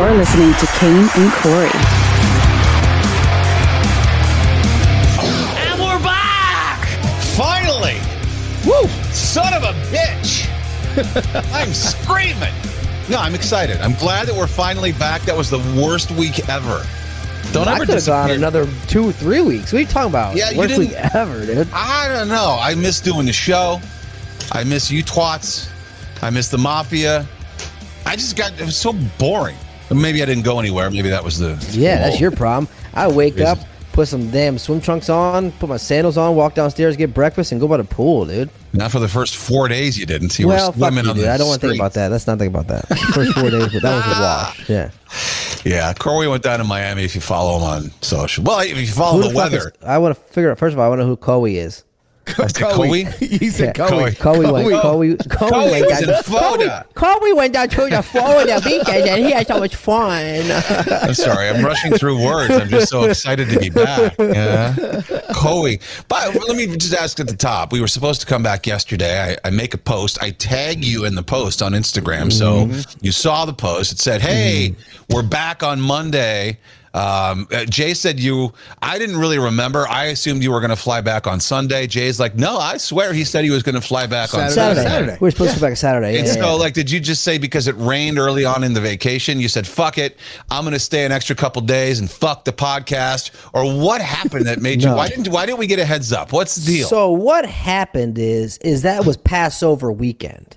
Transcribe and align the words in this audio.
You're 0.00 0.14
listening 0.14 0.54
to 0.54 0.66
Kane 0.78 1.08
and 1.14 1.30
Corey. 1.30 1.68
And 5.60 5.78
we're 5.78 6.02
back! 6.02 6.86
Finally! 7.36 7.98
Woo! 8.66 8.88
Son 9.12 9.52
of 9.52 9.62
a 9.62 9.74
bitch! 9.92 10.48
I'm 11.52 11.74
screaming! 11.74 12.54
No, 13.10 13.18
I'm 13.18 13.34
excited. 13.34 13.76
I'm 13.82 13.92
glad 13.92 14.26
that 14.28 14.34
we're 14.34 14.46
finally 14.46 14.92
back. 14.92 15.20
That 15.22 15.36
was 15.36 15.50
the 15.50 15.58
worst 15.78 16.10
week 16.12 16.48
ever. 16.48 16.82
Don't 17.52 17.68
I 17.68 17.74
ever 17.74 17.84
could 17.84 17.94
have 17.96 18.06
gone 18.06 18.28
disappear. 18.28 18.36
another 18.36 18.66
two, 18.88 19.12
three 19.12 19.42
weeks. 19.42 19.70
What 19.70 19.80
are 19.80 19.82
you 19.82 19.86
talking 19.86 20.10
about? 20.10 20.34
Yeah, 20.34 20.48
you 20.50 20.58
Worst 20.60 20.78
week 20.78 20.90
didn't- 20.90 21.14
ever, 21.14 21.44
dude. 21.44 21.68
I 21.74 22.08
don't 22.08 22.28
know. 22.28 22.56
I 22.58 22.74
miss 22.74 23.00
doing 23.00 23.26
the 23.26 23.34
show. 23.34 23.82
I 24.50 24.64
miss 24.64 24.90
you 24.90 25.04
twats. 25.04 25.68
I 26.22 26.30
miss 26.30 26.48
the 26.48 26.58
mafia. 26.58 27.26
I 28.06 28.16
just 28.16 28.34
got 28.36 28.58
it 28.58 28.64
was 28.64 28.78
so 28.78 28.94
boring. 29.18 29.56
Maybe 29.90 30.22
I 30.22 30.26
didn't 30.26 30.44
go 30.44 30.58
anywhere. 30.60 30.90
Maybe 30.90 31.10
that 31.10 31.24
was 31.24 31.38
the 31.38 31.50
Yeah, 31.72 31.96
the 31.96 32.02
that's 32.10 32.20
your 32.20 32.30
problem. 32.30 32.72
I 32.94 33.08
wake 33.08 33.36
Is 33.36 33.42
up, 33.42 33.58
put 33.92 34.08
some 34.08 34.30
damn 34.30 34.58
swim 34.58 34.80
trunks 34.80 35.08
on, 35.08 35.52
put 35.52 35.68
my 35.68 35.76
sandals 35.76 36.16
on, 36.16 36.36
walk 36.36 36.54
downstairs, 36.54 36.96
get 36.96 37.12
breakfast, 37.12 37.52
and 37.52 37.60
go 37.60 37.66
by 37.68 37.76
the 37.76 37.84
pool, 37.84 38.24
dude. 38.26 38.50
Not 38.72 38.92
for 38.92 39.00
the 39.00 39.08
first 39.08 39.36
four 39.36 39.66
days 39.68 39.98
you 39.98 40.06
didn't. 40.06 40.38
You 40.38 40.46
well, 40.48 40.68
were 40.68 40.72
fuck 40.78 40.92
swimming 40.92 41.04
you, 41.04 41.10
on 41.10 41.16
dude. 41.16 41.26
I 41.26 41.36
don't 41.36 41.48
want 41.48 41.60
to 41.60 41.66
think 41.68 41.80
about 41.80 41.94
that. 41.94 42.10
Let's 42.12 42.26
not 42.26 42.38
think 42.38 42.54
about 42.54 42.68
that. 42.68 42.86
First 43.14 43.32
four 43.32 43.50
days, 43.50 43.72
but 43.72 43.82
that 43.82 43.96
was 43.96 44.06
a 44.06 44.20
wash. 44.20 44.68
Yeah. 44.68 44.90
Yeah, 45.64 45.92
Corey 45.92 46.26
went 46.28 46.42
down 46.42 46.58
to 46.60 46.64
Miami. 46.64 47.04
If 47.04 47.14
you 47.14 47.20
follow 47.20 47.56
him 47.58 47.64
on 47.64 47.90
social, 48.00 48.44
well, 48.44 48.60
if 48.60 48.78
you 48.78 48.86
follow 48.86 49.16
Who 49.18 49.22
the, 49.24 49.28
the 49.30 49.36
weather, 49.36 49.58
is- 49.58 49.84
I 49.84 49.98
want 49.98 50.16
to 50.16 50.22
figure 50.32 50.50
out. 50.50 50.58
First 50.58 50.72
of 50.72 50.78
all, 50.78 50.86
I 50.86 50.88
want 50.88 51.00
to 51.00 51.04
know 51.04 51.08
who 51.10 51.16
Corey 51.16 51.58
is. 51.58 51.84
I 52.38 52.46
said 52.46 52.72
Coey. 52.72 53.04
he 53.18 53.50
said 53.50 53.76
Yeah. 53.76 53.88
Coey. 53.88 54.12
Coey 54.12 55.70
went. 55.70 55.88
Down. 55.88 56.04
in 56.04 56.22
Florida. 56.22 56.86
Coey, 56.94 57.18
Coey 57.18 57.32
went 57.32 57.54
down 57.54 57.68
to 57.68 57.88
the 57.88 58.02
Florida 58.02 58.60
beaches, 58.62 58.88
and 58.88 59.24
he 59.24 59.32
had 59.32 59.46
so 59.46 59.58
much 59.58 59.76
fun. 59.76 60.50
I'm 61.02 61.14
sorry, 61.14 61.48
I'm 61.48 61.64
rushing 61.64 61.92
through 61.92 62.24
words. 62.24 62.54
I'm 62.54 62.68
just 62.68 62.90
so 62.90 63.04
excited 63.10 63.48
to 63.50 63.58
be 63.58 63.70
back. 63.70 64.14
Yeah, 64.18 64.74
Coey. 65.34 65.80
But 66.08 66.34
let 66.46 66.56
me 66.56 66.66
just 66.76 66.94
ask 66.94 67.20
at 67.20 67.28
the 67.28 67.36
top. 67.36 67.72
We 67.72 67.80
were 67.80 67.88
supposed 67.88 68.20
to 68.20 68.26
come 68.26 68.42
back 68.42 68.66
yesterday. 68.66 69.36
I, 69.44 69.48
I 69.48 69.50
make 69.50 69.74
a 69.74 69.78
post. 69.78 70.22
I 70.22 70.30
tag 70.30 70.84
you 70.84 71.04
in 71.04 71.14
the 71.14 71.22
post 71.22 71.62
on 71.62 71.72
Instagram, 71.72 72.32
so 72.32 72.66
mm-hmm. 72.66 72.98
you 73.04 73.12
saw 73.12 73.44
the 73.44 73.52
post. 73.52 73.92
It 73.92 73.98
said, 73.98 74.20
"Hey, 74.20 74.70
mm-hmm. 74.70 75.14
we're 75.14 75.22
back 75.22 75.62
on 75.62 75.80
Monday." 75.80 76.58
Um, 76.92 77.46
uh, 77.52 77.64
Jay 77.66 77.94
said 77.94 78.18
you. 78.18 78.52
I 78.82 78.98
didn't 78.98 79.16
really 79.16 79.38
remember. 79.38 79.86
I 79.88 80.06
assumed 80.06 80.42
you 80.42 80.50
were 80.50 80.60
going 80.60 80.70
to 80.70 80.76
fly 80.76 81.00
back 81.00 81.26
on 81.26 81.38
Sunday. 81.38 81.86
Jay's 81.86 82.18
like, 82.18 82.34
"No, 82.34 82.56
I 82.56 82.78
swear 82.78 83.12
he 83.12 83.24
said 83.24 83.44
he 83.44 83.50
was 83.50 83.62
going 83.62 83.76
to 83.76 83.80
fly 83.80 84.06
back 84.06 84.34
on 84.34 84.50
Saturday. 84.50 84.54
Saturday. 84.54 84.88
Saturday. 84.88 85.18
We're 85.20 85.30
supposed 85.30 85.54
to 85.54 85.60
be 85.60 85.66
back 85.66 85.76
Saturday. 85.76 86.18
And 86.18 86.26
Yeah, 86.26 86.32
so, 86.34 86.40
yeah. 86.40 86.50
like, 86.52 86.74
did 86.74 86.90
you 86.90 86.98
just 87.00 87.22
say 87.22 87.38
because 87.38 87.68
it 87.68 87.76
rained 87.76 88.18
early 88.18 88.44
on 88.44 88.64
in 88.64 88.72
the 88.72 88.80
vacation, 88.80 89.38
you 89.40 89.48
said, 89.48 89.66
fuck 89.66 89.98
it, 89.98 90.18
I'm 90.50 90.64
going 90.64 90.72
to 90.72 90.80
stay 90.80 91.04
an 91.04 91.12
extra 91.12 91.36
couple 91.36 91.62
days 91.62 92.00
and 92.00 92.10
fuck 92.10 92.44
the 92.44 92.52
podcast? 92.52 93.30
Or 93.52 93.64
what 93.80 94.00
happened 94.00 94.46
that 94.46 94.60
made 94.60 94.82
you, 94.82 94.90
why 94.94 95.08
didn't, 95.08 95.28
why 95.28 95.46
didn't 95.46 95.58
we 95.58 95.66
get 95.66 95.78
a 95.78 95.84
heads 95.84 96.12
up? 96.12 96.32
What's 96.32 96.56
the 96.56 96.66
deal? 96.66 96.88
So 96.88 97.10
what 97.10 97.46
happened 97.46 98.18
is 98.18 98.58
is 98.58 98.82
that 98.82 99.04
was 99.06 99.16
Passover 99.16 99.92
weekend. 99.92 100.56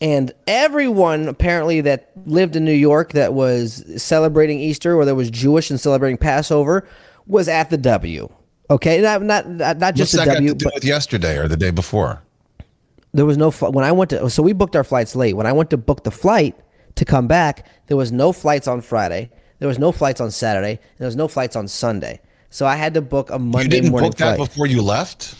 And 0.00 0.32
everyone 0.46 1.26
apparently 1.28 1.80
that 1.80 2.10
lived 2.24 2.54
in 2.54 2.64
New 2.64 2.72
York 2.72 3.12
that 3.12 3.34
was 3.34 3.84
celebrating 4.02 4.60
Easter 4.60 4.94
or 4.94 5.04
that 5.04 5.14
was 5.16 5.30
Jewish 5.30 5.70
and 5.70 5.80
celebrating 5.80 6.16
Passover 6.16 6.86
was 7.26 7.48
at 7.48 7.70
the 7.70 7.76
W. 7.78 8.28
Okay, 8.70 9.00
not 9.00 9.22
not 9.22 9.48
not 9.48 9.78
not 9.78 9.94
just 9.94 10.14
What's 10.14 10.24
the 10.24 10.30
that 10.30 10.34
W, 10.36 10.54
but 10.54 10.84
yesterday 10.84 11.36
or 11.38 11.48
the 11.48 11.56
day 11.56 11.70
before? 11.70 12.22
there 13.14 13.24
was 13.24 13.38
no 13.38 13.50
fl- 13.50 13.68
when 13.68 13.84
I 13.84 13.90
went 13.92 14.10
to 14.10 14.28
so 14.28 14.42
we 14.42 14.52
booked 14.52 14.76
our 14.76 14.84
flights 14.84 15.16
late. 15.16 15.34
When 15.34 15.46
I 15.46 15.52
went 15.52 15.70
to 15.70 15.76
book 15.78 16.04
the 16.04 16.10
flight 16.10 16.54
to 16.96 17.04
come 17.04 17.26
back, 17.26 17.66
there 17.86 17.96
was 17.96 18.12
no 18.12 18.32
flights 18.32 18.68
on 18.68 18.82
Friday. 18.82 19.30
There 19.58 19.66
was 19.68 19.78
no 19.78 19.90
flights 19.90 20.20
on 20.20 20.30
Saturday. 20.30 20.72
And 20.72 20.98
there 20.98 21.06
was 21.06 21.16
no 21.16 21.26
flights 21.26 21.56
on 21.56 21.66
Sunday. 21.66 22.20
So 22.50 22.66
I 22.66 22.76
had 22.76 22.94
to 22.94 23.00
book 23.02 23.30
a 23.30 23.38
Monday 23.38 23.64
You 23.64 23.68
didn't 23.68 23.90
morning 23.90 24.10
book 24.10 24.18
that 24.18 24.36
flight. 24.36 24.48
before 24.50 24.66
you 24.66 24.82
left? 24.82 25.34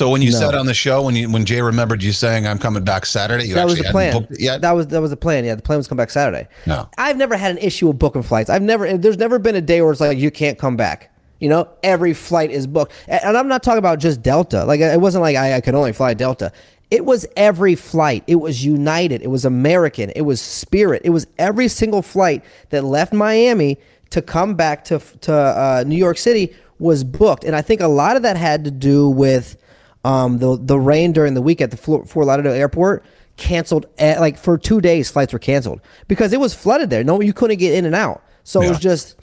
So 0.00 0.08
when 0.08 0.22
you 0.22 0.30
No. 0.30 0.38
said 0.38 0.54
on 0.54 0.64
the 0.64 0.72
show, 0.72 1.02
when 1.02 1.14
you 1.14 1.28
when 1.30 1.44
Jay 1.44 1.60
remembered 1.60 2.02
you 2.02 2.12
saying 2.12 2.46
I'm 2.46 2.58
coming 2.58 2.82
back 2.84 3.04
Saturday, 3.04 3.44
you 3.48 3.54
that 3.54 3.66
was 3.66 3.76
the 3.76 3.84
plan. 3.84 4.14
booked 4.14 4.32
it 4.32 4.40
yet? 4.40 4.62
That 4.62 4.72
was 4.72 4.86
that 4.86 5.02
was 5.02 5.10
the 5.10 5.16
plan. 5.18 5.44
Yeah, 5.44 5.56
the 5.56 5.60
plan 5.60 5.76
was 5.76 5.88
come 5.88 5.98
back 5.98 6.08
Saturday. 6.08 6.48
No. 6.64 6.88
I've 6.96 7.18
never 7.18 7.36
had 7.36 7.50
an 7.50 7.58
issue 7.58 7.86
with 7.88 7.98
booking 7.98 8.22
flights. 8.22 8.48
I've 8.48 8.62
never. 8.62 8.96
There's 8.96 9.18
never 9.18 9.38
been 9.38 9.56
a 9.56 9.60
day 9.60 9.82
where 9.82 9.92
it's 9.92 10.00
like 10.00 10.16
you 10.16 10.30
can't 10.30 10.56
come 10.58 10.74
back. 10.74 11.14
You 11.38 11.50
know, 11.50 11.68
every 11.82 12.14
flight 12.14 12.50
is 12.50 12.66
booked, 12.66 12.92
and 13.08 13.20
and 13.22 13.36
I'm 13.36 13.46
not 13.46 13.62
talking 13.62 13.76
about 13.78 13.98
just 13.98 14.22
Delta. 14.22 14.64
Like 14.64 14.80
it 14.80 14.98
wasn't 15.02 15.20
like 15.20 15.36
I, 15.36 15.56
I 15.56 15.60
could 15.60 15.74
only 15.74 15.92
fly 15.92 16.14
Delta. 16.14 16.50
It 16.90 17.04
was 17.04 17.26
every 17.36 17.74
flight. 17.74 18.24
It 18.26 18.36
was 18.36 18.64
United. 18.64 19.20
It 19.20 19.28
was 19.28 19.44
American. 19.44 20.08
It 20.16 20.22
was 20.22 20.40
Spirit. 20.40 21.02
It 21.04 21.10
was 21.10 21.26
every 21.38 21.68
single 21.68 22.00
flight 22.00 22.42
that 22.70 22.84
left 22.84 23.12
Miami 23.12 23.76
to 24.08 24.22
come 24.22 24.54
back 24.54 24.82
to 24.84 24.98
to 25.20 25.34
uh, 25.34 25.84
New 25.86 25.96
York 25.98 26.16
City 26.16 26.54
was 26.78 27.04
booked, 27.04 27.44
and 27.44 27.54
I 27.54 27.60
think 27.60 27.82
a 27.82 27.86
lot 27.88 28.16
of 28.16 28.22
that 28.22 28.38
had 28.38 28.64
to 28.64 28.70
do 28.70 29.06
with 29.10 29.58
um, 30.04 30.38
the 30.38 30.56
the 30.60 30.78
rain 30.78 31.12
during 31.12 31.34
the 31.34 31.42
week 31.42 31.60
at 31.60 31.70
the 31.70 31.76
Fort 31.76 32.06
Lauderdale 32.26 32.52
airport 32.52 33.04
canceled 33.36 33.86
eh, 33.98 34.18
like 34.20 34.36
for 34.38 34.58
two 34.58 34.80
days 34.80 35.10
flights 35.10 35.32
were 35.32 35.38
canceled 35.38 35.80
because 36.08 36.32
it 36.32 36.40
was 36.40 36.54
flooded 36.54 36.90
there 36.90 37.02
no 37.02 37.20
you 37.22 37.32
couldn't 37.32 37.56
get 37.58 37.72
in 37.72 37.86
and 37.86 37.94
out 37.94 38.22
so 38.44 38.60
it 38.60 38.68
was 38.68 38.78
just 38.78 39.16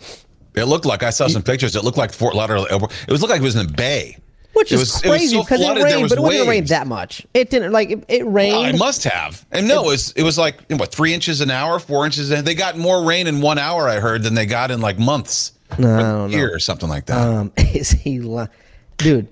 it 0.56 0.66
looked 0.66 0.86
like, 0.86 1.04
I 1.04 1.12
saw 1.12 1.28
some 1.28 1.44
pictures, 1.44 1.76
it 1.76 1.84
looked 1.84 2.00
like 2.00 2.12
Fort 2.12 2.34
Lauderdale 2.34 2.66
Airport. 2.72 2.92
It 3.08 3.12
was 3.12 3.22
looked 3.22 3.30
like 3.30 3.42
it 3.42 3.44
was 3.44 3.56
in 3.56 3.68
a 3.68 3.70
bay. 3.72 4.18
which 4.54 4.72
It 4.72 4.76
is 4.76 4.80
was- 4.94 5.02
crazy 5.04 5.38
because 5.38 5.60
it, 5.62 5.64
flooded, 5.66 5.84
there 5.84 5.98
rained 5.98 6.10
but 6.10 6.18
it 6.18 6.22
wasn't 6.22 6.50
rain 6.50 6.66
that 6.66 6.88
much 6.88 7.28
it 7.36 7.52
didn't 7.52 7.72
like 7.74 7.92
it, 7.92 8.06
it 8.08 8.26
rained 8.26 8.56
Oh, 8.56 8.64
it 8.66 8.76
must 8.80 9.04
have. 9.04 9.46
And 9.52 9.68
no, 9.68 9.84
it 9.84 9.88
was 9.88 10.14
it 10.14 10.24
was 10.24 10.36
like 10.40 10.62
what 10.72 10.92
three 10.92 11.14
inches 11.14 11.42
an 11.42 11.52
hour, 11.52 11.78
four 11.78 12.06
inches. 12.08 12.32
An, 12.32 12.44
they 12.44 12.56
got 12.56 12.76
more 12.76 13.06
rain 13.06 13.28
in 13.28 13.40
one 13.42 13.60
hour. 13.60 13.88
I 13.88 14.00
heard 14.00 14.24
than 14.24 14.34
they 14.34 14.48
got 14.48 14.72
in 14.72 14.82
like 14.82 14.98
months, 14.98 15.52
No, 15.78 15.88
or 15.90 15.96
I 15.96 16.02
don't 16.02 16.32
know. 16.32 16.40
or 16.40 16.58
something 16.60 16.90
like 16.90 17.06
that. 17.06 17.18
um 17.20 17.52
is 17.58 17.92
he 17.92 18.20
li- 18.20 18.48
dude 18.98 19.28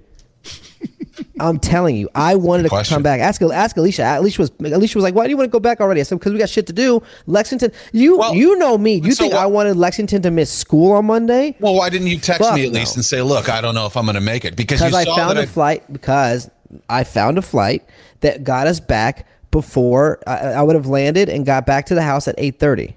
I'm 1.39 1.59
telling 1.59 1.95
you, 1.95 2.09
I 2.15 2.35
wanted 2.35 2.63
to 2.63 2.69
Question. 2.69 2.95
come 2.95 3.03
back. 3.03 3.19
Ask 3.19 3.41
ask 3.41 3.77
Alicia. 3.77 4.17
Alicia 4.19 4.41
was 4.41 4.51
Alicia 4.59 4.97
was 4.97 5.03
like, 5.03 5.15
"Why 5.15 5.25
do 5.25 5.29
you 5.29 5.37
want 5.37 5.47
to 5.47 5.51
go 5.51 5.59
back 5.59 5.79
already?" 5.81 6.01
I 6.01 6.03
said, 6.03 6.19
"Because 6.19 6.33
we 6.33 6.39
got 6.39 6.49
shit 6.49 6.67
to 6.67 6.73
do." 6.73 7.01
Lexington, 7.25 7.71
you 7.93 8.17
Well, 8.17 8.35
you 8.35 8.57
know 8.57 8.77
me. 8.77 8.95
You 8.95 9.13
so 9.13 9.23
think 9.23 9.33
what- 9.33 9.43
I 9.43 9.45
wanted 9.45 9.77
Lexington 9.77 10.21
to 10.23 10.31
miss 10.31 10.51
school 10.51 10.91
on 10.93 11.05
Monday? 11.05 11.55
well, 11.59 11.75
why 11.75 11.89
didn't 11.89 12.07
you 12.07 12.17
text 12.17 12.41
fuck 12.41 12.55
me 12.55 12.65
at 12.65 12.71
least 12.71 12.95
and 12.95 13.05
say, 13.05 13.21
"Look, 13.21 13.49
I 13.49 13.61
don't 13.61 13.75
know 13.75 13.85
if 13.85 13.95
I'm 13.97 14.05
going 14.05 14.15
to 14.15 14.21
make 14.21 14.45
it," 14.45 14.55
because 14.55 14.81
I 14.81 15.05
found 15.05 15.37
a 15.37 15.47
flight 15.47 15.91
because 15.91 16.49
I 16.89 17.03
found 17.03 17.37
a 17.37 17.41
flight 17.41 17.83
that 18.21 18.43
got 18.43 18.67
us 18.67 18.79
back 18.79 19.27
before 19.51 20.19
I, 20.27 20.37
I 20.53 20.61
would 20.61 20.75
have 20.75 20.87
landed 20.87 21.29
and 21.29 21.45
got 21.45 21.65
back 21.65 21.85
to 21.87 21.95
the 21.95 22.01
house 22.01 22.27
at 22.27 22.35
eight 22.37 22.59
thirty. 22.59 22.95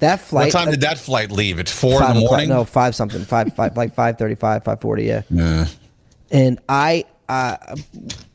That 0.00 0.20
flight. 0.20 0.46
what 0.46 0.52
time 0.52 0.68
uh, 0.68 0.72
did 0.72 0.82
that 0.82 0.98
flight 0.98 1.32
leave? 1.32 1.58
At 1.58 1.68
four 1.68 2.02
in 2.02 2.14
the 2.14 2.20
morning. 2.20 2.48
No, 2.48 2.64
five 2.64 2.94
something. 2.94 3.24
Five 3.24 3.54
five 3.54 3.76
like 3.76 3.94
five 3.94 4.16
thirty 4.18 4.34
five, 4.36 4.62
five 4.62 4.80
forty. 4.80 5.04
Yeah. 5.04 5.22
Yeah. 5.30 5.66
And 6.30 6.60
I 6.68 7.04
uh, 7.28 7.56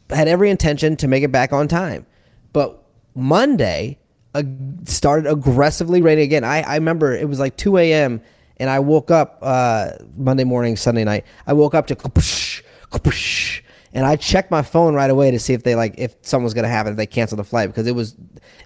had 0.10 0.28
every 0.28 0.50
intention 0.50 0.96
to 0.98 1.08
make 1.08 1.24
it 1.24 1.32
back 1.32 1.54
on 1.54 1.68
time, 1.68 2.06
but 2.52 2.84
Monday 3.16 4.00
uh, 4.34 4.44
started 4.86 5.30
aggressively 5.30 6.02
raining 6.02 6.24
again. 6.24 6.44
I 6.44 6.62
I 6.62 6.76
remember 6.76 7.14
it 7.14 7.28
was 7.30 7.40
like 7.40 7.56
two 7.56 7.78
a.m. 7.78 8.22
and 8.58 8.70
I 8.70 8.80
woke 8.80 9.12
up 9.12 9.40
uh, 9.42 9.92
Monday 10.18 10.44
morning, 10.44 10.76
Sunday 10.76 11.04
night. 11.04 11.26
I 11.46 11.54
woke 11.54 11.76
up 11.76 11.88
to 11.88 11.96
kapoosh, 11.96 13.62
and 13.94 14.06
I 14.06 14.16
checked 14.16 14.50
my 14.50 14.64
phone 14.64 14.96
right 14.96 15.10
away 15.10 15.32
to 15.32 15.40
see 15.40 15.54
if 15.54 15.64
they 15.64 15.76
like 15.76 15.96
if 15.98 16.16
something 16.22 16.44
was 16.44 16.54
gonna 16.54 16.68
happen 16.68 16.94
if 16.94 16.98
they 16.98 17.06
canceled 17.06 17.40
the 17.40 17.44
flight 17.44 17.70
because 17.70 17.86
it 17.86 17.96
was 17.96 18.16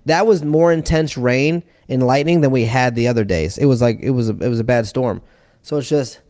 that 0.06 0.26
was 0.26 0.44
more 0.44 0.72
intense 0.72 1.18
rain 1.18 1.64
and 1.90 2.06
lightning 2.06 2.42
than 2.42 2.52
we 2.52 2.64
had 2.64 2.96
the 2.96 3.08
other 3.08 3.26
days. 3.26 3.58
It 3.58 3.66
was 3.66 3.82
like 3.82 4.00
it 4.02 4.12
was 4.12 4.30
a, 4.30 4.34
it 4.34 4.48
was 4.48 4.60
a 4.60 4.64
bad 4.64 4.88
storm. 4.88 5.22
So 5.64 5.78
it's 5.78 5.90
just 5.90 6.22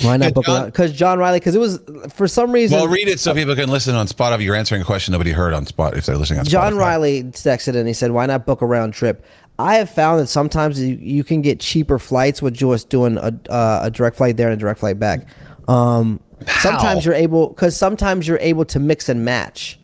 why 0.00 0.16
not 0.16 0.34
book 0.34 0.46
John- 0.46 0.66
because 0.66 0.92
John 0.92 1.18
Riley 1.18 1.38
because 1.38 1.54
it 1.54 1.58
was 1.58 1.80
for 2.14 2.26
some 2.26 2.52
reason 2.52 2.78
Well, 2.78 2.88
read 2.88 3.08
it 3.08 3.20
so 3.20 3.34
people 3.34 3.54
can 3.54 3.70
listen 3.70 3.94
on 3.94 4.06
Spot. 4.06 4.32
If 4.32 4.40
you're 4.40 4.56
answering 4.56 4.82
a 4.82 4.84
question 4.84 5.12
nobody 5.12 5.32
heard 5.32 5.52
on 5.52 5.66
Spot, 5.66 5.96
if 5.96 6.06
they're 6.06 6.16
listening 6.16 6.40
on 6.40 6.46
Spotify. 6.46 6.50
John 6.50 6.72
Spotify. 6.74 6.78
Riley 6.78 7.22
texted 7.24 7.76
and 7.76 7.86
he 7.86 7.94
said, 7.94 8.10
"Why 8.10 8.26
not 8.26 8.46
book 8.46 8.62
a 8.62 8.66
round 8.66 8.94
trip?" 8.94 9.24
I 9.58 9.76
have 9.76 9.90
found 9.90 10.20
that 10.20 10.28
sometimes 10.28 10.80
you, 10.80 10.96
you 11.00 11.24
can 11.24 11.42
get 11.42 11.60
cheaper 11.60 11.98
flights 11.98 12.40
with 12.40 12.54
just 12.54 12.88
doing 12.88 13.18
a 13.18 13.38
uh, 13.50 13.80
a 13.84 13.90
direct 13.90 14.16
flight 14.16 14.36
there 14.36 14.48
and 14.48 14.54
a 14.54 14.60
direct 14.60 14.80
flight 14.80 14.98
back. 14.98 15.26
Um, 15.68 16.20
sometimes 16.60 17.04
you're 17.04 17.14
able 17.14 17.48
because 17.48 17.76
sometimes 17.76 18.26
you're 18.26 18.38
able 18.40 18.64
to 18.66 18.78
mix 18.80 19.08
and 19.08 19.24
match. 19.24 19.78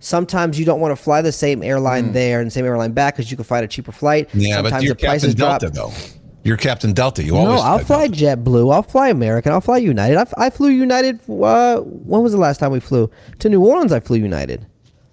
Sometimes 0.00 0.58
you 0.60 0.64
don't 0.64 0.78
want 0.78 0.96
to 0.96 1.02
fly 1.02 1.22
the 1.22 1.32
same 1.32 1.60
airline 1.62 2.12
there 2.12 2.40
and 2.40 2.52
same 2.52 2.64
airline 2.64 2.92
back 2.92 3.14
because 3.16 3.32
you 3.32 3.36
can 3.36 3.44
find 3.44 3.64
a 3.64 3.68
cheaper 3.68 3.90
flight. 3.90 4.28
Yeah, 4.32 4.56
sometimes 4.56 4.72
but 4.72 4.82
you're 4.84 4.94
the 4.94 5.04
prices 5.04 5.34
Captain 5.34 5.72
drop. 5.72 5.74
Delta 5.74 5.74
though. 5.74 6.17
You're 6.44 6.56
Captain 6.56 6.92
Delta. 6.92 7.22
You 7.22 7.36
always. 7.36 7.60
No. 7.60 7.66
I'll 7.66 7.78
fly 7.80 8.08
JetBlue. 8.08 8.72
I'll 8.72 8.82
fly 8.82 9.08
American. 9.08 9.52
I'll 9.52 9.60
fly 9.60 9.78
United. 9.78 10.16
I, 10.16 10.26
I 10.46 10.50
flew 10.50 10.68
United. 10.70 11.20
Uh, 11.28 11.80
when 11.80 12.22
was 12.22 12.32
the 12.32 12.38
last 12.38 12.58
time 12.58 12.72
we 12.72 12.80
flew 12.80 13.10
to 13.40 13.48
New 13.48 13.64
Orleans? 13.64 13.92
I 13.92 14.00
flew 14.00 14.16
United. 14.16 14.66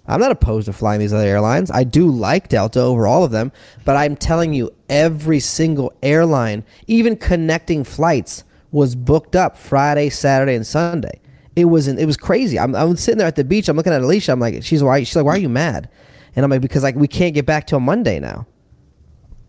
I'm 0.08 0.20
not 0.20 0.30
opposed 0.30 0.66
to 0.66 0.72
flying 0.72 1.00
these 1.00 1.12
other 1.12 1.26
airlines. 1.26 1.70
I 1.70 1.84
do 1.84 2.08
like 2.08 2.48
Delta 2.48 2.80
over 2.80 3.06
all 3.06 3.24
of 3.24 3.32
them, 3.32 3.50
but 3.84 3.96
I'm 3.96 4.16
telling 4.16 4.54
you, 4.54 4.70
every 4.88 5.40
single 5.40 5.92
airline, 6.02 6.64
even 6.86 7.16
connecting 7.16 7.82
flights, 7.82 8.44
was 8.70 8.94
booked 8.94 9.34
up 9.34 9.56
Friday, 9.56 10.10
Saturday, 10.10 10.54
and 10.54 10.66
Sunday. 10.66 11.20
It 11.56 11.64
was 11.64 11.88
it 11.88 12.06
was 12.06 12.16
crazy. 12.16 12.58
I'm, 12.58 12.74
I'm 12.74 12.96
sitting 12.96 13.18
there 13.18 13.26
at 13.26 13.36
the 13.36 13.44
beach. 13.44 13.68
I'm 13.68 13.76
looking 13.76 13.92
at 13.92 14.02
Alicia. 14.02 14.32
I'm 14.32 14.40
like, 14.40 14.62
she's 14.62 14.82
why? 14.82 15.02
She's 15.02 15.16
like, 15.16 15.24
why 15.24 15.34
are 15.34 15.38
you 15.38 15.48
mad? 15.48 15.88
And 16.36 16.44
I'm 16.44 16.50
like, 16.50 16.60
because 16.60 16.82
like 16.82 16.94
we 16.94 17.08
can't 17.08 17.34
get 17.34 17.46
back 17.46 17.66
till 17.66 17.80
Monday 17.80 18.20
now. 18.20 18.46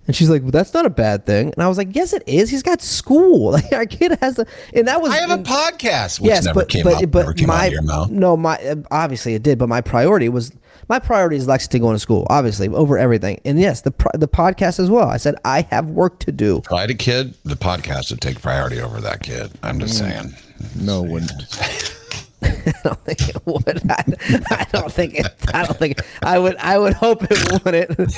And 0.08 0.16
she's 0.16 0.30
like, 0.30 0.42
well, 0.42 0.52
"That's 0.52 0.74
not 0.74 0.86
a 0.86 0.90
bad 0.90 1.26
thing." 1.26 1.52
And 1.54 1.62
I 1.62 1.68
was 1.68 1.78
like, 1.78 1.94
"Yes, 1.96 2.14
it 2.14 2.24
is. 2.26 2.50
He's 2.50 2.64
got 2.64 2.82
school. 2.82 3.52
Like 3.58 3.72
our 3.74 3.86
kid 3.86 4.18
has 4.22 4.40
a." 4.40 4.46
And 4.74 4.88
that 4.88 5.02
was 5.02 5.12
I 5.12 5.18
have 5.18 5.30
a 5.30 5.34
and- 5.34 5.46
podcast, 5.46 6.20
which 6.22 6.30
yes, 6.30 6.46
never 6.46 6.62
but 6.62 6.70
came 6.70 6.84
but 6.84 7.04
up. 7.04 7.12
but 7.12 7.20
never 7.20 7.34
came 7.34 7.50
out 7.50 7.58
my 7.58 7.66
of 7.66 7.72
your 7.74 7.82
mouth. 7.84 8.10
no, 8.10 8.38
my 8.38 8.56
uh, 8.58 8.76
obviously 8.90 9.34
it 9.36 9.44
did, 9.44 9.58
but 9.60 9.68
my 9.68 9.82
priority 9.82 10.30
was 10.30 10.52
my 10.90 11.00
priority 11.00 11.36
is 11.36 11.46
Lexington 11.48 11.82
going 11.82 11.96
to 11.96 12.00
school, 12.00 12.26
obviously 12.30 12.70
over 12.70 12.98
everything. 12.98 13.42
And 13.44 13.60
yes, 13.60 13.82
the 13.82 13.92
the 14.14 14.28
podcast 14.30 14.80
as 14.80 14.90
well. 14.90 15.10
I 15.10 15.18
said 15.18 15.36
I 15.44 15.62
have 15.72 15.90
work 15.90 16.20
to 16.20 16.32
do. 16.32 16.60
If 16.66 16.72
I 16.72 16.82
had 16.82 16.90
a 16.90 16.96
kid, 16.96 17.34
the 17.44 17.56
podcast 17.56 18.10
would 18.12 18.22
take 18.22 18.42
priority 18.42 18.80
over 18.80 19.02
that 19.02 19.22
kid. 19.24 19.52
I'm 19.64 19.80
just 19.80 20.02
Mm. 20.02 20.10
saying. 20.10 20.36
No 20.76 21.02
one. 21.02 21.28
I 22.42 22.74
don't 22.84 23.04
think 23.06 23.30
it 23.30 23.46
would. 23.46 23.82
I, 23.92 24.04
I 24.52 24.66
don't 24.72 24.92
think 24.92 25.16
it. 25.20 25.28
I 25.54 25.66
don't 25.66 25.78
think 25.78 26.00
I 26.24 26.38
would. 26.40 26.56
I 26.58 26.78
would 26.78 26.94
hope 26.94 27.24
it 27.30 27.64
wouldn't. 27.66 28.14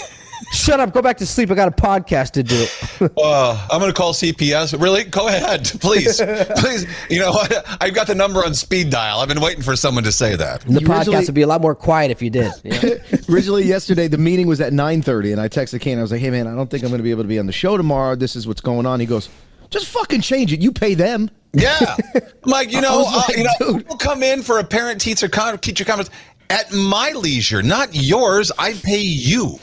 Shut 0.52 0.80
up. 0.80 0.94
Go 0.94 1.02
back 1.02 1.18
to 1.18 1.26
sleep. 1.26 1.52
I 1.52 1.56
got 1.56 1.68
a 1.68 1.72
podcast 1.72 2.32
to 2.32 2.44
do. 2.44 2.66
Uh, 3.18 3.68
I'm 3.72 3.80
going 3.80 3.90
to 3.92 3.96
call 3.96 4.14
CPS. 4.14 4.80
Really? 4.82 5.06
Go 5.06 5.28
ahead, 5.30 5.66
please, 5.80 6.22
please. 6.58 6.86
You 7.10 7.20
know 7.20 7.32
what? 7.32 7.66
I've 7.82 7.94
got 7.94 8.08
the 8.08 8.16
number 8.16 8.44
on 8.44 8.54
speed 8.54 8.90
dial. 8.90 9.20
I've 9.20 9.30
been 9.30 9.40
waiting 9.40 9.62
for 9.64 9.76
someone 9.78 10.04
to 10.04 10.12
say 10.12 10.36
that. 10.36 10.62
The 10.62 10.74
You 10.74 10.80
podcast 10.82 10.98
originally- 11.08 11.26
would 11.28 11.36
be 11.36 11.42
a 11.44 11.48
lot 11.48 11.62
more 11.62 11.76
quiet 11.76 12.12
if 12.12 12.22
you 12.22 12.30
did. 12.30 12.52
you 12.66 12.72
know? 12.72 12.98
Originally, 13.30 13.64
yesterday 13.64 14.08
the 14.10 14.18
meeting 14.18 14.48
was 14.48 14.60
at 14.60 14.74
nine 14.74 15.02
thirty, 15.02 15.32
and 15.32 15.40
I 15.40 15.48
texted 15.48 15.80
Kane. 15.80 15.98
I 15.98 16.02
was 16.02 16.12
like, 16.12 16.20
"Hey, 16.20 16.30
man, 16.30 16.46
I 16.46 16.56
don't 16.56 16.70
think 16.70 16.84
I'm 16.84 16.90
going 16.90 17.00
to 17.00 17.04
be 17.04 17.12
able 17.12 17.24
to 17.24 17.30
be 17.30 17.40
on 17.40 17.46
the 17.46 17.54
show 17.54 17.78
tomorrow. 17.78 18.16
This 18.16 18.36
is 18.36 18.46
what's 18.48 18.62
going 18.62 18.86
on." 18.86 19.00
He 19.00 19.06
goes, 19.06 19.30
"Just 19.70 19.88
fucking 19.88 20.22
change 20.22 20.52
it. 20.52 20.60
You 20.62 20.72
pay 20.74 20.94
them." 20.94 21.32
Yeah, 21.54 21.78
I'm 22.14 22.22
like 22.44 22.72
you 22.74 22.82
know, 22.82 23.00
was 23.00 23.30
uh, 23.30 23.34
you 23.38 23.44
know, 23.46 23.78
people 23.78 23.98
come 23.98 24.24
in 24.24 24.44
for 24.44 24.60
a 24.60 24.64
parent 24.66 25.00
teacher 25.00 25.30
con- 25.30 25.58
teacher 25.60 25.86
conference 25.86 26.10
at 26.50 26.72
my 26.74 27.12
leisure, 27.12 27.62
not 27.64 27.90
yours. 27.96 28.52
I 28.60 28.74
pay 28.74 29.00
you. 29.02 29.58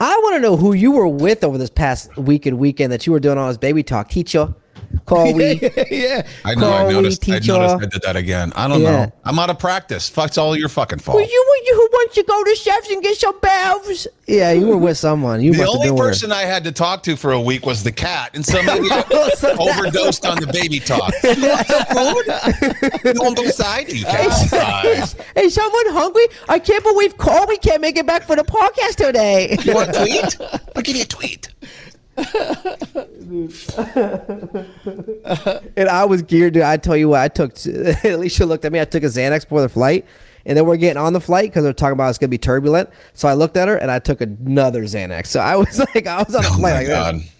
I 0.00 0.16
want 0.22 0.36
to 0.36 0.40
know 0.40 0.56
who 0.56 0.74
you 0.74 0.92
were 0.92 1.08
with 1.08 1.42
over 1.42 1.58
this 1.58 1.70
past 1.70 2.16
week 2.16 2.46
and 2.46 2.56
weekend 2.56 2.92
that 2.92 3.04
you 3.04 3.12
were 3.12 3.18
doing 3.18 3.36
all 3.36 3.48
this 3.48 3.56
baby 3.56 3.82
talk. 3.82 4.08
Teacher, 4.08 4.54
call 5.06 5.32
we. 5.34 5.60
yeah. 5.90 6.26
I 6.44 6.54
know. 6.54 6.72
I 6.72 6.80
Chloe, 6.82 6.92
noticed. 6.94 7.28
I 7.28 7.32
noticed. 7.38 7.52
I 7.52 7.86
did 7.86 8.02
that 8.02 8.16
again. 8.16 8.52
I 8.56 8.68
don't 8.68 8.80
Yeah. 8.82 8.90
know. 9.06 9.12
I'm 9.24 9.38
out 9.38 9.50
of 9.50 9.58
practice. 9.58 10.08
Fuck's 10.08 10.38
all 10.38 10.56
your 10.56 10.68
fucking 10.68 10.98
fault. 11.00 11.16
Were 11.16 11.22
you 11.22 11.46
were 11.48 11.64
you 11.66 11.74
who 11.74 11.88
wants 11.92 12.14
to 12.16 12.22
go 12.22 12.42
to 12.44 12.54
chefs 12.54 12.90
and 12.90 13.02
get 13.02 13.20
your 13.22 13.32
baths? 13.34 14.06
Yeah, 14.26 14.52
you 14.52 14.66
were 14.66 14.76
with 14.76 14.98
someone. 14.98 15.40
You 15.40 15.52
The 15.52 15.58
must 15.58 15.66
have 15.72 15.76
only 15.76 15.88
been 15.88 15.94
with 15.94 16.02
person 16.08 16.32
I 16.32 16.42
had 16.42 16.64
to 16.64 16.72
talk 16.72 17.02
to 17.04 17.16
for 17.16 17.32
a 17.32 17.40
week 17.40 17.64
was 17.64 17.82
the 17.82 17.92
cat, 17.92 18.30
and 18.34 18.44
so 18.52 18.62
maybe 18.62 18.88
I 18.90 19.30
So 19.36 19.56
overdosed 19.58 20.26
on 20.26 20.38
the 20.38 20.46
baby 20.48 20.80
talk. 20.80 21.12
You 21.22 21.40
want 21.48 21.66
some 21.66 22.52
food? 22.92 23.00
You 23.04 23.20
want 23.22 23.36
beside 23.36 23.90
you, 23.92 24.04
cat? 24.04 25.14
Hey, 25.34 25.48
someone 25.48 25.86
hungry? 25.90 26.26
I 26.48 26.58
can't 26.58 26.84
believe 26.84 27.16
Colby 27.16 27.56
can't 27.58 27.80
make 27.80 27.96
it 27.96 28.06
back 28.06 28.22
for 28.24 28.36
the 28.36 28.44
podcast 28.44 28.96
today. 28.96 29.56
You 29.62 29.74
want 29.74 29.90
a 29.90 29.92
tweet? 30.00 30.36
I'll 30.76 30.82
give 30.82 30.96
you 30.96 31.02
a 31.02 31.06
tweet. 31.06 31.48
and 35.76 35.88
I 35.88 36.04
was 36.04 36.22
geared 36.22 36.54
to. 36.54 36.66
I 36.68 36.76
tell 36.76 36.96
you 36.96 37.08
what, 37.10 37.20
I 37.20 37.28
took. 37.28 37.52
Alicia 38.04 38.46
looked 38.46 38.64
at 38.64 38.72
me. 38.72 38.80
I 38.80 38.84
took 38.84 39.02
a 39.02 39.06
Xanax 39.06 39.42
before 39.42 39.62
the 39.62 39.68
flight, 39.68 40.04
and 40.46 40.56
then 40.56 40.66
we're 40.66 40.76
getting 40.76 41.00
on 41.00 41.12
the 41.12 41.20
flight 41.20 41.50
because 41.50 41.64
they're 41.64 41.72
talking 41.72 41.92
about 41.94 42.08
it's 42.10 42.18
gonna 42.18 42.28
be 42.28 42.38
turbulent. 42.38 42.90
So 43.12 43.28
I 43.28 43.34
looked 43.34 43.56
at 43.56 43.68
her 43.68 43.76
and 43.76 43.90
I 43.90 43.98
took 43.98 44.20
another 44.20 44.82
Xanax. 44.84 45.26
So 45.26 45.40
I 45.40 45.56
was 45.56 45.78
like, 45.94 46.06
I 46.06 46.22
was 46.22 46.34
on 46.34 46.44
a 46.44 46.48
Oh 46.48 46.56
flight 46.56 46.74
my 46.74 46.78
like 46.80 46.86
god. 46.88 47.14
this. 47.16 47.30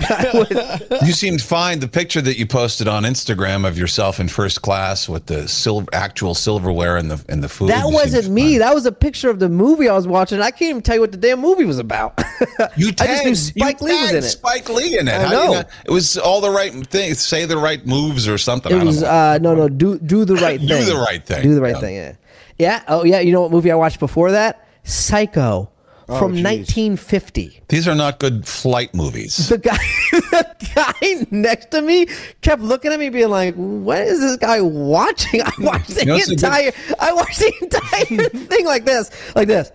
I 0.00 0.98
You 1.06 1.12
seemed 1.12 1.42
fine. 1.42 1.78
The 1.80 1.88
picture 1.88 2.20
that 2.20 2.38
you 2.38 2.46
posted 2.46 2.88
on 2.88 3.04
Instagram 3.04 3.66
of 3.66 3.78
yourself 3.78 4.18
in 4.20 4.28
first 4.28 4.62
class 4.62 5.08
with 5.08 5.26
the 5.26 5.46
silver, 5.48 5.86
actual 5.92 6.34
silverware 6.34 6.96
and 6.96 7.10
the 7.10 7.24
and 7.28 7.42
the 7.42 7.48
food. 7.48 7.70
that 7.70 7.84
wasn't 7.86 8.28
me. 8.28 8.52
fine. 8.54 8.58
That 8.60 8.74
was 8.74 8.86
a 8.86 8.92
picture 8.92 9.30
of 9.30 9.38
the 9.38 9.48
movie 9.48 9.88
I 9.88 9.94
was 9.94 10.06
watching. 10.08 10.40
I 10.40 10.50
can't 10.50 10.70
even 10.70 10.82
tell 10.82 10.96
you 10.96 11.00
what 11.00 11.12
the 11.12 11.18
damn 11.18 11.40
movie 11.40 11.64
was 11.64 11.78
about. 11.78 12.20
You 12.76 12.88
I 12.88 12.92
tagged, 12.92 13.24
just 13.28 13.56
knew 13.56 13.62
Spike 13.62 13.80
Lee 13.82 13.92
was 14.02 14.10
in 14.10 14.16
it. 14.18 14.22
Spike 14.22 14.68
Lee 14.68 14.98
in 14.98 15.08
it. 15.08 15.14
I 15.14 15.22
How 15.22 15.28
do 15.28 15.34
you 15.36 15.42
know. 15.44 15.52
not- 15.54 15.68
it 15.84 15.90
was 15.90 16.16
all 16.18 16.40
the 16.40 16.50
right 16.50 16.72
things. 16.86 17.20
Say 17.20 17.44
the 17.44 17.56
right 17.58 17.84
moves 17.86 18.28
or 18.28 18.38
something. 18.38 18.72
I 18.72 18.80
It 18.80 18.84
was 18.84 19.02
uh 19.02 19.38
no 19.40 19.54
no 19.54 19.68
do 19.68 19.98
do 19.98 20.24
the 20.24 20.34
right 20.46 20.60
Do 20.60 20.66
thing. 20.66 20.86
the 20.86 20.96
right 20.96 21.24
thing. 21.24 21.42
Do 21.42 21.54
the 21.54 21.60
right 21.60 21.74
Yeah. 21.74 21.80
thing. 21.80 21.94
Yeah. 21.96 22.12
Yeah. 22.58 22.82
Oh 22.88 23.04
yeah. 23.04 23.20
You 23.20 23.32
know 23.32 23.42
what 23.42 23.50
movie 23.50 23.70
I 23.70 23.74
watched 23.74 23.98
before 24.00 24.32
that? 24.32 24.66
Psycho 24.84 25.70
Oh, 26.08 26.18
from 26.20 26.34
geez. 26.34 26.44
1950. 26.44 27.62
These 27.68 27.88
are 27.88 27.94
not 27.94 28.20
good 28.20 28.46
flight 28.46 28.94
movies. 28.94 29.48
The 29.48 29.58
guy 29.58 29.76
the 30.12 30.68
guy 30.74 31.26
next 31.32 31.72
to 31.72 31.82
me 31.82 32.06
kept 32.42 32.62
looking 32.62 32.92
at 32.92 33.00
me 33.00 33.08
being 33.08 33.28
like, 33.30 33.54
"What 33.56 33.98
is 34.02 34.20
this 34.20 34.36
guy 34.36 34.60
watching?" 34.60 35.42
I 35.42 35.50
watched 35.58 35.88
the 35.88 36.00
You 36.00 36.06
know, 36.06 36.14
it's 36.16 36.26
a 36.28 36.36
good- 36.36 36.44
entire 36.44 36.72
I 37.00 37.12
watched 37.12 37.40
the 37.40 37.52
entire 37.60 38.28
thing 38.46 38.64
like 38.66 38.84
this, 38.84 39.10
like 39.34 39.48
this. 39.48 39.72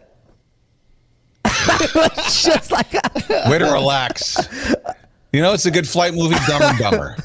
Just 2.44 2.72
like 2.72 2.92
Way 3.50 3.58
to 3.60 3.66
relax. 3.72 4.38
You 5.34 5.42
know, 5.42 5.54
it's 5.54 5.66
a 5.66 5.72
good 5.72 5.88
flight 5.88 6.14
movie. 6.14 6.36
Dumb 6.48 6.62
and 6.62 6.78
Dumber. 6.80 7.18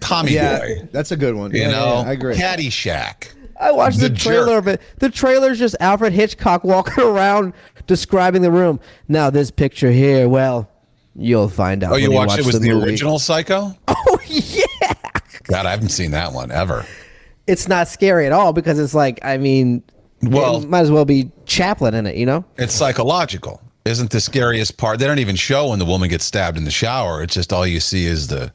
Tommy 0.00 0.32
Yeah, 0.32 0.58
Boy. 0.60 0.88
that's 0.92 1.10
a 1.10 1.16
good 1.16 1.34
one. 1.34 1.52
You 1.52 1.62
Yeah, 1.62 1.70
know, 1.72 1.86
yeah, 2.02 2.08
I 2.08 2.12
agree. 2.12 2.36
Caddyshack. 2.36 3.32
I 3.60 3.72
watched 3.72 4.00
the, 4.00 4.08
The 4.08 4.16
trailer 4.16 4.58
of 4.58 4.66
it. 4.68 4.80
The 4.98 5.10
trailer's 5.10 5.58
just 5.58 5.76
Alfred 5.80 6.12
Hitchcock 6.12 6.64
walking 6.64 7.02
around 7.04 7.52
describing 7.86 8.42
the 8.42 8.50
room. 8.50 8.80
Now 9.08 9.30
this 9.30 9.50
picture 9.50 9.90
here, 9.90 10.28
well, 10.28 10.70
you'll 11.14 11.48
find 11.48 11.82
out. 11.84 11.92
Oh, 11.92 11.96
you 11.96 12.10
watched 12.12 12.30
watch 12.30 12.38
it? 12.40 12.46
Was 12.46 12.60
the, 12.60 12.70
movie. 12.70 12.86
original 12.90 13.18
Psycho? 13.18 13.74
Oh 13.88 14.18
yeah. 14.26 14.92
God, 15.44 15.66
I 15.66 15.70
haven't 15.70 15.90
seen 15.90 16.10
that 16.12 16.32
one 16.32 16.50
ever. 16.50 16.84
It's 17.46 17.68
not 17.68 17.86
scary 17.88 18.26
at 18.26 18.32
all 18.32 18.52
because 18.52 18.78
it's 18.78 18.94
like 18.94 19.18
I 19.24 19.36
mean, 19.36 19.82
Well- 20.22 20.60
might 20.62 20.80
as 20.80 20.90
well 20.90 21.04
be 21.04 21.30
Chaplin 21.44 21.94
in 21.94 22.06
it, 22.06 22.16
you 22.16 22.26
know? 22.26 22.44
It's 22.56 22.74
psychological. 22.74 23.60
Isn't 23.84 24.10
the 24.10 24.20
scariest 24.20 24.76
part? 24.78 24.98
They 24.98 25.06
don't 25.06 25.20
even 25.20 25.36
show 25.36 25.68
when 25.70 25.78
the 25.78 25.84
woman 25.84 26.08
gets 26.08 26.24
stabbed 26.24 26.58
in 26.58 26.64
the 26.64 26.72
shower. 26.72 27.22
It's 27.22 27.34
just 27.34 27.52
all 27.52 27.64
you 27.66 27.78
see 27.78 28.06
is 28.06 28.26
the 28.26 28.52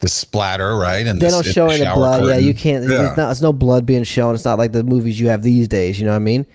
the 0.00 0.08
splatter, 0.08 0.76
right? 0.76 1.06
And 1.06 1.20
They 1.20 1.26
the, 1.26 1.30
don't 1.32 1.44
the 1.44 1.52
show 1.52 1.66
any 1.66 1.82
shower 1.82 1.96
blood. 1.96 2.26
Yeah, 2.26 2.36
you 2.38 2.54
can't. 2.54 2.84
Yeah. 2.84 2.88
There's, 2.88 3.16
not, 3.16 3.26
there's 3.26 3.42
no 3.42 3.52
blood 3.52 3.84
being 3.86 4.04
shown. 4.04 4.34
It's 4.34 4.44
not 4.44 4.58
like 4.58 4.72
the 4.72 4.84
movies 4.84 5.18
you 5.18 5.28
have 5.28 5.42
these 5.42 5.68
days. 5.68 5.98
You 5.98 6.06
know 6.06 6.12
what 6.12 6.16
I 6.16 6.20
mean? 6.20 6.46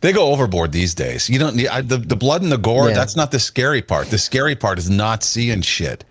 They 0.00 0.12
go 0.12 0.26
overboard 0.32 0.72
these 0.72 0.94
days. 0.94 1.28
You 1.28 1.38
don't 1.38 1.56
need 1.56 1.68
I, 1.68 1.80
the 1.80 1.96
the 1.96 2.16
blood 2.16 2.42
and 2.42 2.52
the 2.52 2.58
gore. 2.58 2.88
Yeah. 2.88 2.94
That's 2.94 3.16
not 3.16 3.30
the 3.30 3.40
scary 3.40 3.82
part. 3.82 4.08
The 4.08 4.18
scary 4.18 4.54
part 4.54 4.78
is 4.78 4.90
not 4.90 5.22
seeing 5.22 5.62
shit. 5.62 6.04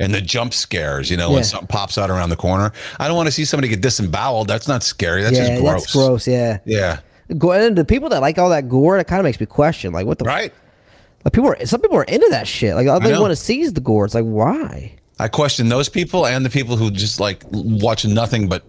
And 0.00 0.14
the 0.14 0.20
jump 0.20 0.54
scares, 0.54 1.10
you 1.10 1.16
know, 1.16 1.28
Yeah. 1.28 1.34
when 1.34 1.44
something 1.44 1.66
pops 1.66 1.98
out 1.98 2.08
around 2.08 2.30
the 2.30 2.36
corner. 2.36 2.72
I 3.00 3.08
don't 3.08 3.16
want 3.16 3.26
to 3.26 3.32
see 3.32 3.44
somebody 3.44 3.68
get 3.68 3.80
disemboweled. 3.80 4.46
That's 4.46 4.68
not 4.68 4.84
scary. 4.84 5.22
That's 5.22 5.36
just 5.36 5.60
gross. 5.60 5.82
that's 5.82 5.92
gross. 5.92 6.28
Yeah. 6.28 6.58
Yeah. 6.64 7.00
Go 7.36 7.52
and 7.52 7.76
the 7.76 7.84
people 7.84 8.08
that 8.10 8.20
like 8.20 8.38
all 8.38 8.50
that 8.50 8.68
gore, 8.68 8.98
it 8.98 9.06
kind 9.06 9.20
of 9.20 9.24
makes 9.24 9.40
me 9.40 9.46
question, 9.46 9.92
like, 9.92 10.06
what 10.06 10.18
the 10.18 10.24
Right. 10.24 10.52
Like 11.24 11.32
people 11.32 11.50
are 11.50 11.66
some 11.66 11.80
people 11.80 11.96
are 11.98 12.04
into 12.04 12.28
that 12.30 12.46
shit. 12.46 12.74
Like 12.76 12.86
all 12.86 13.00
they 13.00 13.18
want 13.18 13.32
to 13.32 13.36
see 13.36 13.60
is 13.60 13.72
the 13.72 13.80
gore. 13.80 14.04
It's 14.04 14.14
like 14.14 14.24
why? 14.24 14.92
I 15.18 15.28
question 15.28 15.68
those 15.68 15.88
people 15.88 16.26
and 16.26 16.44
the 16.44 16.50
people 16.50 16.76
who 16.76 16.90
just 16.90 17.20
like 17.20 17.42
watch 17.50 18.04
nothing 18.04 18.48
but 18.48 18.64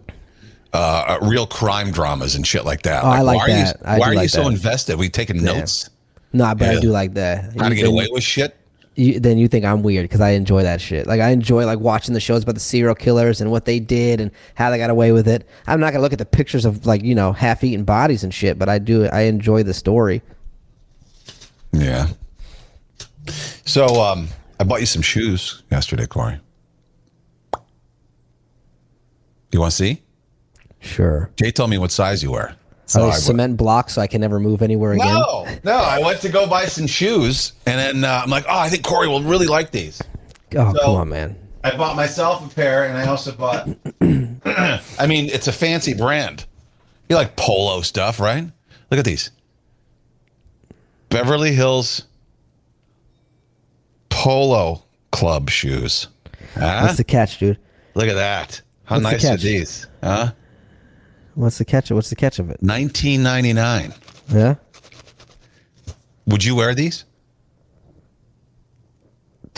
uh, 0.74 1.20
real 1.22 1.46
crime 1.48 1.91
dramas 1.91 2.36
and 2.36 2.46
shit 2.46 2.65
like 2.65 2.82
that. 2.84 3.03
Oh, 3.03 3.08
I 3.08 3.22
like 3.22 3.38
why 3.38 3.48
that. 3.48 3.77
Are 3.86 3.94
you, 3.96 4.00
why 4.00 4.08
are 4.08 4.13
you 4.24 4.27
so 4.27 4.44
that. 4.44 4.51
invested? 4.51 4.98
We 4.98 5.10
taking 5.10 5.44
notes? 5.44 5.89
Nah, 6.34 6.53
but 6.53 6.70
I 6.70 6.74
Yeah. 6.74 6.79
do 6.79 6.91
like 6.91 7.13
that. 7.15 7.56
How 7.58 7.70
to 7.70 7.75
get 7.75 7.88
away 7.88 8.08
with 8.12 8.24
shit? 8.24 8.56
you, 8.96 9.20
then 9.20 9.38
you 9.38 9.48
think 9.48 9.63
I'm 9.63 9.82
weird 9.82 10.03
because 10.03 10.20
I 10.20 10.32
enjoy 10.32 10.63
that 10.63 10.82
shit. 10.82 11.08
Like 11.08 11.22
I 11.22 11.29
enjoy 11.29 11.65
like 11.65 11.79
watching 11.79 12.13
the 12.13 12.20
shows 12.20 12.44
about 12.44 12.56
the 12.56 12.62
serial 12.62 12.96
killers 12.96 13.39
and 13.39 13.50
what 13.50 13.65
they 13.65 13.79
did 13.79 14.20
and 14.20 14.29
how 14.56 14.70
they 14.70 14.77
got 14.77 14.89
away 14.89 15.12
with 15.12 15.27
it. 15.27 15.48
I'm 15.68 15.79
not 15.79 15.94
gonna 15.94 16.01
look 16.01 16.12
at 16.13 16.20
the 16.20 16.25
pictures 16.25 16.65
of 16.65 16.86
like 16.86 17.03
you 17.03 17.15
know 17.15 17.32
half-eaten 17.32 17.86
bodies 17.86 18.24
and 18.24 18.34
shit, 18.34 18.60
but 18.60 18.68
I 18.68 18.77
do. 18.77 19.06
I 19.06 19.22
enjoy 19.22 19.63
the 19.63 19.74
story. 19.74 20.22
Yeah. 21.72 22.08
So 23.65 24.01
um, 24.01 24.27
I 24.60 24.63
bought 24.66 24.80
you 24.82 24.86
some 24.86 25.01
shoes 25.01 25.63
yesterday, 25.72 26.06
Corey. 26.06 26.39
You 29.51 29.60
want 29.62 29.72
to 29.72 29.75
see? 29.78 30.01
Sure. 30.80 31.32
Jay 31.38 31.51
told 31.51 31.70
me 31.70 31.78
what 31.78 31.92
size 31.92 32.22
you 32.22 32.32
wear. 32.32 32.56
I 32.96 33.01
went- 33.01 33.16
cement 33.16 33.58
blocks 33.58 33.94
so 33.94 34.01
I 34.01 34.08
can 34.08 34.20
never 34.22 34.39
move 34.39 34.62
anywhere 34.62 34.94
again? 34.94 35.13
No, 35.13 35.48
no. 35.63 35.75
I 35.78 36.00
went 36.00 36.22
to 36.22 36.30
go 36.30 36.48
buy 36.48 36.66
some 36.66 36.88
shoes, 36.88 37.54
and 37.68 37.80
then 37.80 38.04
uh, 38.04 38.22
I'm 38.24 38.30
like, 38.30 38.46
oh, 38.50 38.58
I 38.58 38.70
think 38.70 38.84
Corey 38.84 39.08
will 39.08 39.22
really 39.22 39.46
like 39.48 39.72
these. 39.72 40.01
Oh 40.56 40.74
So- 40.74 40.80
come 40.80 40.96
on, 40.96 41.10
man. 41.10 41.36
I 41.62 41.75
bought 41.75 41.98
myself 41.98 42.50
a 42.50 42.56
pair, 42.56 42.86
and 42.86 42.98
I 42.98 43.06
also 43.08 43.34
bought. 43.34 43.68
I 44.01 45.08
mean, 45.08 45.25
it's 45.30 45.48
a 45.50 45.51
fancy 45.51 45.94
brand. 45.94 46.46
You 47.10 47.18
like 47.18 47.36
polo 47.36 47.82
stuff, 47.82 48.20
right? 48.22 48.50
Look 48.89 48.98
at 48.98 49.04
these. 49.04 49.30
Beverly 51.10 51.51
Hills 51.54 52.04
Polo 54.19 54.83
Club 55.13 55.49
shoes. 55.49 56.07
Huh? 56.53 56.81
What's 56.81 56.97
the 56.97 57.05
catch, 57.05 57.39
dude? 57.39 57.57
Look 57.95 58.09
at 58.09 58.15
that. 58.15 58.61
How 58.83 58.95
What's 58.95 59.05
the 59.05 59.11
nice 59.13 59.23
are 59.23 59.27
catch? 59.29 59.41
these? 59.41 59.88
Huh? 60.03 60.31
What's 61.35 61.57
the 61.57 61.63
catch? 61.63 61.89
What's 61.89 62.09
the 62.09 62.17
catch 62.17 62.38
of 62.38 62.49
it? 62.49 62.61
1999. 62.61 63.93
Yeah. 64.29 64.55
Would 66.25 66.43
you 66.43 66.53
wear 66.53 66.75
these? 66.75 67.05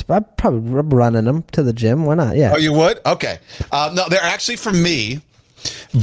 I'm 0.08 0.26
probably 0.38 0.60
running 0.96 1.26
them 1.26 1.44
to 1.54 1.64
the 1.64 1.74
gym. 1.74 2.06
Why 2.06 2.14
not? 2.14 2.36
Yeah. 2.36 2.54
Oh, 2.54 2.58
you 2.58 2.72
would? 2.74 3.00
Okay. 3.06 3.40
Uh, 3.72 3.92
no, 3.96 4.10
they're 4.10 4.22
actually 4.22 4.58
for 4.58 4.72
me, 4.72 5.22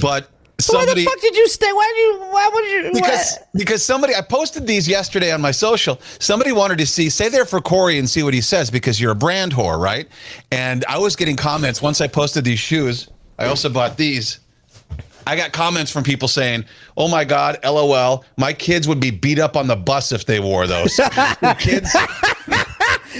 but 0.00 0.30
So 0.60 0.76
why 0.76 0.86
the 0.86 1.04
fuck 1.04 1.20
did 1.20 1.36
you 1.36 1.46
stay? 1.48 1.72
Why 1.72 1.92
did 1.94 2.00
you? 2.00 2.32
Why 2.32 2.50
would 2.52 2.64
you? 2.64 2.90
because 2.92 3.36
what? 3.38 3.48
because 3.54 3.84
somebody 3.84 4.14
I 4.16 4.20
posted 4.22 4.66
these 4.66 4.88
yesterday 4.88 5.30
on 5.30 5.40
my 5.40 5.52
social. 5.52 6.00
Somebody 6.18 6.50
wanted 6.50 6.78
to 6.78 6.86
see 6.86 7.08
say 7.10 7.28
there 7.28 7.44
for 7.44 7.60
Corey 7.60 7.98
and 7.98 8.10
see 8.10 8.24
what 8.24 8.34
he 8.34 8.40
says 8.40 8.68
because 8.70 9.00
you're 9.00 9.12
a 9.12 9.16
brand 9.16 9.52
whore, 9.52 9.80
right? 9.80 10.08
And 10.50 10.84
I 10.88 10.98
was 10.98 11.14
getting 11.14 11.36
comments 11.36 11.80
once 11.80 12.00
I 12.00 12.08
posted 12.08 12.44
these 12.44 12.58
shoes. 12.58 13.08
I 13.38 13.46
also 13.46 13.68
bought 13.68 13.96
these. 13.96 14.40
I 15.28 15.36
got 15.36 15.52
comments 15.52 15.92
from 15.92 16.02
people 16.02 16.26
saying, 16.26 16.64
"Oh 16.96 17.06
my 17.06 17.24
God, 17.24 17.58
LOL, 17.62 18.24
my 18.36 18.52
kids 18.52 18.88
would 18.88 18.98
be 18.98 19.12
beat 19.12 19.38
up 19.38 19.56
on 19.56 19.68
the 19.68 19.76
bus 19.76 20.10
if 20.10 20.26
they 20.26 20.40
wore 20.40 20.66
those." 20.66 20.96
the 20.96 21.56
kids, 21.60 21.92
the 21.92 22.68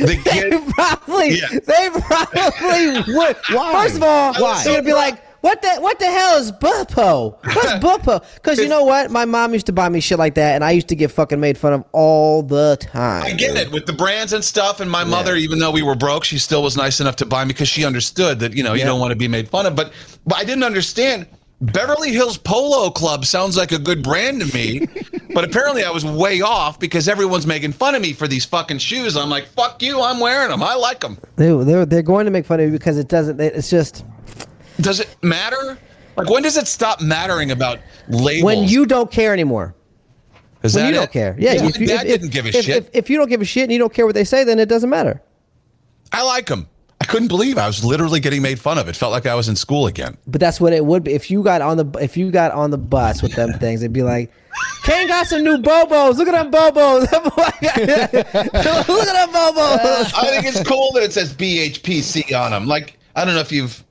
They 0.00 0.72
probably, 0.72 1.38
Yeah. 1.38 1.48
they 1.66 1.90
probably 2.00 3.14
would. 3.14 3.36
Why? 3.50 3.84
First 3.84 3.96
of 3.96 4.02
all, 4.02 4.34
Why? 4.34 4.64
they're 4.64 4.72
gonna 4.74 4.82
be 4.84 4.92
like, 4.92 5.22
"What 5.40 5.62
the, 5.62 5.76
what 5.80 5.98
the 5.98 6.06
hell 6.06 6.38
is 6.38 6.52
buppo? 6.52 7.36
What's 7.44 7.72
buppo?" 7.84 8.24
Because 8.34 8.58
you 8.58 8.68
know 8.68 8.84
what, 8.84 9.10
my 9.10 9.24
mom 9.24 9.52
used 9.52 9.66
to 9.66 9.72
buy 9.72 9.88
me 9.88 10.00
shit 10.00 10.18
like 10.18 10.34
that, 10.34 10.54
and 10.54 10.64
I 10.64 10.72
used 10.72 10.88
to 10.88 10.96
get 10.96 11.10
fucking 11.10 11.40
made 11.40 11.56
fun 11.58 11.72
of 11.72 11.84
all 11.92 12.42
the 12.42 12.76
time. 12.80 13.24
I 13.24 13.32
get 13.32 13.56
it 13.56 13.70
with 13.70 13.86
the 13.86 13.92
brands 13.92 14.32
and 14.32 14.44
stuff. 14.44 14.80
And 14.80 14.90
my 14.90 15.04
mother, 15.04 15.36
even 15.36 15.58
though 15.58 15.70
we 15.70 15.82
were 15.82 15.94
broke, 15.94 16.24
she 16.24 16.38
still 16.38 16.62
was 16.62 16.76
nice 16.76 17.00
enough 17.00 17.16
to 17.16 17.26
buy 17.26 17.44
me 17.44 17.48
because 17.48 17.68
she 17.68 17.84
understood 17.84 18.40
that 18.40 18.54
you 18.54 18.62
know 18.62 18.74
you 18.74 18.84
don't 18.84 19.00
want 19.00 19.10
to 19.12 19.16
be 19.16 19.28
made 19.28 19.48
fun 19.48 19.66
of. 19.66 19.76
But 19.76 19.92
but 20.26 20.38
I 20.38 20.44
didn't 20.44 20.64
understand. 20.64 21.26
Beverly 21.60 22.12
Hills 22.12 22.38
Polo 22.38 22.88
Club 22.90 23.24
sounds 23.24 23.56
like 23.56 23.72
a 23.72 23.80
good 23.80 24.00
brand 24.00 24.40
to 24.42 24.54
me, 24.54 24.86
but 25.34 25.42
apparently 25.42 25.82
I 25.82 25.90
was 25.90 26.04
way 26.04 26.40
off 26.40 26.78
because 26.78 27.08
everyone's 27.08 27.48
making 27.48 27.72
fun 27.72 27.96
of 27.96 28.02
me 28.02 28.12
for 28.12 28.28
these 28.28 28.44
fucking 28.44 28.78
shoes. 28.78 29.16
I'm 29.16 29.28
like, 29.28 29.46
fuck 29.48 29.82
you, 29.82 30.00
I'm 30.00 30.20
wearing 30.20 30.50
them. 30.50 30.62
I 30.62 30.76
like 30.76 31.00
them. 31.00 31.18
They, 31.34 31.52
they're 31.64 31.84
they're 31.84 32.02
going 32.02 32.26
to 32.26 32.30
make 32.30 32.46
fun 32.46 32.60
of 32.60 32.66
you 32.66 32.72
because 32.72 32.96
it 32.96 33.08
doesn't. 33.08 33.40
It's 33.40 33.70
just 33.70 34.04
Does 34.80 35.00
it 35.00 35.16
matter? 35.22 35.78
Like, 36.16 36.28
when 36.30 36.42
does 36.42 36.56
it 36.56 36.66
stop 36.66 37.00
mattering 37.00 37.50
about 37.50 37.78
labels? 38.08 38.44
when 38.44 38.64
you 38.64 38.86
don't 38.86 39.10
care 39.10 39.32
anymore. 39.32 39.74
Is 40.62 40.74
When 40.74 40.86
you 40.86 40.92
don't 40.92 41.12
care. 41.12 41.36
Yeah, 41.38 41.62
My 41.62 41.68
if 41.68 41.78
you, 41.78 41.86
if, 41.88 42.02
didn't 42.02 42.30
give 42.30 42.44
a 42.44 42.48
if, 42.48 42.64
shit. 42.64 42.76
If, 42.76 42.90
if 42.92 43.10
you 43.10 43.16
don't 43.16 43.28
give 43.28 43.40
a 43.40 43.44
shit 43.44 43.64
and 43.64 43.72
you 43.72 43.78
don't 43.78 43.92
care 43.92 44.06
what 44.06 44.16
they 44.16 44.24
say, 44.24 44.42
then 44.42 44.58
it 44.58 44.68
doesn't 44.68 44.90
matter. 44.90 45.22
I 46.12 46.22
like 46.22 46.46
them. 46.46 46.68
I 47.00 47.04
couldn't 47.04 47.28
believe 47.28 47.58
I 47.58 47.66
was 47.68 47.84
literally 47.84 48.18
getting 48.18 48.42
made 48.42 48.58
fun 48.58 48.76
of. 48.76 48.88
It 48.88 48.96
felt 48.96 49.12
like 49.12 49.24
I 49.26 49.36
was 49.36 49.48
in 49.48 49.54
school 49.54 49.86
again. 49.86 50.18
But 50.26 50.40
that's 50.40 50.60
what 50.60 50.72
it 50.72 50.84
would 50.84 51.04
be 51.04 51.12
if 51.12 51.30
you 51.30 51.44
got 51.44 51.62
on 51.62 51.76
the 51.76 51.86
if 52.00 52.16
you 52.16 52.32
got 52.32 52.50
on 52.50 52.70
the 52.70 52.78
bus 52.78 53.22
with 53.22 53.34
them 53.34 53.52
things. 53.54 53.82
It'd 53.82 53.92
be 53.92 54.02
like, 54.02 54.32
Kane 54.82 55.06
got 55.06 55.28
some 55.28 55.44
new 55.44 55.58
bobos. 55.58 56.16
Look 56.16 56.26
at 56.26 56.32
them 56.32 56.50
bobos. 56.50 57.02
Look 57.12 57.38
at 57.62 58.12
them 58.12 59.32
bobos. 59.32 60.12
I 60.16 60.26
think 60.28 60.46
it's 60.46 60.68
cool 60.68 60.90
that 60.94 61.04
it 61.04 61.12
says 61.12 61.32
BHPC 61.32 62.36
on 62.36 62.50
them. 62.50 62.66
Like 62.66 62.98
I 63.14 63.24
don't 63.24 63.34
know 63.34 63.40
if 63.40 63.52
you've 63.52 63.84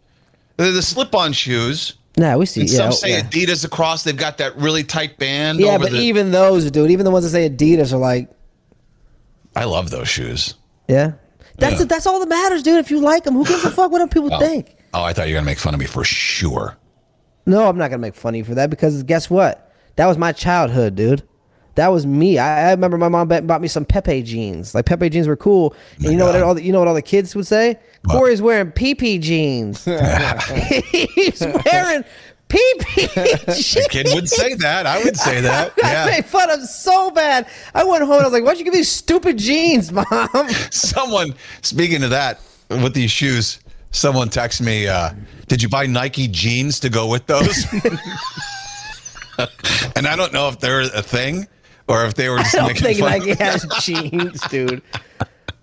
the, 0.57 0.71
the 0.71 0.81
slip-on 0.81 1.33
shoes. 1.33 1.93
Nah, 2.17 2.35
we 2.37 2.45
see. 2.47 2.61
And 2.61 2.69
Yeah, 2.69 2.77
some 2.77 2.91
say 2.93 3.09
yeah. 3.11 3.21
Adidas 3.21 3.63
across. 3.63 4.03
They've 4.03 4.17
got 4.17 4.39
that 4.39 4.55
really 4.57 4.83
tight 4.83 5.17
band. 5.19 5.59
Yeah, 5.59 5.75
over 5.75 5.85
but 5.85 5.91
the, 5.91 5.99
even 5.99 6.31
those, 6.31 6.69
dude, 6.71 6.89
even 6.91 7.05
the 7.05 7.11
ones 7.11 7.25
that 7.25 7.31
say 7.31 7.49
Adidas 7.49 7.93
are 7.93 7.97
like, 7.97 8.29
I 9.55 9.65
love 9.65 9.89
those 9.89 10.07
shoes. 10.09 10.55
yeah. 10.87 11.13
That's 11.59 11.79
Yeah. 11.79 11.85
that's 11.85 12.05
all 12.05 12.19
that 12.19 12.29
matters, 12.29 12.61
dude. 12.61 12.77
If 12.77 12.91
you 12.91 12.99
like 13.01 13.23
them, 13.23 13.33
who 13.33 13.43
gives 13.43 13.65
a 13.65 13.71
fuck 13.71 13.91
what 13.91 13.99
other 14.01 14.09
people 14.09 14.31
Oh. 14.31 14.39
think? 14.39 14.75
Oh, 14.93 15.03
I 15.03 15.13
thought 15.13 15.27
you 15.27 15.33
were 15.33 15.37
gonna 15.39 15.45
make 15.47 15.57
fun 15.57 15.73
of 15.73 15.79
me 15.79 15.87
for 15.87 16.03
sure. 16.03 16.77
No, 17.47 17.67
I'm 17.67 17.77
not 17.79 17.89
gonna 17.89 17.97
make 18.01 18.13
fun 18.15 18.35
of 18.35 18.37
you 18.37 18.43
for 18.43 18.53
that 18.55 18.69
because 18.69 19.01
guess 19.03 19.27
what? 19.27 19.71
That 19.95 20.05
was 20.05 20.17
my 20.19 20.31
childhood, 20.33 20.93
dude. 20.95 21.23
That 21.77 21.89
was 21.89 22.05
me. 22.07 22.39
I, 22.39 22.69
I 22.69 22.72
remember 22.72 22.98
my 22.98 23.07
mom 23.07 23.27
bought 23.27 23.46
bought 23.48 23.62
me 23.62 23.67
some 23.67 23.86
Pepe 23.86 24.24
jeans. 24.24 24.74
Like 24.75 24.86
Pepe 24.86 25.10
jeans 25.10 25.27
were 25.27 25.36
cool. 25.38 25.75
And 25.98 26.05
you 26.12 26.17
know 26.17 26.25
what? 26.25 26.41
All 26.41 26.55
the, 26.55 26.63
you 26.63 26.72
know 26.72 26.79
what 26.79 26.88
all 26.88 26.93
the 26.96 27.01
kids 27.03 27.36
would 27.36 27.46
say? 27.48 27.77
What? 28.05 28.17
Corey's 28.17 28.41
wearing 28.41 28.72
PP 28.72 29.22
jeans. 29.22 29.86
He's 29.86 31.39
wearing 31.41 32.03
PP 32.50 33.46
jeans. 33.55 33.75
A 33.86 33.89
kid 33.89 34.07
would 34.15 34.27
say 34.27 34.55
that. 34.55 34.88
I 34.88 35.03
would 35.03 35.15
say 35.15 35.39
that. 35.41 35.74
I 35.84 35.91
Yeah. 35.91 36.05
made 36.07 36.25
fun 36.25 36.50
of 36.50 36.62
so 36.63 37.12
bad. 37.12 37.48
I 37.75 37.84
went 37.84 38.01
home 38.03 38.13
and 38.13 38.22
I 38.22 38.25
was 38.25 38.34
like, 38.34 38.43
"Why'd 38.43 38.57
you 38.57 38.63
give 38.63 38.74
me 38.74 38.79
these 38.79 38.91
stupid 38.91 39.38
jeans, 39.38 39.91
mom?" 39.91 40.05
Someone 40.72 41.36
speaking 41.62 42.01
of 42.03 42.10
that 42.10 42.39
with 42.69 42.93
these 42.96 43.12
shoes. 43.12 43.60
Someone 43.91 44.29
texted 44.29 44.62
me. 44.62 44.88
Uh, 44.88 45.12
Did 45.48 45.62
you 45.62 45.69
buy 45.69 45.86
Nike 45.86 46.27
jeans 46.27 46.79
to 46.81 46.89
go 46.89 47.07
with 47.07 47.25
those? 47.27 47.65
and 49.96 50.07
I 50.07 50.15
don't 50.15 50.34
know 50.34 50.50
if 50.50 50.60
they're 50.60 50.81
a 50.81 51.01
thing 51.03 51.48
or 51.88 52.06
if 52.06 52.13
they 52.15 52.29
were 52.29 52.38
just 52.39 52.56
I 52.56 52.60
don't 52.60 52.67
making 52.67 52.84
think 52.84 53.00
fun. 53.00 53.20
Nike 53.20 53.34
has 53.44 53.65
jeans, 53.82 54.41
dude. 54.50 54.82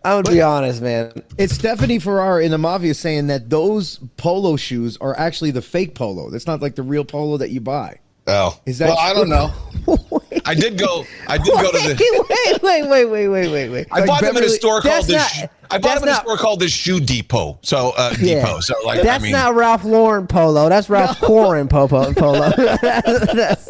I 0.05 0.15
would 0.17 0.27
gonna 0.27 0.37
be 0.37 0.43
honest, 0.43 0.83
man. 0.83 1.13
It's 1.39 1.55
Stephanie 1.55 1.99
Ferrara 1.99 2.45
in 2.45 2.51
the 2.51 2.59
Mafia 2.59 2.93
saying 2.93 3.29
that 3.29 3.49
those 3.49 3.99
polo 4.19 4.57
shoes 4.57 4.99
are 5.01 5.19
actually 5.19 5.51
the 5.51 5.63
fake 5.63 5.95
polo. 5.95 6.29
That's 6.31 6.47
not 6.47 6.61
like 6.61 6.75
the 6.75 6.83
real 6.83 7.05
polo 7.07 7.39
that 7.39 7.51
you 7.51 7.61
buy. 7.63 8.01
Oh, 8.27 8.59
Is 8.65 8.79
that 8.79 8.89
well? 8.89 8.99
I 8.99 9.13
don't 9.13 9.29
know. 9.29 9.53
I 10.47 10.55
did 10.55 10.79
go. 10.79 11.05
I 11.29 11.37
did 11.37 11.53
go 11.53 11.71
to 11.71 11.79
the. 11.79 12.59
wait, 12.63 12.63
wait, 12.63 12.89
wait, 12.89 13.05
wait, 13.07 13.29
wait, 13.29 13.49
wait, 13.49 13.69
wait. 13.71 13.87
I 13.93 14.05
bought 14.07 14.23
them 14.23 14.37
in 14.37 14.45
a 14.45 14.49
store 14.49 14.81
called 14.81 15.05
That's 15.05 15.07
the. 15.07 15.13
not- 15.15 15.31
Sh- 15.31 15.45
I 15.71 15.79
bought 15.79 15.95
them 16.01 16.05
in 16.09 16.15
a 16.15 16.17
store 16.17 16.37
called 16.39 16.61
the 16.61 16.69
Shoe 16.69 17.01
Depot. 17.01 17.59
So 17.63 17.93
uh, 17.97 18.15
Depot. 18.15 18.61
So 18.61 18.75
like, 18.85 19.03
that's 19.03 19.21
I 19.23 19.23
mean, 19.23 19.33
not 19.33 19.55
Ralph 19.55 19.85
Lauren 19.85 20.27
polo. 20.27 20.69
That's 20.71 20.89
Ralph 20.89 21.21
Lauren 21.23 21.69
popo 21.69 22.13
polo. 22.15 22.51
That's- 22.51 23.69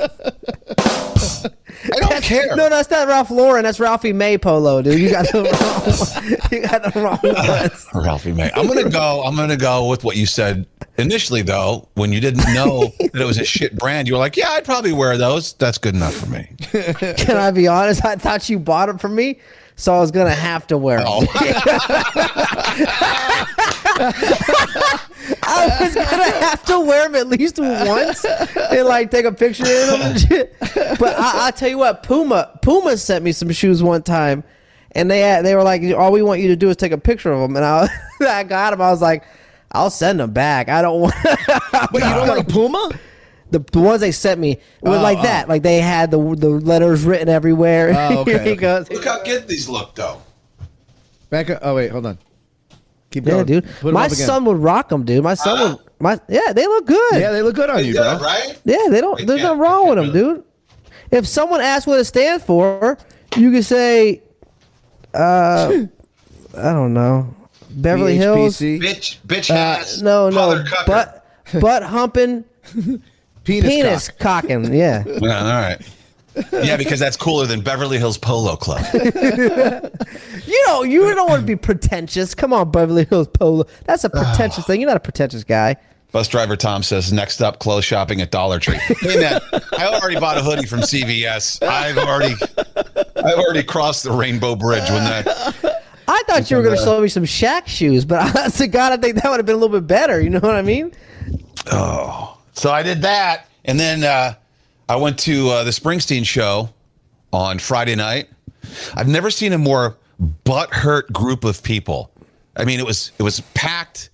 I 1.93 2.01
don't 2.01 2.23
care. 2.23 2.47
no, 2.49 2.55
no, 2.57 2.69
that's 2.71 2.91
not 2.91 3.09
Ralph 3.09 3.31
Lauren. 3.31 3.65
That's 3.65 3.79
Ralphie 3.79 4.13
May 4.13 4.39
polo, 4.39 4.81
dude. 4.83 4.99
You 4.99 5.11
got 5.11 5.27
the 5.31 5.43
wrong. 5.43 6.51
you 6.53 6.61
got 6.61 6.83
the 6.83 7.01
wrong 7.01 7.19
ones. 7.23 7.87
Ralphie 7.95 8.33
May. 8.33 8.51
I'm 8.55 8.67
gonna 8.67 8.89
go. 8.89 9.23
I'm 9.25 9.37
gonna 9.37 9.57
go 9.57 9.89
with 9.89 10.05
what 10.05 10.17
you 10.17 10.27
said 10.27 10.67
initially, 10.99 11.43
though. 11.43 11.89
When 11.95 12.13
you 12.13 12.21
didn't 12.21 12.53
know 12.55 12.93
that 12.99 13.21
it 13.21 13.25
was 13.27 13.39
a 13.39 13.45
shit 13.45 13.77
brand, 13.77 14.09
you 14.09 14.15
were 14.15 14.21
like, 14.21 14.37
"Yeah, 14.37 14.51
I'd 14.51 14.65
probably 14.65 14.93
wear 14.93 15.17
those. 15.19 15.53
That's 15.55 15.79
good 15.79 15.95
enough 15.95 16.15
for 16.15 16.27
me." 16.27 16.49
Can 17.17 17.37
I 17.37 17.51
be 17.51 17.69
honest? 17.69 18.05
I 18.05 18.17
thought 18.17 18.49
you 18.49 18.59
bought 18.59 18.87
them 18.87 18.99
for 18.99 19.09
me, 19.09 19.39
so 19.77 19.95
I 19.95 20.01
was 20.01 20.11
gonna 20.11 20.31
have 20.31 20.67
to 20.69 20.79
wear 20.79 20.99
them. 20.99 21.07
Oh, 21.09 21.27
I 25.47 25.79
was 25.81 25.95
gonna 25.95 26.25
have 26.41 26.65
to 26.65 26.81
wear 26.81 27.09
them 27.09 27.15
at 27.15 27.29
least 27.29 27.59
once 27.59 28.25
and 28.25 28.87
like 28.87 29.11
take 29.11 29.25
a 29.25 29.33
picture 29.33 29.65
in 29.65 29.89
them 29.89 30.03
and 30.03 30.21
shit. 30.21 30.57
But 30.99 31.19
I, 31.19 31.49
I 31.49 31.51
tell 31.51 31.69
you 31.69 31.79
what, 31.79 32.03
Puma 32.03 32.59
Puma 32.63 32.97
sent 32.97 33.25
me 33.25 33.33
some 33.33 33.51
shoes 33.51 33.83
one 33.83 34.03
time, 34.03 34.45
and 34.93 35.11
they 35.11 35.21
had, 35.21 35.45
they 35.45 35.55
were 35.55 35.63
like, 35.63 35.83
all 35.95 36.13
we 36.13 36.23
want 36.23 36.41
you 36.41 36.49
to 36.49 36.57
do 36.57 36.71
is 36.71 36.77
take 36.77 36.93
a 36.93 36.99
picture 36.99 37.33
of 37.33 37.41
them, 37.41 37.57
and 37.57 37.65
I 37.65 37.89
I 38.21 38.45
got 38.45 38.71
them. 38.71 38.81
I 38.81 38.91
was 38.91 39.03
like, 39.03 39.25
I'll 39.73 39.91
send 39.91 40.21
them 40.21 40.33
back. 40.33 40.69
I 40.69 40.83
don't 40.83 41.01
want. 41.01 41.15
Wait, 41.93 42.05
you 42.05 42.11
don't 42.11 42.29
want 42.29 42.41
a 42.41 42.45
Puma? 42.45 42.91
the, 43.55 43.61
the 43.73 43.81
ones 43.81 44.01
they 44.01 44.13
sent 44.13 44.41
me 44.41 44.59
were 44.83 44.97
oh, 44.97 45.03
like 45.03 45.23
that. 45.23 45.47
Oh. 45.47 45.49
Like 45.49 45.63
they 45.63 45.81
had 45.81 46.11
the 46.11 46.19
the 46.35 46.49
letters 46.49 47.05
written 47.05 47.29
everywhere. 47.29 47.95
Oh, 47.97 48.19
okay, 48.19 48.33
Here 48.33 48.43
he 48.43 48.51
okay. 48.51 48.61
goes. 48.61 48.91
look 48.91 49.05
how 49.05 49.23
good 49.23 49.49
these 49.49 49.69
look, 49.69 49.95
though. 49.95 50.21
Back 51.31 51.51
up. 51.51 51.61
Oh 51.63 51.75
wait, 51.75 51.91
hold 51.91 52.07
on. 52.07 52.19
Keep 53.15 53.27
Yeah, 53.29 53.43
dude. 53.45 53.65
Put 53.81 53.89
'em 53.89 53.95
My 53.95 54.07
up 54.07 54.13
again. 54.13 54.27
son 54.27 54.45
would 54.47 54.57
rock 54.59 54.89
them, 54.89 55.05
dude. 55.05 55.23
My 55.23 55.35
son 55.35 55.57
Huh? 55.57 55.77
would. 55.79 55.79
My 56.01 56.21
yeah, 56.29 56.53
they 56.53 56.67
look 56.67 56.85
good. 56.87 57.15
Yeah, 57.21 57.31
they 57.31 57.43
look 57.43 57.55
good 57.55 57.71
on 57.71 57.77
They 57.77 57.85
you, 57.85 57.95
bro. 57.95 58.19
right? 58.21 58.59
Yeah, 58.65 58.89
they 58.91 59.01
don't. 59.01 59.17
They 59.19 59.25
There's 59.25 59.41
can't- 59.41 59.57
nothing 59.57 59.61
wrong 59.61 59.89
with 59.89 59.99
they 59.99 60.05
them, 60.07 60.13
can't 60.13 60.35
dude. 60.37 60.45
If 61.13 61.27
someone 61.29 61.61
asks 61.61 61.87
what 61.87 62.01
it 62.01 62.05
stands 62.07 62.43
for, 62.45 62.99
you 63.37 63.53
can 63.53 63.63
say, 63.63 64.23
uh, 65.15 65.73
I 66.59 66.73
don't 66.73 66.93
know, 66.93 67.35
Beverly 67.71 68.17
Hills. 68.17 68.59
BHPC, 68.59 68.81
Bitch, 68.81 69.17
bitch 69.27 69.51
Uh, 69.51 69.55
ass. 69.55 70.01
no, 70.01 70.29
no, 70.29 70.35
mother 70.35 70.65
cucker. 70.65 70.87
butt, 70.87 71.27
butt 71.61 71.83
humping, 71.85 72.45
penis, 73.45 73.69
penis 73.71 74.09
cock. 74.09 74.43
cocking. 74.43 74.75
Yeah, 74.75 75.05
Yeah, 75.21 75.39
all 75.39 75.45
right. 75.63 75.81
Yeah, 76.53 76.77
because 76.77 76.99
that's 76.99 77.17
cooler 77.17 77.47
than 77.47 77.61
Beverly 77.61 77.99
Hills 77.99 78.19
Polo 78.19 78.57
Club. 78.57 78.85
you 78.95 80.65
know, 80.67 80.83
you 80.83 81.15
don't 81.15 81.29
want 81.29 81.41
to 81.41 81.47
be 81.47 81.57
pretentious. 81.57 82.35
Come 82.35 82.53
on, 82.53 82.71
Beverly 82.71 83.05
Hills 83.05 83.29
Polo. 83.29 83.67
That's 83.85 84.05
a 84.05 84.11
pretentious 84.11 84.65
thing. 84.67 84.81
You're 84.81 84.89
not 84.89 84.97
a 84.97 85.01
pretentious 85.01 85.45
guy. 85.45 85.77
Bus 86.13 86.29
driver 86.29 86.57
Tom 86.57 86.83
says, 86.83 87.13
next 87.13 87.41
up, 87.41 87.59
clothes 87.59 87.85
shopping 87.85 88.21
at 88.21 88.31
Dollar 88.31 88.59
Tree. 88.59 88.79
Hey 89.01 89.19
man, 89.19 89.41
I 89.77 89.87
already 89.87 90.19
bought 90.19 90.39
a 90.39 90.43
hoodie 90.43 90.67
from 90.67 90.81
CVS. 90.81 91.63
I've 91.67 91.99
already 91.99 92.35
I've 93.17 93.39
already 93.39 93.65
crossed 93.65 94.05
the 94.05 94.13
rainbow 94.13 94.55
bridge 94.55 94.89
when 94.91 95.05
that 95.05 95.83
I 96.07 96.23
thought 96.27 96.51
you 96.51 96.57
were 96.57 96.63
going 96.63 96.77
to 96.77 96.83
show 96.83 97.01
me 97.01 97.09
some 97.09 97.25
Shaq 97.25 97.67
shoes, 97.67 98.05
but 98.05 98.37
honest 98.37 98.59
to 98.59 98.69
God, 98.69 98.93
I 98.93 98.97
think 98.97 99.17
that 99.17 99.29
would 99.31 99.39
have 99.39 99.47
been 99.47 99.57
a 99.57 99.59
little 99.59 99.81
bit 99.81 99.87
better. 99.87 100.21
You 100.21 100.31
know 100.31 100.41
what 100.41 100.55
I 100.55 100.63
mean? 100.63 100.93
Oh. 101.73 102.39
So 102.53 102.71
I 102.71 102.83
did 102.83 103.03
that. 103.03 103.49
And 103.65 103.81
then 103.81 104.05
uh, 104.05 104.35
I 104.89 104.97
went 104.97 105.19
to 105.21 105.49
uh, 105.49 105.65
the 105.65 105.71
Springsteen 105.71 106.27
show 106.27 106.71
on 107.33 107.59
Friday 107.59 107.95
night. 107.95 108.29
I've 108.95 109.09
never 109.09 109.31
seen 109.31 109.53
a 109.53 109.59
more 109.59 109.97
butthurt 110.45 111.13
group 111.13 111.45
of 111.45 111.63
people. 111.63 112.11
I 112.57 112.65
mean, 112.65 112.81
it 112.81 112.87
was 112.87 113.13
it 113.19 113.23
was 113.23 113.41
packed. 113.55 114.11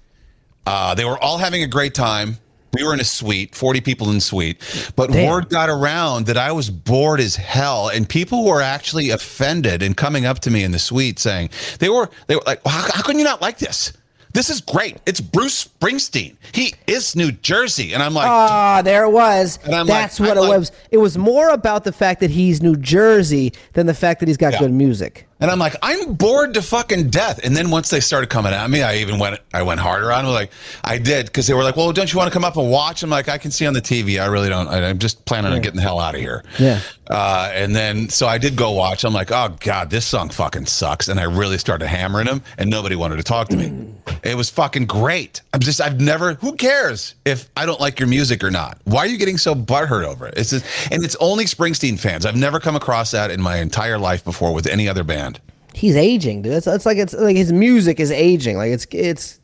Uh, 0.67 0.95
they 0.95 1.05
were 1.05 1.19
all 1.19 1.39
having 1.39 1.63
a 1.63 1.67
great 1.67 1.95
time. 1.95 2.39
We 2.73 2.85
were 2.85 2.95
in 2.95 3.01
a 3.01 3.05
suite, 3.05 3.57
40 3.57 3.81
people 3.81 4.11
in 4.11 4.21
suite. 4.21 4.93
But 4.95 5.11
Damn. 5.11 5.29
word 5.29 5.49
got 5.49 5.69
around 5.69 6.27
that 6.27 6.37
I 6.37 6.53
was 6.53 6.71
bored 6.71 7.19
as 7.19 7.35
hell. 7.35 7.89
And 7.89 8.09
people 8.09 8.45
were 8.45 8.63
actually 8.63 9.11
offended 9.11 9.83
and 9.83 9.97
coming 9.97 10.25
up 10.25 10.39
to 10.41 10.53
me 10.53 10.63
in 10.63 10.71
the 10.71 10.79
suite 10.79 11.19
saying, 11.19 11.51
they 11.81 11.89
were, 11.89 12.09
they 12.29 12.37
were 12.37 12.43
like, 12.47 12.61
how, 12.65 12.89
how 12.93 13.03
can 13.03 13.19
you 13.19 13.25
not 13.25 13.43
like 13.43 13.59
this? 13.59 13.93
This 14.33 14.49
is 14.49 14.61
great. 14.61 14.99
It's 15.07 15.21
Bruce 15.21 15.67
Springsteen. 15.81 16.37
He 16.53 16.75
is 16.87 17.17
New 17.17 17.33
Jersey. 17.33 17.93
And 17.93 18.03
I'm 18.03 18.15
like, 18.15 18.29
Ah, 18.29 18.81
there 18.83 19.05
it 19.05 19.11
was. 19.11 19.59
That's 19.65 19.89
like- 20.21 20.29
what 20.29 20.39
I'm 20.39 20.45
it 20.45 20.49
like- 20.49 20.59
was. 20.61 20.73
It 20.91 20.99
was 20.99 21.19
more 21.19 21.49
about 21.51 21.85
the 21.85 21.93
fact 21.93 22.21
that 22.21 22.31
he's 22.31 22.63
New 22.63 22.77
Jersey 22.77 23.53
than 23.73 23.87
the 23.87 23.95
fact 23.95 24.21
that 24.21 24.29
he's 24.29 24.37
got 24.37 24.53
Yeah. 24.55 24.61
good 24.61 24.73
music. 24.73 25.27
And 25.41 25.51
I'm 25.51 25.59
like, 25.59 25.75
I'm 25.83 26.15
bored 26.15 26.55
to 26.55 26.63
fucking 26.63 27.11
death. 27.11 27.41
And 27.43 27.57
then 27.57 27.71
once 27.71 27.89
they 27.91 28.01
started 28.01 28.29
coming 28.29 28.53
at 28.53 28.69
me, 28.69 28.83
I 28.83 28.97
even 28.97 29.19
went, 29.19 29.41
I 29.55 29.63
went 29.63 29.81
harder 29.81 30.13
on 30.13 30.25
them. 30.25 30.35
Like 30.35 30.51
I 30.85 30.99
did 30.99 31.27
because 31.27 31.47
they 31.47 31.55
were 31.55 31.65
like, 31.65 31.77
well, 31.77 31.93
don't 31.93 32.13
you 32.13 32.19
want 32.19 32.29
to 32.29 32.33
come 32.33 32.45
up 32.45 32.57
and 32.57 32.71
watch? 32.71 33.03
I'm 33.03 33.11
like, 33.11 33.29
I 33.29 33.39
can 33.39 33.51
see 33.51 33.67
on 33.67 33.73
the 33.73 33.81
TV. 33.81 34.21
I 34.23 34.27
really 34.27 34.49
don't. 34.49 34.69
I, 34.69 34.89
I'm 34.89 34.99
just 34.99 35.25
planning 35.25 35.53
on 35.53 35.61
getting 35.63 35.77
the 35.77 35.83
hell 35.83 35.99
out 35.99 36.15
of 36.15 36.21
here. 36.21 36.45
Yeah. 36.59 36.81
Uh, 37.09 37.51
and 37.53 37.75
then 37.75 38.09
so 38.09 38.29
I 38.29 38.39
did 38.39 38.55
go 38.55 38.71
watch. 38.71 39.05
I'm 39.05 39.13
like, 39.13 39.33
oh 39.33 39.57
god, 39.61 39.91
this 39.91 40.05
song 40.07 40.29
fucking 40.29 40.67
sucks. 40.67 41.09
And 41.09 41.19
I 41.19 41.25
really 41.25 41.59
started 41.59 41.89
hammering 41.89 42.27
them, 42.27 42.43
and 42.59 42.71
nobody 42.71 42.95
wanted 42.95 43.17
to 43.17 43.23
talk 43.23 43.49
to 43.49 43.57
me. 43.57 43.93
It 44.23 44.37
was 44.37 44.51
fucking 44.51 44.87
great. 44.87 45.41
I'm 45.53 45.61
just, 45.61 45.81
I've 45.81 46.01
never. 46.01 46.35
Who 46.35 46.55
cares 46.55 47.15
if 47.25 47.49
I 47.57 47.67
don't 47.67 47.81
like 47.81 47.99
your 47.99 48.09
music 48.09 48.45
or 48.45 48.51
not? 48.51 48.79
Why 48.85 49.01
are 49.01 49.07
you 49.07 49.19
getting 49.19 49.39
so 49.39 49.55
butthurt 49.55 50.05
over 50.05 50.27
it? 50.27 50.35
It's 50.37 50.51
just, 50.51 50.65
and 50.93 51.03
it's 51.05 51.17
only 51.17 51.47
Springsteen 51.47 51.99
fans. 51.99 52.27
I've 52.27 52.37
never 52.37 52.61
come 52.61 52.77
across 52.77 53.11
that 53.11 53.31
in 53.31 53.41
my 53.41 53.57
entire 53.57 53.99
life 53.99 54.25
before 54.25 54.53
with 54.53 54.67
any 54.67 54.89
other 54.89 55.03
band. 55.05 55.30
He's 55.75 55.97
aging, 55.97 56.43
dude. 56.43 56.53
It's, 56.55 56.67
it's 56.67 56.87
like 56.87 56.99
it's 56.99 57.15
like 57.15 57.37
his 57.37 57.53
music 57.53 58.01
is 58.01 58.11
aging. 58.11 58.57
Like 58.57 58.73
it's 58.73 58.87
it's 58.91 59.41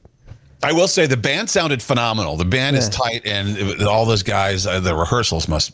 I 0.62 0.72
will 0.72 0.88
say 0.88 1.06
the 1.06 1.16
band 1.16 1.48
sounded 1.50 1.82
phenomenal. 1.82 2.36
The 2.36 2.44
band 2.44 2.76
is 2.76 2.88
tight, 2.88 3.22
and 3.26 3.56
it- 3.56 3.82
all 3.82 4.04
those 4.06 4.22
guys, 4.22 4.66
uh, 4.66 4.80
the 4.80 4.94
rehearsals 4.94 5.48
must. 5.48 5.72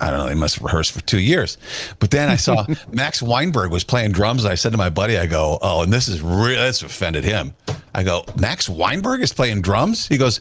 I 0.00 0.08
don't 0.10 0.20
know. 0.20 0.26
They 0.26 0.34
must 0.34 0.58
rehearse 0.62 0.88
for 0.88 1.02
two 1.02 1.20
years, 1.20 1.58
but 1.98 2.10
then 2.10 2.30
I 2.30 2.36
saw 2.36 2.64
Max 2.92 3.20
Weinberg 3.22 3.70
was 3.70 3.84
playing 3.84 4.12
drums, 4.12 4.44
and 4.44 4.50
I 4.50 4.54
said 4.54 4.72
to 4.72 4.78
my 4.78 4.88
buddy, 4.88 5.18
"I 5.18 5.26
go, 5.26 5.58
oh, 5.60 5.82
and 5.82 5.92
this 5.92 6.08
is 6.08 6.22
really 6.22 6.54
this 6.54 6.82
offended 6.82 7.24
him." 7.24 7.52
I 7.94 8.02
go, 8.02 8.24
Max 8.40 8.68
Weinberg 8.70 9.20
is 9.20 9.34
playing 9.34 9.60
drums. 9.60 10.08
He 10.08 10.16
goes, 10.16 10.40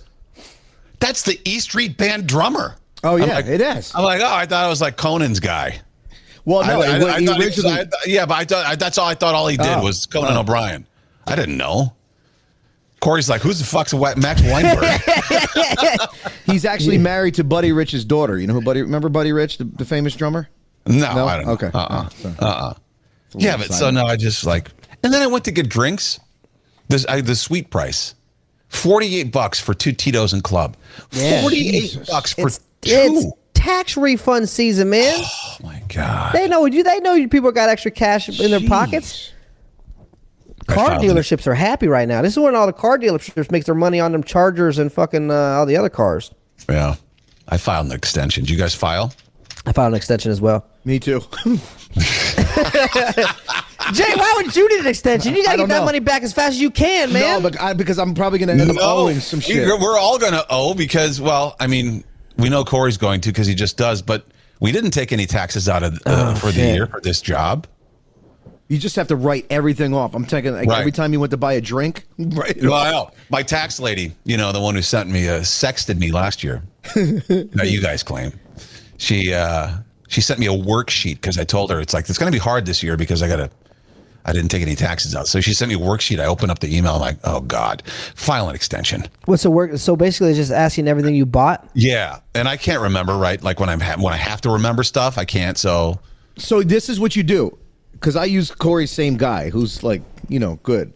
"That's 1.00 1.24
the 1.24 1.40
E 1.44 1.60
Street 1.60 1.98
Band 1.98 2.28
drummer." 2.28 2.78
Oh, 3.04 3.16
yeah, 3.18 3.36
like- 3.36 3.48
it 3.48 3.60
is. 3.62 3.92
I'm 3.96 4.04
like, 4.04 4.22
oh, 4.22 4.32
I 4.34 4.46
thought 4.46 4.66
it 4.66 4.70
was 4.70 4.80
like 4.82 4.96
Conan's 4.96 5.40
guy. 5.40 5.82
Well, 6.46 6.66
no, 6.66 6.82
I, 6.82 6.86
I, 6.86 6.96
I 6.96 7.26
thought 7.26 7.38
was- 7.38 7.66
I 7.66 7.86
yeah, 8.06 8.26
but 8.26 8.36
I 8.36 8.46
thought 8.46 8.66
I, 8.66 8.76
that's 8.76 8.98
all 8.98 9.08
I 9.08 9.14
thought. 9.14 9.36
All 9.36 9.48
he 9.48 9.58
did 9.58 9.68
Oh. 9.68 9.84
was 9.84 10.06
Conan 10.06 10.36
oh. 10.36 10.42
O'Brien. 10.42 10.88
I 11.28 11.36
didn't 11.36 11.58
know. 11.58 11.94
Corey's 13.00 13.30
like, 13.30 13.42
who's 13.42 13.58
the 13.58 13.66
fuck's 13.66 13.94
Max 13.94 14.42
Weinberg? 14.44 15.02
he's 16.46 16.66
actually 16.66 17.00
married 17.00 17.34
to 17.36 17.44
Buddy 17.44 17.72
Rich's 17.72 18.06
daughter. 18.06 18.38
You 18.38 18.46
know 18.46 18.54
who 18.54 18.62
Buddy? 18.62 18.82
Remember 18.82 19.10
Buddy 19.10 19.32
Rich, 19.32 19.58
the, 19.58 19.64
the 19.64 19.86
famous 19.86 20.16
drummer? 20.16 20.50
No, 20.86 21.14
No? 21.16 21.28
I 21.28 21.38
don't 21.38 21.46
know. 21.48 21.52
Okay. 21.54 21.72
Uh-uh. 21.74 22.06
Oh, 22.06 22.10
sorry. 22.16 22.36
Uh-uh. 22.40 22.74
Yeah, 23.34 23.58
but 23.58 23.74
so 23.74 23.90
no, 23.90 24.06
I 24.06 24.18
just 24.18 24.46
like, 24.46 24.70
and 25.04 25.14
then 25.14 25.22
I 25.22 25.28
went 25.28 25.46
to 25.46 25.52
get 25.52 25.70
drinks. 25.70 26.20
This 26.90 27.06
I, 27.08 27.22
the 27.22 27.36
suite 27.36 27.70
price, 27.70 28.14
forty 28.68 29.16
eight 29.16 29.32
bucks 29.32 29.60
for 29.60 29.74
two 29.74 29.94
Tito's 29.94 30.34
and 30.34 30.44
club. 30.44 30.76
Yeah. 31.12 31.42
Forty 31.42 31.78
eight 31.78 31.98
bucks 32.08 32.34
for 32.34 32.48
it's 32.48 32.58
two. 32.82 32.92
it's 32.92 33.26
tax 33.62 33.98
refund 33.98 34.50
season, 34.50 34.90
man. 34.90 35.14
oh 35.18 35.58
my 35.64 35.82
god! 35.88 36.34
they 36.34 36.48
know 36.48 36.66
you. 36.66 36.84
They 36.84 37.00
know 37.00 37.14
you 37.14 37.28
people 37.28 37.52
got 37.52 37.70
extra 37.70 37.92
cash 37.92 38.40
in 38.40 38.52
their 38.52 38.68
pockets. 38.68 39.32
Car 40.68 41.00
dealerships 41.00 41.48
are 41.48 41.56
happy 41.56 41.88
right 41.88 42.08
now. 42.08 42.22
This 42.22 42.34
is 42.34 42.40
when 42.40 42.56
all 42.56 42.68
the 42.68 42.74
car 42.74 42.98
dealerships 42.98 43.52
make 43.52 43.66
their 43.66 43.76
money 43.76 44.00
on 44.00 44.12
them 44.12 44.24
Chargers 44.24 44.78
and 44.78 44.92
fucking 44.92 45.30
uh, 45.30 45.34
all 45.34 45.66
the 45.66 45.76
other 45.76 45.90
cars. 45.90 46.32
Yeah, 46.70 46.96
I 47.50 47.58
filed 47.58 47.88
an 47.88 47.92
extension. 47.92 48.44
Did 48.44 48.52
you 48.52 48.58
guys 48.58 48.74
file? 48.74 49.14
I 49.66 49.74
filed 49.74 49.94
an 49.94 49.98
extension 49.98 50.32
as 50.32 50.40
well. 50.40 50.66
Me 50.86 51.00
too. 51.00 51.22
Jay, 53.94 54.14
why 54.16 54.34
would 54.38 54.56
you 54.56 54.70
need 54.70 54.80
an 54.80 54.88
extension? 54.88 55.36
You 55.36 55.44
gotta 55.44 55.58
get 55.58 55.68
that 55.68 55.80
know. 55.80 55.86
money 55.86 56.00
back 56.00 56.24
as 56.24 56.34
fast 56.34 56.52
as 56.52 56.62
you 56.62 56.72
can, 56.72 57.12
man. 57.12 57.42
no, 57.42 57.50
but 57.50 57.60
I, 57.60 57.74
because 57.74 58.00
I'm 58.00 58.14
probably 58.14 58.40
going 58.40 58.56
to 58.56 58.62
end 58.62 58.72
up 58.72 58.78
owing 58.80 59.20
some 59.20 59.40
shit. 59.40 59.66
We're 59.66 59.80
we're 59.80 59.98
all 59.98 60.18
going 60.18 60.34
to 60.34 60.46
owe 60.50 60.74
because, 60.74 61.20
well, 61.20 61.56
I 61.60 61.68
mean, 61.68 62.04
we 62.38 62.50
know 62.50 62.64
Corey's 62.64 62.98
going 62.98 63.22
to 63.22 63.30
because 63.30 63.48
he 63.48 63.56
just 63.56 63.78
does, 63.78 64.02
but 64.02 64.26
we 64.60 64.72
didn't 64.72 64.92
take 64.92 65.12
any 65.12 65.26
taxes 65.26 65.68
out 65.70 65.84
of 65.84 66.00
uh, 66.06 66.36
for 66.36 66.52
the 66.52 66.62
year 66.62 66.88
for 66.88 67.02
this 67.02 67.22
job. 67.22 67.68
You 68.68 68.78
just 68.78 68.96
have 68.96 69.08
to 69.10 69.18
write 69.18 69.46
everything 69.50 69.94
off. 69.94 70.16
I'm 70.16 70.26
taking 70.26 70.54
like 70.54 70.68
Right. 70.70 70.80
every 70.80 70.94
time 70.94 71.12
you 71.12 71.20
went 71.20 71.32
to 71.32 71.38
buy 71.38 71.54
a 71.54 71.62
drink, 71.62 72.06
it 72.18 72.62
Well, 72.64 72.74
off. 72.74 72.88
I 72.88 72.92
know. 72.92 73.12
My 73.30 73.44
tax 73.44 73.80
lady, 73.82 74.14
you 74.24 74.38
know, 74.38 74.54
the 74.54 74.62
one 74.62 74.76
who 74.76 74.82
sent 74.82 75.10
me, 75.10 75.28
uh, 75.28 75.42
sexted 75.42 75.98
me 75.98 76.12
last 76.12 76.42
year. 76.44 76.64
that 76.96 77.68
you 77.70 77.82
guys 77.82 78.02
claim. 78.02 78.32
She 78.98 79.34
uh, 79.34 79.72
she 80.08 80.22
sent 80.22 80.40
me 80.40 80.46
a 80.48 80.52
worksheet 80.52 81.16
because 81.16 81.38
I 81.38 81.44
told 81.44 81.70
her 81.72 81.80
it's 81.82 81.94
like 81.94 82.08
it's 82.10 82.18
going 82.18 82.32
to 82.32 82.36
be 82.36 82.40
hard 82.42 82.66
this 82.66 82.82
year 82.82 82.96
because 82.98 83.22
I 83.22 83.28
got 83.28 83.38
to. 83.38 83.50
I 84.26 84.34
didn't 84.34 84.50
take 84.52 84.62
any 84.62 84.76
taxes 84.76 85.16
out, 85.16 85.28
so 85.28 85.42
she 85.42 85.54
sent 85.54 85.70
me 85.70 85.76
a 85.76 85.80
worksheet. 85.80 86.20
I 86.20 86.26
opened 86.26 86.52
up 86.52 86.60
the 86.60 86.76
email. 86.76 86.94
I'm 86.96 87.02
like, 87.02 87.18
oh 87.24 87.42
god, 87.42 87.84
file 88.16 88.50
an 88.50 88.56
extension. 88.56 89.06
What's 89.26 89.44
the 89.44 89.52
work? 89.52 89.78
So 89.78 89.96
basically, 89.96 90.34
just 90.34 90.52
asking 90.52 90.88
everything 90.88 91.16
you 91.16 91.26
bought. 91.26 91.68
Yeah, 91.74 92.20
and 92.36 92.48
I 92.48 92.58
can't 92.58 92.82
remember 92.82 93.18
right. 93.18 93.42
Like 93.42 93.60
when 93.60 93.70
I'm 93.70 93.80
ha- 93.80 94.02
when 94.02 94.14
I 94.14 94.18
have 94.18 94.42
to 94.42 94.52
remember 94.52 94.84
stuff, 94.84 95.18
I 95.18 95.26
can't. 95.26 95.58
So 95.58 96.00
So 96.38 96.62
this 96.64 96.90
is 96.90 97.00
what 97.00 97.16
you 97.16 97.24
do, 97.24 97.58
because 97.94 98.16
I 98.16 98.26
use 98.26 98.52
Corey's 98.52 98.92
same 98.92 99.18
guy, 99.18 99.50
who's 99.50 99.84
like 99.84 100.02
you 100.30 100.40
know 100.40 100.60
good. 100.64 100.94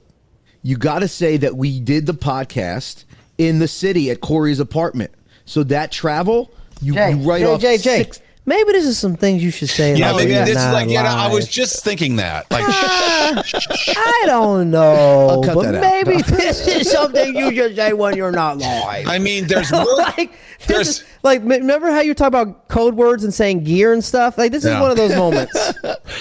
You 0.62 0.78
got 0.78 1.00
to 1.00 1.08
say 1.08 1.38
that 1.38 1.56
we 1.58 1.80
did 1.80 2.06
the 2.08 2.14
podcast 2.14 3.04
in 3.38 3.60
the 3.60 3.68
city 3.68 4.10
at 4.10 4.22
Corey's 4.22 4.60
apartment. 4.60 5.12
So 5.46 5.64
that 5.66 5.92
travel, 5.92 6.52
you, 6.82 6.94
Jay, 6.94 7.12
you 7.12 7.18
write 7.30 7.42
Jay, 7.42 7.46
off 7.46 7.62
Jay, 7.62 7.78
Jay. 7.78 7.98
six- 8.04 8.22
Maybe 8.48 8.72
this 8.74 8.86
is 8.86 8.98
some 8.98 9.16
things 9.16 9.44
you 9.44 9.50
should 9.52 9.70
say. 9.70 9.96
yeah, 9.96 10.14
maybe 10.14 10.34
this 10.34 10.50
is 10.50 10.56
Nah, 10.58 10.72
like 10.72 10.90
yeah. 10.90 11.12
I 11.14 11.34
was 11.34 11.48
just 11.48 11.84
thinking 11.84 12.18
that. 12.18 12.50
Like, 12.52 12.64
ah, 12.68 13.44
I 13.98 14.24
don't 14.28 14.70
know, 14.72 15.28
I'll 15.30 15.44
cut 15.44 15.56
but 15.56 15.64
that 15.72 15.76
out. 15.76 15.82
maybe 15.82 16.22
this 16.22 16.68
is 16.68 16.92
something 16.92 17.36
you 17.36 17.54
should 17.56 17.76
say 17.76 17.94
when 17.94 18.16
you're 18.16 18.32
not 18.32 18.58
live. 18.60 19.08
I 19.08 19.18
mean, 19.18 19.48
there's 19.48 19.72
work. 19.72 19.88
like, 19.98 20.32
there's 20.68 20.88
is, 21.00 21.04
like, 21.26 21.42
remember 21.42 21.90
how 21.92 22.02
you 22.02 22.14
talk 22.14 22.28
about 22.28 22.68
code 22.70 22.94
words 22.94 23.24
and 23.24 23.34
saying 23.34 23.64
gear 23.64 23.92
and 23.92 24.04
stuff? 24.04 24.38
Like, 24.38 24.52
this 24.52 24.64
is 24.64 24.72
one 24.80 24.92
of 24.92 24.98
those 24.98 25.16
moments. 25.18 25.74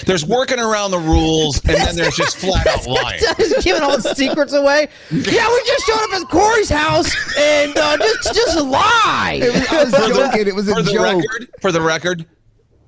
there's 0.05 0.25
working 0.25 0.59
around 0.59 0.91
the 0.91 0.99
rules, 0.99 1.63
and 1.63 1.75
then 1.77 1.95
there's 1.95 2.15
just 2.17 2.37
flat 2.37 2.65
out 2.67 2.85
lying. 2.87 3.21
just 3.37 3.63
giving 3.63 3.83
all 3.83 3.97
the 3.97 4.15
secrets 4.15 4.51
away. 4.53 4.87
Yeah, 5.11 5.47
we 5.47 5.61
just 5.65 5.85
showed 5.85 6.01
up 6.03 6.21
at 6.21 6.27
Corey's 6.29 6.69
house 6.69 7.15
and 7.37 7.77
uh, 7.77 7.97
just 7.97 8.33
just 8.33 8.57
lie. 8.59 9.39
I 9.71 9.83
was 9.83 9.91
joking. 10.17 10.47
It 10.47 10.55
was 10.55 10.69
for 10.69 10.79
a 10.79 10.83
the 10.83 10.91
joke. 10.91 11.03
record, 11.23 11.49
for 11.61 11.71
the 11.71 11.81
record, 11.81 12.25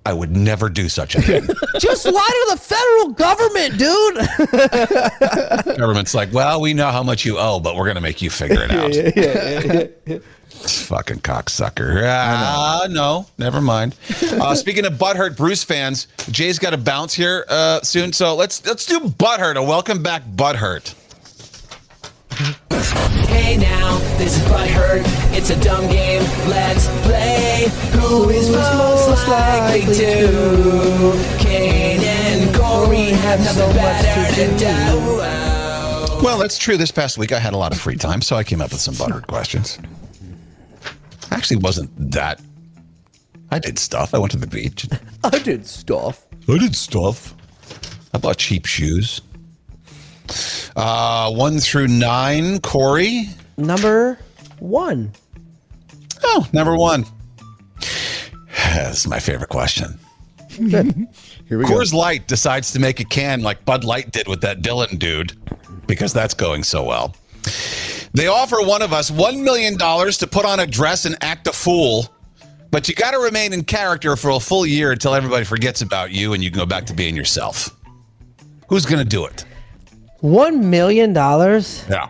I 0.05 0.13
would 0.13 0.35
never 0.35 0.69
do 0.69 0.89
such 0.89 1.15
a 1.15 1.21
thing. 1.21 1.45
just 1.79 2.05
lie 2.05 2.11
to 2.11 2.47
the 2.51 2.57
federal 2.57 3.09
government, 3.09 3.77
dude. 5.67 5.77
Government's 5.77 6.13
like, 6.15 6.33
well, 6.33 6.61
we 6.61 6.73
know 6.73 6.89
how 6.91 7.03
much 7.03 7.25
you 7.25 7.37
owe, 7.37 7.59
but 7.59 7.75
we're 7.75 7.85
gonna 7.87 8.01
make 8.01 8.21
you 8.21 8.29
figure 8.31 8.65
it 8.67 8.71
out. 8.71 10.21
Fucking 10.57 11.19
cocksucker. 11.19 12.03
Ah, 12.05 12.87
no, 12.89 13.27
never 13.37 13.61
mind. 13.61 13.95
Uh, 14.37 14.53
speaking 14.53 14.85
of 14.85 14.93
butthurt 14.93 15.35
Bruce 15.35 15.63
fans, 15.63 16.07
Jay's 16.29 16.59
got 16.59 16.69
to 16.69 16.77
bounce 16.77 17.13
here 17.15 17.43
uh, 17.49 17.81
soon, 17.81 18.13
so 18.13 18.35
let's 18.35 18.63
let's 18.67 18.85
do 18.85 18.99
butthurt. 18.99 19.55
A 19.55 19.63
welcome 19.63 20.03
back 20.03 20.23
butthurt. 20.23 20.93
Hey 23.27 23.57
now, 23.57 23.97
this 24.17 24.37
is 24.37 24.43
Butthurt. 24.43 25.01
It's 25.35 25.49
a 25.49 25.59
dumb 25.63 25.87
game. 25.89 26.21
Let's 26.47 26.87
play. 27.03 27.67
Who 27.93 28.29
is 28.29 28.49
most 28.51 29.27
likely 29.27 29.81
to? 29.95 31.37
Kane 31.39 32.01
and 32.01 32.53
Corey 32.55 33.05
have 33.11 33.39
nothing 33.39 33.73
better 33.75 34.35
to 34.35 34.57
do. 34.57 36.23
Well, 36.23 36.37
that's 36.37 36.57
true. 36.57 36.77
This 36.77 36.91
past 36.91 37.17
week, 37.17 37.31
I 37.31 37.39
had 37.39 37.53
a 37.53 37.57
lot 37.57 37.73
of 37.73 37.79
free 37.79 37.95
time, 37.97 38.21
so 38.21 38.35
I 38.35 38.43
came 38.43 38.61
up 38.61 38.71
with 38.71 38.81
some 38.81 38.93
butthurt 38.95 39.25
questions. 39.27 39.79
Actually, 41.31 41.57
wasn't 41.57 42.11
that. 42.11 42.41
I 43.51 43.59
did 43.59 43.79
stuff. 43.79 44.13
I 44.13 44.17
went 44.17 44.31
to 44.31 44.37
the 44.37 44.47
beach. 44.47 44.87
I 45.23 45.39
did 45.39 45.65
stuff. 45.65 46.25
I 46.49 46.57
did 46.57 46.75
stuff. 46.75 47.33
I 48.13 48.17
bought 48.17 48.37
cheap 48.37 48.65
shoes. 48.65 49.21
Uh, 50.75 51.31
one 51.31 51.59
through 51.59 51.87
nine, 51.87 52.59
Corey. 52.59 53.29
Number 53.57 54.19
one. 54.59 55.11
Oh, 56.23 56.47
number 56.51 56.75
one. 56.75 57.05
That's 58.55 59.07
my 59.07 59.19
favorite 59.19 59.49
question. 59.49 59.99
Here 60.49 60.73
we 61.57 61.63
go. 61.63 61.69
Coors 61.69 61.93
Light 61.93 62.27
decides 62.27 62.73
to 62.73 62.79
make 62.79 62.99
a 62.99 63.05
can 63.05 63.41
like 63.41 63.63
Bud 63.65 63.83
Light 63.83 64.11
did 64.11 64.27
with 64.27 64.41
that 64.41 64.61
Dylan 64.61 64.99
dude 64.99 65.37
because 65.87 66.13
that's 66.13 66.33
going 66.33 66.63
so 66.63 66.83
well. 66.83 67.15
They 68.17 68.25
offer 68.25 68.57
one 68.63 68.81
of 68.81 68.93
us 68.93 69.11
$1 69.11 69.43
million 69.43 69.77
to 69.77 70.27
put 70.27 70.43
on 70.43 70.59
a 70.59 70.65
dress 70.65 71.05
and 71.05 71.15
act 71.21 71.45
a 71.45 71.53
fool, 71.53 72.11
but 72.71 72.89
you 72.89 72.95
got 72.95 73.11
to 73.11 73.19
remain 73.19 73.53
in 73.53 73.63
character 73.63 74.15
for 74.15 74.31
a 74.31 74.39
full 74.39 74.65
year 74.65 74.91
until 74.91 75.13
everybody 75.13 75.45
forgets 75.45 75.83
about 75.83 76.09
you 76.09 76.33
and 76.33 76.43
you 76.43 76.49
can 76.49 76.57
go 76.57 76.65
back 76.65 76.87
to 76.87 76.95
being 76.95 77.15
yourself. 77.15 77.69
Who's 78.69 78.87
going 78.87 79.03
to 79.03 79.07
do 79.07 79.25
it? 79.25 79.45
One 80.21 80.71
million 80.71 81.13
dollars. 81.13 81.85
Yeah. 81.87 82.09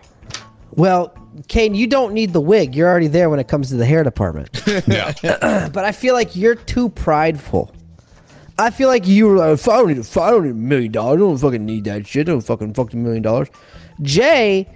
Well, 0.71 1.13
Kane, 1.49 1.75
you 1.75 1.87
don't 1.87 2.13
need 2.13 2.31
the 2.31 2.39
wig. 2.39 2.73
You're 2.73 2.87
already 2.87 3.07
there 3.07 3.29
when 3.29 3.41
it 3.41 3.49
comes 3.49 3.67
to 3.71 3.75
the 3.75 3.85
hair 3.85 4.05
department. 4.05 4.49
Yeah. 4.87 5.11
but 5.73 5.83
I 5.83 5.91
feel 5.91 6.13
like 6.13 6.37
you're 6.37 6.55
too 6.55 6.87
prideful. 6.87 7.75
I 8.57 8.69
feel 8.69 8.87
like 8.87 9.05
you 9.05 9.27
were 9.27 9.35
like, 9.35 9.55
"If 9.55 9.67
I 9.67 9.79
don't 9.79 9.89
need, 9.89 9.97
if 9.97 10.17
I 10.17 10.31
don't 10.31 10.45
need 10.45 10.51
a 10.51 10.53
million 10.53 10.93
dollars. 10.93 11.17
I 11.17 11.19
don't 11.19 11.37
fucking 11.37 11.65
need 11.65 11.83
that 11.83 12.07
shit. 12.07 12.29
I 12.29 12.31
don't 12.31 12.39
fucking 12.39 12.75
fuck 12.75 12.93
a 12.93 12.95
million 12.95 13.23
dollars. 13.23 13.49
Jay 14.01 14.69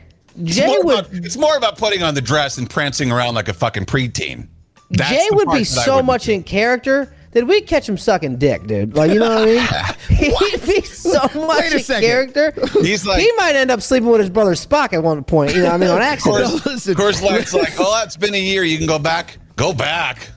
Jay 0.44 0.66
more, 0.68 0.84
would 0.86 1.00
about, 1.06 1.14
it's 1.14 1.38
more 1.38 1.58
about 1.58 1.78
putting 1.78 2.04
on 2.04 2.14
the 2.16 2.22
dress 2.22 2.58
and 2.58 2.70
prancing 2.70 3.12
around 3.12 3.36
like 3.36 3.48
a 3.50 3.54
fucking 3.54 3.86
preteen. 3.86 4.48
That's 4.90 5.10
Jay 5.10 5.28
would 5.32 5.50
be 5.52 5.64
so 5.64 6.02
much 6.02 6.26
do. 6.26 6.34
in 6.34 6.44
character 6.44 7.14
that 7.32 7.48
we'd 7.48 7.66
catch 7.66 7.88
him 7.88 7.98
sucking 7.98 8.38
dick, 8.38 8.68
dude. 8.68 8.96
Like 8.96 9.12
you 9.12 9.20
know 9.20 9.30
what 9.30 9.48
I 9.48 10.16
mean? 10.18 10.18
He'd 10.50 10.66
be 10.66 10.82
so 10.82 11.20
much 11.48 11.72
in 11.72 11.80
second. 11.80 12.04
character. 12.34 12.54
He's 12.82 13.06
like- 13.06 13.22
he 13.22 13.32
might 13.38 13.56
end 13.56 13.72
up 13.72 13.82
sleeping 13.82 14.10
with 14.10 14.20
his 14.20 14.30
brother 14.30 14.52
Spock 14.52 14.92
at 14.94 15.02
one 15.04 15.24
point. 15.24 15.54
You 15.56 15.60
know, 15.62 15.66
what 15.68 15.74
I 15.76 15.78
mean, 15.78 15.90
on 15.90 16.02
accident. 16.02 16.66
Listen. 16.66 16.96
Coors 16.96 17.22
Light's 17.22 17.54
like, 17.54 17.74
oh, 17.80 18.02
it's 18.04 18.18
been 18.18 18.34
a 18.36 18.40
year. 18.42 18.64
You 18.64 18.78
can 18.78 18.88
go 18.88 19.00
back. 19.00 19.38
Go 19.56 19.74
back. 19.74 20.30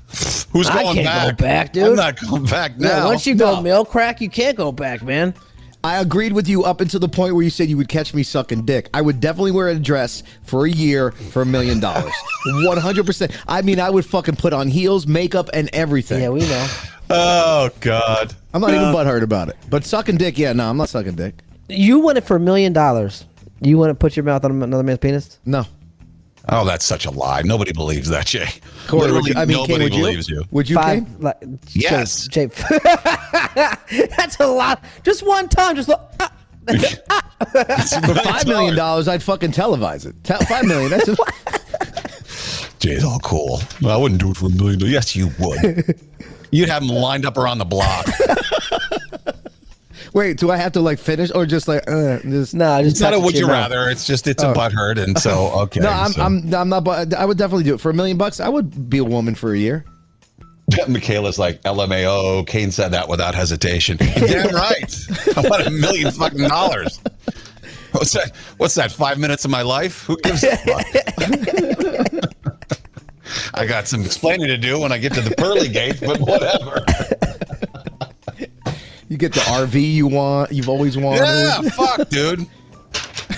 Who's 0.53 0.69
going 0.71 0.87
I 0.87 0.93
can't 0.95 1.05
back? 1.05 1.37
go 1.39 1.45
back, 1.45 1.73
dude. 1.73 1.85
I'm 1.89 1.97
not 1.97 2.21
going 2.21 2.45
back 2.45 2.79
now. 2.79 2.89
Yeah, 2.99 3.05
once 3.07 3.27
you 3.27 3.35
go 3.35 3.57
No. 3.57 3.63
milk 3.63 3.89
crack, 3.91 4.21
you 4.21 4.29
can't 4.31 4.57
go 4.57 4.71
back, 4.71 5.03
man. 5.03 5.35
I 5.85 6.01
agreed 6.01 6.33
with 6.33 6.49
you 6.49 6.65
up 6.65 6.81
until 6.81 6.99
the 6.99 7.11
point 7.11 7.35
where 7.35 7.45
you 7.45 7.51
said 7.51 7.69
you 7.69 7.77
would 7.77 7.91
catch 7.91 8.15
me 8.15 8.23
sucking 8.23 8.65
dick. 8.65 8.89
I 8.95 9.03
would 9.03 9.21
definitely 9.21 9.51
wear 9.51 9.69
a 9.69 9.79
dress 9.79 10.23
for 10.43 10.65
a 10.65 10.71
year 10.71 11.13
for 11.13 11.43
a 11.43 11.47
million 11.47 11.79
dollars. 11.79 12.15
100%. 12.47 13.37
I 13.47 13.61
mean, 13.61 13.79
I 13.79 13.91
would 13.91 14.07
fucking 14.07 14.37
put 14.37 14.55
on 14.55 14.69
heels, 14.69 15.07
makeup, 15.07 15.51
and 15.53 15.69
everything. 15.75 16.23
Yeah, 16.23 16.31
we 16.31 16.41
know. 16.41 16.67
oh 17.11 17.69
God. 17.81 18.35
I'm 18.55 18.63
not 18.63 18.71
even 18.71 18.85
uh, 18.85 18.95
butthurt 18.95 19.23
about 19.23 19.51
it. 19.51 19.57
But 19.69 19.85
sucking 19.85 20.17
dick, 20.17 20.39
yeah, 20.39 20.55
no, 20.55 20.71
I'm 20.71 20.79
not 20.79 20.89
sucking 20.89 21.17
dick. 21.17 21.35
You 21.69 21.99
win 21.99 22.17
it 22.17 22.25
for 22.25 22.37
a 22.37 22.41
million 22.41 22.73
dollars. 22.73 23.27
You 23.61 23.77
want 23.77 23.91
to 23.91 23.95
put 23.95 24.17
your 24.17 24.25
mouth 24.25 24.43
on 24.43 24.63
another 24.63 24.83
man's 24.83 25.01
penis? 25.01 25.39
No. 25.45 25.67
Oh, 26.49 26.65
that's 26.65 26.87
such 26.87 27.05
a 27.05 27.11
lie. 27.11 27.43
Nobody 27.43 27.73
believes 27.73 28.09
that, 28.09 28.25
Jay. 28.25 28.49
Corey, 28.87 29.13
would 29.13 29.25
Literally, 29.25 29.31
you, 29.31 29.37
I 29.37 29.45
mean, 29.45 29.57
nobody 29.57 29.73
Kane, 29.75 29.83
would 29.83 29.95
you? 29.95 30.01
believes 30.03 30.29
you. 30.29 30.45
Would 30.51 30.69
you, 30.69 30.77
Five. 30.77 31.05
Kane? 31.07 31.17
Like, 31.21 31.43
Yes. 31.73 32.29
Jay, 32.29 32.47
Jay- 32.49 34.07
that's 34.17 34.37
a 34.41 34.47
lot. 34.47 34.85
Just 35.03 35.27
one 35.27 35.49
time. 35.49 35.77
Just 35.77 35.89
look. 35.89 36.01
ah. 36.21 36.31
For 37.53 38.15
five 38.15 38.47
million 38.47 38.75
dollars, 38.75 39.07
I'd 39.09 39.23
fucking 39.23 39.53
televise 39.53 40.07
it. 40.07 40.15
Te- 40.25 40.43
five 40.47 40.65
million. 40.65 40.91
That's 40.91 41.07
just, 41.07 41.21
Jay's 42.81 43.05
all 43.05 43.19
cool. 43.21 43.61
I 43.87 43.97
wouldn't 43.97 44.21
do 44.21 44.31
it 44.31 44.37
for 44.37 44.47
a 44.47 44.51
million. 44.51 44.79
dollars. 44.79 44.93
Yes, 44.93 45.15
you 45.17 45.31
would. 45.39 45.99
You'd 46.51 46.69
have 46.69 46.87
them 46.87 46.95
lined 46.97 47.27
up 47.27 47.37
around 47.37 47.59
the 47.59 47.65
block. 47.65 48.07
Wait. 50.15 50.39
Do 50.39 50.51
I 50.51 50.57
have 50.57 50.73
to 50.73 50.81
like 50.81 50.99
finish 50.99 51.31
or 51.35 51.45
just 51.45 51.69
like 51.69 51.89
uh, 51.91 52.21
just 52.21 52.55
Nah, 52.55 52.81
just 52.81 52.93
It's 52.93 53.01
not 53.01 53.13
a 53.13 53.21
would 53.21 53.35
you 53.35 53.43
know. 53.47 53.53
rather. 53.53 53.91
It's 53.91 54.07
just 54.07 54.27
it's 54.27 54.43
a 54.43 54.53
butthurt, 54.55 55.03
and 55.03 55.19
so 55.19 55.51
okay. 55.63 55.81
No, 55.81 55.91
I'm, 55.91 56.13
so. 56.13 56.23
I'm, 56.23 56.55
I'm 56.55 56.69
not. 56.71 56.85
But 56.85 57.13
I 57.13 57.27
would 57.27 57.37
definitely 57.37 57.65
do 57.65 57.75
it 57.75 57.81
for 57.81 57.91
a 57.91 57.95
million 57.95 58.17
bucks. 58.17 58.41
I 58.41 58.49
would 58.49 58.89
be 58.89 58.99
a 58.99 59.05
woman 59.05 59.35
for 59.35 59.53
a 59.53 59.59
year. 59.59 59.85
Michaela's 60.89 61.39
like 61.39 61.61
LMAO. 61.63 62.47
Kane 62.47 62.71
said 62.71 62.89
that 62.93 63.09
without 63.09 63.35
hesitation. 63.35 63.97
Damn 64.01 64.55
right. 64.55 64.95
I 65.37 65.43
want 65.49 65.67
a 65.67 65.71
million 65.71 66.11
fucking 66.11 66.49
dollars. 66.49 67.01
What's 67.93 68.13
that? 68.13 68.35
What's 68.57 68.75
that? 68.77 68.91
Five 68.91 69.19
minutes 69.19 69.45
of 69.45 69.51
my 69.51 69.63
life? 69.63 70.05
Who 70.05 70.17
gives 70.23 70.43
a 70.43 70.57
fuck? 70.57 70.87
I 73.55 73.67
got 73.67 73.87
some 73.89 74.05
explaining 74.05 74.47
to 74.49 74.57
do 74.57 74.81
when 74.81 74.91
I 74.91 74.99
get 74.99 75.13
to 75.15 75.21
the 75.21 75.35
pearly 75.37 75.69
gate, 75.69 76.01
but 76.01 76.21
whatever. 76.21 76.85
You 79.25 79.31
get 79.31 79.43
the 79.43 79.51
RV 79.51 79.93
you 79.95 80.07
want. 80.07 80.53
You've 80.53 80.69
always 80.69 80.99
wanted. 80.99 81.21
Yeah, 81.21 81.63
fuck, 81.63 82.11
dude. 82.11 82.47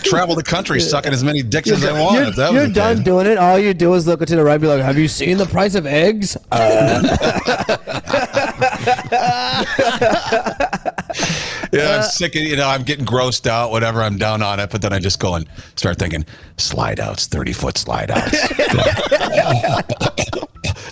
Travel 0.03 0.35
the 0.35 0.43
country 0.43 0.81
sucking 0.81 1.13
as 1.13 1.23
many 1.23 1.45
dicks 1.45 1.71
as 1.71 1.85
I 1.85 1.93
want. 2.01 2.17
You're, 2.17 2.31
that 2.33 2.53
you're 2.53 2.67
done 2.69 2.97
case. 2.97 3.05
doing 3.05 3.27
it. 3.29 3.39
All 3.39 3.57
you 3.57 3.73
do 3.73 3.95
is 3.95 4.05
look 4.05 4.19
to 4.19 4.27
the 4.27 4.43
right, 4.43 4.55
and 4.55 4.63
be 4.63 4.67
like, 4.67 4.83
"Have 4.83 4.99
you 4.99 5.07
seen 5.07 5.39
the 5.39 5.47
price 5.47 5.77
of 5.77 5.87
eggs?" 5.87 6.37
Uh, 6.51 7.03
Yeah, 11.73 11.97
I'm 11.97 12.03
sick 12.03 12.35
of 12.35 12.43
you 12.43 12.57
know. 12.57 12.69
I'm 12.69 12.83
getting 12.83 13.07
grossed 13.07 13.47
out. 13.47 13.71
Whatever. 13.71 14.03
I'm 14.03 14.19
down 14.19 14.43
on 14.43 14.59
it, 14.59 14.71
but 14.71 14.83
then 14.83 14.93
I 14.93 14.99
just 14.99 15.21
go 15.21 15.35
and 15.35 15.47
start 15.77 15.99
thinking 15.99 16.25
slide 16.57 16.99
outs, 16.99 17.27
thirty 17.27 17.53
foot 17.53 17.79
slide 17.79 18.11
outs, 18.11 18.47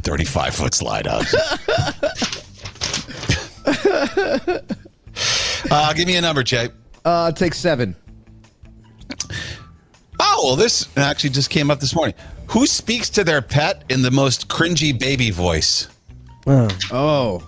thirty 0.02 0.24
five 0.24 0.54
foot 0.54 0.74
slide 0.74 1.09
outs. 1.09 1.35
uh, 5.70 5.92
give 5.94 6.07
me 6.07 6.16
a 6.16 6.20
number, 6.20 6.42
Jay. 6.42 6.68
Uh, 7.05 7.33
take 7.33 7.55
seven. 7.55 7.96
Oh 10.20 10.42
well, 10.44 10.57
this 10.57 10.88
actually 10.96 11.31
just 11.31 11.50
came 11.50 11.70
up 11.70 11.81
this 11.81 11.94
morning. 11.94 12.14
Who 12.48 12.66
speaks 12.66 13.09
to 13.11 13.24
their 13.24 13.42
pet 13.42 13.85
in 13.88 14.03
the 14.03 14.11
most 14.11 14.48
cringy 14.48 14.98
baby 14.98 15.31
voice? 15.31 15.88
Oh. 16.92 17.42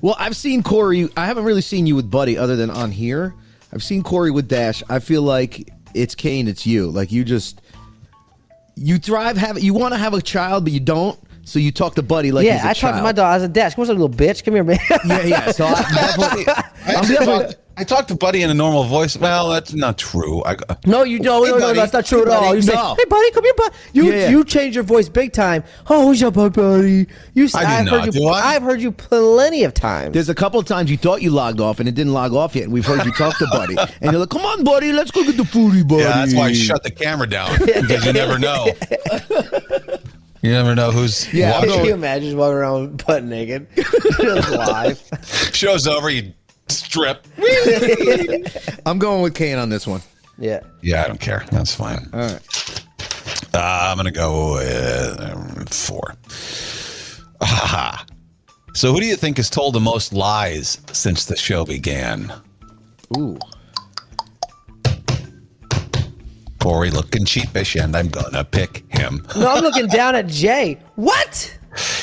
Well, 0.00 0.16
I've 0.18 0.36
seen 0.36 0.62
Corey. 0.62 1.08
I 1.16 1.26
haven't 1.26 1.44
really 1.44 1.60
seen 1.60 1.86
you 1.86 1.96
with 1.96 2.10
Buddy 2.10 2.38
other 2.38 2.56
than 2.56 2.70
on 2.70 2.90
here. 2.90 3.34
I've 3.72 3.82
seen 3.82 4.02
Corey 4.02 4.30
with 4.30 4.48
Dash. 4.48 4.82
I 4.88 4.98
feel 5.00 5.22
like 5.22 5.70
it's 5.94 6.14
Kane. 6.14 6.48
It's 6.48 6.66
you. 6.66 6.90
Like 6.90 7.12
you 7.12 7.24
just 7.24 7.60
you 8.74 8.98
thrive. 8.98 9.36
Have 9.36 9.58
you 9.58 9.74
want 9.74 9.92
to 9.94 9.98
have 9.98 10.14
a 10.14 10.22
child, 10.22 10.64
but 10.64 10.72
you 10.72 10.80
don't. 10.80 11.18
So 11.48 11.60
you 11.60 11.70
talk 11.70 11.94
to 11.94 12.02
Buddy 12.02 12.32
like 12.32 12.44
yeah, 12.44 12.54
he's 12.56 12.62
a 12.64 12.64
I 12.64 12.68
talked 12.72 12.80
child. 12.80 12.96
to 12.96 13.02
my 13.04 13.12
dog 13.12 13.36
as 13.36 13.42
a 13.44 13.48
dash. 13.48 13.74
Come 13.76 13.82
on, 13.82 13.88
little 13.88 14.10
bitch. 14.10 14.42
Come 14.44 14.54
here, 14.54 14.64
man. 14.64 14.78
Yeah, 15.06 15.22
yeah. 15.22 15.52
So 15.52 15.64
I 15.64 15.74
definitely. 15.94 16.48
I, 16.48 16.52
I'm 16.52 16.96
actually 16.96 17.14
definitely. 17.14 17.44
talked, 17.44 17.56
I 17.78 17.84
talked 17.84 18.08
to 18.08 18.14
Buddy 18.16 18.42
in 18.42 18.50
a 18.50 18.54
normal 18.54 18.82
voice. 18.84 19.16
Well, 19.16 19.50
that's 19.50 19.72
not 19.72 19.96
true. 19.96 20.42
I, 20.44 20.56
No, 20.86 21.04
you 21.04 21.20
don't. 21.20 21.44
Hey, 21.46 21.52
no, 21.52 21.58
no, 21.58 21.66
buddy. 21.66 21.78
that's 21.78 21.92
not 21.92 22.04
true 22.06 22.22
at 22.22 22.28
Hey, 22.28 22.34
all. 22.34 22.40
buddy. 22.46 22.56
You 22.56 22.62
say, 22.62 22.74
No. 22.74 22.94
"Hey, 22.98 23.04
buddy, 23.08 23.30
come 23.30 23.44
here, 23.44 23.52
buddy." 23.56 23.74
You 23.92 24.12
Yeah. 24.12 24.28
you 24.30 24.44
change 24.44 24.74
your 24.74 24.82
voice 24.82 25.08
big 25.08 25.32
time. 25.32 25.62
Oh, 25.88 26.08
who's 26.08 26.20
up, 26.24 26.34
buddy? 26.34 27.06
You. 27.34 27.44
s- 27.44 27.54
I 27.54 27.60
do 27.60 27.66
I've 27.66 27.84
not, 27.84 27.94
heard 28.00 28.06
you. 28.14 28.20
do 28.22 28.28
I? 28.28 28.52
have 28.54 28.62
heard 28.64 28.80
you 28.82 28.90
plenty 28.90 29.62
of 29.62 29.72
times. 29.72 30.14
There's 30.14 30.28
a 30.28 30.34
couple 30.34 30.58
of 30.58 30.66
times 30.66 30.90
you 30.90 30.96
thought 30.96 31.22
you 31.22 31.30
logged 31.30 31.60
off 31.60 31.78
and 31.78 31.88
it 31.88 31.94
didn't 31.94 32.12
log 32.12 32.32
off 32.34 32.56
yet, 32.56 32.64
and 32.64 32.72
we've 32.72 32.84
heard 32.86 33.04
you 33.04 33.12
talk 33.12 33.38
to 33.38 33.46
Buddy, 33.52 33.76
and 34.00 34.10
you're 34.10 34.18
like, 34.20 34.30
"Come 34.30 34.44
on, 34.44 34.64
Buddy, 34.64 34.92
let's 34.92 35.12
go 35.12 35.22
get 35.22 35.36
the 35.36 35.44
foodie, 35.44 35.86
buddy." 35.86 36.02
Yeah, 36.02 36.08
that's 36.24 36.34
why 36.34 36.46
I 36.48 36.52
shut 36.54 36.82
the 36.82 36.90
camera 36.90 37.28
down 37.28 37.56
because 37.60 38.04
you 38.04 38.12
never 38.12 38.36
know. 38.38 38.66
You 40.46 40.52
never 40.52 40.74
know 40.76 40.92
who's 40.92 41.32
Yeah, 41.34 41.58
Can 41.60 41.68
watching. 41.70 41.84
you 41.86 41.94
imagine 41.94 42.24
just 42.28 42.36
walking 42.36 42.56
around 42.56 43.04
butt 43.04 43.24
naked, 43.24 43.66
just 43.74 44.50
live? 44.52 45.50
Show's 45.52 45.86
over, 45.88 46.08
you 46.08 46.32
strip. 46.68 47.26
I'm 48.86 48.98
going 49.00 49.22
with 49.22 49.34
Kane 49.34 49.58
on 49.58 49.68
this 49.70 49.86
one. 49.88 50.02
Yeah. 50.38 50.60
Yeah, 50.82 51.02
I 51.02 51.08
don't 51.08 51.20
care. 51.20 51.44
That's 51.50 51.74
fine. 51.74 52.08
All 52.12 52.20
right. 52.20 52.84
Uh, 53.52 53.88
I'm 53.90 53.96
gonna 53.96 54.10
go 54.12 54.54
with 54.54 55.20
um, 55.20 55.64
four. 55.66 56.14
Ah. 57.40 58.04
So, 58.74 58.92
who 58.92 59.00
do 59.00 59.06
you 59.06 59.16
think 59.16 59.38
has 59.38 59.48
told 59.50 59.74
the 59.74 59.80
most 59.80 60.12
lies 60.12 60.78
since 60.92 61.24
the 61.24 61.36
show 61.36 61.64
began? 61.64 62.32
Ooh. 63.16 63.38
Corey 66.66 66.90
looking 66.90 67.24
cheapish, 67.24 67.80
and 67.80 67.94
I'm 67.94 68.08
gonna 68.08 68.42
pick 68.42 68.84
him. 68.92 69.24
No, 69.36 69.54
I'm 69.54 69.62
looking 69.62 69.86
down 69.86 70.16
at 70.16 70.26
Jay. 70.26 70.80
What? 70.96 71.56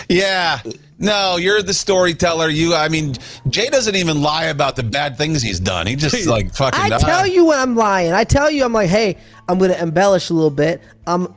Yeah. 0.07 0.61
No, 0.97 1.35
you're 1.35 1.61
the 1.61 1.73
storyteller. 1.73 2.47
You, 2.47 2.73
I 2.73 2.87
mean, 2.87 3.15
Jay 3.49 3.67
doesn't 3.67 3.97
even 3.97 4.21
lie 4.21 4.45
about 4.45 4.77
the 4.77 4.83
bad 4.83 5.17
things 5.17 5.41
he's 5.41 5.59
done. 5.59 5.85
He 5.85 5.97
just 5.97 6.27
like 6.27 6.55
fucking. 6.55 6.93
I 6.93 6.97
tell 6.97 7.27
you 7.27 7.43
when 7.43 7.59
I'm 7.59 7.75
lying. 7.75 8.13
I 8.13 8.23
tell 8.23 8.49
you 8.49 8.63
I'm 8.63 8.71
like, 8.71 8.89
hey, 8.89 9.17
I'm 9.49 9.59
gonna 9.59 9.73
embellish 9.73 10.29
a 10.29 10.33
little 10.33 10.49
bit. 10.49 10.81
Um, 11.07 11.35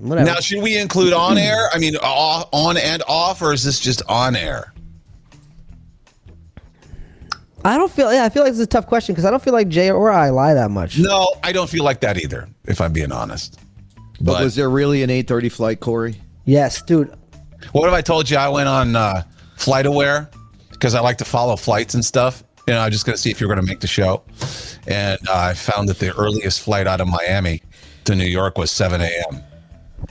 whatever. 0.00 0.28
Now, 0.28 0.40
should 0.40 0.60
we 0.60 0.76
include 0.76 1.12
on 1.12 1.38
air? 1.38 1.68
I 1.72 1.78
mean, 1.78 1.94
off, 2.02 2.48
on 2.50 2.76
and 2.76 3.04
off, 3.06 3.40
or 3.40 3.52
is 3.52 3.62
this 3.62 3.78
just 3.78 4.02
on 4.08 4.34
air? 4.34 4.73
I 7.64 7.76
don't 7.78 7.90
feel. 7.90 8.12
Yeah, 8.12 8.24
I 8.24 8.28
feel 8.28 8.42
like 8.42 8.52
this 8.52 8.58
is 8.58 8.64
a 8.64 8.68
tough 8.68 8.86
question 8.86 9.14
because 9.14 9.24
I 9.24 9.30
don't 9.30 9.42
feel 9.42 9.54
like 9.54 9.68
Jay 9.68 9.90
or 9.90 10.10
I 10.10 10.28
lie 10.30 10.52
that 10.54 10.70
much. 10.70 10.98
No, 10.98 11.26
I 11.42 11.52
don't 11.52 11.68
feel 11.70 11.82
like 11.84 12.00
that 12.00 12.18
either. 12.18 12.48
If 12.66 12.80
I'm 12.80 12.92
being 12.92 13.10
honest. 13.12 13.58
But, 14.20 14.32
But, 14.34 14.44
was 14.44 14.54
there 14.54 14.70
really 14.70 15.02
an 15.02 15.10
8:30 15.10 15.50
flight, 15.50 15.80
Corey? 15.80 16.16
Yes, 16.44 16.82
dude. 16.82 17.12
what 17.72 17.88
if 17.88 17.94
I 17.94 18.02
told 18.02 18.28
you 18.28 18.36
I 18.36 18.48
went 18.48 18.68
on 18.68 18.94
uh, 18.96 19.22
FlightAware 19.56 20.28
because 20.70 20.94
I 20.94 21.00
like 21.00 21.16
to 21.18 21.24
follow 21.24 21.56
flights 21.56 21.94
and 21.94 22.04
stuff? 22.04 22.44
You 22.68 22.74
know, 22.74 22.80
I'm 22.80 22.92
just 22.92 23.06
going 23.06 23.14
to 23.16 23.20
see 23.20 23.30
if 23.30 23.40
you're 23.40 23.48
going 23.48 23.60
to 23.60 23.66
make 23.66 23.80
the 23.80 23.86
show, 23.86 24.22
and 24.86 25.18
uh, 25.28 25.32
I 25.34 25.54
found 25.54 25.88
that 25.88 25.98
the 25.98 26.14
earliest 26.16 26.60
flight 26.60 26.86
out 26.86 27.00
of 27.00 27.08
Miami 27.08 27.62
to 28.04 28.14
New 28.14 28.24
York 28.26 28.56
was 28.58 28.70
7 28.70 29.00
a.m. 29.00 29.42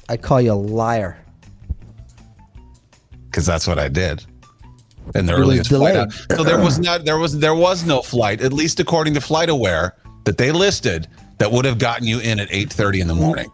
I 0.09 0.17
call 0.17 0.41
you 0.41 0.53
a 0.53 0.55
liar. 0.55 1.17
because 3.25 3.45
that's 3.45 3.67
what 3.67 3.79
I 3.79 3.87
did. 3.87 4.23
And 5.15 5.27
the 5.27 5.33
earliest 5.33 5.69
flight 5.69 5.95
out. 5.95 6.13
So 6.35 6.43
there 6.43 6.59
was 6.59 6.79
not 6.79 7.05
there 7.05 7.17
was 7.17 7.37
there 7.37 7.55
was 7.55 7.83
no 7.85 8.01
flight, 8.01 8.41
at 8.41 8.53
least 8.53 8.79
according 8.79 9.13
to 9.15 9.19
FlightAware, 9.19 9.91
that 10.23 10.37
they 10.37 10.51
listed 10.51 11.07
that 11.37 11.51
would 11.51 11.65
have 11.65 11.77
gotten 11.77 12.07
you 12.07 12.19
in 12.19 12.39
at 12.39 12.49
8:30 12.49 13.01
in 13.01 13.07
the 13.07 13.15
morning. 13.15 13.51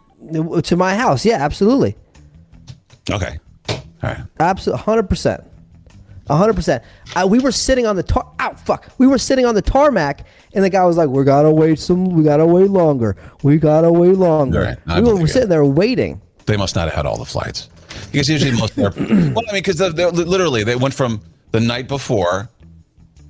To 0.62 0.76
my 0.76 0.94
house. 0.94 1.24
Yeah, 1.24 1.36
absolutely. 1.36 1.96
Okay. 3.10 3.38
All 3.68 3.80
right. 4.02 4.18
Absolutely, 4.38 4.82
hundred 4.82 5.08
percent, 5.08 5.42
hundred 6.28 6.54
percent. 6.54 6.82
We 7.26 7.40
were 7.40 7.52
sitting 7.52 7.86
on 7.86 7.96
the 7.96 8.02
tar. 8.02 8.30
Ow, 8.40 8.54
fuck. 8.54 8.90
We 8.98 9.06
were 9.06 9.18
sitting 9.18 9.44
on 9.44 9.54
the 9.54 9.62
tarmac, 9.62 10.26
and 10.54 10.64
the 10.64 10.70
guy 10.70 10.84
was 10.84 10.96
like, 10.96 11.08
"We 11.08 11.24
gotta 11.24 11.50
wait 11.50 11.78
some. 11.78 12.04
We 12.06 12.22
gotta 12.22 12.46
wait 12.46 12.70
longer. 12.70 13.16
We 13.42 13.58
gotta 13.58 13.90
wait 13.90 14.16
longer." 14.16 14.78
Right, 14.86 15.02
we 15.02 15.12
were 15.12 15.26
sitting 15.26 15.48
there 15.48 15.64
waiting. 15.64 16.22
They 16.46 16.56
must 16.56 16.76
not 16.76 16.86
have 16.86 16.94
had 16.94 17.06
all 17.06 17.18
the 17.18 17.24
flights. 17.24 17.68
Because 18.12 18.28
usually 18.28 18.52
most 18.52 18.76
well, 18.76 18.92
I 18.96 19.00
mean, 19.00 19.62
because 19.62 19.80
literally 19.80 20.64
they 20.64 20.76
went 20.76 20.94
from 20.94 21.20
the 21.52 21.60
night 21.60 21.88
before, 21.88 22.48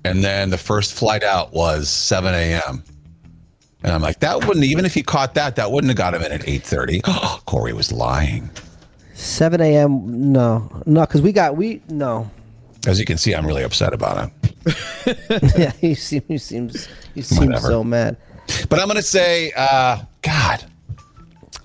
and 0.05 0.23
then 0.25 0.51
the 0.51 0.59
first 0.59 0.95
flight 0.95 1.23
out 1.23 1.53
was 1.53 1.89
7 1.89 2.35
a.m. 2.35 2.83
And 3.83 3.93
I'm 3.93 4.03
like, 4.03 4.21
that 4.21 4.47
wouldn't 4.47 4.65
even 4.65 4.85
if 4.85 4.95
he 4.95 5.03
caught 5.03 5.35
that, 5.35 5.57
that 5.57 5.73
wouldn't 5.73 5.89
have 5.91 5.97
got 5.97 6.15
him 6.15 6.23
in 6.23 6.33
at 6.33 6.43
8:30. 6.43 7.03
Corey 7.47 7.73
was 7.73 7.91
lying. 7.91 8.51
7 9.15 9.61
a.m. 9.61 10.33
No, 10.33 10.71
no, 10.87 11.01
because 11.03 11.23
we 11.23 11.33
got 11.33 11.57
we 11.57 11.83
no. 11.89 12.31
As 12.87 12.99
you 12.99 13.05
can 13.05 13.19
see, 13.19 13.35
I'm 13.35 13.47
really 13.47 13.63
upset 13.63 13.93
about 13.93 14.31
it. 14.67 15.55
yeah, 15.59 15.73
he 15.73 15.95
seems 15.95 16.25
he 16.29 16.39
seems 16.39 16.89
he 17.15 17.23
seems 17.23 17.47
Whatever. 17.47 17.69
so 17.69 17.85
mad. 17.85 18.17
But 18.69 18.81
I'm 18.81 18.89
gonna 18.89 19.03
say, 19.03 19.53
uh, 19.57 20.03
God, 20.23 20.65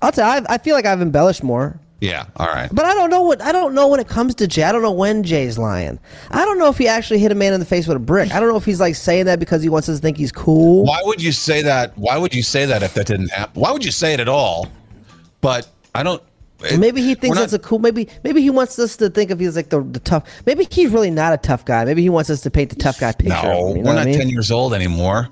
I'll 0.00 0.12
tell. 0.12 0.38
you, 0.40 0.46
I, 0.48 0.54
I 0.54 0.58
feel 0.58 0.74
like 0.74 0.86
I've 0.86 1.02
embellished 1.02 1.42
more, 1.42 1.78
yeah, 2.00 2.26
all 2.36 2.46
right. 2.48 2.68
but 2.72 2.84
I 2.84 2.92
don't 2.94 3.08
know 3.10 3.22
what 3.22 3.40
I 3.40 3.52
don't 3.52 3.74
know 3.74 3.88
when 3.88 4.00
it 4.00 4.08
comes 4.08 4.34
to 4.36 4.46
Jay. 4.46 4.62
I 4.64 4.72
don't 4.72 4.82
know 4.82 4.92
when 4.92 5.22
Jay's 5.22 5.56
lying. 5.58 5.98
I 6.30 6.44
don't 6.44 6.58
know 6.58 6.68
if 6.68 6.76
he 6.76 6.88
actually 6.88 7.18
hit 7.20 7.32
a 7.32 7.34
man 7.34 7.54
in 7.54 7.60
the 7.60 7.66
face 7.66 7.86
with 7.86 7.96
a 7.96 8.00
brick. 8.00 8.34
I 8.34 8.40
don't 8.40 8.48
know 8.50 8.56
if 8.56 8.64
he's 8.66 8.80
like 8.80 8.94
saying 8.96 9.24
that 9.26 9.38
because 9.40 9.62
he 9.62 9.68
wants 9.68 9.88
us 9.88 9.96
to 9.98 10.02
think 10.02 10.18
he's 10.18 10.32
cool. 10.32 10.84
Why 10.84 11.00
would 11.04 11.22
you 11.22 11.32
say 11.32 11.62
that? 11.62 11.96
Why 11.96 12.18
would 12.18 12.34
you 12.34 12.42
say 12.42 12.66
that 12.66 12.82
if 12.82 12.94
that 12.94 13.06
didn't 13.06 13.30
happen? 13.30 13.60
Why 13.62 13.70
would 13.72 13.84
you 13.84 13.90
say 13.92 14.12
it 14.14 14.20
at 14.20 14.28
all? 14.28 14.68
But 15.40 15.68
I 15.94 16.02
don't. 16.02 16.22
it- 16.62 16.78
Maybe 16.78 17.00
he 17.00 17.14
thinks 17.14 17.38
that's 17.38 17.52
not- 17.52 17.60
a 17.60 17.64
cool. 17.64 17.78
Maybe 17.78 18.08
maybe 18.24 18.42
he 18.42 18.50
wants 18.50 18.78
us 18.78 18.96
to 18.98 19.08
think 19.08 19.30
of 19.30 19.38
he's 19.40 19.56
like 19.56 19.70
the, 19.70 19.82
the 19.82 20.00
tough. 20.00 20.24
Maybe 20.44 20.66
he's 20.70 20.90
really 20.90 21.10
not 21.10 21.32
a 21.32 21.38
tough 21.38 21.64
guy. 21.64 21.84
Maybe 21.86 22.02
he 22.02 22.10
wants 22.10 22.28
us 22.28 22.42
to 22.42 22.50
paint 22.50 22.70
the 22.70 22.76
tough 22.76 23.00
guy 23.00 23.12
picture. 23.12 23.30
No, 23.42 23.68
him, 23.68 23.76
you 23.78 23.82
know 23.82 23.90
we're 23.90 23.96
not 23.96 24.02
I 24.02 24.10
mean? 24.10 24.18
10 24.18 24.28
years 24.28 24.50
old 24.50 24.74
anymore. 24.74 25.28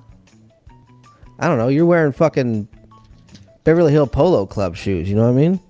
I 1.39 1.49
don't 1.49 1.59
know. 1.59 1.69
You're 1.69 1.85
wearing 1.87 2.13
fucking 2.13 2.69
Beverly 3.65 3.93
Hill 3.93 4.07
Polo 4.07 4.47
Club 4.47 4.77
shoes. 4.77 5.11
You 5.11 5.17
know 5.17 5.25
what 5.25 5.31
I 5.31 5.49
mean? 5.49 5.61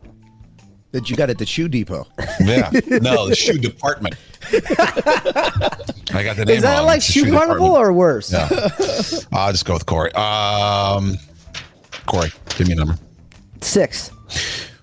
That 0.94 1.10
you 1.10 1.16
got 1.16 1.28
at 1.28 1.38
the 1.38 1.44
shoe 1.46 1.66
depot. 1.68 2.06
Yeah. 2.40 2.70
No, 3.02 3.28
the 3.28 3.34
shoe 3.34 3.58
department. 3.58 4.14
I 4.52 6.22
got 6.22 6.36
the 6.36 6.44
name 6.46 6.56
Is 6.56 6.62
that 6.62 6.76
wrong. 6.78 6.86
like 6.86 6.98
It's 6.98 7.06
the 7.08 7.12
shoe 7.14 7.30
carnival 7.32 7.66
department. 7.66 7.86
or 7.88 7.92
worse? 7.92 8.32
Yeah. 8.32 8.48
I'll 9.32 9.50
just 9.50 9.64
go 9.64 9.74
with 9.74 9.86
Corey. 9.86 10.12
Um, 10.12 11.16
Corey, 12.06 12.30
give 12.56 12.68
me 12.68 12.74
a 12.74 12.76
number. 12.76 12.96
Six. 13.60 14.12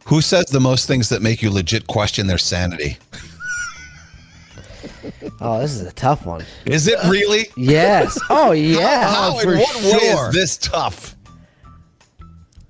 Who 0.06 0.20
says 0.22 0.48
the 0.48 0.60
most 0.60 0.86
things 0.86 1.08
that 1.10 1.22
make 1.22 1.42
you 1.42 1.50
legit 1.50 1.88
question 1.88 2.28
their 2.28 2.38
sanity? 2.38 2.98
Oh, 5.40 5.60
this 5.60 5.72
is 5.72 5.82
a 5.84 5.92
tough 5.94 6.26
one. 6.26 6.44
Is 6.66 6.88
it 6.88 6.98
really? 7.06 7.48
Yes. 7.56 8.20
Oh 8.30 8.52
yeah. 8.52 9.10
How 9.10 9.38
in 9.40 9.44
for 9.46 9.58
what 9.58 9.76
way 9.82 10.10
is 10.10 10.34
this 10.34 10.58
tough? 10.58 11.16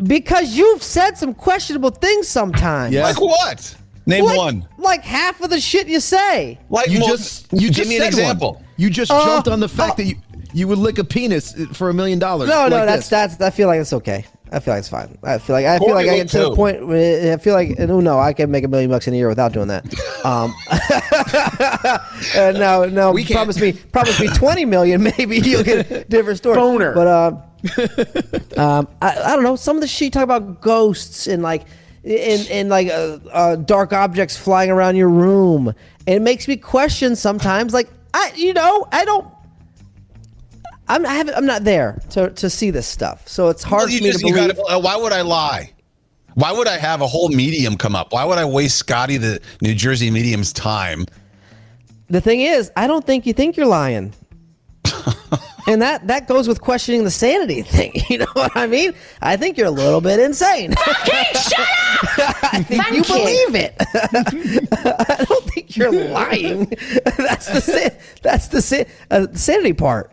Because 0.04 0.56
you've 0.56 0.82
said 0.84 1.18
some 1.18 1.34
questionable 1.34 1.92
things 1.92 2.28
sometimes. 2.28 2.94
Yeah. 2.94 3.04
Like 3.04 3.20
what? 3.22 3.76
Name 4.08 4.26
Like, 4.26 4.38
one. 4.38 4.68
like 4.80 5.04
half 5.04 5.42
of 5.42 5.50
the 5.52 5.60
shit 5.62 5.88
you 5.88 6.00
say. 6.00 6.60
Like 6.70 6.88
You 6.88 7.00
well, 7.02 7.10
just 7.10 7.52
you 7.54 7.68
give 7.68 7.74
just 7.76 7.90
me 7.90 7.98
an 7.98 8.04
example. 8.04 8.54
One. 8.56 8.66
You 8.78 8.90
just 8.90 9.12
Uh, 9.12 9.24
jumped 9.26 9.48
on 9.48 9.60
the 9.60 9.70
fact 9.70 9.92
uh, 9.94 9.96
that 9.98 10.06
you 10.06 10.16
you 10.54 10.68
would 10.68 10.80
lick 10.80 10.98
a 10.98 11.04
penis 11.04 11.54
for 11.74 11.90
a 11.90 11.94
million 11.94 12.20
dollars. 12.20 12.50
No, 12.50 12.68
no, 12.68 12.86
that's 12.86 13.04
this. 13.08 13.10
that's. 13.38 13.42
I 13.42 13.52
feel 13.52 13.68
like 13.68 13.80
it's 13.80 13.94
okay. 13.94 14.26
I 14.52 14.60
feel 14.60 14.74
like 14.74 14.80
it's 14.80 14.90
fine. 14.90 15.18
I 15.24 15.38
feel 15.38 15.56
like 15.56 15.66
I 15.66 15.78
feel 15.80 15.94
like 15.94 16.08
I 16.10 16.12
would 16.12 16.18
get 16.18 16.28
to 16.30 16.40
the 16.40 16.56
point. 16.56 16.86
Where 16.86 17.32
I 17.34 17.38
feel 17.38 17.54
like 17.54 17.80
no, 17.80 18.02
no, 18.02 18.20
I 18.20 18.34
can 18.34 18.52
make 18.52 18.66
a 18.66 18.68
million 18.68 18.90
bucks 18.90 19.08
in 19.08 19.14
a 19.14 19.18
year 19.18 19.30
without 19.30 19.54
doing 19.54 19.68
that. 19.70 19.86
Um, 20.26 20.54
uh, 22.36 22.52
no, 22.56 22.86
no, 22.86 23.12
We 23.12 23.24
can't. 23.24 23.36
promise 23.38 23.60
me, 23.60 23.74
promise 23.74 24.20
me 24.20 24.28
twenty 24.30 24.66
million, 24.66 25.02
maybe 25.18 25.38
you'll 25.40 25.64
get 25.64 25.90
a 25.90 26.04
different 26.06 26.38
story. 26.38 26.56
Boner. 26.56 26.94
But 26.94 27.08
um, 27.08 27.42
um, 28.58 28.88
I, 29.02 29.10
I 29.24 29.36
don't 29.36 29.43
know. 29.43 29.56
Some 29.56 29.78
of 29.78 29.82
the 29.82 29.88
shit 29.88 30.06
you 30.08 30.12
talk 30.12 30.24
about 30.24 30.62
ghosts 30.62 31.28
and 31.28 31.43
like 31.43 31.63
and 32.04 32.47
and 32.50 32.69
like 32.69 32.88
uh, 32.89 33.19
uh, 33.32 33.56
dark 33.58 33.93
objects 33.93 34.36
flying 34.38 34.69
around 34.71 34.95
your 34.95 35.10
room, 35.10 35.67
and 35.67 36.15
it 36.15 36.21
makes 36.21 36.47
me 36.47 36.58
question 36.58 37.15
sometimes. 37.15 37.74
Like 37.74 37.89
I, 38.13 38.32
you 38.36 38.54
know, 38.54 38.88
I 38.91 39.06
don't. 39.06 39.28
I'm, 40.88 41.06
I 41.06 41.13
haven't, 41.13 41.36
I'm 41.36 41.45
not 41.45 41.63
there 41.63 42.02
to, 42.12 42.32
to 42.32 42.50
see 42.50 42.69
this 42.69 42.86
stuff, 42.88 43.26
so 43.28 43.47
it's 43.47 43.63
hard 43.63 43.89
Well, 43.89 43.97
for 43.97 44.04
me 44.04 44.10
just- 44.12 44.19
to 44.26 44.34
believe. 44.34 44.58
gotta- 44.58 44.80
why 44.80 44.97
would 44.97 45.13
I 45.13 45.21
lie? 45.21 45.71
Why 46.34 46.52
would 46.52 46.67
I 46.67 46.78
have 46.78 47.02
a 47.02 47.08
whole 47.08 47.30
medium 47.30 47.78
come 47.78 47.95
up? 47.95 48.12
Why 48.13 48.26
would 48.26 48.38
I 48.38 48.45
waste 48.45 48.78
Scotty, 48.78 49.17
the 49.17 49.39
New 49.62 49.74
Jersey 49.76 50.10
medium's 50.12 50.52
time? 50.52 51.06
the 52.10 52.19
thing 52.19 52.41
is, 52.41 52.71
I 52.76 52.88
don't 52.88 53.06
think 53.06 53.26
you 53.26 53.32
think 53.34 53.56
you're 53.56 53.67
lying, 53.67 54.13
and 55.67 55.82
that 55.82 56.08
that 56.08 56.28
goes 56.28 56.47
with 56.47 56.62
questioning 56.62 57.04
the 57.04 57.12
sanity 57.12 57.62
thing. 57.62 57.91
You 58.10 58.17
know 58.19 58.26
what 58.34 58.52
I 58.56 58.67
mean? 58.67 58.93
I 59.21 59.38
think 59.38 59.58
you're 59.58 59.67
a 59.67 59.71
little 59.71 60.02
bit 60.02 60.19
insane. 60.19 60.74
Fucking 60.74 61.13
shut 61.41 61.60
up! 61.60 62.54
I 62.54 62.63
think 62.63 62.91
you 62.91 63.04
believe 63.04 63.56
it. 63.56 63.76
I 63.80 65.26
don't 65.28 65.43
think 65.45 65.78
you're 65.78 65.91
lying. 66.10 66.65
that's 67.17 67.47
the 67.47 67.62
sa- 67.62 67.95
that's 68.21 68.47
the 68.50 68.62
sa- 68.62 68.84
uh, 69.12 69.28
sanity 69.34 69.74
part. 69.74 70.12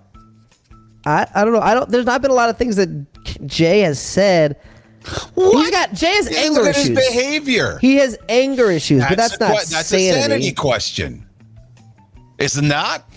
I, 1.07 1.27
I 1.35 1.45
don't 1.45 1.53
know. 1.55 1.61
I 1.61 1.75
don't. 1.75 1.89
There's 1.91 2.07
not 2.07 2.23
been 2.23 2.31
a 2.31 2.35
lot 2.35 2.51
of 2.51 2.57
things 2.59 2.77
that 2.77 2.89
Jay 3.47 3.81
has 3.81 3.99
said. 3.99 4.61
What? 5.35 5.57
He's 5.63 5.71
got 5.71 5.93
Jay 5.95 6.15
has 6.15 6.31
Yeah, 6.31 6.39
anger 6.41 6.61
look 6.61 6.69
at 6.71 6.77
his 6.77 6.91
issues. 6.91 6.99
behavior. 7.09 7.79
He 7.81 7.97
has 7.97 8.19
anger 8.29 8.71
issues, 8.71 9.03
but 9.09 9.17
that's 9.17 9.37
a 9.37 9.39
not 9.41 9.51
that's 9.67 9.87
sanity. 9.89 10.09
a 10.11 10.23
sanity 10.23 10.53
question. 10.53 11.27
Is 12.39 12.57
it 12.59 12.63
not? 12.63 13.08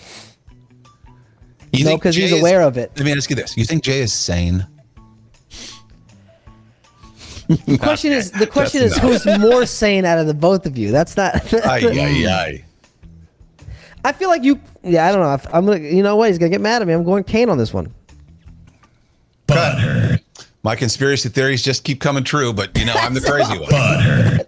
You 1.74 1.86
No, 1.86 1.96
because 1.98 2.16
he's 2.16 2.30
Jay 2.30 2.36
is- 2.36 2.42
aware 2.42 2.62
of 2.62 2.78
it. 2.78 2.92
Let 2.98 3.06
me 3.06 3.12
ask 3.14 3.30
you 3.30 3.36
this: 3.36 3.56
You 3.58 3.66
think 3.66 3.84
Jay 3.84 4.00
is 4.02 4.12
sane? 4.14 4.68
The 7.66 7.78
question 7.78 8.12
is 8.14 8.32
the 8.32 8.48
question 8.52 8.82
is 8.82 8.96
That's 8.96 9.24
who's 9.26 9.40
more 9.40 9.66
sane 9.66 10.06
out 10.06 10.18
of 10.20 10.28
the 10.28 10.34
both 10.34 10.66
of 10.66 10.78
you. 10.78 10.92
That's 10.92 11.18
not. 11.18 11.36
Ay, 11.66 11.82
ay, 11.86 12.26
ay. 12.28 12.66
I 14.04 14.12
feel 14.14 14.30
like 14.30 14.44
you. 14.44 14.60
Yeah, 14.84 15.08
I 15.08 15.12
don't 15.12 15.22
know. 15.22 15.50
I'm 15.54 15.66
gonna. 15.66 15.80
You 15.80 16.02
know 16.04 16.16
what? 16.16 16.30
He's 16.30 16.38
gonna 16.38 16.50
get 16.50 16.62
mad 16.62 16.82
at 16.82 16.88
me. 16.88 16.94
I'm 16.94 17.04
going 17.04 17.24
Kane 17.24 17.50
on 17.50 17.58
this 17.58 17.74
one. 17.74 17.94
Butter. 19.48 20.20
My 20.64 20.76
conspiracy 20.76 21.28
theories 21.30 21.62
just 21.64 21.84
keep 21.84 22.00
coming 22.00 22.24
true, 22.24 22.54
but 22.54 22.78
you 22.78 22.86
know 22.86 22.94
I'm 22.94 23.14
the 23.14 23.22
crazy 23.22 23.58
one. 23.58 24.46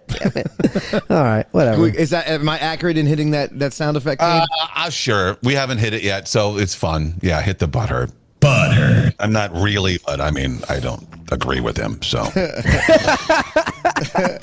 All 1.10 1.22
right, 1.22 1.46
whatever. 1.52 1.88
Is 1.88 2.10
that 2.10 2.26
am 2.28 2.48
I 2.48 2.58
accurate 2.58 2.96
in 2.96 3.06
hitting 3.06 3.30
that 3.32 3.58
that 3.58 3.72
sound 3.72 3.96
effect? 3.96 4.20
Kane? 4.20 4.42
Uh, 4.42 4.46
uh, 4.76 4.90
sure, 4.90 5.36
we 5.42 5.54
haven't 5.54 5.78
hit 5.78 5.94
it 5.94 6.02
yet, 6.02 6.28
so 6.28 6.58
it's 6.58 6.74
fun. 6.74 7.14
Yeah, 7.22 7.40
hit 7.42 7.58
the 7.58 7.68
butter. 7.68 8.08
Butter. 8.40 9.12
I'm 9.18 9.32
not 9.32 9.52
really, 9.54 9.98
but 10.04 10.20
I 10.20 10.30
mean, 10.30 10.60
I 10.68 10.80
don't 10.80 11.06
agree 11.32 11.60
with 11.60 11.76
him. 11.76 12.02
So, 12.02 12.20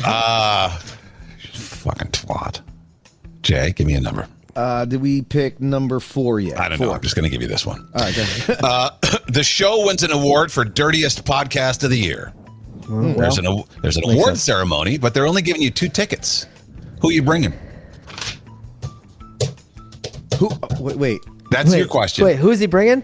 uh, 0.05 0.69
fucking 1.53 2.11
twat. 2.11 2.61
Jay, 3.41 3.71
give 3.71 3.87
me 3.87 3.93
a 3.93 4.01
number. 4.01 4.27
Uh, 4.55 4.85
did 4.85 5.01
we 5.01 5.21
pick 5.21 5.59
number 5.61 5.99
four 5.99 6.39
yet? 6.39 6.59
I 6.59 6.69
don't 6.69 6.77
four. 6.77 6.87
know. 6.87 6.93
I'm 6.93 7.01
just 7.01 7.15
going 7.15 7.23
to 7.23 7.29
give 7.29 7.41
you 7.41 7.47
this 7.47 7.65
one. 7.65 7.87
All 7.95 8.01
right. 8.03 8.15
go 8.15 8.21
ahead. 8.21 8.57
Uh, 8.63 8.91
the 9.27 9.43
show 9.43 9.85
wins 9.85 10.03
an 10.03 10.11
award 10.11 10.51
for 10.51 10.65
dirtiest 10.65 11.23
podcast 11.25 11.83
of 11.83 11.89
the 11.89 11.97
year. 11.97 12.33
There's 12.91 13.37
an 13.37 13.63
there's 13.81 13.97
an 13.97 14.03
award 14.09 14.37
ceremony, 14.37 14.97
but 14.97 15.13
they're 15.13 15.27
only 15.27 15.41
giving 15.41 15.61
you 15.61 15.71
two 15.71 15.87
tickets. 15.87 16.47
Who 17.01 17.09
are 17.09 17.13
you 17.13 17.21
bringing? 17.23 17.53
Who? 20.37 20.49
oh, 20.51 20.81
wait, 20.81 20.97
wait. 20.97 21.21
That's 21.51 21.71
wait, 21.71 21.77
your 21.77 21.87
question. 21.87 22.25
Wait, 22.25 22.37
who's 22.37 22.59
he 22.59 22.67
bringing? 22.67 23.03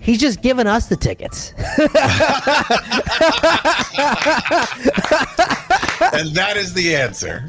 He's 0.00 0.18
just 0.18 0.42
giving 0.42 0.66
us 0.66 0.86
the 0.86 0.96
tickets. 0.96 1.52
and 1.58 1.66
that 6.34 6.54
is 6.56 6.72
the 6.72 6.96
answer. 6.96 7.44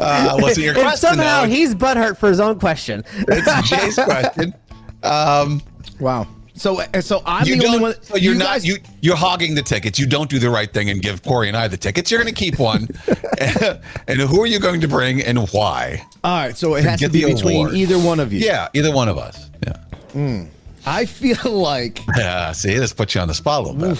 Uh, 0.00 0.38
what's 0.38 0.56
your 0.56 0.74
and 0.74 0.82
question? 0.82 1.10
somehow 1.10 1.42
though? 1.42 1.48
he's 1.48 1.74
butthurt 1.74 2.16
for 2.16 2.28
his 2.28 2.38
own 2.38 2.58
question. 2.58 3.02
It's 3.28 3.68
Jay's 3.68 3.96
question. 3.96 4.54
Um, 5.04 5.60
Wow. 5.98 6.28
So 6.62 6.80
so 7.00 7.22
I'm 7.26 7.44
you 7.44 7.56
the 7.56 7.66
only 7.66 7.80
one. 7.80 8.02
so 8.02 8.14
you're 8.16 8.36
not. 8.36 8.44
guys- 8.44 8.64
you 8.64 8.76
you're 9.00 9.16
hogging 9.16 9.56
the 9.56 9.62
tickets. 9.62 9.98
You 9.98 10.06
don't 10.06 10.30
do 10.30 10.38
the 10.38 10.48
right 10.48 10.72
thing 10.72 10.90
and 10.90 11.02
give 11.02 11.24
Corey 11.24 11.48
and 11.48 11.56
I 11.56 11.66
the 11.66 11.76
tickets. 11.76 12.08
You're 12.08 12.22
going 12.22 12.32
to 12.32 12.38
keep 12.40 12.56
one. 12.56 12.86
and 14.06 14.20
who 14.20 14.40
are 14.40 14.46
you 14.46 14.60
going 14.60 14.80
to 14.80 14.86
bring 14.86 15.22
and 15.22 15.48
why? 15.48 16.06
All 16.22 16.36
right. 16.36 16.56
So 16.56 16.76
it 16.76 16.84
has 16.84 17.00
to 17.00 17.08
be 17.08 17.24
between 17.24 17.56
award. 17.56 17.74
either 17.74 17.98
one 17.98 18.20
of 18.20 18.32
you. 18.32 18.38
Yeah, 18.38 18.68
either 18.74 18.92
one 18.92 19.08
of 19.08 19.18
us. 19.18 19.50
Yeah. 19.66 20.44
I 20.86 21.04
feel 21.04 21.50
like 21.50 21.98
Yeah. 22.16 22.52
See, 22.52 22.74
this 22.78 22.92
puts 22.92 23.16
you 23.16 23.20
on 23.20 23.26
the 23.26 23.34
spot 23.34 23.64
a 23.64 23.68
little 23.70 23.94
bit. 23.94 23.98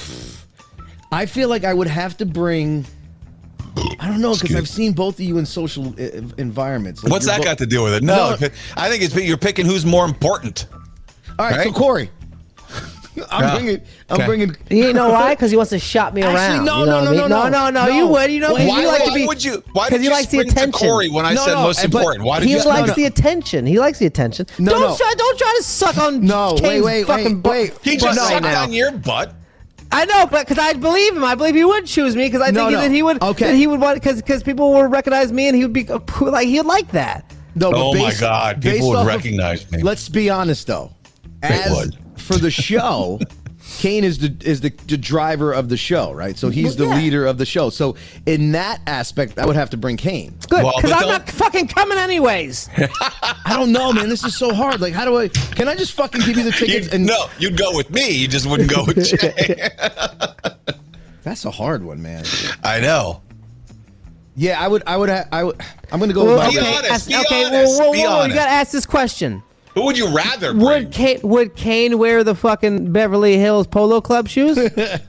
I 1.11 1.27
feel 1.27 1.48
like 1.48 1.64
I 1.64 1.75
would 1.75 1.88
have 1.88 2.16
to 2.18 2.27
bring. 2.27 2.87
I 3.98 4.07
don't 4.07 4.20
know 4.20 4.35
because 4.35 4.55
I've 4.55 4.68
seen 4.68 4.92
both 4.92 5.14
of 5.16 5.20
you 5.25 5.38
in 5.38 5.46
social 5.46 5.88
uh, 5.98 6.20
environments. 6.38 7.03
Like, 7.03 7.11
What's 7.11 7.27
that 7.27 7.42
got 7.42 7.59
to 7.59 7.66
do 7.66 7.83
with 7.83 7.94
it? 7.94 8.05
No, 8.05 8.37
No. 8.40 8.48
I 8.77 8.88
think 8.88 9.03
it's 9.03 9.16
you're 9.16 9.37
picking 9.37 9.66
who's 9.66 9.85
more 9.85 10.05
important. 10.05 10.66
All 11.40 11.51
right, 11.51 11.66
so? 11.66 11.72
Corey, 11.72 12.11
I'm 13.30 13.42
Yeah. 13.44 13.54
bringing. 13.54 13.80
I'm 14.11 14.14
Okay. 14.16 14.26
bringing. 14.26 14.56
You 14.70 14.92
know 14.92 15.11
why? 15.12 15.35
Because 15.35 15.50
he 15.50 15.56
wants 15.56 15.70
to 15.70 15.78
shop 15.78 16.14
me 16.14 16.22
Actually, 16.22 16.37
around. 16.58 16.64
no, 16.64 16.80
you 16.80 16.87
know 16.87 16.92
no, 16.92 16.96
what 16.96 17.02
I 17.02 17.04
no, 17.04 17.11
mean? 17.11 17.28
no, 17.30 17.48
no, 17.48 17.70
no, 17.70 17.87
no. 17.87 17.94
You 17.96 18.06
would. 18.08 18.30
You 18.32 18.40
know, 18.40 18.52
Why- 18.52 18.61
you 18.62 18.68
Why, 18.68 18.85
like 18.87 19.00
why 19.00 19.06
to 19.08 19.14
be. 19.14 19.26
would 19.26 19.44
you? 19.44 19.62
Why 19.72 19.82
'cause 19.85 19.90
did 19.92 20.00
he 20.00 20.06
you 20.06 20.12
likes 20.12 20.26
the 20.26 20.38
spring 20.38 20.46
to 20.48 20.52
attention. 20.52 20.88
Corey 20.88 21.08
when 21.11 21.24
I 21.26 21.35
No, 21.35 21.44
said 21.44 21.54
no, 21.54 21.62
most 21.62 21.85
important? 21.85 22.24
Why 22.24 22.40
did 22.40 22.48
He 22.48 22.54
you? 22.54 22.64
likes 22.64 22.88
no. 22.88 22.94
the 22.94 23.04
attention. 23.06 23.66
He 23.66 23.78
likes 23.78 23.98
the 23.98 24.06
attention. 24.06 24.46
No, 24.58 24.72
don't 24.72 24.80
no. 24.80 24.96
try. 24.96 25.14
Don't 25.16 25.38
try 25.38 25.54
to 25.58 25.62
suck 25.64 25.98
on. 25.98 26.24
No, 26.26 26.54
wait, 26.54 26.62
Kane's 26.62 26.85
wait, 26.85 27.06
fucking 27.06 27.24
wait, 27.35 27.42
bu- 27.42 27.50
wait. 27.50 27.72
He 27.82 27.96
just 27.96 28.18
right 28.18 28.28
sucked 28.28 28.42
now. 28.42 28.62
on 28.64 28.72
your 28.72 28.92
butt. 28.92 29.35
I 29.94 30.06
know, 30.06 30.26
but 30.30 30.48
because 30.48 30.58
I 30.58 30.72
believe 30.72 31.14
him, 31.14 31.22
I 31.22 31.35
believe 31.35 31.54
he 31.54 31.64
would 31.64 31.85
choose 31.85 32.16
me 32.16 32.24
because 32.24 32.40
I 32.40 32.50
No, 32.50 32.62
think 32.66 32.72
no. 32.76 32.80
that 32.80 32.90
he 32.90 33.02
would. 33.02 33.22
Okay. 33.22 33.48
that 33.48 33.54
he 33.54 33.66
would 33.66 33.78
want 33.78 33.94
because 34.00 34.16
because 34.16 34.42
people 34.42 34.72
would 34.72 34.90
recognize 34.90 35.30
me 35.32 35.48
and 35.48 35.56
he 35.56 35.62
would 35.64 35.74
be 35.74 35.85
like 36.20 36.48
he 36.48 36.56
would 36.58 36.66
like 36.66 36.90
that. 36.92 37.24
No, 37.54 37.70
but 37.70 37.78
Oh 37.78 37.92
my 37.94 38.14
God, 38.14 38.62
people 38.62 38.70
based 38.72 38.87
would 38.88 38.96
off 38.96 39.02
of- 39.02 39.06
recognize 39.08 39.70
me. 39.70 39.82
Let's 39.82 40.08
be 40.08 40.30
honest 40.30 40.66
though. 40.66 40.92
They 41.42 41.48
As 41.48 41.70
would. 41.76 41.96
For 42.22 42.37
the 42.37 42.50
show, 42.50 43.20
Kane 43.78 44.04
is 44.04 44.18
the 44.18 44.35
is 44.44 44.61
the, 44.61 44.70
the 44.87 44.96
driver 44.96 45.52
of 45.52 45.68
the 45.68 45.76
show, 45.76 46.12
right? 46.12 46.37
So 46.37 46.48
he's 46.50 46.76
the 46.76 46.87
Yeah. 46.87 46.96
leader 46.96 47.26
of 47.26 47.38
the 47.38 47.46
show. 47.46 47.70
So 47.70 47.96
in 48.26 48.52
that 48.52 48.80
aspect, 48.87 49.38
I 49.38 49.46
would 49.46 49.56
have 49.56 49.70
to 49.70 49.76
bring 49.76 49.96
Kane. 49.96 50.30
Good, 50.48 50.62
because 50.64 50.82
but 50.82 50.92
I'm 50.92 51.00
don't- 51.00 51.08
not 51.11 51.28
fucking 51.28 51.68
coming 51.68 51.98
anyways. 51.98 52.68
I 52.76 53.54
don't 53.56 53.72
know, 53.72 53.92
man. 53.92 54.08
This 54.08 54.24
is 54.24 54.37
so 54.37 54.52
hard. 54.54 54.80
Like, 54.80 54.92
how 54.94 55.04
do 55.04 55.18
I? 55.18 55.28
Can 55.28 55.68
I 55.68 55.74
just 55.74 55.92
fucking 55.92 56.20
give 56.22 56.37
you 56.37 56.44
the 56.44 56.50
tickets? 56.52 56.87
You'd, 56.87 56.94
And 56.94 57.06
no, 57.06 57.26
you'd 57.38 57.56
go 57.56 57.74
with 57.76 57.90
me. 57.90 58.11
You 58.11 58.28
just 58.28 58.46
wouldn't 58.46 58.70
go 58.70 58.85
with 58.85 59.04
Jay. 59.20 59.68
that's 61.22 61.44
a 61.44 61.50
hard 61.50 61.85
one, 61.85 62.02
man. 62.02 62.24
I 62.64 62.80
know. 62.80 63.22
Yeah, 64.35 64.58
I 64.61 64.66
would. 64.68 64.82
I 64.87 64.96
would. 64.96 65.08
ha- 65.11 65.26
I 65.30 65.44
would. 65.44 65.61
I'm 65.92 66.00
gonna 66.00 66.12
go 66.14 66.24
Well, 66.24 66.37
with 66.37 66.46
my. 66.46 66.50
Be 66.50 66.58
okay, 66.58 66.76
honest, 66.78 66.90
ask- 66.90 67.08
be 67.08 67.16
okay, 67.16 67.44
honest, 67.44 67.78
whoa, 67.78 67.87
whoa, 67.87 67.92
be 67.92 67.98
whoa, 67.98 68.04
you 68.04 68.08
honest. 68.08 68.35
gotta 68.37 68.50
ask 68.50 68.70
this 68.72 68.87
question. 68.87 69.42
Who 69.74 69.85
would 69.85 69.96
you 69.96 70.14
rather 70.14 70.52
bring? 70.52 70.62
Would 70.85 70.92
Kane 70.92 71.20
would 71.22 71.56
Kane 71.56 71.98
wear 71.98 72.22
the 72.24 72.35
fucking 72.35 72.92
Beverly 72.92 73.38
Hills 73.38 73.66
Polo 73.66 74.00
Club 74.00 74.28
shoes? 74.28 74.58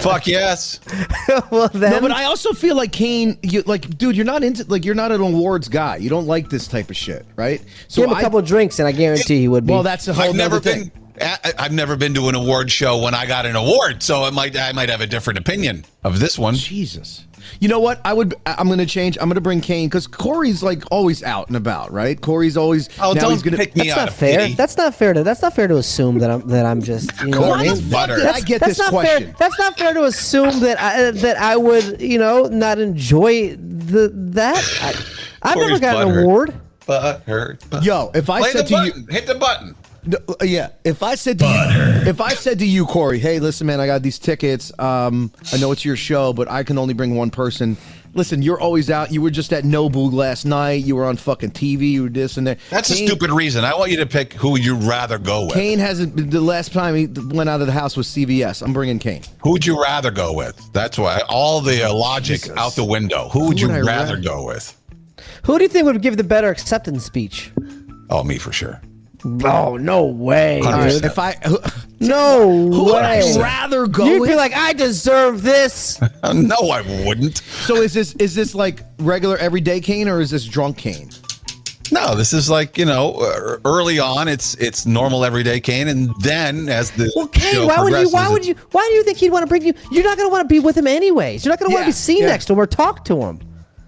Fuck 0.00 0.28
yes. 0.28 0.78
well, 1.50 1.68
then, 1.74 1.90
No, 1.92 2.00
but 2.00 2.12
I 2.12 2.24
also 2.24 2.52
feel 2.52 2.76
like 2.76 2.92
Kane. 2.92 3.36
You 3.42 3.62
like, 3.62 3.98
dude. 3.98 4.14
You're 4.16 4.24
not 4.24 4.44
into 4.44 4.64
like. 4.68 4.84
You're 4.84 4.94
not 4.94 5.10
an 5.10 5.20
awards 5.20 5.68
guy. 5.68 5.96
You 5.96 6.08
don't 6.08 6.26
like 6.26 6.48
this 6.50 6.68
type 6.68 6.88
of 6.90 6.96
shit, 6.96 7.26
right? 7.36 7.60
give 7.92 8.04
him 8.04 8.10
a 8.10 8.14
I- 8.14 8.20
couple 8.22 8.38
of 8.38 8.46
drinks, 8.46 8.78
and 8.78 8.86
I 8.86 8.92
guarantee 8.92 9.40
he 9.40 9.48
would 9.48 9.66
be. 9.66 9.72
Well, 9.72 9.82
that's 9.82 10.06
a 10.06 10.12
whole 10.14 10.24
I've 10.30 10.34
never 10.36 10.56
nother 10.56 10.70
thing. 10.70 10.82
been. 10.84 10.92
I- 11.20 11.52
I've 11.58 11.72
never 11.72 11.96
been 11.96 12.14
to 12.14 12.28
an 12.28 12.34
award 12.36 12.70
show 12.70 12.98
when 13.02 13.14
I 13.14 13.26
got 13.26 13.44
an 13.44 13.56
award, 13.56 14.02
so 14.02 14.24
it 14.26 14.34
might 14.34 14.56
I 14.56 14.72
might 14.72 14.88
have 14.88 15.00
a 15.00 15.06
different 15.06 15.38
opinion 15.40 15.84
of 16.04 16.20
this 16.20 16.38
one. 16.38 16.54
Jesus. 16.54 17.24
You 17.60 17.68
know 17.68 17.80
what? 17.80 18.00
I 18.04 18.12
would. 18.12 18.34
I- 18.46 18.56
I'm 18.58 18.66
going 18.66 18.78
to 18.78 18.86
change. 18.86 19.16
I'm 19.20 19.28
going 19.28 19.34
to 19.36 19.40
bring 19.40 19.60
Kane 19.60 19.88
because 19.88 20.06
Corey's 20.06 20.62
like 20.62 20.82
always 20.90 21.22
out 21.22 21.48
and 21.48 21.56
about, 21.56 21.92
right? 21.92 22.20
Corey's 22.20 22.56
always. 22.56 22.88
Oh, 23.00 23.12
now 23.12 23.22
don't 23.22 23.32
he's 23.32 23.42
gonna, 23.42 23.56
pick 23.56 23.74
me 23.76 23.84
that's 23.88 23.92
out 23.92 24.02
not 24.02 24.08
of 24.08 24.14
fair. 24.14 24.38
pity. 24.40 24.54
That's 24.54 24.76
not 24.76 24.94
fair 24.94 25.12
to. 25.12 25.22
That's 25.22 25.42
not 25.42 25.54
fair 25.54 25.68
to 25.68 25.76
assume 25.76 26.18
that 26.18 26.30
I'm 26.30 26.46
that 26.48 26.66
I'm 26.66 26.82
just. 26.82 27.10
You 27.20 27.28
know 27.28 27.40
what 27.40 27.60
I 27.60 27.64
Corey's 27.66 27.82
mean? 27.82 27.90
butter. 27.90 28.16
Did 28.16 28.26
I 28.26 28.40
get 28.40 28.60
that's 28.60 28.70
this 28.70 28.78
not 28.78 28.90
question? 28.90 29.24
fair. 29.24 29.34
That's 29.38 29.58
not 29.58 29.78
fair 29.78 29.94
to 29.94 30.04
assume 30.04 30.60
that 30.60 30.80
I 30.80 31.10
that 31.10 31.36
I 31.38 31.56
would 31.56 32.00
you 32.00 32.18
know 32.18 32.44
not 32.44 32.78
enjoy 32.78 33.56
the 33.56 34.10
that. 34.14 34.56
I, 34.82 35.50
I've 35.50 35.56
never 35.56 35.68
Corey's 35.68 35.80
got 35.80 36.06
an 36.08 36.18
award. 36.18 36.54
But 36.86 37.22
hurt. 37.22 37.64
Yo, 37.82 38.10
if 38.14 38.28
I 38.28 38.40
Play 38.40 38.52
the 38.52 38.58
said 38.58 38.92
to 38.92 38.98
you. 38.98 39.06
Hit 39.08 39.26
the 39.26 39.36
button. 39.36 39.76
No, 40.04 40.18
uh, 40.28 40.44
yeah. 40.44 40.70
If 40.84 41.02
I 41.02 41.14
said 41.14 41.38
to 41.38 41.46
you, 41.46 42.08
if 42.10 42.20
I 42.20 42.30
said 42.30 42.58
to 42.58 42.66
you, 42.66 42.86
Corey, 42.86 43.18
hey, 43.20 43.38
listen, 43.38 43.66
man, 43.68 43.80
I 43.80 43.86
got 43.86 44.02
these 44.02 44.18
tickets. 44.18 44.72
Um, 44.78 45.30
I 45.52 45.58
know 45.58 45.70
it's 45.70 45.84
your 45.84 45.96
show, 45.96 46.32
but 46.32 46.50
I 46.50 46.64
can 46.64 46.76
only 46.76 46.92
bring 46.94 47.14
one 47.14 47.30
person. 47.30 47.76
Listen, 48.14 48.42
you're 48.42 48.60
always 48.60 48.90
out. 48.90 49.10
You 49.12 49.22
were 49.22 49.30
just 49.30 49.52
at 49.52 49.64
Nobu 49.64 50.12
last 50.12 50.44
night. 50.44 50.84
You 50.84 50.96
were 50.96 51.04
on 51.06 51.16
fucking 51.16 51.52
TV. 51.52 51.92
You 51.92 52.02
were 52.04 52.08
this 52.10 52.36
and 52.36 52.46
that. 52.46 52.58
That's 52.68 52.92
Kane, 52.92 53.04
a 53.04 53.06
stupid 53.06 53.30
reason. 53.30 53.64
I 53.64 53.74
want 53.74 53.90
you 53.90 53.96
to 53.98 54.06
pick 54.06 54.34
who 54.34 54.58
you'd 54.58 54.82
rather 54.82 55.18
go 55.18 55.46
with. 55.46 55.54
Kane 55.54 55.78
hasn't. 55.78 56.30
The 56.30 56.40
last 56.40 56.72
time 56.72 56.94
he 56.94 57.06
went 57.06 57.48
out 57.48 57.60
of 57.60 57.66
the 57.68 57.72
house 57.72 57.96
was 57.96 58.06
CVS. 58.08 58.60
I'm 58.62 58.72
bringing 58.72 58.98
Kane. 58.98 59.22
Who 59.42 59.52
would 59.52 59.64
you 59.64 59.80
rather 59.82 60.10
go 60.10 60.32
with? 60.34 60.60
That's 60.74 60.98
why 60.98 61.22
all 61.28 61.60
the 61.62 61.84
uh, 61.84 61.94
logic 61.94 62.40
Jesus. 62.42 62.56
out 62.58 62.74
the 62.74 62.84
window. 62.84 63.28
Who 63.30 63.46
would 63.48 63.58
Who 63.60 63.66
you 63.68 63.72
would 63.72 63.86
rather 63.86 64.14
rather- 64.14 64.20
go 64.20 64.46
with? 64.46 64.76
Who 65.44 65.56
do 65.58 65.64
you 65.64 65.68
think 65.68 65.86
would 65.86 66.02
give 66.02 66.16
the 66.16 66.24
better 66.24 66.48
acceptance 66.50 67.04
speech? 67.04 67.50
Oh, 68.10 68.22
me 68.24 68.36
for 68.36 68.52
sure. 68.52 68.80
Oh 69.24 69.76
no 69.76 70.04
way! 70.04 70.60
All 70.60 70.66
All 70.66 70.72
right, 70.72 70.80
Understand. 70.80 71.04
if 71.12 71.18
I 71.18 71.32
who, 71.44 71.58
No 72.00 72.48
who 72.48 72.84
would 72.86 73.04
I 73.04 73.38
rather 73.38 73.86
go 73.86 74.04
You'd 74.04 74.20
with? 74.22 74.30
be 74.30 74.36
like, 74.36 74.52
I 74.54 74.72
deserve 74.72 75.42
this. 75.42 76.00
No, 76.34 76.70
I 76.70 76.82
wouldn't. 77.04 77.38
so 77.38 77.76
is 77.76 77.92
this 77.94 78.14
is 78.14 78.34
this 78.34 78.54
like 78.54 78.80
regular 78.98 79.36
everyday 79.38 79.80
cane 79.80 80.08
or 80.08 80.20
is 80.20 80.30
this 80.30 80.44
drunk 80.44 80.78
cane? 80.78 81.10
No, 81.92 82.14
this 82.14 82.32
is 82.32 82.48
like 82.48 82.78
you 82.78 82.86
know, 82.86 83.12
uh, 83.16 83.58
early 83.66 83.98
on, 83.98 84.26
it's 84.26 84.54
it's 84.54 84.86
normal 84.86 85.24
everyday 85.24 85.60
Kane, 85.60 85.88
and 85.88 86.10
then 86.20 86.68
as 86.70 86.90
the 86.92 87.12
Well, 87.14 87.26
Kane, 87.26 87.52
show 87.52 87.66
why 87.66 87.82
would 87.82 87.92
you? 87.92 88.08
Why 88.10 88.28
would 88.30 88.46
you? 88.46 88.54
Why 88.70 88.86
do 88.90 88.94
you 88.94 89.04
think 89.04 89.18
he'd 89.18 89.30
want 89.30 89.42
to 89.42 89.46
bring 89.46 89.62
you? 89.62 89.74
You're 89.90 90.04
not 90.04 90.16
going 90.16 90.28
to 90.28 90.32
want 90.32 90.48
to 90.48 90.52
be 90.52 90.58
with 90.58 90.76
him 90.76 90.86
anyways. 90.86 91.44
You're 91.44 91.52
not 91.52 91.58
going 91.58 91.70
to 91.70 91.74
want 91.74 91.84
to 91.84 91.88
be 91.88 91.92
seen 91.92 92.20
yeah. 92.22 92.28
next 92.28 92.46
to 92.46 92.54
him 92.54 92.60
or 92.60 92.66
talk 92.66 93.04
to 93.06 93.20
him. 93.20 93.40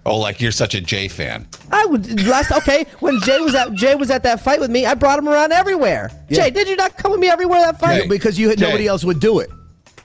Oh, 0.05 0.17
like 0.17 0.39
you're 0.39 0.51
such 0.51 0.75
a 0.75 0.81
Jay 0.81 1.07
fan. 1.07 1.47
I 1.71 1.85
would 1.85 2.23
last 2.27 2.51
okay 2.51 2.85
when 2.99 3.19
Jay 3.21 3.39
was 3.39 3.55
at 3.55 3.73
Jay 3.73 3.95
was 3.95 4.11
at 4.11 4.21
that 4.23 4.39
fight 4.39 4.59
with 4.59 4.69
me. 4.69 4.85
I 4.85 4.93
brought 4.93 5.17
him 5.17 5.27
around 5.27 5.51
everywhere. 5.51 6.11
Yeah. 6.29 6.43
Jay, 6.43 6.51
did 6.51 6.67
you 6.67 6.75
not 6.75 6.95
come 6.97 7.11
with 7.11 7.19
me 7.19 7.27
everywhere 7.27 7.59
that 7.61 7.79
fight? 7.79 8.03
Jay. 8.03 8.07
Because 8.07 8.37
you 8.37 8.49
had 8.49 8.59
Jay. 8.59 8.65
nobody 8.65 8.87
else 8.87 9.03
would 9.03 9.19
do 9.19 9.39
it. 9.39 9.49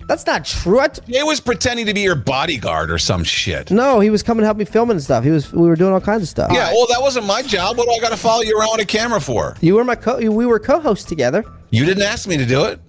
That's 0.06 0.26
not 0.26 0.44
true. 0.44 0.80
I 0.80 0.88
t- 0.88 1.02
Jay 1.12 1.22
was 1.22 1.38
pretending 1.40 1.86
to 1.86 1.94
be 1.94 2.00
your 2.00 2.16
bodyguard 2.16 2.90
or 2.90 2.98
some 2.98 3.22
shit. 3.22 3.70
no, 3.70 4.00
he 4.00 4.10
was 4.10 4.22
coming 4.22 4.40
to 4.40 4.46
help 4.46 4.56
me 4.56 4.64
film 4.64 4.90
and 4.90 5.00
stuff. 5.00 5.22
He 5.22 5.30
was. 5.30 5.52
We 5.52 5.68
were 5.68 5.76
doing 5.76 5.92
all 5.92 6.00
kinds 6.00 6.22
of 6.22 6.28
stuff. 6.28 6.50
Yeah, 6.52 6.72
well, 6.72 6.86
that 6.88 7.00
wasn't 7.00 7.26
my 7.26 7.42
job. 7.42 7.76
What 7.76 7.86
do 7.86 7.92
I 7.92 8.00
got 8.00 8.08
to 8.10 8.16
follow 8.16 8.42
you 8.42 8.58
around 8.58 8.72
with 8.72 8.80
a 8.80 8.86
camera 8.86 9.20
for? 9.20 9.54
You 9.60 9.74
were 9.74 9.84
my 9.84 9.94
co. 9.94 10.16
We 10.30 10.46
were 10.46 10.58
co-hosts 10.58 11.04
together. 11.04 11.44
You 11.70 11.84
didn't 11.84 12.04
ask 12.04 12.26
me 12.26 12.38
to 12.38 12.46
do 12.46 12.64
it. 12.64 12.80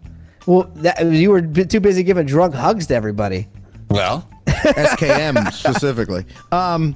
Well, 0.47 0.71
that, 0.77 1.05
you 1.05 1.29
were 1.29 1.41
too 1.41 1.79
busy 1.79 2.01
giving 2.03 2.25
drunk 2.25 2.55
hugs 2.55 2.87
to 2.87 2.95
everybody. 2.95 3.47
Well, 3.89 4.27
SKM 4.63 5.51
specifically. 5.51 6.25
Um, 6.51 6.95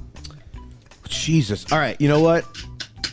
Jesus. 1.08 1.70
All 1.72 1.78
right. 1.78 2.00
You 2.00 2.08
know 2.08 2.20
what? 2.20 2.44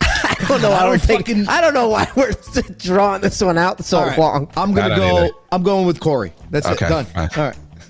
I 0.02 0.46
don't 0.48 0.62
know. 0.62 0.72
I 0.72 0.78
I 0.78 0.80
don't 0.84 0.90
don't 0.92 1.02
think. 1.02 1.28
fucking- 1.28 1.48
I 1.48 1.62
don't 1.62 1.74
know 1.74 1.90
why 1.90 2.08
we're 2.16 2.32
drawing 2.78 3.22
this 3.22 3.42
one 3.42 3.58
out 3.58 3.84
so 3.84 4.00
All 4.00 4.08
right. 4.08 4.18
long. 4.18 4.52
I'm 4.58 4.74
gonna 4.74 4.96
go. 4.96 5.18
either. 5.18 5.30
I'm 5.52 5.64
going 5.64 5.86
with 5.86 6.00
Corey. 6.00 6.34
That's 6.50 6.66
Okay. 6.68 6.86
it. 6.86 6.90
Done. 6.90 7.06
All 7.16 7.22
right. 7.24 7.38
All 7.38 7.44
right. 7.46 7.58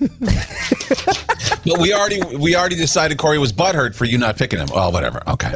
but 1.64 1.78
we 1.78 1.92
already 1.94 2.20
we 2.36 2.56
already 2.56 2.74
decided 2.76 3.16
Corey 3.16 3.38
was 3.38 3.52
butthurt 3.52 3.94
for 3.94 4.04
you 4.04 4.18
not 4.18 4.36
picking 4.36 4.58
him. 4.58 4.66
Well, 4.74 4.90
whatever. 4.92 5.22
Okay. 5.28 5.54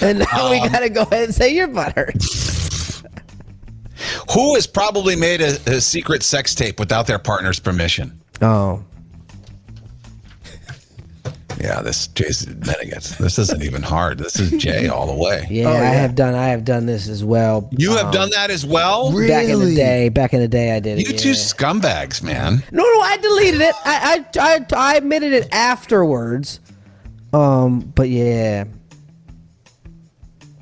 and 0.00 0.20
now 0.20 0.50
we 0.50 0.58
Um, 0.58 0.72
gotta 0.72 0.88
go 0.88 1.02
ahead 1.02 1.24
and 1.24 1.34
say 1.34 1.54
your 1.54 1.68
butthurt. 1.68 3.02
Who 4.32 4.54
has 4.54 4.66
probably 4.66 5.16
made 5.16 5.40
a, 5.40 5.56
a 5.70 5.80
secret 5.80 6.22
sex 6.22 6.54
tape 6.54 6.78
without 6.80 7.06
their 7.06 7.18
partner's 7.18 7.58
permission? 7.60 8.20
Oh, 8.42 8.82
Yeah, 11.60 11.80
this 11.82 12.08
Jason 12.08 12.54
Menegets. 12.60 13.16
This 13.18 13.38
isn't 13.38 13.62
even 13.62 13.82
hard. 13.82 14.18
This 14.18 14.38
is 14.40 14.50
Jay 14.60 14.88
all 14.88 15.06
the 15.06 15.14
way. 15.22 15.46
yeah, 15.50 15.68
Oh, 15.68 15.72
I 15.76 15.84
have 15.84 16.14
done. 16.14 16.34
I 16.34 16.48
have 16.48 16.64
done 16.64 16.86
this 16.86 17.08
as 17.08 17.24
well. 17.24 17.68
You 17.76 17.92
have 17.96 18.06
Um, 18.06 18.12
done 18.12 18.30
that 18.30 18.50
as 18.50 18.66
well. 18.66 19.10
back 19.12 19.46
in 19.48 19.60
the 19.60 19.74
day. 19.74 20.08
Back 20.08 20.34
in 20.34 20.40
the 20.40 20.48
day, 20.48 20.74
I 20.76 20.80
did 20.80 20.98
it. 20.98 21.08
You 21.08 21.16
two 21.16 21.28
yeah. 21.30 21.34
scumbags, 21.34 22.22
man. 22.22 22.62
No, 22.72 22.82
no, 22.82 23.00
I 23.00 23.16
deleted 23.18 23.60
it. 23.60 23.74
I, 23.84 24.24
I, 24.36 24.40
I, 24.40 24.66
I 24.92 24.96
admitted 24.96 25.32
it 25.32 25.48
afterwards. 25.52 26.60
Um, 27.32 27.80
but 27.80 28.08
yeah, 28.08 28.64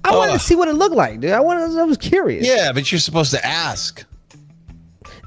I 0.05 0.15
wanted 0.17 0.33
Ugh. 0.33 0.39
to 0.41 0.45
see 0.45 0.55
what 0.57 0.69
it 0.69 0.75
looked 0.75 0.95
like, 0.97 1.21
dude. 1.21 1.31
I 1.33 1.41
wanted. 1.41 1.79
I 1.79 1.85
was 1.85 1.97
curious. 1.99 2.47
Yeah, 2.47 2.73
but 2.73 2.91
you're 2.91 2.99
supposed 2.99 3.31
to 3.33 3.45
ask. 3.47 4.05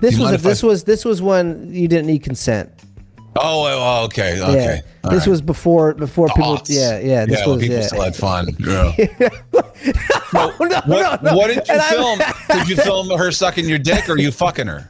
This 0.01 0.17
You 0.17 0.23
was 0.23 0.33
if 0.33 0.41
this 0.43 0.63
I- 0.63 0.67
was 0.67 0.83
this 0.83 1.05
was 1.05 1.21
when 1.21 1.73
you 1.73 1.87
didn't 1.87 2.07
need 2.07 2.23
consent. 2.23 2.71
Oh, 3.37 3.65
oh, 3.67 4.05
okay, 4.05 4.41
okay. 4.41 4.81
yeah, 5.03 5.09
this 5.09 5.19
right. 5.21 5.27
was 5.27 5.41
before 5.41 5.93
before 5.93 6.27
people. 6.29 6.55
Aughts. 6.57 6.67
Yeah, 6.69 6.99
yeah. 6.99 7.25
This 7.25 7.39
yeah, 7.39 7.45
when 7.47 7.55
was 7.57 7.61
people 7.63 7.77
yeah. 7.77 7.87
still 7.87 8.01
had 8.01 8.15
fun. 8.15 8.47
Yeah. 8.59 9.29
no, 10.33 10.53
no, 10.59 10.81
What, 10.85 10.89
no, 10.89 11.17
no. 11.21 11.35
what 11.37 11.47
did 11.47 11.57
you 11.67 11.73
And 11.73 11.83
film? 11.83 12.19
did 12.49 12.69
you 12.69 12.75
film 12.77 13.09
her 13.17 13.31
sucking 13.31 13.67
your 13.67 13.77
dick 13.77 14.09
or 14.09 14.17
you 14.17 14.31
fucking 14.31 14.67
her? 14.67 14.89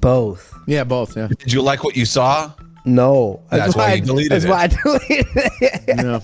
Both. 0.00 0.52
Yeah, 0.66 0.84
both. 0.84 1.16
Yeah. 1.16 1.28
Did 1.28 1.52
you 1.52 1.62
like 1.62 1.84
what 1.84 1.96
you 1.96 2.04
saw? 2.04 2.52
No, 2.84 3.40
That's 3.50 3.74
why 3.74 3.90
I, 3.90 3.94
you 3.94 4.02
deleted 4.02 4.32
That's 4.32 4.44
it. 4.44 4.48
That's 4.48 4.84
why 4.84 4.92
I 4.92 4.98
deleted 4.98 5.26
it. 5.34 5.82
Yeah. 5.88 6.20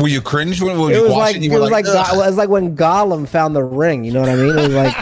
Were 0.00 0.08
you 0.08 0.20
cringe 0.20 0.62
when, 0.62 0.78
when 0.78 0.92
It 0.92 0.96
you 0.96 1.02
was 1.02 1.10
watched 1.12 1.34
like 1.34 1.36
it? 1.36 1.44
it 1.44 1.50
were 1.52 1.60
was 1.60 1.70
like, 1.70 1.86
"Ugh." 1.88 2.14
It 2.14 2.16
was 2.16 2.36
like 2.36 2.48
when 2.48 2.76
Gollum 2.76 3.26
found 3.28 3.56
the 3.56 3.64
ring. 3.64 4.04
You 4.04 4.12
know 4.12 4.20
what 4.20 4.28
I 4.30 4.36
mean? 4.36 4.58
It 4.58 4.62
was 4.62 4.74
like 4.74 4.96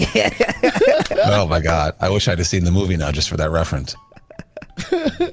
oh 1.26 1.46
my 1.46 1.60
god! 1.60 1.94
I 2.00 2.08
wish 2.08 2.26
I'd 2.28 2.38
have 2.38 2.46
seen 2.46 2.64
the 2.64 2.70
movie 2.70 2.96
now 2.96 3.12
just 3.12 3.28
for 3.28 3.36
that 3.36 3.50
reference. 3.50 3.94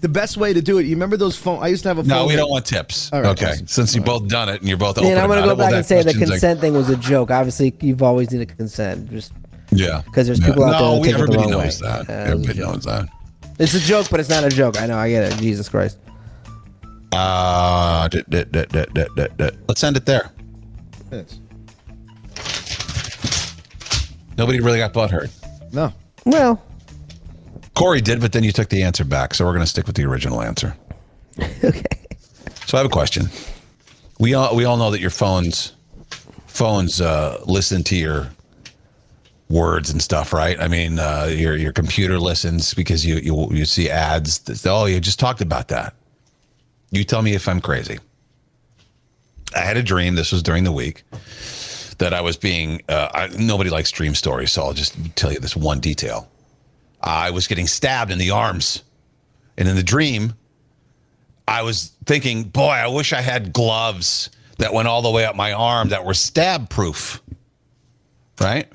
The 0.00 0.08
best 0.10 0.36
way 0.36 0.52
to 0.52 0.60
do 0.60 0.76
it. 0.76 0.84
You 0.84 0.90
remember 0.96 1.16
those 1.16 1.34
phone? 1.34 1.62
I 1.62 1.68
used 1.68 1.82
to 1.84 1.88
have 1.88 1.96
a 1.96 2.02
phone. 2.02 2.08
No, 2.08 2.26
we 2.26 2.32
that- 2.32 2.40
don't 2.42 2.50
want 2.50 2.66
tips. 2.66 3.10
All 3.10 3.22
right, 3.22 3.30
okay, 3.30 3.52
awesome. 3.52 3.66
since 3.68 3.94
you 3.94 4.02
both 4.02 4.28
done 4.28 4.50
it 4.50 4.60
and 4.60 4.68
you're 4.68 4.76
both 4.76 4.98
open 4.98 5.10
And 5.10 5.18
I'm 5.18 5.30
gonna 5.30 5.40
go 5.46 5.56
back 5.56 5.72
and 5.72 5.86
say 5.86 5.96
the 5.98 6.02
questions 6.04 6.22
like- 6.28 6.28
consent 6.40 6.60
thing 6.60 6.74
was 6.74 6.90
a 6.90 6.96
joke. 6.96 7.30
Obviously, 7.30 7.72
you've 7.80 8.02
always 8.02 8.30
needed 8.30 8.54
consent. 8.54 9.10
Just 9.10 9.32
yeah, 9.70 10.02
because 10.04 10.26
there's 10.26 10.40
Yeah. 10.40 10.46
people 10.48 10.64
out 10.64 10.72
there 10.72 10.80
No, 10.80 10.90
that 10.96 11.00
it 11.00 11.02
the 11.04 11.10
everybody 11.14 11.38
wrong 11.38 11.50
knows 11.52 11.80
way. 11.80 11.88
that. 11.88 12.06
Yeah, 12.06 12.14
it 12.32 12.34
was 12.34 12.46
a 12.46 12.50
everybody 12.50 12.58
knows 12.58 12.84
that. 12.84 13.08
it's 13.58 13.72
a 13.74 13.80
joke, 13.80 14.08
but 14.10 14.20
it's 14.20 14.28
not 14.28 14.44
a 14.44 14.50
joke. 14.50 14.78
I 14.78 14.86
know. 14.86 14.98
I 14.98 15.08
get 15.08 15.32
it. 15.32 15.38
Jesus 15.38 15.70
Christ. 15.70 15.96
Uh, 17.12 18.06
d- 18.08 18.24
d- 18.28 18.44
d- 18.50 18.64
d- 18.70 18.84
d- 18.92 19.06
d- 19.16 19.26
d- 19.38 19.50
let's 19.68 19.82
end 19.82 19.96
it 19.96 20.04
there. 20.04 20.32
Minutes. 21.10 21.40
Nobody 24.36 24.60
really 24.60 24.78
got 24.80 24.92
butthurt. 24.92 25.30
No. 25.72 25.92
Well, 26.26 26.60
Corey 27.74 28.00
did, 28.00 28.20
but 28.20 28.32
then 28.32 28.44
you 28.44 28.52
took 28.52 28.68
the 28.68 28.82
answer 28.82 29.04
back, 29.04 29.34
so 29.34 29.44
we're 29.44 29.52
going 29.52 29.64
to 29.64 29.66
stick 29.66 29.86
with 29.86 29.96
the 29.96 30.04
original 30.04 30.40
answer. 30.40 30.76
okay. 31.64 31.82
So 32.66 32.78
I 32.78 32.82
have 32.82 32.86
a 32.86 32.92
question. 32.92 33.28
We 34.18 34.34
all 34.34 34.54
we 34.54 34.64
all 34.64 34.76
know 34.76 34.90
that 34.92 35.00
your 35.00 35.10
phones 35.10 35.72
phones 36.46 37.00
uh, 37.00 37.42
listen 37.46 37.82
to 37.84 37.96
your 37.96 38.30
words 39.50 39.90
and 39.90 40.00
stuff, 40.00 40.32
right? 40.32 40.58
I 40.60 40.68
mean, 40.68 40.98
uh, 40.98 41.28
your 41.30 41.56
your 41.56 41.72
computer 41.72 42.18
listens 42.18 42.74
because 42.74 43.04
you 43.04 43.16
you 43.16 43.48
you 43.50 43.64
see 43.64 43.90
ads. 43.90 44.38
That, 44.40 44.66
oh, 44.66 44.86
you 44.86 45.00
just 45.00 45.18
talked 45.18 45.40
about 45.40 45.68
that. 45.68 45.94
You 46.90 47.04
tell 47.04 47.22
me 47.22 47.34
if 47.34 47.48
I'm 47.48 47.60
crazy. 47.60 47.98
I 49.54 49.60
had 49.60 49.76
a 49.76 49.82
dream. 49.82 50.14
This 50.14 50.32
was 50.32 50.42
during 50.42 50.64
the 50.64 50.72
week 50.72 51.02
that 51.98 52.14
I 52.14 52.20
was 52.20 52.36
being. 52.36 52.82
Uh, 52.88 53.08
I, 53.12 53.26
nobody 53.36 53.70
likes 53.70 53.90
dream 53.90 54.14
stories, 54.14 54.52
so 54.52 54.62
I'll 54.62 54.74
just 54.74 54.94
tell 55.16 55.32
you 55.32 55.40
this 55.40 55.56
one 55.56 55.80
detail. 55.80 56.28
I 57.04 57.30
was 57.30 57.46
getting 57.46 57.66
stabbed 57.66 58.10
in 58.10 58.18
the 58.18 58.30
arms, 58.30 58.82
and 59.58 59.68
in 59.68 59.76
the 59.76 59.82
dream, 59.82 60.32
I 61.46 61.60
was 61.62 61.92
thinking, 62.06 62.44
boy, 62.44 62.70
I 62.70 62.86
wish 62.86 63.12
I 63.12 63.20
had 63.20 63.52
gloves 63.52 64.30
that 64.58 64.72
went 64.72 64.88
all 64.88 65.02
the 65.02 65.10
way 65.10 65.26
up 65.26 65.36
my 65.36 65.52
arm 65.52 65.90
that 65.90 66.06
were 66.06 66.14
stab 66.14 66.70
proof. 66.70 67.20
Right? 68.40 68.66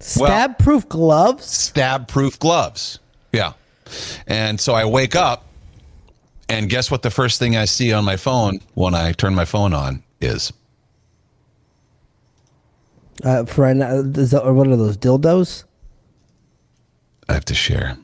Stab 0.00 0.58
proof 0.58 0.88
gloves? 0.88 1.46
Stab 1.46 2.08
proof 2.08 2.36
gloves. 2.38 2.98
Yeah. 3.32 3.52
And 4.26 4.60
so 4.60 4.74
I 4.74 4.84
wake 4.84 5.14
up, 5.14 5.46
and 6.48 6.68
guess 6.68 6.90
what? 6.90 7.02
The 7.02 7.10
first 7.10 7.38
thing 7.38 7.56
I 7.56 7.64
see 7.66 7.92
on 7.92 8.04
my 8.04 8.16
phone 8.16 8.58
when 8.74 8.94
I 8.94 9.12
turn 9.12 9.34
my 9.36 9.44
phone 9.44 9.72
on 9.72 10.02
is 10.20 10.52
Uh, 13.24 13.44
for 13.44 13.66
an, 13.66 13.80
is 14.16 14.32
that- 14.32 14.44
what 14.52 14.66
are 14.66 14.76
those 14.76 14.96
dildos? 14.96 15.64
I 17.28 17.34
have 17.34 17.44
to 17.46 17.54
share. 17.54 17.96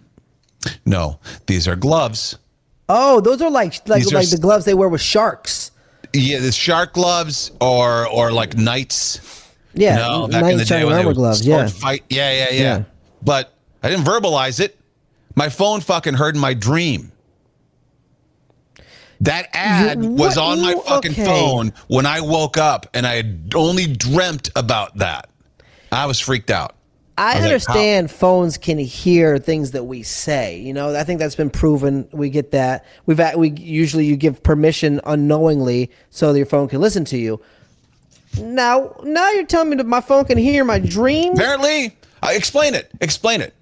No, 0.84 1.18
these 1.46 1.66
are 1.68 1.76
gloves. 1.76 2.38
Oh, 2.88 3.20
those 3.20 3.40
are 3.42 3.50
like 3.50 3.86
like 3.88 4.02
These 4.02 4.12
like 4.12 4.30
the 4.30 4.38
gloves 4.38 4.64
they 4.64 4.74
wear 4.74 4.88
with 4.88 5.00
sharks. 5.00 5.70
Yeah, 6.12 6.40
the 6.40 6.52
shark 6.52 6.92
gloves 6.92 7.50
or 7.60 8.06
or 8.08 8.32
like 8.32 8.56
knights. 8.56 9.20
Yeah, 9.74 9.96
no, 9.96 10.28
back 10.28 10.42
knight 10.42 10.52
in 10.52 10.58
the 10.58 10.64
day 10.64 10.84
when 10.84 10.96
they 10.96 11.04
would 11.06 11.16
gloves. 11.16 11.46
Yeah, 11.46 11.66
fight. 11.68 12.04
Yeah, 12.10 12.30
yeah, 12.32 12.46
yeah, 12.50 12.60
Yeah. 12.62 12.82
But 13.22 13.52
I 13.82 13.88
didn't 13.88 14.04
verbalize 14.04 14.60
it. 14.60 14.78
My 15.34 15.48
phone 15.48 15.80
fucking 15.80 16.14
heard 16.14 16.36
my 16.36 16.52
dream. 16.54 17.10
That 19.20 19.48
ad 19.52 20.02
You- 20.02 20.10
was 20.10 20.36
on 20.36 20.60
my 20.60 20.74
fucking 20.74 21.12
okay. 21.12 21.24
phone 21.24 21.72
when 21.86 22.06
I 22.06 22.20
woke 22.20 22.56
up, 22.58 22.88
and 22.92 23.06
I 23.06 23.14
had 23.14 23.52
only 23.54 23.86
dreamt 23.86 24.50
about 24.56 24.98
that. 24.98 25.28
I 25.92 26.06
was 26.06 26.18
freaked 26.18 26.50
out. 26.50 26.74
I 27.18 27.26
was 27.26 27.34
like, 27.34 27.44
understand 27.44 28.10
phones 28.10 28.56
can 28.58 28.78
hear 28.78 29.38
things 29.38 29.72
that 29.72 29.84
we 29.84 30.02
say. 30.02 30.58
You 30.58 30.72
know, 30.72 30.94
I 30.94 31.04
think 31.04 31.20
that's 31.20 31.34
been 31.36 31.50
proven. 31.50 32.08
We 32.12 32.30
get 32.30 32.52
that. 32.52 32.84
We've 33.06 33.20
at, 33.20 33.38
we 33.38 33.50
usually 33.50 34.06
you 34.06 34.16
give 34.16 34.42
permission 34.42 35.00
unknowingly 35.04 35.90
so 36.10 36.32
that 36.32 36.38
your 36.38 36.46
phone 36.46 36.68
can 36.68 36.80
listen 36.80 37.04
to 37.06 37.18
you. 37.18 37.40
Now, 38.40 38.96
now 39.02 39.30
you're 39.30 39.44
telling 39.44 39.70
me 39.70 39.76
that 39.76 39.86
my 39.86 40.00
phone 40.00 40.24
can 40.24 40.38
hear 40.38 40.64
my 40.64 40.78
dreams. 40.78 41.38
Apparently, 41.38 41.94
uh, 42.22 42.28
explain 42.32 42.74
it. 42.74 42.90
Explain 43.00 43.42
it. 43.42 43.54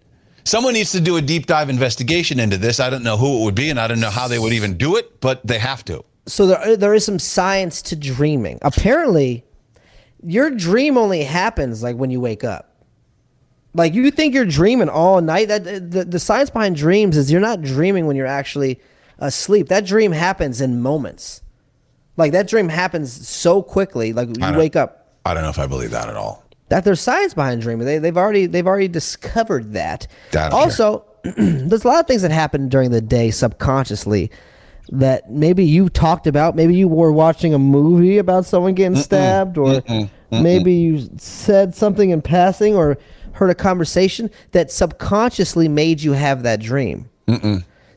Someone 0.44 0.74
needs 0.74 0.92
to 0.92 1.00
do 1.00 1.16
a 1.16 1.22
deep 1.22 1.46
dive 1.46 1.68
investigation 1.68 2.38
into 2.40 2.56
this. 2.56 2.80
I 2.80 2.88
don't 2.88 3.02
know 3.02 3.16
who 3.16 3.40
it 3.40 3.44
would 3.44 3.54
be, 3.54 3.70
and 3.70 3.78
I 3.80 3.88
don't 3.88 4.00
know 4.00 4.10
how 4.10 4.28
they 4.28 4.38
would 4.38 4.52
even 4.52 4.76
do 4.78 4.96
it, 4.96 5.20
but 5.20 5.44
they 5.46 5.58
have 5.58 5.84
to. 5.86 6.04
so 6.26 6.46
there 6.46 6.76
there 6.76 6.94
is 6.94 7.04
some 7.04 7.18
science 7.18 7.82
to 7.82 7.96
dreaming. 7.96 8.58
Apparently, 8.62 9.44
your 10.22 10.50
dream 10.50 10.96
only 10.96 11.24
happens 11.24 11.82
like 11.82 11.96
when 11.96 12.10
you 12.10 12.20
wake 12.20 12.44
up. 12.44 12.69
Like 13.72 13.94
you 13.94 14.10
think 14.10 14.34
you're 14.34 14.46
dreaming 14.46 14.88
all 14.88 15.20
night. 15.20 15.48
That 15.48 15.64
the, 15.64 16.04
the 16.04 16.18
science 16.18 16.50
behind 16.50 16.76
dreams 16.76 17.16
is 17.16 17.30
you're 17.30 17.40
not 17.40 17.62
dreaming 17.62 18.06
when 18.06 18.16
you're 18.16 18.26
actually 18.26 18.80
asleep. 19.18 19.68
That 19.68 19.86
dream 19.86 20.12
happens 20.12 20.60
in 20.60 20.80
moments. 20.80 21.42
Like 22.16 22.32
that 22.32 22.48
dream 22.48 22.68
happens 22.68 23.28
so 23.28 23.62
quickly. 23.62 24.12
Like 24.12 24.28
you 24.28 24.58
wake 24.58 24.76
up. 24.76 25.14
I 25.24 25.34
don't 25.34 25.42
know 25.42 25.50
if 25.50 25.58
I 25.58 25.66
believe 25.66 25.90
that 25.92 26.08
at 26.08 26.16
all. 26.16 26.44
That 26.68 26.84
there's 26.84 27.00
science 27.00 27.34
behind 27.34 27.62
dreaming. 27.62 27.86
They, 27.86 27.98
they've 27.98 28.16
already 28.16 28.46
they've 28.46 28.66
already 28.66 28.88
discovered 28.88 29.72
that. 29.74 30.06
Also, 30.52 31.04
there's 31.22 31.84
a 31.84 31.88
lot 31.88 32.00
of 32.00 32.06
things 32.06 32.22
that 32.22 32.30
happen 32.30 32.68
during 32.68 32.90
the 32.90 33.00
day 33.00 33.30
subconsciously 33.30 34.30
that 34.92 35.30
maybe 35.30 35.64
you 35.64 35.88
talked 35.88 36.26
about. 36.26 36.56
Maybe 36.56 36.74
you 36.74 36.88
were 36.88 37.12
watching 37.12 37.54
a 37.54 37.58
movie 37.58 38.18
about 38.18 38.46
someone 38.46 38.74
getting 38.74 38.96
stabbed, 38.98 39.56
or 39.58 39.82
maybe 40.30 40.72
you 40.72 41.08
said 41.18 41.74
something 41.74 42.10
in 42.10 42.22
passing 42.22 42.74
or 42.74 42.98
heard 43.32 43.50
a 43.50 43.54
conversation 43.54 44.30
that 44.52 44.70
subconsciously 44.70 45.68
made 45.68 46.02
you 46.02 46.12
have 46.12 46.42
that 46.42 46.60
dream. 46.60 47.08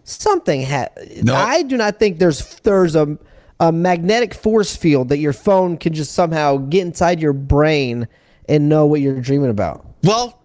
Something 0.03 0.63
ha- 0.65 0.89
No. 1.21 1.33
I 1.33 1.63
do 1.63 1.77
not 1.77 1.97
think 1.99 2.19
there's 2.19 2.55
there's 2.61 2.95
a 2.95 3.17
a 3.59 3.71
magnetic 3.71 4.33
force 4.33 4.75
field 4.75 5.09
that 5.09 5.19
your 5.19 5.31
phone 5.33 5.77
can 5.77 5.93
just 5.93 6.11
somehow 6.13 6.57
get 6.57 6.81
inside 6.81 7.21
your 7.21 7.31
brain 7.33 8.07
and 8.49 8.67
know 8.67 8.85
what 8.85 8.99
you're 8.99 9.21
dreaming 9.21 9.49
about. 9.49 9.85
Well, 10.03 10.41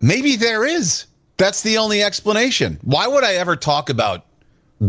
maybe 0.00 0.36
there 0.36 0.66
is. 0.66 1.06
That's 1.38 1.62
the 1.62 1.78
only 1.78 2.02
explanation. 2.02 2.78
Why 2.82 3.06
would 3.06 3.24
I 3.24 3.34
ever 3.34 3.56
talk 3.56 3.88
about 3.88 4.26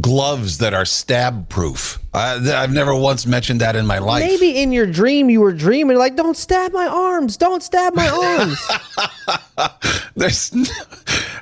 gloves 0.02 0.58
that 0.60 0.74
are 0.74 0.86
stab 0.86 1.50
proof? 1.50 2.00
I, 2.14 2.36
I've 2.36 2.72
never 2.72 2.96
once 2.96 3.26
mentioned 3.26 3.62
that 3.62 3.76
in 3.76 3.86
my 3.86 4.00
life. 4.00 4.24
Maybe 4.24 4.62
in 4.62 4.72
your 4.72 4.86
dream 4.86 5.30
you 5.30 5.42
were 5.42 5.54
dreaming 5.54 5.98
like, 5.98 6.16
"Don't 6.16 6.38
stab 6.38 6.72
my 6.74 6.88
arms! 6.88 7.38
Don't 7.38 7.64
stab 7.64 7.96
my 7.96 8.08
arms!" 8.08 8.60
There's, 10.16 10.52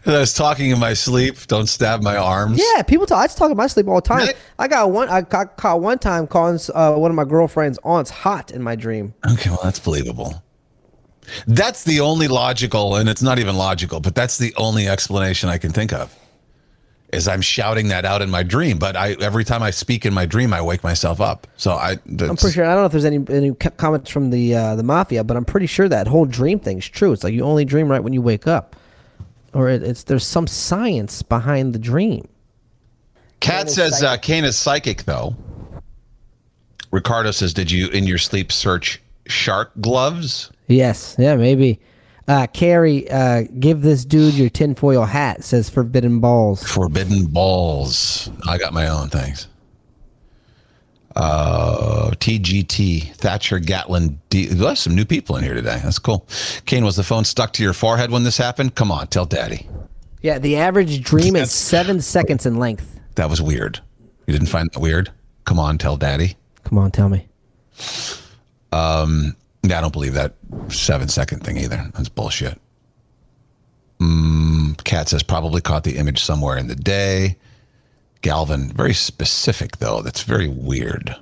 I 0.05 0.19
was 0.19 0.33
talking 0.33 0.71
in 0.71 0.79
my 0.79 0.93
sleep. 0.93 1.47
Don't 1.47 1.67
stab 1.67 2.01
my 2.01 2.17
arms. 2.17 2.61
yeah, 2.75 2.81
people 2.83 3.05
talk. 3.05 3.19
I 3.19 3.25
just 3.25 3.37
talk 3.37 3.51
in 3.51 3.57
my 3.57 3.67
sleep 3.67 3.87
all 3.87 3.95
the 3.95 4.01
time. 4.01 4.19
Really? 4.19 4.33
I 4.59 4.67
got 4.67 4.91
one. 4.91 5.09
I 5.09 5.21
got 5.21 5.57
caught 5.57 5.81
one 5.81 5.99
time 5.99 6.27
calling 6.27 6.59
uh, 6.73 6.95
one 6.95 7.11
of 7.11 7.15
my 7.15 7.25
girlfriend's 7.25 7.79
aunts 7.83 8.09
hot 8.09 8.51
in 8.51 8.61
my 8.61 8.75
dream. 8.75 9.13
Okay, 9.31 9.49
well, 9.49 9.59
that's 9.63 9.79
believable. 9.79 10.43
That's 11.47 11.83
the 11.83 11.99
only 11.99 12.27
logical, 12.27 12.95
and 12.95 13.07
it's 13.07 13.21
not 13.21 13.39
even 13.39 13.55
logical, 13.55 13.99
but 13.99 14.15
that's 14.15 14.37
the 14.37 14.53
only 14.57 14.87
explanation 14.87 15.49
I 15.49 15.57
can 15.57 15.71
think 15.71 15.93
of. 15.93 16.13
Is 17.13 17.27
I'm 17.27 17.41
shouting 17.41 17.89
that 17.89 18.05
out 18.05 18.21
in 18.21 18.29
my 18.29 18.41
dream, 18.41 18.77
but 18.77 18.95
I 18.95 19.13
every 19.19 19.43
time 19.43 19.61
I 19.61 19.71
speak 19.71 20.05
in 20.05 20.13
my 20.13 20.25
dream, 20.25 20.53
I 20.53 20.61
wake 20.61 20.81
myself 20.81 21.19
up. 21.19 21.45
So 21.57 21.73
I, 21.73 21.97
I'm 22.07 22.17
pretty 22.37 22.51
sure. 22.51 22.63
I 22.63 22.73
don't 22.73 22.83
know 22.83 22.85
if 22.85 22.91
there's 22.93 23.05
any 23.05 23.23
any 23.29 23.53
comments 23.53 24.09
from 24.09 24.29
the 24.29 24.55
uh, 24.55 24.75
the 24.75 24.83
mafia, 24.83 25.23
but 25.25 25.35
I'm 25.35 25.43
pretty 25.43 25.65
sure 25.65 25.89
that 25.89 26.07
whole 26.07 26.25
dream 26.25 26.59
thing's 26.59 26.87
true. 26.87 27.11
It's 27.11 27.23
like 27.23 27.33
you 27.33 27.43
only 27.43 27.65
dream 27.65 27.89
right 27.89 28.01
when 28.01 28.13
you 28.13 28.21
wake 28.21 28.47
up, 28.47 28.77
or 29.53 29.67
it, 29.67 29.83
it's 29.83 30.03
there's 30.03 30.25
some 30.25 30.47
science 30.47 31.21
behind 31.21 31.73
the 31.73 31.79
dream. 31.79 32.27
Cat 33.41 33.69
says 33.69 34.01
uh, 34.03 34.15
Kane 34.17 34.45
is 34.45 34.57
psychic, 34.57 35.03
though. 35.03 35.35
Ricardo 36.91 37.31
says, 37.31 37.53
"Did 37.53 37.71
you 37.71 37.87
in 37.89 38.05
your 38.05 38.19
sleep 38.19 38.51
search 38.51 39.01
shark 39.27 39.71
gloves?" 39.81 40.49
Yes, 40.67 41.15
yeah, 41.19 41.35
maybe. 41.35 41.79
Uh, 42.31 42.47
Carrie, 42.47 43.11
uh, 43.11 43.43
give 43.59 43.81
this 43.81 44.05
dude 44.05 44.35
your 44.35 44.49
tinfoil 44.49 45.03
hat. 45.03 45.43
Says 45.43 45.69
forbidden 45.69 46.21
balls. 46.21 46.63
Forbidden 46.63 47.25
balls. 47.25 48.29
I 48.47 48.57
got 48.57 48.71
my 48.71 48.87
own. 48.87 49.09
Thanks. 49.09 49.47
Uh, 51.13 52.11
TGD 52.11 53.15
Thatcher 53.15 53.59
Gatlin. 53.59 54.21
D- 54.29 54.45
There's 54.45 54.79
some 54.79 54.95
new 54.95 55.03
people 55.03 55.35
in 55.35 55.43
here 55.43 55.53
today. 55.53 55.81
That's 55.83 55.99
cool. 55.99 56.25
Kane, 56.65 56.85
was 56.85 56.95
the 56.95 57.03
phone 57.03 57.25
stuck 57.25 57.51
to 57.53 57.63
your 57.63 57.73
forehead 57.73 58.11
when 58.11 58.23
this 58.23 58.37
happened? 58.37 58.75
Come 58.75 58.93
on, 58.93 59.07
tell 59.07 59.25
Daddy. 59.25 59.67
Yeah, 60.21 60.39
the 60.39 60.55
average 60.55 61.03
dream 61.03 61.35
is 61.35 61.51
seven 61.51 61.99
seconds 61.99 62.45
in 62.45 62.59
length. 62.59 62.97
That 63.15 63.29
was 63.29 63.41
weird. 63.41 63.81
You 64.25 64.31
didn't 64.31 64.47
find 64.47 64.69
that 64.71 64.79
weird? 64.79 65.11
Come 65.43 65.59
on, 65.59 65.77
tell 65.77 65.97
Daddy. 65.97 66.37
Come 66.63 66.77
on, 66.77 66.91
tell 66.91 67.09
me. 67.09 67.27
Yeah, 69.63 69.77
I 69.77 69.81
don't 69.81 69.93
believe 69.93 70.13
that 70.13 70.33
seven 70.69 71.07
second 71.07 71.43
thing 71.43 71.57
either. 71.57 71.89
That's 71.93 72.09
bullshit. 72.09 72.59
Mm, 73.99 74.83
Kat 74.83 75.09
says 75.09 75.21
probably 75.21 75.61
caught 75.61 75.83
the 75.83 75.97
image 75.97 76.23
somewhere 76.23 76.57
in 76.57 76.67
the 76.67 76.75
day. 76.75 77.37
Galvin, 78.21 78.71
very 78.73 78.93
specific 78.93 79.77
though. 79.77 80.01
That's 80.01 80.23
very 80.23 80.47
weird. 80.47 81.15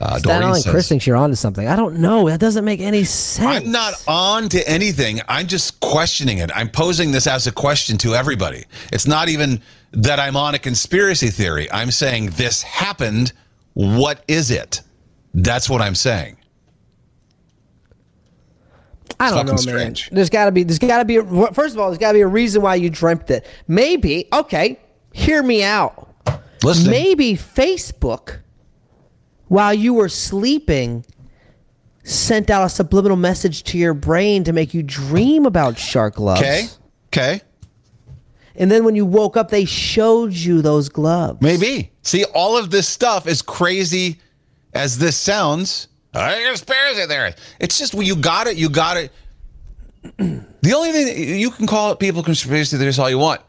Uh, 0.00 0.18
Staten 0.18 0.22
Doreen 0.22 0.42
Island 0.42 0.62
says, 0.64 0.72
Chris 0.72 0.88
thinks 0.88 1.06
you're 1.06 1.16
onto 1.16 1.36
something. 1.36 1.68
I 1.68 1.76
don't 1.76 1.98
know. 1.98 2.28
That 2.28 2.40
doesn't 2.40 2.64
make 2.64 2.80
any 2.80 3.04
sense. 3.04 3.64
I'm 3.64 3.70
not 3.70 3.94
on 4.08 4.48
to 4.48 4.68
anything. 4.68 5.20
I'm 5.28 5.46
just 5.46 5.78
questioning 5.80 6.38
it. 6.38 6.50
I'm 6.54 6.68
posing 6.68 7.12
this 7.12 7.28
as 7.28 7.46
a 7.46 7.52
question 7.52 7.98
to 7.98 8.14
everybody. 8.14 8.64
It's 8.92 9.06
not 9.06 9.28
even 9.28 9.62
that 9.92 10.18
I'm 10.18 10.36
on 10.36 10.56
a 10.56 10.58
conspiracy 10.58 11.28
theory. 11.28 11.70
I'm 11.70 11.92
saying 11.92 12.30
this 12.30 12.62
happened. 12.62 13.32
What 13.74 14.24
is 14.26 14.50
it? 14.50 14.80
That's 15.34 15.70
what 15.70 15.80
I'm 15.80 15.94
saying. 15.94 16.36
I 19.22 19.30
don't 19.30 19.46
know, 19.46 19.52
man. 19.52 19.58
strange. 19.58 20.10
There's 20.10 20.30
got 20.30 20.46
to 20.46 20.52
be. 20.52 20.62
There's 20.64 20.78
got 20.78 20.98
to 20.98 21.04
be. 21.04 21.16
A, 21.16 21.24
first 21.52 21.74
of 21.74 21.80
all, 21.80 21.90
there's 21.90 21.98
got 21.98 22.12
to 22.12 22.18
be 22.18 22.22
a 22.22 22.26
reason 22.26 22.62
why 22.62 22.74
you 22.74 22.90
dreamt 22.90 23.30
it. 23.30 23.46
Maybe. 23.68 24.28
Okay, 24.32 24.78
hear 25.12 25.42
me 25.42 25.62
out. 25.62 26.08
Listening. 26.64 26.90
Maybe 26.90 27.34
Facebook, 27.34 28.40
while 29.48 29.74
you 29.74 29.94
were 29.94 30.08
sleeping, 30.08 31.04
sent 32.04 32.50
out 32.50 32.64
a 32.64 32.68
subliminal 32.68 33.16
message 33.16 33.64
to 33.64 33.78
your 33.78 33.94
brain 33.94 34.44
to 34.44 34.52
make 34.52 34.74
you 34.74 34.82
dream 34.82 35.46
about 35.46 35.78
shark 35.78 36.16
gloves. 36.16 36.40
Okay. 36.40 36.66
Okay. 37.08 37.40
And 38.54 38.70
then 38.70 38.84
when 38.84 38.94
you 38.94 39.06
woke 39.06 39.36
up, 39.36 39.50
they 39.50 39.64
showed 39.64 40.32
you 40.32 40.62
those 40.62 40.88
gloves. 40.88 41.40
Maybe. 41.40 41.92
See, 42.02 42.24
all 42.34 42.56
of 42.56 42.70
this 42.70 42.88
stuff, 42.88 43.26
as 43.26 43.42
crazy 43.42 44.20
as 44.74 44.98
this 44.98 45.16
sounds, 45.16 45.88
I 46.14 46.44
conspiracy 46.46 47.06
theory. 47.06 47.34
It's 47.58 47.78
just 47.78 47.94
well, 47.94 48.02
you 48.02 48.16
got 48.16 48.46
it. 48.46 48.56
You 48.56 48.68
got 48.68 48.96
it. 48.96 49.12
The 50.62 50.74
only 50.74 50.92
thing 50.92 51.40
you 51.40 51.50
can 51.50 51.66
call 51.66 51.90
it 51.90 51.98
people 51.98 52.22
conspiracy 52.22 52.76
theories 52.76 52.96
all 52.96 53.10
you 53.10 53.18
want. 53.18 53.40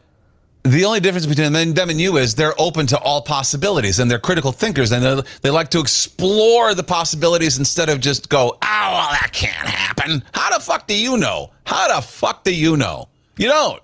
The 0.64 0.86
only 0.86 1.00
difference 1.00 1.28
between 1.28 1.54
them, 1.54 1.90
and 1.90 2.02
you 2.02 2.18
is 2.18 2.34
they're 2.34 2.60
open 2.60 2.88
to 2.88 2.98
all 2.98 3.22
possibilities 3.22 4.00
and 4.00 4.10
they're 4.10 4.18
critical 4.18 4.52
thinkers 4.52 4.92
and 4.92 5.24
they 5.44 5.50
like 5.52 5.70
to 5.72 5.80
explore 5.80 6.74
the 6.74 6.82
possibilities 6.84 7.60
instead 7.60 7.90
of 7.90 8.00
just 8.00 8.30
go, 8.30 8.50
oh, 8.50 8.58
well, 8.62 9.10
that 9.12 9.30
can't 9.32 9.54
happen. 9.54 10.24
How 10.34 10.58
the 10.58 10.64
fuck 10.64 10.88
do 10.88 10.98
you 10.98 11.18
know? 11.18 11.52
How 11.66 11.94
the 11.94 12.02
fuck 12.02 12.44
do 12.44 12.56
you 12.56 12.78
know? 12.78 13.10
You 13.38 13.50
don't. 13.50 13.84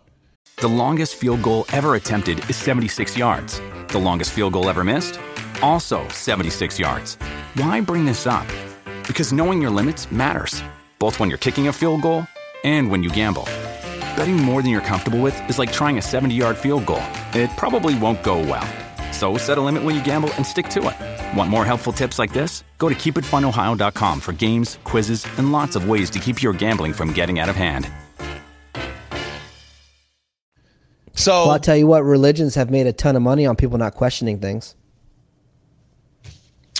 The 0.57 0.69
longest 0.69 1.15
field 1.15 1.43
goal 1.43 1.65
ever 1.71 1.93
attempted 1.95 2.49
is 2.49 2.55
76 2.55 3.15
yards. 3.15 3.61
The 3.89 3.99
longest 3.99 4.31
field 4.31 4.53
goal 4.53 4.69
ever 4.69 4.83
missed? 4.83 5.19
Also 5.61 6.07
76 6.07 6.79
yards. 6.79 7.15
Why 7.55 7.81
bring 7.81 8.05
this 8.05 8.25
up? 8.25 8.47
Because 9.09 9.33
knowing 9.33 9.59
your 9.59 9.71
limits 9.71 10.11
matters, 10.11 10.61
both 10.99 11.19
when 11.19 11.29
you're 11.29 11.39
kicking 11.39 11.67
a 11.67 11.73
field 11.73 12.03
goal 12.03 12.27
and 12.63 12.91
when 12.91 13.01
you 13.01 13.09
gamble. 13.09 13.45
Betting 14.15 14.35
more 14.35 14.61
than 14.61 14.69
you're 14.69 14.81
comfortable 14.81 15.19
with 15.19 15.49
is 15.49 15.57
like 15.57 15.71
trying 15.71 15.97
a 15.97 16.01
70 16.01 16.35
yard 16.35 16.55
field 16.55 16.85
goal. 16.85 17.01
It 17.33 17.49
probably 17.57 17.97
won't 17.97 18.21
go 18.21 18.37
well. 18.37 18.67
So 19.11 19.35
set 19.35 19.57
a 19.57 19.61
limit 19.61 19.83
when 19.83 19.95
you 19.95 20.03
gamble 20.03 20.31
and 20.35 20.45
stick 20.45 20.69
to 20.69 20.89
it. 20.89 21.35
Want 21.35 21.49
more 21.49 21.65
helpful 21.65 21.91
tips 21.91 22.19
like 22.19 22.31
this? 22.33 22.63
Go 22.77 22.87
to 22.87 22.93
keepitfunohio.com 22.93 24.19
for 24.19 24.31
games, 24.31 24.77
quizzes, 24.83 25.25
and 25.39 25.51
lots 25.51 25.75
of 25.75 25.89
ways 25.89 26.11
to 26.11 26.19
keep 26.19 26.43
your 26.43 26.53
gambling 26.53 26.93
from 26.93 27.11
getting 27.11 27.39
out 27.39 27.49
of 27.49 27.55
hand. 27.55 27.89
So 31.15 31.31
Well, 31.31 31.49
I'll 31.49 31.59
tell 31.59 31.75
you 31.75 31.87
what, 31.87 32.03
religions 32.03 32.53
have 32.53 32.69
made 32.69 32.85
a 32.85 32.93
ton 32.93 33.15
of 33.15 33.23
money 33.23 33.47
on 33.47 33.55
people 33.55 33.79
not 33.79 33.95
questioning 33.95 34.37
things. 34.37 34.75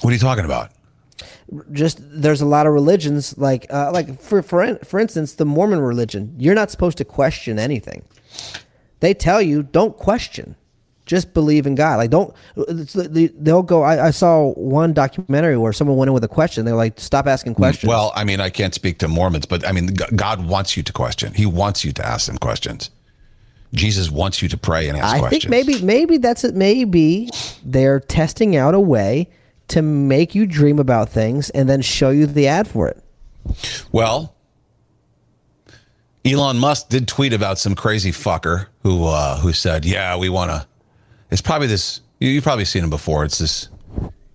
what 0.03 0.11
are 0.11 0.13
you 0.13 0.19
talking 0.19 0.45
about? 0.45 0.71
Just 1.72 1.97
there's 2.02 2.41
a 2.41 2.45
lot 2.45 2.68
of 2.68 2.74
religions 2.74 3.38
like 3.38 3.66
uh, 3.72 3.91
like 3.91 4.22
for 4.22 4.41
for 4.43 4.76
for 4.84 5.00
instance, 5.00 5.34
the 5.34 5.45
Mormon 5.45 5.80
religion. 5.82 6.36
You're 6.38 6.54
not 6.56 6.70
supposed 6.70 6.97
to 7.00 7.06
question 7.06 7.58
anything. 7.58 8.04
They 9.00 9.14
tell 9.16 9.41
you 9.41 9.64
don't 9.64 9.97
question, 9.97 10.56
just 11.08 11.34
believe 11.34 11.66
in 11.66 11.74
God. 11.74 11.95
Like 11.95 12.12
don't 12.12 12.36
the- 12.56 13.08
the- 13.12 13.34
they'll 13.39 13.64
go. 13.64 13.82
I, 13.82 14.08
I 14.08 14.12
saw 14.12 14.52
one 14.54 14.93
documentary 14.93 15.58
where 15.58 15.74
someone 15.74 15.97
went 15.97 16.10
in 16.10 16.14
with 16.14 16.24
a 16.24 16.28
question. 16.28 16.66
They're 16.66 16.76
like, 16.76 17.00
stop 17.00 17.26
asking 17.26 17.56
questions. 17.56 17.89
Well, 17.89 18.12
I 18.16 18.26
mean, 18.26 18.39
I 18.39 18.52
can't 18.52 18.76
speak 18.76 19.00
to 19.00 19.08
Mormons, 19.08 19.47
but 19.47 19.66
I 19.68 19.72
mean, 19.72 19.88
God 20.16 20.47
wants 20.47 20.78
you 20.78 20.84
to 20.84 20.93
question. 20.93 21.34
He 21.34 21.47
wants 21.47 21.84
you 21.84 21.91
to 21.93 22.06
ask 22.06 22.28
them 22.28 22.38
questions. 22.38 22.91
Jesus 23.74 24.12
wants 24.12 24.41
you 24.43 24.50
to 24.50 24.58
pray 24.58 24.88
and 24.89 24.97
ask 25.00 25.16
I 25.16 25.20
questions. 25.20 25.43
think 25.45 25.50
maybe 25.50 25.82
maybe 25.84 26.18
that's 26.18 26.43
it. 26.43 26.56
Maybe 26.56 27.30
they're 27.66 28.00
testing 28.02 28.56
out 28.56 28.76
a 28.76 28.80
way 28.80 29.30
to 29.70 29.82
make 29.82 30.36
you 30.36 30.45
dream 30.45 30.80
about 30.80 31.09
things 31.09 31.49
and 31.51 31.70
then 31.70 31.82
show 31.82 32.09
you 32.09 32.26
the 32.26 32.47
ad 32.47 32.67
for 32.67 32.88
it. 32.88 33.03
Well, 33.91 34.36
Elon 36.26 36.57
Musk 36.59 36.89
did 36.89 37.07
tweet 37.07 37.34
about 37.34 37.57
some 37.57 37.76
crazy 37.76 38.11
fucker 38.11 38.67
who 38.84 39.05
uh, 39.05 39.38
who 39.39 39.53
said, 39.53 39.86
"Yeah, 39.86 40.17
we 40.17 40.30
want 40.30 40.51
to." 40.51 40.67
It's 41.32 41.41
probably 41.41 41.67
this. 41.67 42.01
You, 42.20 42.30
you've 42.30 42.43
probably 42.43 42.65
seen 42.65 42.84
him 42.84 42.89
before. 42.89 43.24
It's 43.24 43.38
this. 43.38 43.70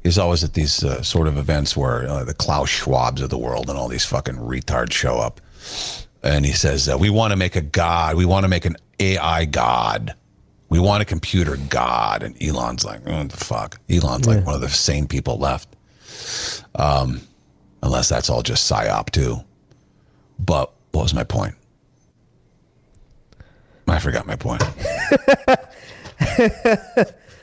He's 0.03 0.18
always 0.18 0.45
at 0.45 0.55
these 0.55 0.82
uh, 0.85 1.03
sort 1.03 1.28
of 1.28 1.37
events 1.39 1.76
where 1.76 2.07
uh, 2.09 2.24
the 2.24 2.35
Klaus 2.35 2.68
Schwabs 2.68 3.22
of 3.22 3.30
the 3.30 3.39
world 3.39 3.68
and 3.70 3.78
all 3.78 3.89
these 3.89 4.05
fucking 4.05 4.37
retards 4.37 4.93
show 4.93 5.18
up, 5.18 5.41
and 6.22 6.45
he 6.45 6.53
says, 6.53 6.89
uh, 6.89 6.97
"We 6.99 7.11
want 7.11 7.32
to 7.32 7.37
make 7.37 7.57
a 7.57 7.61
god. 7.61 8.16
We 8.16 8.24
want 8.24 8.45
to 8.45 8.49
make 8.49 8.64
an 8.64 8.76
AI 8.99 9.45
god. 9.45 10.14
We 10.75 10.81
want 10.81 11.03
a 11.03 11.05
computer 11.05 11.57
god." 11.68 12.25
And 12.25 12.35
Elon's 12.43 12.85
like, 12.85 13.07
"What 13.07 13.29
the 13.29 13.37
fuck?" 13.37 13.81
Elon's 13.89 14.27
like 14.27 14.45
one 14.45 14.57
of 14.57 14.61
the 14.61 14.68
sane 14.68 15.07
people 15.07 15.39
left. 15.39 15.68
Um, 16.75 17.20
unless 17.81 18.09
that's 18.09 18.29
all 18.29 18.43
just 18.43 18.68
psyop 18.68 19.11
too. 19.11 19.37
But 20.37 20.72
what 20.91 21.03
was 21.03 21.14
my 21.14 21.22
point? 21.22 21.55
I 23.87 24.01
forgot 24.01 24.27
my 24.27 24.35
point. 24.35 24.64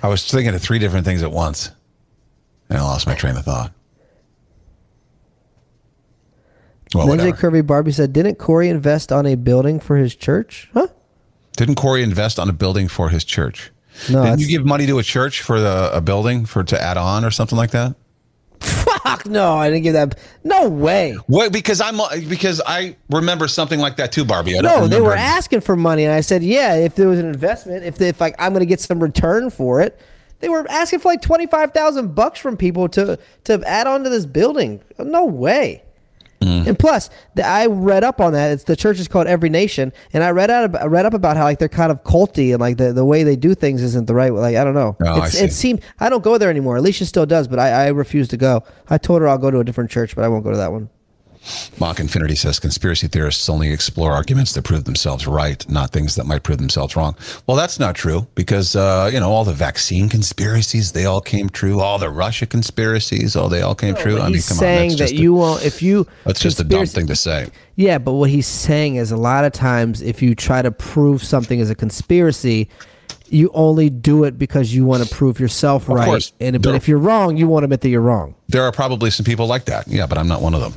I 0.04 0.10
was 0.10 0.30
thinking 0.30 0.54
of 0.54 0.62
three 0.62 0.80
different 0.80 1.06
things 1.06 1.24
at 1.24 1.32
once, 1.32 1.72
and 2.68 2.80
I 2.80 2.82
lost 2.82 3.08
my 3.08 3.16
train 3.16 3.38
of 3.38 3.46
thought. 3.46 3.72
Well, 6.94 7.08
whatever. 7.08 7.32
Kirby 7.32 7.62
Barbie 7.62 7.94
said, 7.94 8.12
"Didn't 8.12 8.36
Corey 8.36 8.68
invest 8.68 9.10
on 9.14 9.26
a 9.26 9.36
building 9.36 9.80
for 9.80 9.96
his 9.96 10.16
church? 10.18 10.70
Huh? 10.74 10.88
Didn't 11.58 11.76
Corey 11.76 12.04
invest 12.04 12.40
on 12.40 12.50
a 12.50 12.54
building 12.54 12.88
for 12.88 13.10
his 13.10 13.24
church? 13.24 13.72
No, 14.10 14.24
Didn't 14.24 14.40
you 14.40 14.48
give 14.48 14.66
money 14.66 14.86
to 14.88 15.00
a 15.00 15.04
church 15.04 15.42
for 15.42 15.60
the, 15.60 15.92
a 15.94 16.02
building 16.02 16.46
for 16.46 16.64
to 16.64 16.82
add 16.82 16.98
on 16.98 17.26
or 17.26 17.32
something 17.32 17.58
like 17.58 17.72
that? 17.72 17.96
Fuck 18.62 19.26
no! 19.26 19.56
I 19.56 19.70
didn't 19.70 19.84
give 19.84 19.94
that. 19.94 20.18
No 20.44 20.70
way. 20.70 21.14
What? 21.26 21.52
Because 21.52 21.82
I'm 21.82 22.00
because 22.30 22.62
I 22.66 22.96
remember 23.10 23.48
something 23.48 23.80
like 23.80 23.96
that 23.98 24.12
too, 24.12 24.24
Barbie. 24.24 24.58
I 24.58 24.62
don't 24.62 24.82
No, 24.82 24.88
they 24.88 25.02
were 25.02 25.16
asking 25.16 25.62
for 25.62 25.76
money, 25.76 26.04
and 26.04 26.14
I 26.14 26.22
said, 26.22 26.44
yeah, 26.44 26.76
if 26.76 26.96
there 26.96 27.08
was 27.08 27.20
an 27.20 27.26
investment, 27.26 27.84
if 27.84 28.00
if 28.00 28.22
like 28.22 28.36
I'm 28.38 28.54
going 28.54 28.60
to 28.62 28.68
get 28.68 28.80
some 28.80 29.02
return 29.02 29.50
for 29.50 29.82
it, 29.82 30.00
they 30.40 30.50
were 30.50 30.66
asking 30.70 31.00
for 31.00 31.10
like 31.10 31.22
twenty 31.22 31.48
five 31.48 31.72
thousand 31.72 32.14
bucks 32.14 32.40
from 32.40 32.56
people 32.56 32.88
to 32.90 33.18
to 33.46 33.64
add 33.66 33.88
on 33.88 34.04
to 34.04 34.10
this 34.10 34.28
building. 34.28 34.82
No 35.00 35.26
way. 35.26 35.84
Mm. 36.42 36.68
And 36.68 36.80
plus, 36.80 37.10
the, 37.36 37.46
I 37.46 37.68
read 37.68 38.04
up 38.04 38.20
on 38.20 38.34
that. 38.34 38.52
It's 38.52 38.64
the 38.64 38.76
church 38.76 39.00
is 39.00 39.08
called 39.08 39.28
Every 39.28 39.50
Nation, 39.50 39.94
and 40.12 40.24
I 40.24 40.32
read 40.32 40.50
out 40.50 40.76
I 40.76 40.86
read 40.86 41.06
up 41.06 41.14
about 41.14 41.38
how 41.38 41.44
like 41.44 41.60
they're 41.60 41.70
kind 41.70 41.92
of 41.92 42.04
culty 42.04 42.52
and 42.52 42.60
like 42.60 42.78
the, 42.78 42.94
the 42.94 43.06
way 43.06 43.24
they 43.24 43.36
do 43.36 43.54
things 43.54 43.84
isn't 43.84 44.08
the 44.08 44.16
right 44.16 44.34
way. 44.34 44.40
Like 44.40 44.56
I 44.56 44.64
don't 44.64 44.74
know. 44.74 44.98
Oh, 45.04 45.22
I 45.22 45.28
it 45.28 45.54
seemed 45.54 45.82
I 46.00 46.10
don't 46.10 46.24
go 46.24 46.38
there 46.38 46.50
anymore. 46.50 46.78
Alicia 46.78 47.06
still 47.06 47.26
does, 47.26 47.48
but 47.48 47.60
I, 47.60 47.86
I 47.86 47.88
refuse 47.90 48.28
to 48.30 48.38
go. 48.38 48.64
I 48.90 48.98
told 48.98 49.22
her 49.22 49.28
I'll 49.28 49.38
go 49.38 49.52
to 49.52 49.60
a 49.60 49.64
different 49.64 49.92
church, 49.92 50.16
but 50.16 50.26
I 50.26 50.28
won't 50.28 50.44
go 50.44 50.52
to 50.52 50.58
that 50.58 50.72
one. 50.72 50.90
Mock 51.80 52.00
Infinity 52.00 52.36
says 52.36 52.60
conspiracy 52.60 53.08
theorists 53.08 53.50
only 53.50 53.72
explore 53.72 54.12
arguments 54.12 54.54
that 54.54 54.64
prove 54.64 54.84
themselves 54.84 55.26
right, 55.26 55.68
not 55.70 55.92
things 55.92 56.16
that 56.16 56.26
might 56.26 56.44
prove 56.44 56.60
themselves 56.60 56.96
wrong. 56.96 57.16
Well, 57.48 57.58
that's 57.58 57.80
not 57.80 57.96
true 57.96 58.28
because 58.36 58.76
uh, 58.76 59.10
you 59.12 59.20
know 59.20 59.32
all 59.32 59.44
the 59.44 59.54
vaccine 59.54 60.08
conspiracies 60.10 60.92
they 60.92 61.06
all 61.06 61.22
came 61.22 61.50
true. 61.50 61.80
All 61.80 61.98
the 61.98 62.10
Russia 62.10 62.46
conspiracies, 62.46 63.36
oh, 63.36 63.50
they 63.50 63.62
all 63.62 63.76
came 63.76 63.96
true. 63.96 64.20
I 64.20 64.26
mean, 64.26 64.36
he's 64.36 64.48
come 64.48 64.58
saying 64.58 64.92
on, 64.92 64.98
that 64.98 65.04
just 65.04 65.14
a- 65.14 65.18
you 65.18 65.34
won't 65.34 65.64
if 65.66 65.82
you 65.82 66.06
that's 66.26 66.40
just 66.40 66.60
a 66.60 66.64
dumb 66.64 66.86
thing 66.86 67.08
to 67.08 67.16
say. 67.16 67.48
Yeah, 67.76 67.98
but 67.98 68.14
what 68.14 68.30
he's 68.30 68.48
saying 68.48 68.96
is 68.98 69.12
a 69.12 69.18
lot 69.18 69.44
of 69.46 69.54
times 69.54 70.02
if 70.02 70.22
you 70.22 70.36
try 70.36 70.62
to 70.62 70.72
prove 70.72 71.24
something 71.24 71.60
as 71.60 71.70
a 71.72 71.76
conspiracy, 71.76 72.70
you 73.30 73.50
only 73.54 73.90
do 73.90 74.26
it 74.26 74.38
because 74.38 74.76
you 74.76 74.86
want 74.86 75.02
to 75.04 75.10
prove 75.10 75.40
yourself 75.40 75.90
right. 75.90 76.06
course. 76.06 76.34
And 76.40 76.54
but 76.62 76.64
There- 76.64 76.76
if 76.76 76.88
you're 76.88 77.00
wrong, 77.00 77.38
you 77.38 77.48
want 77.48 77.64
to 77.64 77.66
admit 77.66 77.82
that 77.82 77.90
you're 77.90 78.02
wrong. 78.02 78.36
There 78.50 78.62
are 78.64 78.72
probably 78.72 79.10
some 79.10 79.24
people 79.24 79.48
like 79.48 79.66
that, 79.66 79.88
yeah, 79.88 80.06
but 80.06 80.18
I'm 80.20 80.28
not 80.28 80.42
one 80.44 80.54
of 80.54 80.62
them. 80.62 80.74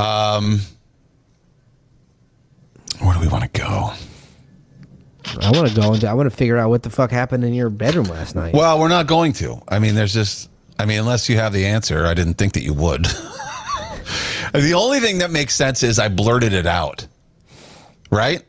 Um, 0.00 0.60
where 3.00 3.14
do 3.14 3.20
we 3.20 3.28
want 3.28 3.44
to 3.44 3.60
go? 3.60 3.92
I 5.40 5.50
want 5.50 5.68
to 5.68 5.74
go 5.74 5.92
into 5.92 6.08
I 6.08 6.14
want 6.14 6.30
to 6.30 6.36
figure 6.36 6.56
out 6.56 6.70
what 6.70 6.82
the 6.82 6.90
fuck 6.90 7.10
happened 7.10 7.44
in 7.44 7.54
your 7.54 7.70
bedroom 7.70 8.06
last 8.06 8.34
night. 8.34 8.54
Well, 8.54 8.80
we're 8.80 8.88
not 8.88 9.06
going 9.06 9.32
to. 9.34 9.60
I 9.68 9.78
mean, 9.78 9.94
there's 9.94 10.12
just, 10.12 10.50
I 10.78 10.86
mean, 10.86 10.98
unless 10.98 11.28
you 11.28 11.36
have 11.36 11.52
the 11.52 11.66
answer, 11.66 12.06
I 12.06 12.14
didn't 12.14 12.34
think 12.34 12.54
that 12.54 12.62
you 12.62 12.74
would. 12.74 13.04
the 14.54 14.72
only 14.74 15.00
thing 15.00 15.18
that 15.18 15.30
makes 15.30 15.54
sense 15.54 15.82
is 15.82 15.98
I 15.98 16.08
blurted 16.08 16.52
it 16.52 16.66
out. 16.66 17.06
Right? 18.10 18.42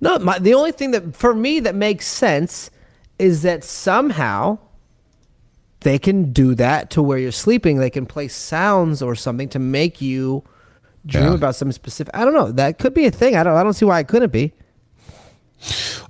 No, 0.00 0.18
my, 0.18 0.38
the 0.38 0.54
only 0.54 0.72
thing 0.72 0.90
that 0.92 1.14
for 1.14 1.34
me 1.34 1.60
that 1.60 1.74
makes 1.74 2.06
sense 2.06 2.70
is 3.18 3.42
that 3.42 3.62
somehow 3.62 4.58
they 5.80 5.98
can 5.98 6.32
do 6.32 6.54
that 6.56 6.90
to 6.90 7.02
where 7.02 7.18
you're 7.18 7.30
sleeping. 7.30 7.78
They 7.78 7.90
can 7.90 8.06
play 8.06 8.28
sounds 8.28 9.02
or 9.02 9.14
something 9.14 9.48
to 9.50 9.58
make 9.58 10.00
you 10.00 10.42
dream 11.08 11.24
Yeah. 11.24 11.34
about 11.34 11.56
something 11.56 11.72
specific. 11.72 12.14
I 12.16 12.24
don't 12.24 12.34
know. 12.34 12.52
That 12.52 12.78
could 12.78 12.94
be 12.94 13.06
a 13.06 13.10
thing. 13.10 13.34
I 13.36 13.42
don't. 13.42 13.56
I 13.56 13.62
don't 13.64 13.72
see 13.74 13.84
why 13.84 13.98
it 13.98 14.06
couldn't 14.08 14.30
be. 14.32 14.52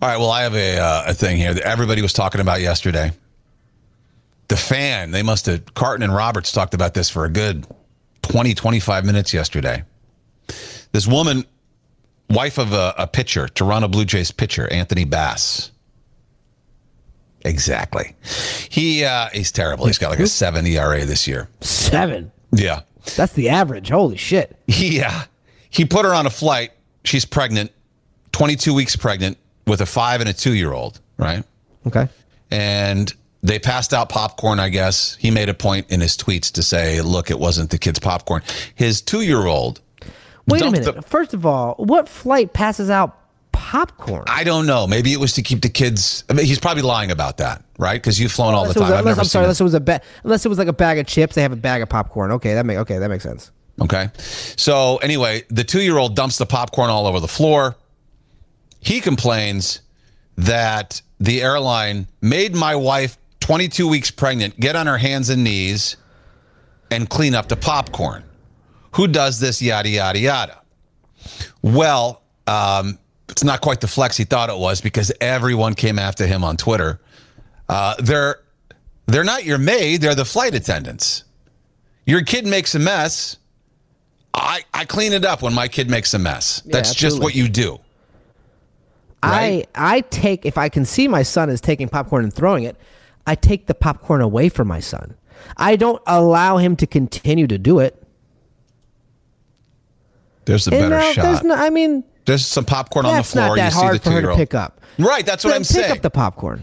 All 0.02 0.08
right. 0.08 0.18
Well, 0.18 0.30
I 0.30 0.42
have 0.42 0.54
a, 0.54 0.78
uh, 0.78 1.04
a 1.06 1.14
thing 1.14 1.38
here 1.38 1.54
that 1.54 1.62
everybody 1.62 2.02
was 2.02 2.12
talking 2.12 2.40
about 2.42 2.60
yesterday. 2.60 3.12
The 4.48 4.56
fan, 4.56 5.10
they 5.10 5.22
must 5.22 5.46
have, 5.46 5.74
Carton 5.74 6.02
and 6.02 6.14
Roberts 6.14 6.52
talked 6.52 6.74
about 6.74 6.92
this 6.94 7.08
for 7.10 7.24
a 7.24 7.30
good 7.30 7.66
20, 8.22 8.54
25 8.54 9.04
minutes 9.04 9.32
yesterday. 9.32 9.84
This 10.92 11.06
woman, 11.06 11.44
wife 12.30 12.58
of 12.58 12.72
a, 12.72 12.94
a 12.98 13.06
pitcher, 13.06 13.48
Toronto 13.48 13.88
Blue 13.88 14.04
Jays 14.04 14.30
pitcher, 14.30 14.70
Anthony 14.72 15.04
Bass. 15.04 15.70
Exactly. 17.42 18.14
He 18.68 19.04
uh, 19.04 19.28
he's 19.32 19.52
terrible. 19.52 19.86
He's 19.86 19.98
got 19.98 20.10
like 20.10 20.18
a 20.18 20.26
seven 20.26 20.66
ERA 20.66 21.04
this 21.04 21.26
year. 21.28 21.48
Seven. 21.60 22.32
Yeah. 22.52 22.80
That's 23.16 23.32
the 23.32 23.48
average. 23.48 23.88
Holy 23.90 24.16
shit. 24.16 24.56
He 24.66 25.00
uh, 25.02 25.22
he 25.70 25.84
put 25.84 26.04
her 26.04 26.14
on 26.14 26.26
a 26.26 26.30
flight. 26.30 26.72
She's 27.04 27.24
pregnant, 27.24 27.72
22 28.32 28.72
weeks 28.74 28.96
pregnant 28.96 29.38
with 29.66 29.80
a 29.80 29.86
five 29.86 30.20
and 30.20 30.28
a 30.28 30.32
two 30.32 30.54
year 30.54 30.72
old, 30.72 31.00
right? 31.16 31.42
Okay. 31.86 32.08
And 32.50 33.12
they 33.42 33.58
passed 33.58 33.92
out 33.94 34.08
popcorn, 34.08 34.58
I 34.60 34.68
guess. 34.68 35.14
He 35.16 35.30
made 35.30 35.48
a 35.48 35.54
point 35.54 35.90
in 35.90 36.00
his 36.00 36.16
tweets 36.16 36.50
to 36.52 36.62
say, 36.62 37.00
look, 37.02 37.30
it 37.30 37.38
wasn't 37.38 37.70
the 37.70 37.78
kid's 37.78 37.98
popcorn. 37.98 38.42
His 38.74 39.00
two 39.02 39.20
year 39.22 39.46
old. 39.46 39.80
Wait 40.46 40.62
a 40.62 40.70
minute. 40.70 40.94
the- 40.94 41.02
First 41.02 41.34
of 41.34 41.44
all, 41.46 41.74
what 41.76 42.08
flight 42.08 42.52
passes 42.52 42.88
out 42.90 43.17
popcorn? 43.68 44.24
I 44.26 44.44
don't 44.44 44.66
know. 44.66 44.86
Maybe 44.86 45.12
it 45.12 45.20
was 45.20 45.34
to 45.34 45.42
keep 45.42 45.60
the 45.60 45.68
kids. 45.68 46.24
I 46.30 46.32
mean, 46.32 46.46
he's 46.46 46.58
probably 46.58 46.82
lying 46.82 47.10
about 47.10 47.36
that, 47.38 47.62
right? 47.78 48.00
Because 48.00 48.18
you've 48.18 48.32
flown 48.32 48.54
all 48.54 48.64
the 48.64 48.70
Unless 48.70 48.76
it 48.76 48.80
was- 48.80 48.88
time. 48.88 48.98
Unless, 49.00 49.04
never 49.16 49.20
I'm 49.20 49.24
sorry. 49.26 49.44
Unless 49.44 49.60
it 49.60 49.64
was 49.64 49.74
a 49.74 49.80
ba- 49.80 50.00
unless 50.24 50.44
it 50.46 50.48
was 50.48 50.58
like 50.58 50.68
a 50.68 50.72
bag 50.72 50.98
of 50.98 51.06
chips, 51.06 51.34
they 51.34 51.42
have 51.42 51.52
a 51.52 51.56
bag 51.56 51.82
of 51.82 51.88
popcorn. 51.88 52.32
Okay, 52.32 52.54
that 52.54 52.64
make 52.66 52.78
okay 52.78 52.98
that 52.98 53.08
makes 53.08 53.24
sense. 53.24 53.50
Okay. 53.80 54.10
So 54.56 54.96
anyway, 54.98 55.44
the 55.50 55.64
two 55.64 55.82
year 55.82 55.98
old 55.98 56.16
dumps 56.16 56.38
the 56.38 56.46
popcorn 56.46 56.90
all 56.90 57.06
over 57.06 57.20
the 57.20 57.28
floor. 57.28 57.76
he 58.80 59.00
complains 59.00 59.80
that 60.36 61.02
the 61.20 61.42
airline 61.42 62.06
made 62.20 62.54
my 62.54 62.74
wife 62.76 63.18
22 63.40 63.86
weeks 63.88 64.10
pregnant 64.10 64.58
get 64.60 64.76
on 64.76 64.86
her 64.86 64.98
hands 64.98 65.28
and 65.30 65.42
knees 65.44 65.96
and 66.90 67.08
clean 67.10 67.34
up 67.34 67.48
the 67.48 67.56
popcorn. 67.56 68.24
Who 68.92 69.06
does 69.08 69.40
this? 69.40 69.60
Yada, 69.60 69.88
yada, 69.88 70.18
yada. 70.18 70.62
Well, 71.62 72.22
um, 72.46 72.98
it's 73.28 73.44
not 73.44 73.60
quite 73.60 73.80
the 73.80 73.88
flex 73.88 74.16
he 74.16 74.24
thought 74.24 74.50
it 74.50 74.58
was 74.58 74.80
because 74.80 75.12
everyone 75.20 75.74
came 75.74 75.98
after 75.98 76.26
him 76.26 76.44
on 76.44 76.56
Twitter. 76.56 77.00
Uh, 77.68 77.94
they're 77.98 78.40
they're 79.06 79.24
not 79.24 79.44
your 79.44 79.58
maid; 79.58 80.00
they're 80.00 80.14
the 80.14 80.24
flight 80.24 80.54
attendants. 80.54 81.24
Your 82.06 82.22
kid 82.22 82.46
makes 82.46 82.74
a 82.74 82.78
mess. 82.78 83.36
I 84.34 84.64
I 84.72 84.84
clean 84.84 85.12
it 85.12 85.24
up 85.24 85.42
when 85.42 85.54
my 85.54 85.68
kid 85.68 85.90
makes 85.90 86.14
a 86.14 86.18
mess. 86.18 86.62
That's 86.66 86.94
just 86.94 87.20
what 87.20 87.34
you 87.34 87.48
do. 87.48 87.78
Right? 89.22 89.68
I 89.74 89.96
I 89.96 90.00
take 90.02 90.46
if 90.46 90.56
I 90.56 90.68
can 90.68 90.84
see 90.84 91.08
my 91.08 91.22
son 91.22 91.50
is 91.50 91.60
taking 91.60 91.88
popcorn 91.88 92.24
and 92.24 92.32
throwing 92.32 92.64
it, 92.64 92.76
I 93.26 93.34
take 93.34 93.66
the 93.66 93.74
popcorn 93.74 94.20
away 94.20 94.48
from 94.48 94.68
my 94.68 94.80
son. 94.80 95.14
I 95.56 95.76
don't 95.76 96.02
allow 96.06 96.56
him 96.56 96.76
to 96.76 96.86
continue 96.86 97.46
to 97.46 97.58
do 97.58 97.78
it. 97.80 98.02
There's 100.44 100.66
a 100.66 100.70
And 100.70 100.80
better 100.80 100.96
now, 100.96 101.12
shot. 101.12 101.22
there's 101.22 101.42
no, 101.42 101.54
I 101.54 101.68
mean, 101.70 102.04
There's 102.28 102.46
some 102.46 102.64
popcorn 102.64 103.06
on 103.06 103.12
the 103.12 103.16
that's 103.18 103.32
floor. 103.32 103.48
not 103.48 103.56
that 103.56 103.64
you 103.64 103.70
see 103.72 103.76
hard 103.78 103.96
the 103.96 104.00
for 104.00 104.10
her 104.10 104.22
to 104.22 104.36
pick 104.36 104.54
up. 104.54 104.80
Right, 104.98 105.24
that's 105.26 105.42
what 105.44 105.50
Then 105.50 105.56
I'm 105.56 105.62
pick 105.62 105.66
saying. 105.70 105.86
Pick 105.88 105.96
up 105.96 106.02
the 106.02 106.10
popcorn. 106.10 106.62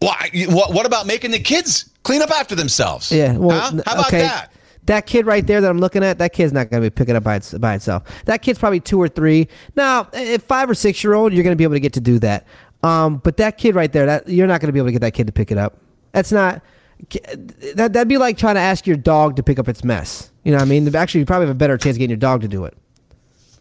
Why? 0.00 0.30
What, 0.48 0.72
what 0.74 0.86
about 0.86 1.06
making 1.06 1.30
the 1.30 1.38
kids 1.38 1.88
clean 2.02 2.20
up 2.20 2.30
after 2.30 2.54
themselves? 2.54 3.10
Yeah. 3.12 3.36
Well, 3.36 3.58
Huh? 3.58 3.82
how 3.86 3.92
about 3.94 4.06
okay. 4.08 4.22
that? 4.22 4.52
That 4.84 5.06
kid 5.06 5.24
right 5.26 5.46
there 5.46 5.60
that 5.60 5.68
I'm 5.70 5.78
looking 5.78 6.04
at, 6.04 6.18
that 6.18 6.32
kid's 6.32 6.52
not 6.52 6.70
going 6.70 6.82
to 6.82 6.90
be 6.90 6.94
picking 6.94 7.16
up 7.16 7.24
by, 7.24 7.36
its, 7.36 7.54
by 7.54 7.74
itself. 7.74 8.02
That 8.26 8.42
kid's 8.42 8.58
probably 8.58 8.80
two 8.80 9.00
or 9.00 9.08
three. 9.08 9.48
Now, 9.74 10.08
if 10.12 10.42
five 10.42 10.68
or 10.70 10.74
six 10.74 11.02
year 11.02 11.14
old, 11.14 11.32
you're 11.32 11.42
going 11.42 11.54
to 11.54 11.56
be 11.56 11.64
able 11.64 11.74
to 11.74 11.80
get 11.80 11.92
to 11.94 12.00
do 12.00 12.18
that. 12.20 12.46
Um, 12.82 13.16
but 13.18 13.36
that 13.38 13.58
kid 13.58 13.74
right 13.74 13.92
there, 13.92 14.06
that 14.06 14.28
you're 14.28 14.46
not 14.46 14.60
going 14.60 14.68
to 14.68 14.72
be 14.72 14.78
able 14.78 14.88
to 14.88 14.92
get 14.92 15.00
that 15.00 15.14
kid 15.14 15.26
to 15.26 15.32
pick 15.32 15.50
it 15.50 15.58
up. 15.58 15.78
That's 16.12 16.30
not. 16.32 16.62
That 17.74 17.92
that'd 17.92 18.08
be 18.08 18.16
like 18.18 18.38
trying 18.38 18.54
to 18.54 18.60
ask 18.60 18.86
your 18.86 18.96
dog 18.96 19.36
to 19.36 19.42
pick 19.42 19.58
up 19.58 19.68
its 19.68 19.84
mess. 19.84 20.30
You 20.44 20.52
know 20.52 20.58
what 20.58 20.62
I 20.64 20.68
mean? 20.68 20.94
Actually, 20.94 21.20
you 21.20 21.26
probably 21.26 21.46
have 21.46 21.54
a 21.54 21.58
better 21.58 21.76
chance 21.76 21.96
of 21.96 21.98
getting 21.98 22.10
your 22.10 22.16
dog 22.18 22.40
to 22.42 22.48
do 22.48 22.64
it. 22.64 22.76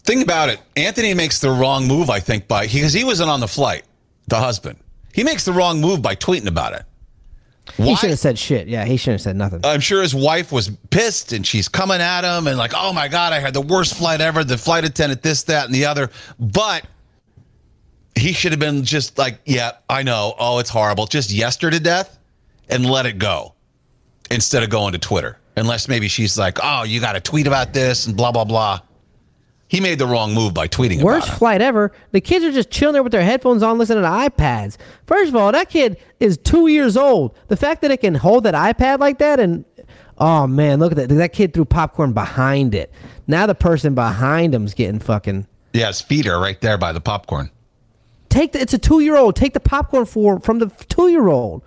Think 0.06 0.24
about 0.24 0.49
it. 0.49 0.60
Anthony 0.76 1.14
makes 1.14 1.39
the 1.39 1.49
wrong 1.49 1.88
move, 1.88 2.10
I 2.10 2.20
think, 2.20 2.47
by 2.47 2.68
because 2.68 2.93
he 2.93 3.03
wasn't 3.03 3.30
on 3.30 3.39
the 3.39 3.47
flight. 3.47 3.84
The 4.28 4.39
husband, 4.39 4.80
he 5.14 5.24
makes 5.24 5.45
the 5.45 5.53
wrong 5.53 5.82
move 5.82 6.01
by 6.01 6.16
tweeting 6.16 6.47
about 6.47 6.74
it. 6.74 6.84
He 7.78 7.84
Why? 7.84 7.95
should 7.95 8.12
have 8.12 8.20
said 8.20 8.38
shit. 8.38 8.68
Yeah, 8.68 8.86
he 8.86 8.97
shouldn't 8.97 9.16
have 9.16 9.22
said 9.22 9.36
nothing. 9.36 9.62
I'm 9.64 9.80
sure 9.80 10.01
his 10.01 10.14
wife 10.14 10.51
was 10.51 10.70
pissed 10.91 11.34
and 11.34 11.45
she's 11.45 11.68
coming 11.68 11.99
at 11.99 12.24
him 12.24 12.47
and 12.47 12.58
like, 12.58 12.74
oh 12.76 12.93
my 12.93 13.08
God, 13.08 13.34
I 13.34 13.39
had 13.39 13.53
the 13.53 13.62
worst 13.62 13.95
flight 13.95 14.22
ever. 14.22 14.43
The 14.43 14.58
flight 14.58 14.86
attendant, 14.86 15.24
this, 15.24 15.43
that, 15.43 15.66
and 15.66 15.74
the 15.74 15.86
other. 15.86 16.12
But 16.39 16.86
he 18.16 18.34
should 18.34 18.51
have 18.51 18.60
been 18.60 18.84
just 18.84 19.18
like, 19.18 19.39
yeah, 19.45 19.74
I 19.89 20.03
know. 20.03 20.36
Oh, 20.38 20.60
it's 20.60 20.70
horrible. 20.70 21.08
Just 21.08 21.32
yes 21.32 21.60
her 21.62 21.72
to 21.72 21.80
death 21.80 22.18
and 22.70 22.86
let 22.86 23.06
it 23.06 23.18
go 23.18 23.56
instead 24.30 24.64
of 24.64 24.70
going 24.70 24.93
to 24.93 24.99
Twitter. 24.99 25.39
Unless 25.58 25.88
maybe 25.88 26.08
she's 26.08 26.38
like, 26.38 26.60
oh, 26.62 26.84
you 26.84 26.99
got 26.99 27.14
to 27.14 27.20
tweet 27.20 27.47
about 27.47 27.74
this 27.74 28.08
and 28.08 28.16
blah, 28.16 28.32
blah, 28.32 28.45
blah. 28.45 28.80
He 29.68 29.80
made 29.80 29.97
the 29.97 30.05
wrong 30.05 30.34
move 30.34 30.53
by 30.53 30.68
tweeting 30.68 31.01
Worst 31.01 31.28
about 31.28 31.36
it. 31.36 31.39
flight 31.39 31.61
ever. 31.61 31.91
The 32.11 32.22
kids 32.22 32.45
are 32.45 32.51
just 32.51 32.70
chilling 32.70 32.93
there 32.93 33.03
with 33.03 33.11
their 33.11 33.24
headphones 33.24 33.63
on, 33.63 33.78
listening 33.80 34.03
to 34.03 34.09
iPads. 34.09 34.78
First 35.07 35.30
of 35.30 35.36
all, 35.36 35.51
that 35.51 35.70
kid 35.70 35.97
is 36.20 36.38
two 36.38 36.68
years 36.68 36.95
old. 36.95 37.36
The 37.47 37.57
fact 37.57 37.82
that 37.82 37.89
it 37.89 37.97
can 38.01 38.13
hold 38.16 38.43
that 38.43 38.53
iPad 38.53 38.99
like 38.99 39.18
that, 39.18 39.39
and 39.39 39.66
oh 40.20 40.45
man, 40.45 40.80
look 40.80 40.91
at 40.91 40.97
that. 40.97 41.09
That 41.09 41.34
kid 41.34 41.53
threw 41.53 41.66
popcorn 41.66 42.13
behind 42.13 42.76
it. 42.76 42.91
Now 43.28 43.47
the 43.47 43.55
person 43.55 43.95
behind 43.95 44.53
him's 44.53 44.76
getting 44.76 44.99
fucking. 44.99 45.47
Yeah, 45.74 45.88
his 45.88 45.99
feet 45.99 46.28
are 46.28 46.39
right 46.39 46.61
there 46.61 46.78
by 46.78 46.91
the 46.91 47.01
popcorn. 47.01 47.49
Take 48.30 48.51
the. 48.51 48.61
It's 48.61 48.74
a 48.74 48.78
two 48.78 48.99
year 48.99 49.16
old. 49.18 49.36
Take 49.36 49.53
the 49.53 49.59
popcorn 49.59 50.05
for 50.05 50.39
from 50.39 50.59
the 50.59 50.68
two 50.89 51.09
year 51.09 51.28
old. 51.28 51.63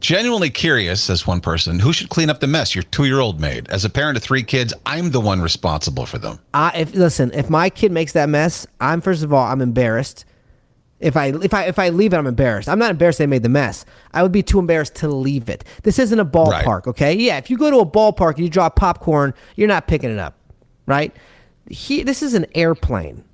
Genuinely 0.00 0.48
curious, 0.48 1.02
says 1.02 1.26
one 1.26 1.40
person, 1.40 1.78
who 1.78 1.92
should 1.92 2.08
clean 2.08 2.30
up 2.30 2.40
the 2.40 2.46
mess 2.46 2.74
your 2.74 2.84
two 2.84 3.04
year 3.04 3.20
old 3.20 3.38
made? 3.40 3.68
As 3.68 3.84
a 3.84 3.90
parent 3.90 4.16
of 4.16 4.22
three 4.22 4.42
kids, 4.42 4.72
I'm 4.86 5.10
the 5.10 5.20
one 5.20 5.42
responsible 5.42 6.06
for 6.06 6.16
them. 6.18 6.38
I 6.54 6.72
if 6.74 6.94
listen, 6.94 7.30
if 7.34 7.50
my 7.50 7.68
kid 7.68 7.92
makes 7.92 8.12
that 8.12 8.28
mess, 8.30 8.66
I'm 8.80 9.00
first 9.02 9.22
of 9.22 9.32
all 9.32 9.46
I'm 9.46 9.60
embarrassed. 9.60 10.24
If 11.00 11.16
I 11.16 11.26
if 11.26 11.52
I 11.52 11.64
if 11.64 11.78
I 11.78 11.90
leave 11.90 12.14
it, 12.14 12.16
I'm 12.16 12.26
embarrassed. 12.26 12.68
I'm 12.68 12.78
not 12.78 12.90
embarrassed 12.90 13.18
they 13.18 13.26
made 13.26 13.42
the 13.42 13.48
mess. 13.50 13.84
I 14.14 14.22
would 14.22 14.32
be 14.32 14.42
too 14.42 14.58
embarrassed 14.58 14.94
to 14.96 15.08
leave 15.08 15.48
it. 15.50 15.64
This 15.82 15.98
isn't 15.98 16.18
a 16.18 16.24
ballpark, 16.24 16.66
Right. 16.66 16.86
okay? 16.88 17.14
Yeah, 17.14 17.36
if 17.36 17.50
you 17.50 17.58
go 17.58 17.70
to 17.70 17.78
a 17.78 17.86
ballpark 17.86 18.36
and 18.36 18.40
you 18.44 18.48
drop 18.48 18.76
popcorn, 18.76 19.34
you're 19.56 19.68
not 19.68 19.86
picking 19.86 20.10
it 20.10 20.18
up, 20.18 20.34
right? 20.86 21.14
He, 21.68 22.02
this 22.02 22.22
is 22.22 22.32
an 22.34 22.46
airplane. 22.54 23.24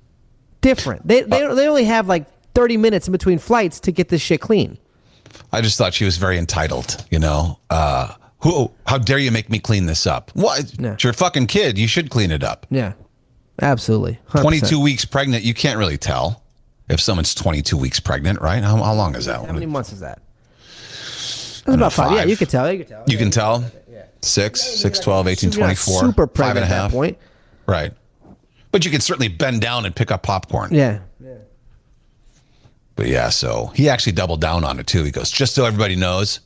Different. 0.61 1.07
They 1.07 1.21
they, 1.21 1.43
uh, 1.43 1.53
they 1.55 1.67
only 1.67 1.85
have 1.85 2.07
like 2.07 2.25
30 2.55 2.75
minutes 2.77 3.07
in 3.07 3.13
between 3.13 3.39
flights 3.39 3.79
to 3.81 3.91
get 3.93 4.09
this 4.09 4.21
shit 4.21 4.41
clean. 4.41 4.77
I 5.51 5.61
just 5.61 5.77
thought 5.77 5.93
she 5.93 6.05
was 6.05 6.17
very 6.17 6.37
entitled, 6.37 7.03
you 7.09 7.19
know. 7.19 7.59
Uh, 7.69 8.13
who? 8.39 8.71
How 8.85 8.97
dare 8.97 9.17
you 9.17 9.31
make 9.31 9.49
me 9.49 9.59
clean 9.59 9.85
this 9.85 10.05
up? 10.05 10.31
What? 10.33 10.73
Yeah. 10.79 10.93
It's 10.93 11.03
your 11.03 11.13
fucking 11.13 11.47
kid. 11.47 11.77
You 11.77 11.87
should 11.87 12.09
clean 12.09 12.31
it 12.31 12.43
up. 12.43 12.65
Yeah, 12.69 12.93
absolutely. 13.61 14.19
100%. 14.29 14.41
22 14.41 14.79
weeks 14.79 15.05
pregnant. 15.05 15.43
You 15.43 15.53
can't 15.53 15.77
really 15.77 15.97
tell 15.97 16.43
if 16.89 16.99
someone's 17.01 17.33
22 17.35 17.77
weeks 17.77 17.99
pregnant, 17.99 18.41
right? 18.41 18.63
How, 18.63 18.77
how 18.77 18.93
long 18.93 19.15
is 19.15 19.25
that? 19.25 19.45
How 19.45 19.53
many 19.53 19.65
months 19.65 19.91
is 19.91 19.99
that? 20.01 20.21
That's 20.67 21.61
don't 21.61 21.79
know, 21.79 21.85
about 21.87 21.93
five. 21.93 22.11
Yeah, 22.13 22.25
you 22.25 22.37
could 22.37 22.49
tell. 22.49 22.71
You 22.71 22.79
could 22.79 22.87
tell. 22.87 23.03
You 23.07 23.17
can 23.17 23.31
tell. 23.31 23.65
Six, 24.21 24.61
six, 24.61 24.99
12, 24.99 25.27
18, 25.27 25.51
You're 25.51 25.59
24. 25.59 25.99
super 26.01 26.27
five 26.27 26.55
and 26.55 26.59
a 26.59 26.67
at 26.67 26.69
that 26.69 26.91
point. 26.91 27.17
Right. 27.67 27.93
But 28.71 28.83
you 28.83 28.91
can 28.91 29.01
certainly 29.01 29.27
bend 29.27 29.61
down 29.61 29.85
and 29.85 29.95
pick 29.95 30.11
up 30.11 30.23
popcorn. 30.23 30.73
Yeah. 30.73 30.99
But 32.97 33.07
yeah, 33.07 33.29
so 33.29 33.67
he 33.67 33.87
actually 33.87 34.13
doubled 34.13 34.41
down 34.41 34.65
on 34.65 34.79
it 34.79 34.87
too. 34.87 35.03
He 35.03 35.11
goes, 35.11 35.31
just 35.31 35.53
so 35.55 35.63
everybody 35.65 35.95
knows, 35.95 36.41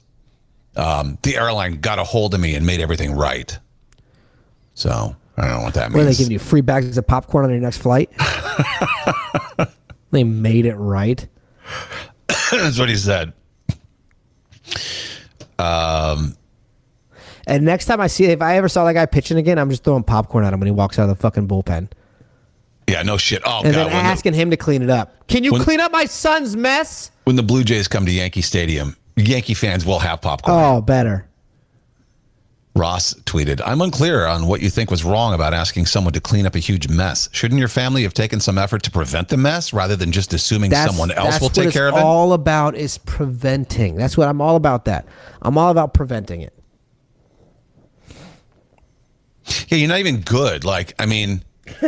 um, 0.76 1.18
the 1.24 1.38
airline 1.38 1.80
got 1.80 1.98
a 1.98 2.04
hold 2.04 2.34
of 2.34 2.42
me 2.42 2.56
and 2.56 2.66
made 2.66 2.82
everything 2.82 3.14
right. 3.14 3.58
So 4.74 5.16
I 5.38 5.48
don't 5.48 5.58
know 5.58 5.64
what 5.64 5.74
that 5.76 5.92
What 5.92 6.02
are 6.02 6.06
they 6.06 6.14
giving 6.14 6.34
you 6.34 6.40
free 6.40 6.62
bags 6.62 6.98
of 6.98 7.08
popcorn 7.08 7.46
on 7.46 7.52
your 7.52 7.62
next 7.62 7.78
flight? 7.78 8.12
they 10.12 10.26
made 10.26 10.66
it 10.66 10.76
right. 10.76 11.26
That's 12.52 12.78
what 12.78 12.90
he 12.90 12.98
said. 12.98 13.32
Um, 15.58 16.36
And 17.48 17.64
next 17.64 17.86
time 17.86 18.02
I 18.02 18.08
see, 18.08 18.26
if 18.26 18.42
I 18.42 18.58
ever 18.58 18.68
saw 18.68 18.84
that 18.86 18.94
guy 18.94 19.06
pitching 19.06 19.38
again, 19.38 19.58
I'm 19.58 19.70
just 19.70 19.86
throwing 19.86 20.04
popcorn 20.04 20.44
at 20.44 20.54
him 20.54 20.60
when 20.60 20.68
he 20.68 20.72
walks 20.74 21.00
out 21.00 21.04
of 21.04 21.10
the 21.10 21.16
fucking 21.16 21.48
bullpen, 21.48 21.90
Yeah, 22.92 23.04
no 23.04 23.18
shit. 23.18 23.42
Oh 23.46 23.62
and 23.64 23.74
god, 23.74 23.74
then 23.74 23.86
when 23.94 24.04
the, 24.04 24.10
asking 24.10 24.34
him 24.34 24.50
to 24.52 24.58
clean 24.58 24.82
it 24.82 24.90
up. 24.90 25.28
Can 25.28 25.44
you 25.44 25.54
When- 25.54 25.64
clean 25.64 25.80
up 25.80 25.92
my 25.92 26.06
son's 26.06 26.56
mess? 26.58 27.12
when 27.24 27.36
the 27.38 27.44
Blue 27.44 27.64
Jays 27.64 27.88
come 27.88 28.06
to 28.06 28.12
Yankee 28.12 28.42
Stadium, 28.42 28.98
Yankee 29.16 29.54
fans 29.54 29.86
will 29.86 30.00
have 30.00 30.22
popcorn. 30.22 30.58
Oh, 30.58 30.82
better. 30.82 31.28
Ross 32.76 33.14
tweeted, 33.26 33.62
I'm 33.66 33.82
unclear 33.82 34.26
on 34.26 34.48
what 34.48 34.62
you 34.62 34.70
think 34.70 34.90
was 34.90 35.04
wrong 35.04 35.34
about 35.34 35.54
asking 35.54 35.86
someone 35.88 36.14
to 36.14 36.22
clean 36.22 36.46
up 36.46 36.56
a 36.56 36.60
huge 36.60 36.88
mess. 36.88 37.28
Shouldn't 37.34 37.60
your 37.60 37.68
family 37.68 38.04
have 38.04 38.14
taken 38.14 38.40
some 38.40 38.58
effort 38.58 38.82
to 38.84 38.92
prevent 38.92 39.28
the 39.28 39.36
mess 39.36 39.74
rather 39.74 39.98
than 39.98 40.12
just 40.14 40.34
assuming 40.34 40.72
That's, 40.72 40.90
someone 40.90 41.12
else 41.12 41.42
will 41.42 41.50
take 41.50 41.72
care 41.72 41.90
of 41.90 41.96
it? 41.96 42.02
all 42.02 42.32
about 42.34 42.76
is 42.76 42.98
preventing. 43.00 43.96
That's 43.96 44.18
what 44.18 44.30
I'm 44.30 44.40
all 44.40 44.56
about. 44.56 44.86
That 44.86 45.06
I'm 45.42 45.58
all 45.58 45.70
about 45.70 45.94
preventing 45.94 46.42
it. 46.42 46.54
Yeah, 49.68 49.78
you're 49.78 49.90
not 49.90 50.00
even 50.00 50.22
good. 50.22 50.64
Like, 50.64 50.94
I 50.98 51.06
mean, 51.06 51.44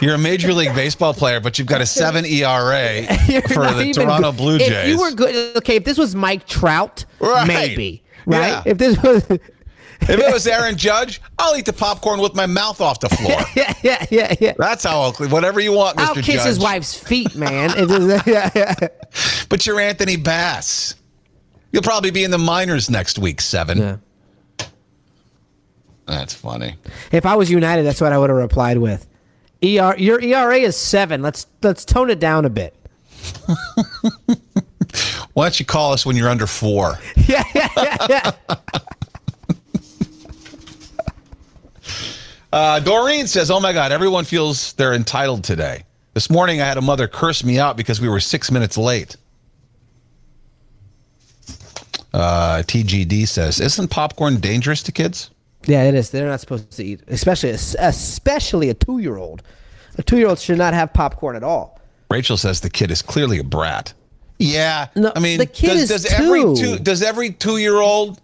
you're 0.00 0.14
a 0.14 0.18
major 0.18 0.52
league 0.52 0.74
baseball 0.74 1.12
player, 1.14 1.40
but 1.40 1.58
you've 1.58 1.68
got 1.68 1.80
a 1.80 1.86
seven 1.86 2.24
ERA 2.24 3.02
You're 3.28 3.42
for 3.42 3.60
not 3.64 3.76
the 3.76 3.82
even 3.84 4.04
Toronto 4.04 4.30
good. 4.32 4.36
Blue 4.38 4.58
Jays. 4.58 4.70
If 4.70 4.88
you 4.88 4.98
were 4.98 5.10
good, 5.12 5.56
okay. 5.58 5.76
If 5.76 5.84
this 5.84 5.98
was 5.98 6.14
Mike 6.14 6.46
Trout, 6.46 7.04
Right. 7.18 7.46
maybe 7.46 8.02
right. 8.26 8.48
Yeah. 8.48 8.62
If 8.66 8.78
this 8.78 9.02
was, 9.02 9.24
if 9.30 9.40
it 10.08 10.32
was 10.32 10.46
Aaron 10.46 10.76
Judge, 10.76 11.20
I'll 11.38 11.56
eat 11.56 11.66
the 11.66 11.72
popcorn 11.72 12.20
with 12.20 12.34
my 12.34 12.46
mouth 12.46 12.80
off 12.80 13.00
the 13.00 13.08
floor. 13.10 13.40
yeah, 13.54 13.74
yeah, 13.82 14.06
yeah, 14.10 14.34
yeah. 14.40 14.52
That's 14.58 14.84
how 14.84 15.00
I'll 15.00 15.12
clean. 15.12 15.30
Whatever 15.30 15.60
you 15.60 15.72
want, 15.72 15.98
I'll 15.98 16.14
kiss 16.14 16.26
Judge. 16.26 16.46
his 16.46 16.58
wife's 16.58 16.94
feet, 16.94 17.34
man. 17.34 17.70
If 17.76 17.88
this- 17.88 18.26
yeah, 18.26 18.50
yeah. 18.54 18.74
But 19.48 19.66
you're 19.66 19.80
Anthony 19.80 20.16
Bass. 20.16 20.94
You'll 21.72 21.82
probably 21.82 22.10
be 22.10 22.24
in 22.24 22.30
the 22.30 22.38
minors 22.38 22.88
next 22.90 23.18
week, 23.18 23.40
seven. 23.40 24.00
That's 26.06 26.34
funny. 26.34 26.74
If 27.12 27.24
I 27.26 27.36
was 27.36 27.50
United, 27.50 27.84
that's 27.84 28.00
what 28.00 28.12
I 28.12 28.18
would 28.18 28.30
have 28.30 28.38
replied 28.38 28.78
with. 28.78 29.06
ER, 29.62 29.94
your 29.98 30.20
ERA 30.20 30.56
is 30.56 30.76
seven. 30.76 31.22
Let's 31.22 31.46
let's 31.62 31.84
tone 31.84 32.10
it 32.10 32.18
down 32.18 32.44
a 32.44 32.50
bit. 32.50 32.74
Why 35.34 35.44
don't 35.44 35.60
you 35.60 35.66
call 35.66 35.92
us 35.92 36.04
when 36.06 36.16
you're 36.16 36.28
under 36.28 36.46
four? 36.46 36.98
Yeah, 37.16 37.44
yeah, 37.54 37.68
yeah, 37.76 38.06
yeah. 38.08 38.56
Uh, 42.52 42.80
Doreen 42.80 43.26
says, 43.26 43.50
"Oh 43.50 43.60
my 43.60 43.72
God, 43.72 43.92
everyone 43.92 44.24
feels 44.24 44.72
they're 44.72 44.94
entitled 44.94 45.44
today." 45.44 45.84
This 46.14 46.28
morning, 46.28 46.60
I 46.60 46.66
had 46.66 46.78
a 46.78 46.82
mother 46.82 47.06
curse 47.06 47.44
me 47.44 47.58
out 47.60 47.76
because 47.76 48.00
we 48.00 48.08
were 48.08 48.18
six 48.18 48.50
minutes 48.50 48.76
late. 48.76 49.16
Uh, 52.12 52.62
TGD 52.66 53.28
says, 53.28 53.60
"Isn't 53.60 53.88
popcorn 53.88 54.40
dangerous 54.40 54.82
to 54.84 54.92
kids?" 54.92 55.30
Yeah, 55.66 55.84
it 55.84 55.94
is. 55.94 56.10
They're 56.10 56.28
not 56.28 56.40
supposed 56.40 56.70
to 56.72 56.84
eat, 56.84 57.00
especially 57.08 57.50
especially 57.50 58.68
a 58.70 58.74
two 58.74 58.98
year 58.98 59.16
old. 59.16 59.42
A 59.98 60.02
two 60.02 60.18
year 60.18 60.28
old 60.28 60.38
should 60.38 60.58
not 60.58 60.74
have 60.74 60.92
popcorn 60.92 61.36
at 61.36 61.42
all. 61.42 61.80
Rachel 62.10 62.36
says 62.36 62.60
the 62.60 62.70
kid 62.70 62.90
is 62.90 63.02
clearly 63.02 63.38
a 63.38 63.44
brat. 63.44 63.92
Yeah, 64.38 64.88
No, 64.96 65.12
I 65.14 65.20
mean, 65.20 65.38
the 65.38 65.44
kid 65.46 65.68
does, 65.74 65.82
is 65.82 65.88
does 65.90 66.06
every 66.06 66.40
two. 66.42 66.56
two 66.56 66.78
does 66.78 67.02
every 67.02 67.30
two 67.30 67.58
year 67.58 67.76
old 67.76 68.20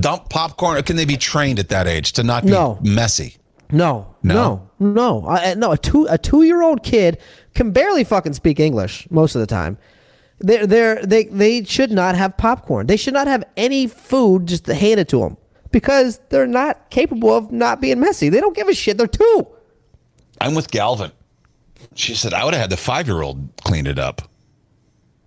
dump 0.00 0.30
popcorn, 0.30 0.78
or 0.78 0.82
can 0.82 0.96
they 0.96 1.04
be 1.04 1.16
trained 1.18 1.58
at 1.58 1.68
that 1.68 1.86
age 1.86 2.12
to 2.12 2.22
not 2.22 2.44
be 2.44 2.50
No. 2.50 2.78
messy? 2.82 3.36
No, 3.70 4.14
No? 4.22 4.68
no, 4.78 4.92
no, 4.92 5.28
I, 5.28 5.54
no. 5.54 5.72
A 5.72 5.76
two 5.78 6.06
a 6.08 6.16
two 6.18 6.42
year 6.42 6.62
old 6.62 6.82
kid 6.82 7.18
can 7.54 7.70
barely 7.70 8.02
fucking 8.04 8.32
speak 8.32 8.60
English 8.60 9.06
most 9.10 9.34
of 9.34 9.40
the 9.40 9.46
time. 9.46 9.76
They're, 10.40 10.66
they're, 10.66 11.04
they 11.06 11.24
they 11.24 11.64
should 11.64 11.90
not 11.92 12.14
have 12.16 12.36
popcorn. 12.36 12.86
They 12.86 12.96
should 12.96 13.14
not 13.14 13.28
have 13.28 13.44
any 13.56 13.86
food 13.86 14.46
just 14.46 14.66
handed 14.66 15.08
to 15.10 15.20
them 15.20 15.36
because 15.72 16.20
they're 16.28 16.46
not 16.46 16.90
capable 16.90 17.34
of 17.34 17.50
not 17.50 17.80
being 17.80 17.98
messy. 18.00 18.28
They 18.28 18.40
don't 18.40 18.54
give 18.54 18.68
a 18.68 18.74
shit. 18.74 18.98
They're 18.98 19.06
two. 19.06 19.46
I'm 20.40 20.54
with 20.54 20.70
Galvin. 20.70 21.12
She 21.94 22.14
said 22.14 22.32
I 22.32 22.44
would 22.44 22.54
have 22.54 22.60
had 22.60 22.70
the 22.70 22.76
five 22.76 23.06
year 23.06 23.22
old 23.22 23.50
clean 23.64 23.86
it 23.86 23.98
up. 23.98 24.22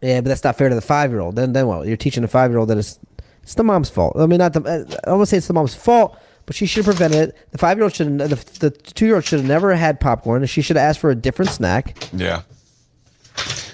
Yeah, 0.02 0.22
but 0.22 0.30
that's 0.30 0.44
not 0.44 0.58
fair 0.58 0.70
to 0.70 0.76
the 0.76 0.82
five 0.82 1.12
year 1.12 1.20
old. 1.20 1.36
Then 1.36 1.54
then 1.54 1.68
what? 1.68 1.88
You're 1.88 1.98
teaching 1.98 2.24
a 2.24 2.28
five 2.28 2.52
year 2.52 2.60
old 2.60 2.70
that 2.70 2.78
it's 2.78 3.00
it's 3.44 3.56
the 3.56 3.64
mom's 3.64 3.90
fault. 3.90 4.16
I 4.18 4.26
mean, 4.26 4.40
not 4.40 4.54
the. 4.54 4.60
I 4.62 5.10
don't 5.10 5.18
want 5.18 5.22
to 5.22 5.26
say 5.28 5.38
it's 5.38 5.48
the 5.48 5.54
mom's 5.54 5.76
fault, 5.76 6.18
but 6.46 6.56
she 6.56 6.66
should 6.66 6.86
have 6.86 6.96
prevented 6.96 7.30
it. 7.30 7.52
The 7.52 7.58
five 7.58 7.78
year 7.78 7.84
old 7.84 7.94
should 7.94 8.18
the, 8.18 8.60
the 8.60 8.72
two 8.72 9.06
year 9.06 9.16
old 9.16 9.26
should 9.26 9.40
have 9.40 9.48
never 9.48 9.76
had 9.76 10.00
popcorn. 10.00 10.46
She 10.46 10.62
should 10.62 10.78
have 10.78 10.84
asked 10.90 11.00
for 11.00 11.12
a 11.12 11.16
different 11.16 11.52
snack. 11.52 11.98
Yeah. 12.14 12.42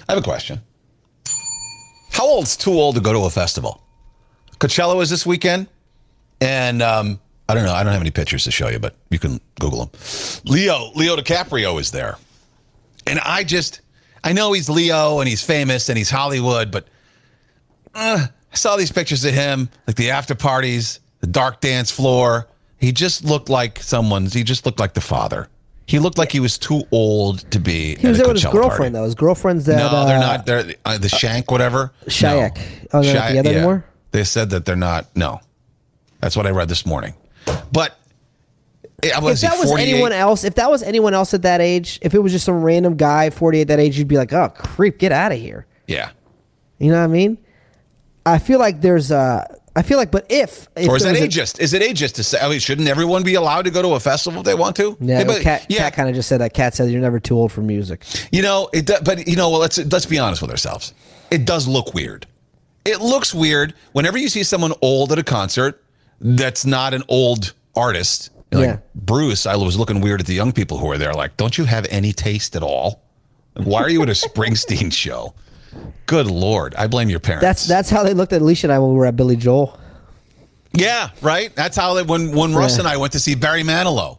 I 0.08 0.14
have 0.14 0.18
a 0.18 0.22
question. 0.22 0.60
How 2.12 2.26
old's 2.26 2.56
too 2.56 2.72
old 2.72 2.96
to 2.96 3.00
go 3.00 3.12
to 3.12 3.20
a 3.20 3.30
festival? 3.30 3.82
Coachella 4.58 4.96
was 4.96 5.10
this 5.10 5.24
weekend, 5.24 5.68
and 6.42 6.82
um, 6.82 7.20
I 7.48 7.54
don't 7.54 7.64
know. 7.64 7.72
I 7.72 7.82
don't 7.82 7.92
have 7.92 8.02
any 8.02 8.10
pictures 8.10 8.44
to 8.44 8.50
show 8.50 8.68
you, 8.68 8.78
but 8.78 8.94
you 9.10 9.18
can 9.18 9.40
Google 9.60 9.86
them. 9.86 9.90
Leo 10.44 10.90
Leo 10.94 11.16
DiCaprio 11.16 11.80
is 11.80 11.90
there, 11.90 12.16
and 13.06 13.18
I 13.20 13.44
just 13.44 13.80
I 14.24 14.32
know 14.32 14.52
he's 14.52 14.68
Leo 14.68 15.20
and 15.20 15.28
he's 15.28 15.42
famous 15.42 15.88
and 15.88 15.98
he's 15.98 16.10
Hollywood, 16.10 16.70
but 16.70 16.86
uh, 17.94 18.26
I 18.52 18.56
saw 18.56 18.76
these 18.76 18.92
pictures 18.92 19.24
of 19.24 19.34
him, 19.34 19.68
like 19.86 19.96
the 19.96 20.10
after 20.10 20.34
parties, 20.34 21.00
the 21.20 21.26
dark 21.26 21.60
dance 21.60 21.90
floor. 21.90 22.48
He 22.78 22.90
just 22.92 23.24
looked 23.24 23.48
like 23.48 23.78
someone's. 23.80 24.32
He 24.32 24.42
just 24.42 24.66
looked 24.66 24.80
like 24.80 24.94
the 24.94 25.00
father. 25.00 25.48
He 25.86 25.98
looked 25.98 26.18
like 26.18 26.32
he 26.32 26.40
was 26.40 26.58
too 26.58 26.82
old 26.90 27.40
to 27.50 27.58
be. 27.58 27.96
He 27.96 28.08
was 28.08 28.18
there 28.18 28.26
with 28.26 28.36
his 28.36 28.44
girlfriend 28.44 28.78
party. 28.78 28.90
though. 28.92 29.04
His 29.04 29.14
girlfriend's 29.14 29.66
that. 29.66 29.76
No, 29.76 29.86
uh, 29.88 30.06
they're 30.06 30.18
not. 30.18 30.46
They're 30.46 30.74
uh, 30.84 30.98
the 30.98 31.08
Shank, 31.08 31.50
whatever. 31.50 31.92
Shayak. 32.06 32.56
No. 32.56 32.62
Oh, 32.94 33.02
they're 33.02 33.14
not 33.14 33.28
together 33.28 33.50
anymore? 33.50 33.84
They 34.12 34.24
said 34.24 34.50
that 34.50 34.64
they're 34.64 34.76
not. 34.76 35.14
No, 35.16 35.40
that's 36.22 36.36
what 36.36 36.46
I 36.46 36.50
read 36.50 36.68
this 36.68 36.86
morning. 36.86 37.12
But 37.72 37.98
I 39.04 39.08
If 39.08 39.40
that 39.40 39.58
was 39.58 39.72
anyone 39.76 40.12
else, 40.12 40.44
if 40.44 40.54
that 40.54 40.70
was 40.70 40.82
anyone 40.82 41.12
else 41.12 41.34
at 41.34 41.42
that 41.42 41.60
age, 41.60 41.98
if 42.02 42.14
it 42.14 42.20
was 42.20 42.32
just 42.32 42.44
some 42.46 42.62
random 42.62 42.96
guy, 42.96 43.28
forty 43.30 43.58
eight 43.60 43.64
that 43.68 43.80
age, 43.80 43.98
you'd 43.98 44.08
be 44.08 44.16
like, 44.16 44.32
"Oh, 44.32 44.48
creep, 44.48 44.98
get 44.98 45.12
out 45.12 45.32
of 45.32 45.38
here." 45.38 45.66
Yeah. 45.88 46.10
You 46.78 46.90
know 46.90 46.98
what 46.98 47.04
I 47.04 47.08
mean? 47.08 47.38
I 48.24 48.38
feel 48.38 48.58
like 48.58 48.80
there's 48.80 49.10
a. 49.10 49.58
I 49.74 49.80
feel 49.82 49.96
like, 49.96 50.10
but 50.10 50.26
if, 50.28 50.68
if 50.76 50.86
Or 50.88 50.96
is 50.96 51.02
that 51.02 51.12
was 51.12 51.20
a- 51.22 51.26
ageist? 51.28 51.58
Is 51.58 51.72
it 51.72 51.80
ageist 51.82 52.14
to 52.14 52.22
say? 52.22 52.38
I 52.38 52.48
mean, 52.48 52.60
shouldn't 52.60 52.88
everyone 52.88 53.22
be 53.24 53.34
allowed 53.34 53.62
to 53.64 53.70
go 53.70 53.80
to 53.82 53.94
a 53.94 54.00
festival 54.00 54.40
if 54.40 54.44
they 54.44 54.54
want 54.54 54.76
to? 54.76 54.96
Yeah, 55.00 55.18
Hey, 55.18 55.24
but- 55.24 55.40
Cat, 55.42 55.66
yeah. 55.70 55.78
Cat 55.78 55.94
kind 55.94 56.08
of 56.10 56.14
just 56.14 56.28
said 56.28 56.40
that. 56.42 56.52
Cat 56.52 56.74
said 56.74 56.90
you're 56.90 57.00
never 57.00 57.18
too 57.18 57.36
old 57.36 57.50
for 57.52 57.62
music. 57.62 58.04
You 58.30 58.42
know, 58.42 58.68
it. 58.72 58.90
But 59.02 59.26
you 59.26 59.34
know, 59.34 59.50
well, 59.50 59.60
let's 59.60 59.78
let's 59.78 60.06
be 60.06 60.18
honest 60.18 60.42
with 60.42 60.50
ourselves. 60.52 60.92
It 61.30 61.44
does 61.46 61.66
look 61.66 61.94
weird. 61.94 62.26
It 62.84 63.00
looks 63.00 63.32
weird 63.34 63.74
whenever 63.92 64.18
you 64.18 64.28
see 64.28 64.42
someone 64.42 64.72
old 64.82 65.10
at 65.12 65.18
a 65.18 65.24
concert 65.24 65.81
that's 66.22 66.64
not 66.64 66.94
an 66.94 67.02
old 67.08 67.52
artist. 67.76 68.30
Like 68.52 68.64
Yeah. 68.66 68.76
Bruce, 68.94 69.46
I 69.46 69.56
was 69.56 69.78
looking 69.78 70.00
weird 70.00 70.20
at 70.20 70.26
the 70.26 70.34
young 70.34 70.52
people 70.52 70.78
who 70.78 70.86
were 70.86 70.98
there. 70.98 71.12
Like, 71.12 71.36
don't 71.36 71.56
you 71.58 71.64
have 71.64 71.86
any 71.90 72.12
taste 72.12 72.54
at 72.56 72.62
all? 72.62 73.02
Why 73.54 73.82
are 73.82 73.90
you 73.90 74.02
at 74.02 74.08
a 74.08 74.12
Springsteen 74.12 74.92
show? 75.04 75.34
Good 76.06 76.26
lord, 76.26 76.74
I 76.74 76.86
blame 76.86 77.08
your 77.08 77.20
parents. 77.20 77.42
That's 77.42 77.66
that's 77.66 77.88
how 77.90 78.02
they 78.02 78.12
looked 78.14 78.32
at 78.34 78.42
Alicia 78.42 78.66
and 78.66 78.72
I 78.72 78.78
when 78.78 78.90
we 78.90 78.96
were 78.96 79.06
at 79.06 79.16
Billy 79.16 79.36
Joel. 79.36 79.78
Yeah, 80.74 81.10
right. 81.22 81.54
That's 81.54 81.76
how 81.76 81.94
they, 81.94 82.02
when 82.02 82.34
when 82.36 82.54
Russ 82.54 82.74
Yeah. 82.74 82.80
and 82.80 82.88
I 82.88 82.96
went 82.98 83.12
to 83.14 83.18
see 83.20 83.34
Barry 83.34 83.62
Manilow, 83.62 84.18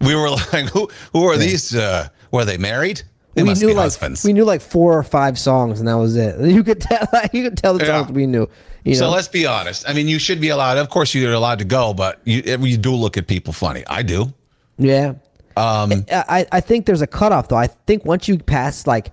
we 0.00 0.14
were 0.14 0.30
like, 0.52 0.66
who 0.70 0.88
who 1.12 1.24
are 1.24 1.36
these? 1.36 1.74
Uh, 1.74 2.08
were 2.30 2.44
they 2.46 2.56
married? 2.58 3.02
They 3.34 3.42
we 3.42 3.54
knew 3.54 3.68
like 3.68 3.76
husbands. 3.84 4.24
we 4.24 4.32
knew 4.32 4.44
like 4.44 4.60
four 4.62 4.98
or 4.98 5.02
five 5.02 5.38
songs, 5.38 5.78
and 5.78 5.86
that 5.88 5.94
was 5.98 6.16
it. 6.16 6.40
You 6.50 6.64
could 6.64 6.80
tell 6.80 7.06
you 7.32 7.44
could 7.44 7.56
tell 7.58 7.74
the 7.74 7.84
Yeah. 7.84 8.02
songs 8.02 8.12
we 8.12 8.26
knew. 8.26 8.48
You 8.84 8.94
so 8.94 9.10
let's 9.10 9.28
be 9.28 9.46
honest. 9.46 9.88
I 9.88 9.92
mean, 9.92 10.08
you 10.08 10.18
should 10.18 10.40
be 10.40 10.48
allowed. 10.48 10.78
Of 10.78 10.88
course, 10.88 11.14
you're 11.14 11.32
allowed 11.32 11.58
to 11.58 11.64
go, 11.64 11.92
but 11.94 12.20
you 12.24 12.42
you 12.60 12.76
do 12.76 12.94
look 12.94 13.16
at 13.16 13.26
people 13.26 13.52
funny. 13.52 13.84
I 13.86 14.02
do. 14.02 14.32
Yeah. 14.78 15.14
Um, 15.56 16.06
I, 16.12 16.46
I 16.52 16.60
think 16.60 16.86
there's 16.86 17.02
a 17.02 17.06
cutoff 17.06 17.48
though. 17.48 17.56
I 17.56 17.66
think 17.66 18.04
once 18.04 18.28
you 18.28 18.38
pass 18.38 18.86
like 18.86 19.10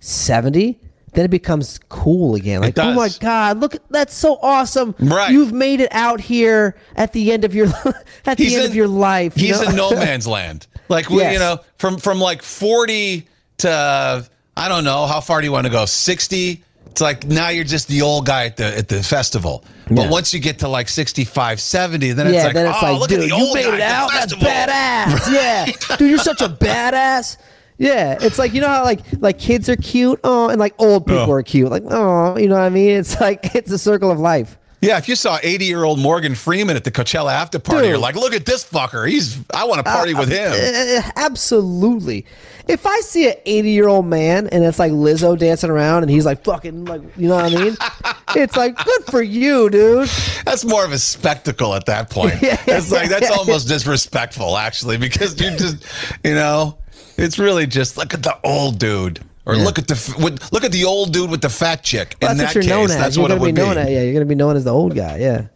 70, 0.00 0.80
then 1.12 1.24
it 1.24 1.30
becomes 1.30 1.78
cool 1.88 2.34
again. 2.34 2.60
Like, 2.60 2.76
oh 2.78 2.94
my. 2.94 3.08
God, 3.20 3.60
look, 3.60 3.76
that's 3.90 4.14
so 4.14 4.38
awesome. 4.42 4.96
Right. 4.98 5.30
You've 5.30 5.52
made 5.52 5.80
it 5.80 5.88
out 5.92 6.20
here 6.20 6.76
at 6.96 7.12
the 7.12 7.32
end 7.32 7.44
of 7.44 7.54
your 7.54 7.68
at 8.26 8.38
the 8.38 8.56
end 8.56 8.64
of 8.66 8.74
your 8.74 8.88
life. 8.88 9.36
you 9.36 9.48
He's 9.48 9.62
know? 9.62 9.68
in 9.68 9.76
no 9.76 9.90
man's 9.94 10.26
land. 10.26 10.66
Like 10.88 11.08
we, 11.08 11.22
you 11.32 11.38
know, 11.38 11.60
from 11.78 11.98
from 11.98 12.18
like 12.20 12.42
forty 12.42 13.28
to 13.58 14.28
I 14.56 14.68
don't 14.68 14.84
know 14.84 15.06
how 15.06 15.20
far 15.20 15.40
do 15.40 15.46
you 15.46 15.52
want 15.52 15.66
to 15.66 15.72
go? 15.72 15.84
Sixty. 15.86 16.64
It's 16.94 17.00
like 17.00 17.26
now 17.26 17.48
you're 17.48 17.64
just 17.64 17.88
the 17.88 18.02
old 18.02 18.24
guy 18.24 18.44
at 18.46 18.56
the 18.56 18.78
at 18.78 18.86
the 18.88 19.02
festival. 19.02 19.64
But 19.88 19.96
Yeah. 20.04 20.10
once 20.10 20.32
you 20.32 20.38
get 20.38 20.60
to 20.60 20.68
like 20.68 20.88
65, 20.88 21.60
70, 21.60 22.12
then 22.12 22.28
it's 22.28 22.34
yeah, 22.36 22.44
like, 22.44 22.54
then 22.54 22.66
it's 22.70 22.78
oh, 22.80 22.86
like, 22.92 23.00
look 23.00 23.08
dude, 23.08 23.18
at 23.18 23.22
the 23.22 23.26
you 23.36 23.44
old 23.46 23.54
made 23.56 23.64
guy 23.64 23.74
it 23.74 23.80
out. 23.80 24.10
That's 24.12 24.34
badass. 24.36 25.32
Yeah, 25.34 25.96
dude, 25.96 26.08
you're 26.10 26.18
such 26.18 26.40
a 26.40 26.48
badass. 26.48 27.36
Yeah, 27.78 28.16
it's 28.20 28.38
like 28.38 28.54
you 28.54 28.60
know 28.60 28.68
how 28.68 28.84
like 28.84 29.00
like 29.18 29.40
kids 29.40 29.68
are 29.68 29.74
cute, 29.74 30.20
oh, 30.22 30.48
and 30.50 30.60
like 30.60 30.74
old 30.78 31.04
people 31.06 31.22
Oh. 31.22 31.32
are 31.32 31.42
cute, 31.42 31.68
like 31.68 31.82
oh, 31.90 32.36
you 32.38 32.46
know 32.46 32.54
what 32.54 32.62
I 32.62 32.68
mean? 32.68 32.90
It's 32.90 33.20
like 33.20 33.40
it's 33.56 33.72
a 33.72 33.78
circle 33.78 34.12
of 34.12 34.20
life. 34.20 34.56
Yeah, 34.84 34.98
if 34.98 35.08
you 35.08 35.16
saw 35.16 35.38
80 35.42 35.64
year 35.64 35.84
old 35.84 35.98
Morgan 35.98 36.34
Freeman 36.34 36.76
at 36.76 36.84
the 36.84 36.90
Coachella 36.90 37.32
after 37.32 37.58
party, 37.58 37.82
Dude. 37.82 37.90
you're 37.90 37.98
like, 37.98 38.14
look 38.16 38.34
at 38.34 38.44
this 38.44 38.64
fucker. 38.64 39.08
He's 39.08 39.38
I 39.52 39.64
want 39.64 39.78
to 39.78 39.90
party 39.90 40.14
with 40.14 40.30
him. 40.30 40.52
Uh, 40.52 41.10
absolutely. 41.16 42.26
If 42.68 42.86
I 42.86 43.00
see 43.00 43.28
an 43.28 43.34
80 43.44 43.70
year 43.70 43.88
old 43.88 44.06
man 44.06 44.46
and 44.48 44.64
it's 44.64 44.78
like 44.78 44.92
Lizzo 44.92 45.38
dancing 45.38 45.70
around 45.70 46.02
and 46.02 46.10
he's 46.10 46.24
like 46.24 46.44
fucking 46.44 46.84
like 46.86 47.02
you 47.16 47.28
know 47.28 47.36
what 47.36 47.52
I 47.52 47.64
mean? 47.64 47.76
it's 48.36 48.56
like 48.56 48.76
good 48.82 49.04
for 49.06 49.22
you, 49.22 49.68
dude. 49.70 50.08
That's 50.44 50.64
more 50.64 50.84
of 50.84 50.92
a 50.92 50.98
spectacle 50.98 51.74
at 51.74 51.86
that 51.86 52.10
point. 52.10 52.34
Yeah, 52.44 52.60
it's 52.66 52.90
like 52.92 53.08
that's 53.08 53.30
almost 53.30 53.68
disrespectful, 53.68 54.58
actually, 54.58 54.98
because 54.98 55.40
you 55.40 55.50
just, 55.56 55.84
you 56.22 56.34
know, 56.34 56.76
it's 57.16 57.38
really 57.38 57.66
just 57.66 57.96
look 57.96 58.12
at 58.12 58.22
the 58.22 58.38
old 58.44 58.78
dude, 58.78 59.20
or 59.46 59.56
look 59.56 59.78
at 59.78 59.86
the 59.88 60.14
with, 60.18 60.52
look 60.52 60.64
at 60.64 60.72
the 60.72 60.84
old 60.84 61.12
dude 61.12 61.30
with 61.30 61.40
the 61.42 61.50
fat 61.50 61.82
chick. 61.82 62.16
In 62.20 62.28
That's 62.28 62.38
that 62.38 62.46
what 62.46 62.54
you're 62.54 62.62
case, 62.62 62.70
known 62.70 62.84
as. 62.84 62.96
that's 62.96 63.16
you're 63.16 63.22
what 63.22 63.30
it 63.30 63.34
gonna 63.34 63.40
would 63.42 63.54
be 63.54 63.60
be. 63.60 63.66
known 63.66 63.78
as. 63.78 63.90
Yeah, 63.90 64.02
you're 64.02 64.12
gonna 64.14 64.24
be 64.24 64.34
known 64.34 64.56
as 64.56 64.64
the 64.64 64.72
old 64.72 64.94
guy. 64.94 65.18
Yeah. 65.18 65.46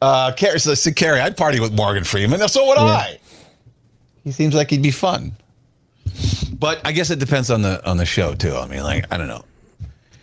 Uh, 0.00 0.32
Carrie, 0.32 0.60
so, 0.60 0.74
see, 0.74 0.92
Carrie, 0.92 1.20
I'd 1.20 1.36
party 1.36 1.58
with 1.58 1.72
Morgan 1.72 2.04
Freeman. 2.04 2.46
So 2.48 2.66
would 2.68 2.78
I. 2.78 3.18
He 4.22 4.30
seems 4.30 4.54
like 4.54 4.70
he'd 4.70 4.82
be 4.82 4.90
fun. 4.90 5.32
But 6.52 6.80
I 6.84 6.92
guess 6.92 7.10
it 7.10 7.18
depends 7.18 7.50
on 7.50 7.62
the 7.62 7.84
on 7.88 7.96
the 7.96 8.06
show 8.06 8.34
too. 8.34 8.54
I 8.54 8.66
mean, 8.66 8.82
like 8.82 9.04
I 9.12 9.16
don't 9.16 9.28
know. 9.28 9.44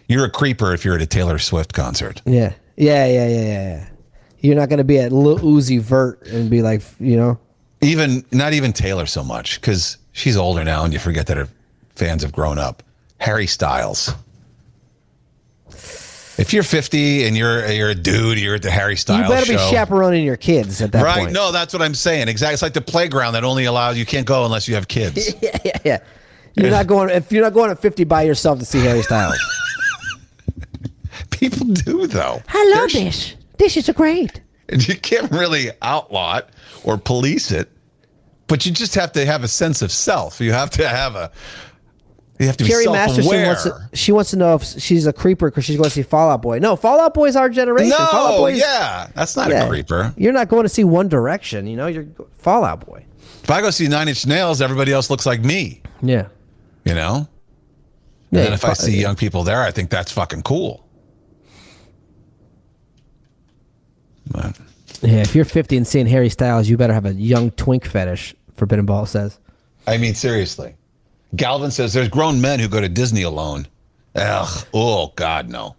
You're 0.08 0.26
a 0.26 0.30
creeper 0.30 0.74
if 0.74 0.86
you're 0.86 0.96
at 0.96 1.02
a 1.02 1.06
Taylor 1.08 1.40
Swift 1.40 1.74
concert. 1.74 2.22
Yeah. 2.26 2.54
Yeah. 2.76 3.06
Yeah. 3.08 3.28
Yeah. 3.28 3.28
Yeah. 3.28 3.44
yeah. 3.44 3.88
You're 4.42 4.56
not 4.56 4.70
gonna 4.70 4.84
be 4.84 5.00
at 5.00 5.12
Lil 5.12 5.40
Uzi 5.40 5.80
Vert 5.82 6.22
and 6.28 6.50
be 6.50 6.62
like, 6.62 6.82
you 7.00 7.18
know. 7.18 7.40
Even 7.82 8.24
not 8.32 8.54
even 8.54 8.74
Taylor 8.74 9.06
so 9.06 9.24
much 9.24 9.60
because 9.60 9.98
she's 10.12 10.38
older 10.38 10.64
now, 10.64 10.84
and 10.84 10.94
you 10.94 11.00
forget 11.00 11.28
that 11.28 11.38
her 11.38 11.48
fans 11.96 12.24
have 12.24 12.32
grown 12.32 12.58
up. 12.60 12.84
Harry 13.20 13.48
Styles. 13.48 14.12
If 16.38 16.52
you're 16.52 16.64
50 16.64 17.26
and 17.26 17.38
you're 17.38 17.66
you're 17.72 17.90
a 17.90 17.96
dude, 17.96 18.38
you're 18.40 18.56
at 18.56 18.62
the 18.62 18.70
Harry 18.72 18.98
Styles 18.98 19.22
you 19.22 19.28
better 19.34 19.46
show. 19.46 19.54
be 19.54 19.72
chaperoning 19.76 20.26
your 20.26 20.36
kids 20.36 20.82
at 20.82 20.92
that 20.92 20.98
point. 21.00 21.06
right? 21.06 21.20
point. 21.24 21.32
No, 21.34 21.54
that's 21.54 21.72
what 21.72 21.82
I'm 21.82 21.94
saying. 21.96 22.28
Exactly. 22.28 22.54
It's 22.56 22.62
like 22.62 22.74
the 22.74 22.82
playground 22.82 23.34
that 23.34 23.46
only 23.46 23.66
allows 23.66 23.98
you 23.98 24.06
can't 24.06 24.28
go 24.28 24.44
unless 24.44 24.68
you 24.68 24.76
have 24.76 24.88
kids. 24.88 25.34
Yeah. 25.42 25.58
Yeah. 25.64 25.78
Yeah. 25.86 25.98
You're 26.58 26.72
not 26.72 26.88
going 26.88 27.10
if 27.10 27.32
you're 27.32 27.44
not 27.44 27.54
going 27.54 27.72
at 27.72 27.80
50 27.82 28.04
by 28.06 28.24
yourself 28.24 28.60
to 28.60 28.66
see 28.66 28.80
Harry 28.80 29.02
Styles. 29.02 29.38
People 31.32 31.68
do 31.68 32.08
though. 32.08 32.42
Hello, 32.48 32.88
There's- 32.88 32.94
Dish. 32.94 33.36
Dish 33.58 33.78
is 33.78 33.90
great. 33.96 34.42
And 34.68 34.86
you 34.86 34.96
can't 34.98 35.32
really 35.32 35.70
outlaw 35.82 36.38
it 36.38 36.50
or 36.84 36.98
police 36.98 37.52
it, 37.52 37.70
but 38.48 38.66
you 38.66 38.72
just 38.72 38.96
have 38.96 39.12
to 39.14 39.26
have 39.26 39.44
a 39.44 39.48
sense 39.48 39.82
of 39.82 39.92
self. 39.92 40.42
You 40.42 40.52
have 40.54 40.72
to 40.72 40.90
have 40.90 41.16
a. 41.16 41.32
You 42.40 42.48
have 42.48 42.58
to 42.58 42.66
be 42.66 42.70
Carrie 42.70 42.86
Masterson 42.88 43.24
self-aware. 43.24 43.46
wants 43.46 43.64
to, 43.64 43.90
she 43.94 44.12
wants 44.12 44.32
to 44.32 44.36
know 44.36 44.56
if 44.56 44.64
she's 44.64 45.08
a 45.08 45.14
creeper 45.14 45.50
because 45.50 45.64
she's 45.64 45.78
going 45.78 45.86
to 45.86 45.94
see 45.94 46.04
Fall 46.04 46.30
Out 46.30 46.42
Boy. 46.42 46.60
No, 46.60 46.76
Fall 46.76 47.00
Out 47.00 47.14
Boy 47.14 47.28
is 47.28 47.38
our 47.38 47.50
generation. 47.50 47.90
No, 47.90 47.98
Fallout 47.98 48.32
no, 48.32 48.38
Boy's, 48.40 48.60
yeah, 48.60 49.08
that's 49.16 49.38
not 49.38 49.50
yeah. 49.50 49.64
a 49.64 49.70
creeper. 49.70 50.14
You're 50.18 50.34
not 50.34 50.50
going 50.50 50.64
to 50.64 50.70
see 50.70 50.84
One 50.84 51.08
Direction. 51.08 51.66
You 51.66 51.78
know, 51.78 51.88
you're 51.88 52.08
Fall 52.38 52.66
Out 52.66 52.86
Boy. 52.86 53.06
If 53.42 53.50
I 53.50 53.62
go 53.62 53.70
see 53.70 53.88
Nine 53.88 54.10
Inch 54.10 54.26
Nails, 54.26 54.62
everybody 54.62 54.92
else 54.92 55.10
looks 55.10 55.26
like 55.26 55.42
me. 55.42 55.82
Yeah. 56.02 56.28
You 56.84 56.96
know. 56.96 57.16
And 58.32 58.40
Yeah, 58.40 58.44
then 58.46 58.54
if 58.54 58.66
I 58.66 58.74
see 58.74 59.00
young 59.00 59.16
people 59.16 59.44
there, 59.44 59.62
I 59.62 59.72
think 59.72 59.90
that's 59.90 60.12
fucking 60.12 60.42
cool. 60.42 60.86
But 64.30 64.58
Yeah, 65.02 65.22
if 65.22 65.36
you're 65.36 65.46
50 65.46 65.78
and 65.78 65.88
seeing 65.88 66.08
Harry 66.08 66.30
Styles, 66.30 66.68
you 66.68 66.76
better 66.76 66.94
have 66.94 67.06
a 67.06 67.14
young 67.14 67.52
twink 67.52 67.86
fetish. 67.86 68.36
Forbidden 68.56 68.86
Ball 68.86 69.06
says. 69.06 69.40
I 69.88 69.98
mean, 69.98 70.16
seriously, 70.16 70.76
Galvin 71.36 71.72
says 71.72 71.94
there's 71.94 72.10
grown 72.10 72.42
men 72.42 72.60
who 72.60 72.68
go 72.68 72.82
to 72.82 72.90
Disney 72.90 73.24
alone. 73.24 73.68
Ugh. 74.16 74.68
Oh 74.74 75.12
God, 75.16 75.50
no. 75.50 75.76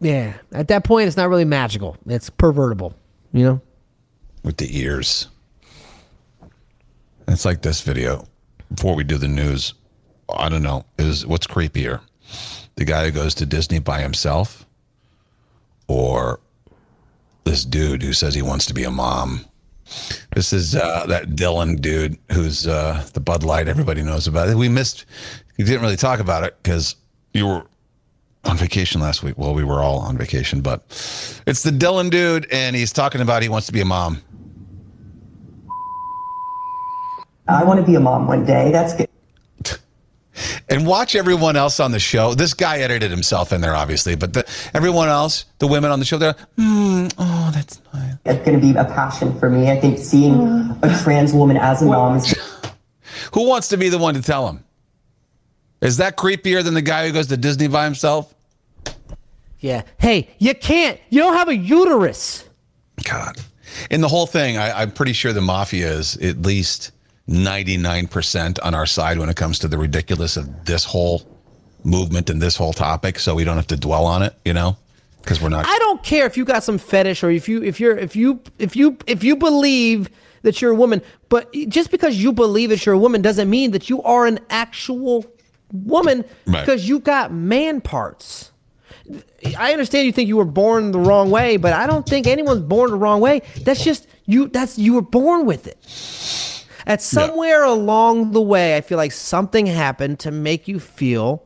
Yeah. 0.00 0.34
At 0.52 0.68
that 0.68 0.84
point, 0.84 1.06
it's 1.06 1.16
not 1.16 1.28
really 1.28 1.44
magical. 1.44 1.96
It's 2.06 2.30
pervertible. 2.30 2.94
You 3.32 3.44
know. 3.44 3.60
With 4.42 4.56
the 4.56 4.78
ears. 4.78 5.28
It's 7.28 7.44
like 7.44 7.62
this 7.62 7.80
video. 7.80 8.26
Before 8.74 8.94
we 8.94 9.04
do 9.04 9.18
the 9.18 9.28
news, 9.28 9.74
I 10.34 10.48
don't 10.48 10.62
know. 10.62 10.84
Is 10.98 11.26
what's 11.26 11.46
creepier, 11.46 12.00
the 12.76 12.84
guy 12.84 13.04
who 13.04 13.10
goes 13.10 13.34
to 13.36 13.46
Disney 13.46 13.78
by 13.78 14.00
himself, 14.00 14.66
or 15.88 16.40
this 17.44 17.64
dude 17.64 18.02
who 18.02 18.12
says 18.12 18.34
he 18.34 18.42
wants 18.42 18.66
to 18.66 18.74
be 18.74 18.84
a 18.84 18.90
mom? 18.90 19.44
This 20.34 20.52
is 20.52 20.74
uh, 20.74 21.06
that 21.06 21.30
Dylan 21.30 21.80
dude 21.80 22.18
who's 22.32 22.66
uh, 22.66 23.04
the 23.12 23.20
Bud 23.20 23.42
Light 23.42 23.68
everybody 23.68 24.02
knows 24.02 24.26
about. 24.26 24.54
We 24.56 24.68
missed. 24.68 25.06
You 25.56 25.64
didn't 25.64 25.82
really 25.82 25.96
talk 25.96 26.20
about 26.20 26.44
it 26.44 26.56
because 26.62 26.96
you 27.34 27.46
were 27.46 27.66
on 28.44 28.56
vacation 28.56 29.00
last 29.00 29.22
week. 29.22 29.36
Well, 29.36 29.54
we 29.54 29.64
were 29.64 29.80
all 29.80 29.98
on 29.98 30.16
vacation, 30.16 30.60
but 30.60 30.82
it's 31.46 31.62
the 31.62 31.70
Dylan 31.70 32.10
dude, 32.10 32.46
and 32.50 32.74
he's 32.74 32.92
talking 32.92 33.20
about 33.20 33.42
he 33.42 33.48
wants 33.48 33.66
to 33.66 33.72
be 33.72 33.80
a 33.80 33.84
mom. 33.84 34.22
I 37.48 37.64
want 37.64 37.80
to 37.80 37.86
be 37.86 37.96
a 37.96 38.00
mom 38.00 38.26
one 38.26 38.44
day. 38.44 38.70
That's 38.70 38.94
good. 38.94 39.08
And 40.68 40.86
watch 40.86 41.14
everyone 41.14 41.56
else 41.56 41.80
on 41.80 41.92
the 41.92 41.98
show. 41.98 42.34
This 42.34 42.54
guy 42.54 42.78
edited 42.78 43.10
himself 43.10 43.52
in 43.52 43.60
there, 43.60 43.74
obviously, 43.74 44.14
but 44.14 44.32
the, 44.32 44.48
everyone 44.74 45.08
else, 45.08 45.44
the 45.58 45.66
women 45.66 45.90
on 45.90 45.98
the 45.98 46.04
show, 46.04 46.18
they're, 46.18 46.36
hmm, 46.56 47.08
oh, 47.18 47.50
that's 47.52 47.80
nice. 47.92 48.14
It's 48.24 48.44
going 48.44 48.60
to 48.60 48.66
be 48.66 48.78
a 48.78 48.84
passion 48.84 49.38
for 49.38 49.50
me. 49.50 49.70
I 49.70 49.80
think 49.80 49.98
seeing 49.98 50.34
a 50.82 50.98
trans 51.02 51.32
woman 51.32 51.56
as 51.56 51.82
a 51.82 51.86
mom 51.86 52.16
is 52.16 52.34
Who 53.34 53.46
wants 53.48 53.68
to 53.68 53.76
be 53.76 53.88
the 53.88 53.98
one 53.98 54.14
to 54.14 54.22
tell 54.22 54.48
him? 54.48 54.64
Is 55.80 55.96
that 55.96 56.16
creepier 56.16 56.62
than 56.62 56.74
the 56.74 56.82
guy 56.82 57.06
who 57.06 57.12
goes 57.12 57.28
to 57.28 57.36
Disney 57.36 57.68
by 57.68 57.84
himself? 57.84 58.34
Yeah. 59.60 59.82
Hey, 59.98 60.30
you 60.38 60.54
can't. 60.54 60.98
You 61.10 61.20
don't 61.20 61.34
have 61.34 61.48
a 61.48 61.56
uterus. 61.56 62.48
God. 63.04 63.36
In 63.90 64.00
the 64.00 64.08
whole 64.08 64.26
thing, 64.26 64.56
I, 64.56 64.82
I'm 64.82 64.90
pretty 64.90 65.12
sure 65.12 65.32
the 65.32 65.40
mafia 65.40 65.90
is 65.92 66.16
at 66.16 66.42
least 66.42 66.92
99% 67.30 68.58
on 68.62 68.74
our 68.74 68.86
side 68.86 69.18
when 69.18 69.28
it 69.28 69.36
comes 69.36 69.58
to 69.60 69.68
the 69.68 69.78
ridiculous 69.78 70.36
of 70.36 70.64
this 70.64 70.84
whole 70.84 71.22
movement 71.84 72.28
and 72.28 72.42
this 72.42 72.56
whole 72.56 72.72
topic. 72.72 73.18
So 73.18 73.34
we 73.34 73.44
don't 73.44 73.56
have 73.56 73.68
to 73.68 73.76
dwell 73.76 74.04
on 74.04 74.22
it, 74.22 74.34
you 74.44 74.52
know, 74.52 74.76
because 75.22 75.40
we're 75.40 75.48
not. 75.48 75.64
I 75.66 75.78
don't 75.78 76.02
care 76.02 76.26
if 76.26 76.36
you 76.36 76.44
got 76.44 76.64
some 76.64 76.76
fetish 76.78 77.22
or 77.22 77.30
if 77.30 77.48
you 77.48 77.62
if 77.62 77.78
you're 77.80 77.96
if 77.96 78.16
you 78.16 78.40
if 78.58 78.74
you 78.76 78.96
if 79.06 79.22
you 79.24 79.36
believe 79.36 80.10
that 80.42 80.60
you're 80.60 80.72
a 80.72 80.74
woman, 80.74 81.02
but 81.28 81.52
just 81.68 81.90
because 81.90 82.16
you 82.16 82.32
believe 82.32 82.70
that 82.70 82.84
you're 82.84 82.94
a 82.94 82.98
woman 82.98 83.22
doesn't 83.22 83.48
mean 83.48 83.70
that 83.72 83.88
you 83.88 84.02
are 84.02 84.26
an 84.26 84.38
actual 84.50 85.24
woman 85.72 86.24
Right. 86.46 86.60
because 86.60 86.88
you 86.88 86.98
got 86.98 87.32
man 87.32 87.80
parts. 87.80 88.50
I 89.58 89.72
understand 89.72 90.06
you 90.06 90.12
think 90.12 90.28
you 90.28 90.36
were 90.36 90.44
born 90.44 90.92
the 90.92 90.98
wrong 90.98 91.30
way, 91.30 91.56
but 91.56 91.72
I 91.72 91.86
don't 91.86 92.06
think 92.08 92.26
anyone's 92.26 92.60
born 92.60 92.90
the 92.90 92.96
wrong 92.96 93.20
way. 93.20 93.42
That's 93.62 93.82
just 93.84 94.06
you 94.26 94.48
that's 94.48 94.78
you 94.78 94.94
were 94.94 95.02
born 95.02 95.46
with 95.46 95.66
it. 95.66 95.78
At 96.90 97.00
somewhere 97.02 97.62
along 97.62 98.32
the 98.32 98.40
way, 98.40 98.76
I 98.76 98.80
feel 98.80 98.98
like 98.98 99.12
something 99.12 99.66
happened 99.66 100.18
to 100.20 100.30
make 100.30 100.66
you 100.66 100.80
feel 100.80 101.44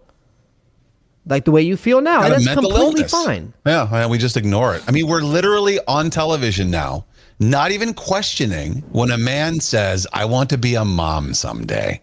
like 1.26 1.44
the 1.44 1.50
way 1.50 1.62
you 1.62 1.76
feel 1.76 2.00
now. 2.00 2.22
got 2.22 2.32
And 2.32 2.44
that's 2.44 2.54
completely 2.54 2.82
illness. 3.02 3.10
fine. 3.10 3.52
Yeah, 3.66 3.90
well, 3.90 4.08
we 4.08 4.18
just 4.18 4.36
ignore 4.36 4.74
it. 4.74 4.82
I 4.88 4.90
mean, 4.90 5.06
we're 5.06 5.20
literally 5.20 5.78
on 5.86 6.10
television 6.10 6.70
now, 6.70 7.04
not 7.38 7.72
even 7.72 7.92
questioning 7.94 8.82
when 8.92 9.10
a 9.10 9.18
man 9.18 9.60
says, 9.60 10.06
I 10.12 10.24
want 10.24 10.50
to 10.50 10.58
be 10.58 10.74
a 10.76 10.84
mom 10.84 11.34
someday. 11.34 12.00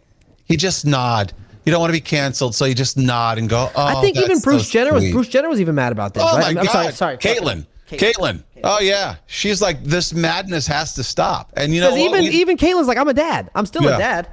You 0.47 0.57
just 0.57 0.85
nod. 0.85 1.33
You 1.65 1.71
don't 1.71 1.79
want 1.79 1.89
to 1.89 1.97
be 1.97 2.01
canceled, 2.01 2.55
so 2.55 2.65
you 2.65 2.73
just 2.73 2.97
nod 2.97 3.37
and 3.37 3.47
go, 3.47 3.69
oh, 3.75 3.85
I 3.85 4.01
think 4.01 4.17
even 4.17 4.39
Bruce 4.39 4.67
so 4.67 4.71
Jenner 4.71 4.93
was. 4.93 5.11
Bruce 5.11 5.27
Jenner 5.27 5.49
was 5.49 5.61
even 5.61 5.75
mad 5.75 5.91
about 5.91 6.13
this. 6.13 6.23
Oh 6.25 6.37
right? 6.37 6.55
my 6.55 6.61
I'm 6.61 6.65
God. 6.67 6.71
sorry, 6.71 6.93
sorry. 6.93 7.17
Caitlyn. 7.17 7.65
Caitlyn. 7.97 8.43
Oh 8.63 8.79
yeah. 8.79 9.15
She's 9.27 9.61
like, 9.61 9.83
this 9.83 10.13
madness 10.13 10.67
has 10.67 10.93
to 10.93 11.03
stop. 11.03 11.51
And 11.57 11.73
you 11.73 11.81
know 11.81 11.95
even 11.95 12.23
We- 12.23 12.29
even 12.29 12.57
Caitlyn's 12.57 12.87
like, 12.87 12.97
I'm 12.97 13.07
a 13.07 13.13
dad. 13.13 13.49
I'm 13.55 13.65
still 13.65 13.83
Yeah. 13.83 13.95
a 13.95 13.99
dad. 13.99 14.27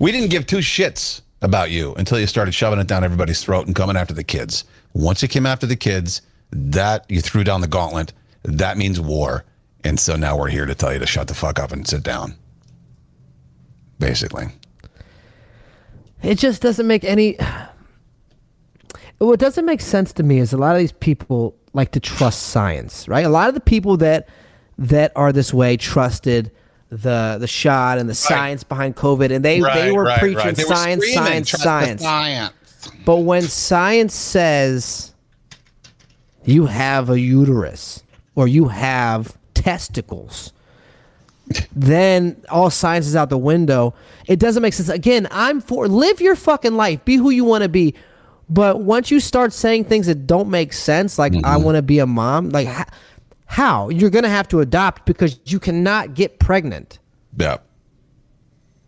We 0.00 0.12
didn't 0.12 0.30
give 0.30 0.46
two 0.46 0.58
shits 0.58 1.20
about 1.42 1.70
you 1.70 1.94
until 1.94 2.18
you 2.18 2.26
started 2.26 2.52
shoving 2.54 2.78
it 2.78 2.86
down 2.86 3.04
everybody's 3.04 3.42
throat 3.42 3.66
and 3.66 3.74
coming 3.76 3.96
after 3.96 4.14
the 4.14 4.24
kids. 4.24 4.64
Once 4.94 5.22
you 5.22 5.28
came 5.28 5.46
after 5.46 5.66
the 5.66 5.76
kids, 5.76 6.22
that 6.50 7.04
you 7.08 7.20
threw 7.20 7.44
down 7.44 7.60
the 7.60 7.66
gauntlet. 7.68 8.12
That 8.44 8.76
means 8.78 9.00
war. 9.00 9.44
And 9.84 9.98
so 9.98 10.16
now 10.16 10.36
we're 10.38 10.48
here 10.50 10.66
to 10.66 10.74
tell 10.74 10.92
you 10.92 10.98
to 10.98 11.06
shut 11.06 11.28
the 11.28 11.34
fuck 11.34 11.58
up 11.58 11.72
and 11.72 11.86
sit 11.86 12.02
down. 12.02 12.34
Basically. 13.98 14.46
It 16.22 16.36
just 16.38 16.62
doesn't 16.62 16.86
make 16.86 17.04
any. 17.04 17.36
What 19.18 19.38
doesn't 19.38 19.64
make 19.64 19.80
sense 19.80 20.12
to 20.14 20.24
me 20.24 20.38
is 20.40 20.52
a 20.52 20.56
lot 20.56 20.74
of 20.74 20.80
these 20.80 20.90
people 20.90 21.54
like 21.72 21.92
to 21.92 22.00
trust 22.00 22.44
science, 22.44 23.08
right? 23.08 23.24
A 23.24 23.28
lot 23.28 23.48
of 23.48 23.54
the 23.54 23.60
people 23.60 23.96
that 23.98 24.28
that 24.78 25.12
are 25.16 25.32
this 25.32 25.52
way 25.52 25.76
trusted 25.76 26.50
the 26.90 27.38
the 27.40 27.46
shot 27.46 27.98
and 27.98 28.08
the 28.08 28.14
science 28.14 28.64
behind 28.64 28.96
COVID, 28.96 29.30
and 29.30 29.44
they 29.44 29.60
they 29.60 29.92
were 29.92 30.14
preaching 30.18 30.54
They 30.54 30.64
were 30.64 30.74
science, 30.74 31.02
screaming, 31.04 31.44
science, 31.44 31.50
science. 31.50 32.02
science. 32.02 32.52
But 33.04 33.18
when 33.18 33.42
science 33.42 34.14
says 34.14 35.14
you 36.44 36.66
have 36.66 37.08
a 37.10 37.18
uterus 37.18 38.02
or 38.34 38.48
you 38.48 38.68
have 38.68 39.38
testicles, 39.54 40.52
then 41.74 42.42
all 42.50 42.70
science 42.70 43.06
is 43.06 43.16
out 43.16 43.30
the 43.30 43.38
window. 43.38 43.94
It 44.26 44.38
doesn't 44.38 44.62
make 44.62 44.74
sense. 44.74 44.88
Again, 44.88 45.28
I'm 45.30 45.60
for 45.60 45.88
live 45.88 46.20
your 46.20 46.36
fucking 46.36 46.74
life, 46.74 47.04
be 47.04 47.16
who 47.16 47.30
you 47.30 47.44
want 47.44 47.62
to 47.62 47.68
be. 47.68 47.94
But 48.52 48.80
once 48.80 49.10
you 49.10 49.18
start 49.18 49.54
saying 49.54 49.84
things 49.84 50.06
that 50.08 50.26
don't 50.26 50.50
make 50.50 50.74
sense, 50.74 51.18
like 51.18 51.32
I 51.32 51.36
mm-hmm. 51.36 51.62
want 51.62 51.76
to 51.76 51.82
be 51.82 52.00
a 52.00 52.06
mom, 52.06 52.50
like 52.50 52.68
how 53.46 53.88
you're 53.88 54.10
gonna 54.10 54.28
have 54.28 54.46
to 54.48 54.60
adopt 54.60 55.06
because 55.06 55.40
you 55.46 55.58
cannot 55.58 56.12
get 56.12 56.38
pregnant. 56.38 56.98
Yeah. 57.34 57.58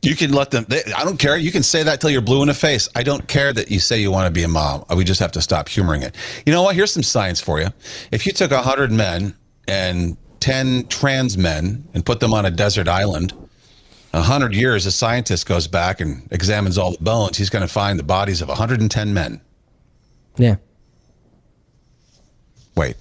You 0.03 0.15
can 0.15 0.33
let 0.33 0.51
them. 0.51 0.67
They, 0.69 0.83
I 0.95 1.03
don't 1.03 1.19
care. 1.19 1.39
You 1.39 1.51
can 1.51 1.63
say 1.63 1.83
that 1.83 2.03
till 2.03 2.11
you're 2.11 2.21
blue 2.21 2.43
in 2.43 2.49
the 2.49 2.55
face. 2.55 2.91
I 2.95 3.03
don't 3.03 3.27
care 3.27 3.55
that 3.55 3.71
you 3.71 3.81
say 3.81 3.99
you 3.99 4.11
want 4.11 4.27
to 4.27 4.31
be 4.31 4.43
a 4.43 4.49
mom. 4.49 4.85
We 4.95 5.03
just 5.03 5.21
have 5.21 5.33
to 5.33 5.41
stop 5.41 5.67
humoring 5.67 6.03
it. 6.03 6.15
You 6.45 6.53
know 6.53 6.63
what? 6.63 6.77
Here's 6.77 6.93
some 6.93 7.03
science 7.03 7.41
for 7.41 7.59
you. 7.59 7.69
If 8.13 8.27
you 8.27 8.33
took 8.33 8.53
hundred 8.53 8.93
men 8.93 9.35
and 9.67 10.19
ten 10.41 10.87
trans 10.89 11.39
men 11.39 11.89
and 11.95 12.05
put 12.05 12.21
them 12.21 12.35
on 12.35 12.45
a 12.45 12.51
desert 12.51 12.87
island, 12.87 13.33
a 14.13 14.21
hundred 14.21 14.55
years, 14.55 14.85
a 14.85 14.93
scientist 14.93 15.47
goes 15.47 15.67
back 15.67 16.03
and 16.03 16.29
examines 16.31 16.77
all 16.77 16.91
the 16.91 17.03
bones. 17.03 17.39
He's 17.39 17.49
going 17.49 17.67
to 17.67 17.73
find 17.73 17.99
the 17.99 18.05
bodies 18.05 18.43
of 18.43 18.49
110 18.49 19.15
men. 19.15 19.41
Yeah, 20.37 20.57
Wait. 22.77 22.97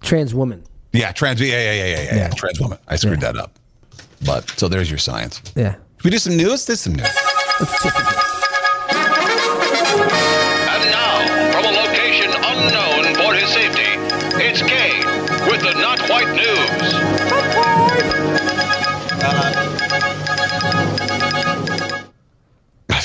trans 0.00 0.34
woman. 0.34 0.64
Yeah, 0.92 1.12
trans. 1.12 1.40
Yeah, 1.40 1.46
yeah, 1.48 1.72
yeah, 1.72 1.72
yeah, 1.72 1.86
yeah. 1.86 2.02
yeah. 2.02 2.16
Yeah. 2.16 2.28
Trans 2.30 2.60
woman. 2.60 2.78
I 2.88 2.96
screwed 2.96 3.20
that 3.20 3.36
up. 3.36 3.58
But 4.24 4.50
so 4.58 4.68
there's 4.68 4.90
your 4.90 4.98
science. 4.98 5.40
Yeah, 5.54 5.72
Can 5.72 5.82
we 6.04 6.10
do 6.10 6.18
some 6.18 6.36
news? 6.36 6.66
There's 6.66 6.80
some 6.80 6.94
news. 6.94 7.08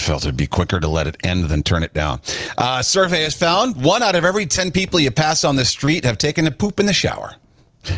Felt 0.05 0.23
it'd 0.23 0.37
be 0.37 0.47
quicker 0.47 0.79
to 0.79 0.87
let 0.87 1.07
it 1.07 1.17
end 1.23 1.45
than 1.45 1.63
turn 1.63 1.81
it 1.83 1.93
down. 1.93 2.21
Uh, 2.57 2.81
survey 2.81 3.23
has 3.23 3.33
found 3.33 3.83
one 3.83 4.03
out 4.03 4.15
of 4.15 4.23
every 4.23 4.45
10 4.45 4.71
people 4.71 4.99
you 4.99 5.09
pass 5.11 5.43
on 5.43 5.55
the 5.55 5.65
street 5.65 6.05
have 6.05 6.17
taken 6.17 6.45
a 6.45 6.51
poop 6.51 6.79
in 6.79 6.85
the 6.85 6.93
shower. 6.93 7.35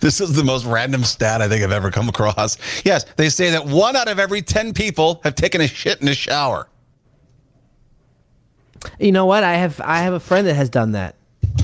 this 0.00 0.20
is 0.20 0.34
the 0.34 0.44
most 0.44 0.64
random 0.64 1.02
stat 1.02 1.42
I 1.42 1.48
think 1.48 1.64
I've 1.64 1.72
ever 1.72 1.90
come 1.90 2.08
across. 2.08 2.56
Yes, 2.84 3.04
they 3.16 3.28
say 3.28 3.50
that 3.50 3.66
one 3.66 3.96
out 3.96 4.08
of 4.08 4.20
every 4.20 4.40
10 4.40 4.72
people 4.72 5.20
have 5.24 5.34
taken 5.34 5.60
a 5.60 5.66
shit 5.66 6.00
in 6.00 6.06
the 6.06 6.14
shower. 6.14 6.68
You 8.98 9.12
know 9.12 9.26
what? 9.26 9.44
I 9.44 9.56
have 9.56 9.78
I 9.82 9.98
have 9.98 10.14
a 10.14 10.20
friend 10.20 10.46
that 10.46 10.54
has 10.54 10.70
done 10.70 10.92
that. 10.92 11.16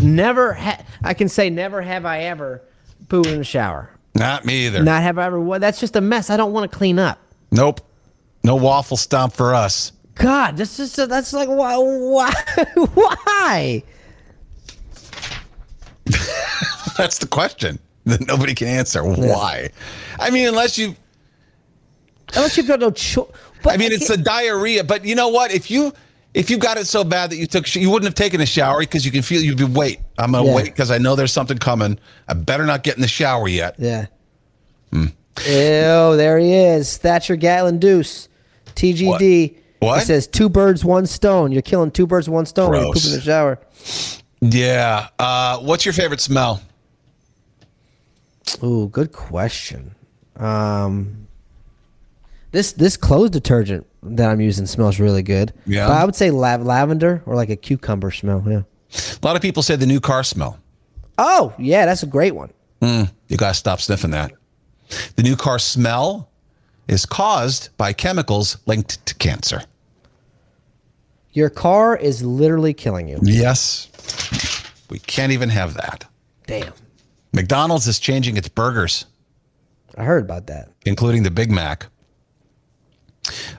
Never 0.03 0.53
ha- 0.53 0.84
I 1.03 1.14
can 1.14 1.30
say 1.30 1.49
never 1.49 1.80
have 1.80 2.05
I 2.05 2.24
ever 2.24 2.61
pooed 3.07 3.26
in 3.26 3.39
the 3.39 3.45
shower. 3.45 3.91
Not 4.14 4.45
me 4.45 4.66
either. 4.66 4.82
Not 4.82 5.03
have 5.03 5.16
I 5.16 5.24
ever. 5.26 5.59
That's 5.59 5.80
just 5.80 5.97
a 5.97 6.03
mess. 6.03 6.28
I 6.28 6.37
don't 6.37 6.53
want 6.53 6.70
to 6.70 6.76
clean 6.76 6.99
up. 6.99 7.18
Nope. 7.51 7.80
No 8.44 8.57
waffle 8.57 8.97
stomp 8.97 9.32
for 9.32 9.55
us. 9.55 9.92
God, 10.14 10.57
that's 10.57 10.76
just 10.76 10.97
that's 10.97 11.32
like 11.32 11.49
why 11.49 11.76
why 11.76 12.32
why? 12.94 13.82
That's 16.97 17.18
the 17.18 17.26
question 17.26 17.78
that 18.05 18.26
nobody 18.26 18.55
can 18.55 18.68
answer. 18.68 19.05
Why? 19.05 19.68
I 20.18 20.30
mean, 20.30 20.49
unless 20.49 20.78
you 20.78 20.94
Unless 22.34 22.57
you've 22.57 22.66
got 22.68 22.80
no 22.80 22.90
choice. 22.90 23.26
I 23.66 23.76
mean, 23.76 23.92
it's 23.92 24.09
the 24.09 24.16
diarrhea. 24.16 24.82
But 24.84 25.05
you 25.05 25.14
know 25.14 25.28
what? 25.28 25.53
If 25.53 25.70
you 25.70 25.92
if 26.34 26.49
you 26.51 26.59
got 26.59 26.76
it 26.78 26.86
so 26.86 27.05
bad 27.05 27.30
that 27.30 27.36
you 27.36 27.47
took, 27.47 27.72
you 27.74 27.90
wouldn't 27.90 28.07
have 28.07 28.14
taken 28.14 28.40
a 28.40 28.47
shower 28.47 28.80
because 28.80 29.05
you 29.05 29.12
can 29.12 29.22
feel 29.22 29.42
you'd 29.42 29.59
be 29.59 29.64
wait. 29.64 30.01
I'm 30.18 30.32
gonna 30.32 30.47
Yeah. 30.47 30.55
wait 30.55 30.64
because 30.66 30.90
I 30.90 30.99
know 30.99 31.16
there's 31.16 31.32
something 31.32 31.59
coming. 31.59 31.99
I 32.28 32.34
better 32.34 32.64
not 32.66 32.82
get 32.82 32.97
in 32.97 33.03
the 33.03 33.09
shower 33.09 33.49
yet. 33.49 33.74
yeah. 33.78 34.07
Hmm. 34.92 35.07
Ew, 35.45 36.16
there 36.16 36.39
he 36.39 36.53
is. 36.55 36.97
Thatcher 36.99 37.37
Gatlin 37.37 37.78
Deuce. 37.78 38.28
TGD. 38.74 39.57
What? 39.80 39.99
He 40.01 40.05
says 40.05 40.26
two 40.26 40.49
birds, 40.49 40.84
one 40.84 41.07
stone. 41.07 41.53
You're 41.53 41.62
killing 41.62 41.91
two 41.91 42.07
birds, 42.07 42.28
one 42.28 42.47
stone 42.47 42.70
when 42.70 42.80
you 42.80 42.87
poop 42.87 42.95
Gross. 42.95 43.07
in 43.07 43.12
the 43.14 43.20
shower. 43.20 43.59
Yeah. 44.41 45.09
Uh, 45.18 45.59
what's 45.59 45.84
your 45.84 45.93
favorite 45.93 46.20
smell? 46.20 46.62
Ooh, 48.62 48.89
good 48.89 49.12
question. 49.12 49.95
Um, 50.37 51.26
this 52.53 52.72
this 52.72 52.97
clothes 52.97 53.30
detergent 53.30 53.87
that 54.03 54.30
I'm 54.30 54.41
using 54.41 54.66
smells 54.66 54.99
really 55.01 55.22
good. 55.22 55.53
Yeah? 55.66 55.89
but 55.89 55.95
I 55.99 56.05
would 56.05 56.14
say 56.14 56.30
lav- 56.30 56.62
lavender 56.64 57.22
or 57.26 57.34
like 57.34 57.51
a 57.51 57.57
cucumber 57.57 58.11
smell. 58.11 58.43
Yeah. 58.47 58.62
A 58.93 59.26
lot 59.26 59.37
of 59.37 59.43
people 59.43 59.62
say 59.62 59.76
the 59.76 59.87
new 59.87 60.01
car 60.01 60.22
smell. 60.24 60.59
Oh 61.18 61.55
yeah, 61.59 61.87
that's 61.87 62.03
a 62.03 62.07
great 62.07 62.34
one. 62.34 62.53
You 62.80 63.37
got 63.37 63.49
to 63.49 63.55
stop 63.55 63.80
sniffing 63.80 64.12
that. 64.12 64.32
The 65.16 65.22
new 65.22 65.37
car 65.37 65.59
smell 65.59 66.28
is 66.89 67.05
caused 67.07 67.76
by 67.76 67.93
chemicals 67.93 68.59
linked 68.66 69.05
to 69.07 69.14
cancer. 69.16 69.62
Your 71.32 71.51
car 71.51 71.97
is 71.97 72.22
literally 72.22 72.72
killing 72.72 73.09
you. 73.09 73.18
Yes. 73.22 73.89
We 74.89 74.99
can't 75.01 75.32
even 75.32 75.49
have 75.51 75.74
that. 75.74 76.05
Damn, 76.47 76.72
McDonald's 77.32 77.89
is 77.89 77.99
changing 77.99 78.37
its 78.37 78.49
burgers, 78.49 79.05
I 79.99 80.05
heard 80.05 80.22
about 80.22 80.47
that. 80.47 80.68
including 80.84 81.24
the 81.24 81.30
Big 81.30 81.51
Mac. 81.51 81.87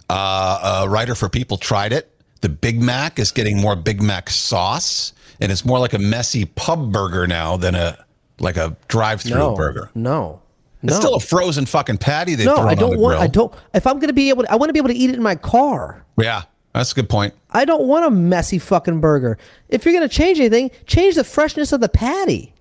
Uh, 0.10 0.84
a 0.86 0.90
writer 0.90 1.16
for 1.16 1.28
People 1.28 1.58
tried 1.58 1.92
it. 1.92 2.10
The 2.42 2.50
Big 2.50 2.82
Mac 2.82 3.20
is 3.20 3.32
getting 3.32 3.60
more 3.60 3.76
Big 3.76 4.02
Mac 4.02 4.30
sauce, 4.30 5.12
and 5.42 5.52
it's 5.52 5.66
more 5.66 5.80
like 5.80 5.94
a 5.94 6.00
messy 6.00 6.46
pub 6.46 6.94
burger 6.94 7.28
now 7.28 7.58
than 7.58 7.76
a 7.76 7.98
like 8.40 8.56
a 8.56 8.78
drive-through 8.88 9.38
No 9.38 9.56
burger. 9.56 9.90
No, 9.96 10.42
It's 10.88 10.96
no. 10.96 11.00
still 11.00 11.16
a 11.16 11.20
frozen 11.20 11.66
fucking 11.66 11.98
patty 11.98 12.36
they've 12.36 12.46
no. 12.46 12.58
I 12.58 12.76
don't 12.76 12.98
want. 12.98 13.18
grill. 13.18 13.22
I 13.22 13.28
don't. 13.28 13.54
If 13.74 13.86
I'm 13.86 14.00
gonna 14.00 14.14
be 14.14 14.30
able, 14.30 14.44
to, 14.44 14.52
I 14.52 14.56
want 14.56 14.70
to 14.70 14.74
be 14.74 14.80
able 14.80 14.90
to 14.90 14.96
eat 14.96 15.10
it 15.10 15.16
in 15.16 15.24
my 15.24 15.36
car. 15.36 16.04
Yeah, 16.18 16.44
that's 16.74 16.92
a 16.92 16.96
good 16.96 17.10
point. 17.10 17.34
I 17.52 17.66
don't 17.66 17.88
want 17.88 18.06
a 18.06 18.10
messy 18.10 18.60
fucking 18.60 19.02
burger. 19.02 19.38
If 19.70 19.86
you're 19.86 19.94
gonna 19.94 20.08
change 20.08 20.40
anything, 20.40 20.72
change 20.86 21.16
the 21.16 21.24
freshness 21.24 21.72
of 21.72 21.82
the 21.82 21.90
patty. 21.90 22.54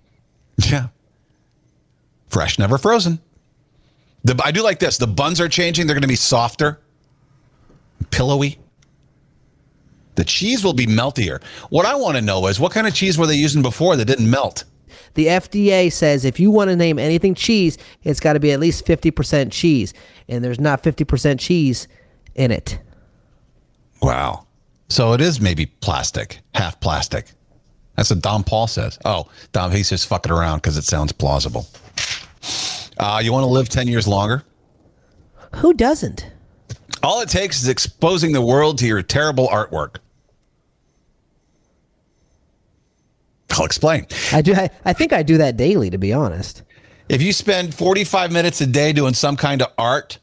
Yeah. 0.59 0.89
Fresh, 2.29 2.59
never 2.59 2.79
frozen. 2.79 3.21
The, 4.25 4.41
I 4.45 4.51
do 4.51 4.63
like 4.63 4.79
this. 4.79 4.99
The 4.99 5.07
buns 5.07 5.41
are 5.41 5.49
changing. 5.49 5.87
They're 5.87 5.95
going 5.95 6.03
to 6.03 6.09
be 6.09 6.17
softer, 6.17 6.81
pillowy. 8.11 8.59
The 10.17 10.25
cheese 10.25 10.65
will 10.65 10.73
be 10.73 10.87
meltier. 10.87 11.43
What 11.71 11.87
I 11.87 11.95
want 11.95 12.17
to 12.17 12.23
know 12.23 12.47
is 12.49 12.59
what 12.59 12.73
kind 12.73 12.87
of 12.87 12.95
cheese 12.95 13.19
were 13.19 13.27
they 13.27 13.37
using 13.37 13.63
before 13.63 13.97
that 13.97 14.07
didn't 14.07 14.29
melt? 14.29 14.65
The 15.15 15.27
FDA 15.27 15.93
says 15.93 16.25
if 16.25 16.41
you 16.41 16.51
want 16.51 16.71
to 16.71 16.77
name 16.77 16.99
anything 16.99 17.35
cheese, 17.35 17.79
it's 18.03 18.21
got 18.21 18.35
to 18.35 18.41
be 18.41 18.53
at 18.53 18.61
least 18.61 18.85
50% 18.87 19.51
cheese. 19.53 19.95
And 20.29 20.45
there's 20.45 20.61
not 20.61 20.83
50% 20.83 21.39
cheese 21.39 21.89
in 22.35 22.51
it. 22.51 22.79
Wow. 24.03 24.47
So 24.89 25.13
it 25.13 25.21
is 25.21 25.41
maybe 25.41 25.67
plastic, 25.67 26.41
half 26.55 26.81
plastic. 26.81 27.33
That's 27.97 28.11
what 28.11 28.21
Don 28.21 28.45
Paul 28.45 28.67
says. 28.67 28.99
Oh, 29.05 29.29
Dom, 29.53 29.73
he's 29.73 29.89
just 29.89 30.07
fucking 30.07 30.31
around 30.31 30.59
because 30.59 30.77
it 30.77 30.85
sounds 30.85 31.13
plausible. 31.13 31.67
Uh, 32.99 33.21
you 33.23 33.33
want 33.33 33.43
to 33.43 33.49
live 33.49 33.69
10 33.69 33.89
years 33.89 34.07
longer? 34.07 34.43
Who 35.57 35.75
doesn't? 35.75 36.27
All 37.03 37.21
it 37.21 37.29
takes 37.29 37.63
is 37.63 37.69
exposing 37.69 38.33
the 38.33 38.43
world 38.43 38.79
to 38.79 38.87
your 38.87 39.03
terrible 39.03 39.49
artwork. 39.49 39.97
I'll 43.59 43.65
explain. 43.65 44.07
I 44.33 44.43
do. 44.43 44.55
I, 44.55 44.71
I 44.85 44.93
think 44.93 45.13
I 45.13 45.23
do 45.23 45.39
that 45.39 45.57
daily, 45.57 45.91
to 45.91 45.99
be 45.99 46.13
honest. 46.13 46.63
If 47.09 47.23
you 47.23 47.33
spend 47.33 47.75
45 47.75 48.33
minutes 48.33 48.61
a 48.61 48.67
day 48.67 48.93
doing 48.93 49.15
some 49.15 49.37
kind 49.37 49.63
of 49.63 49.69
art 49.79 50.19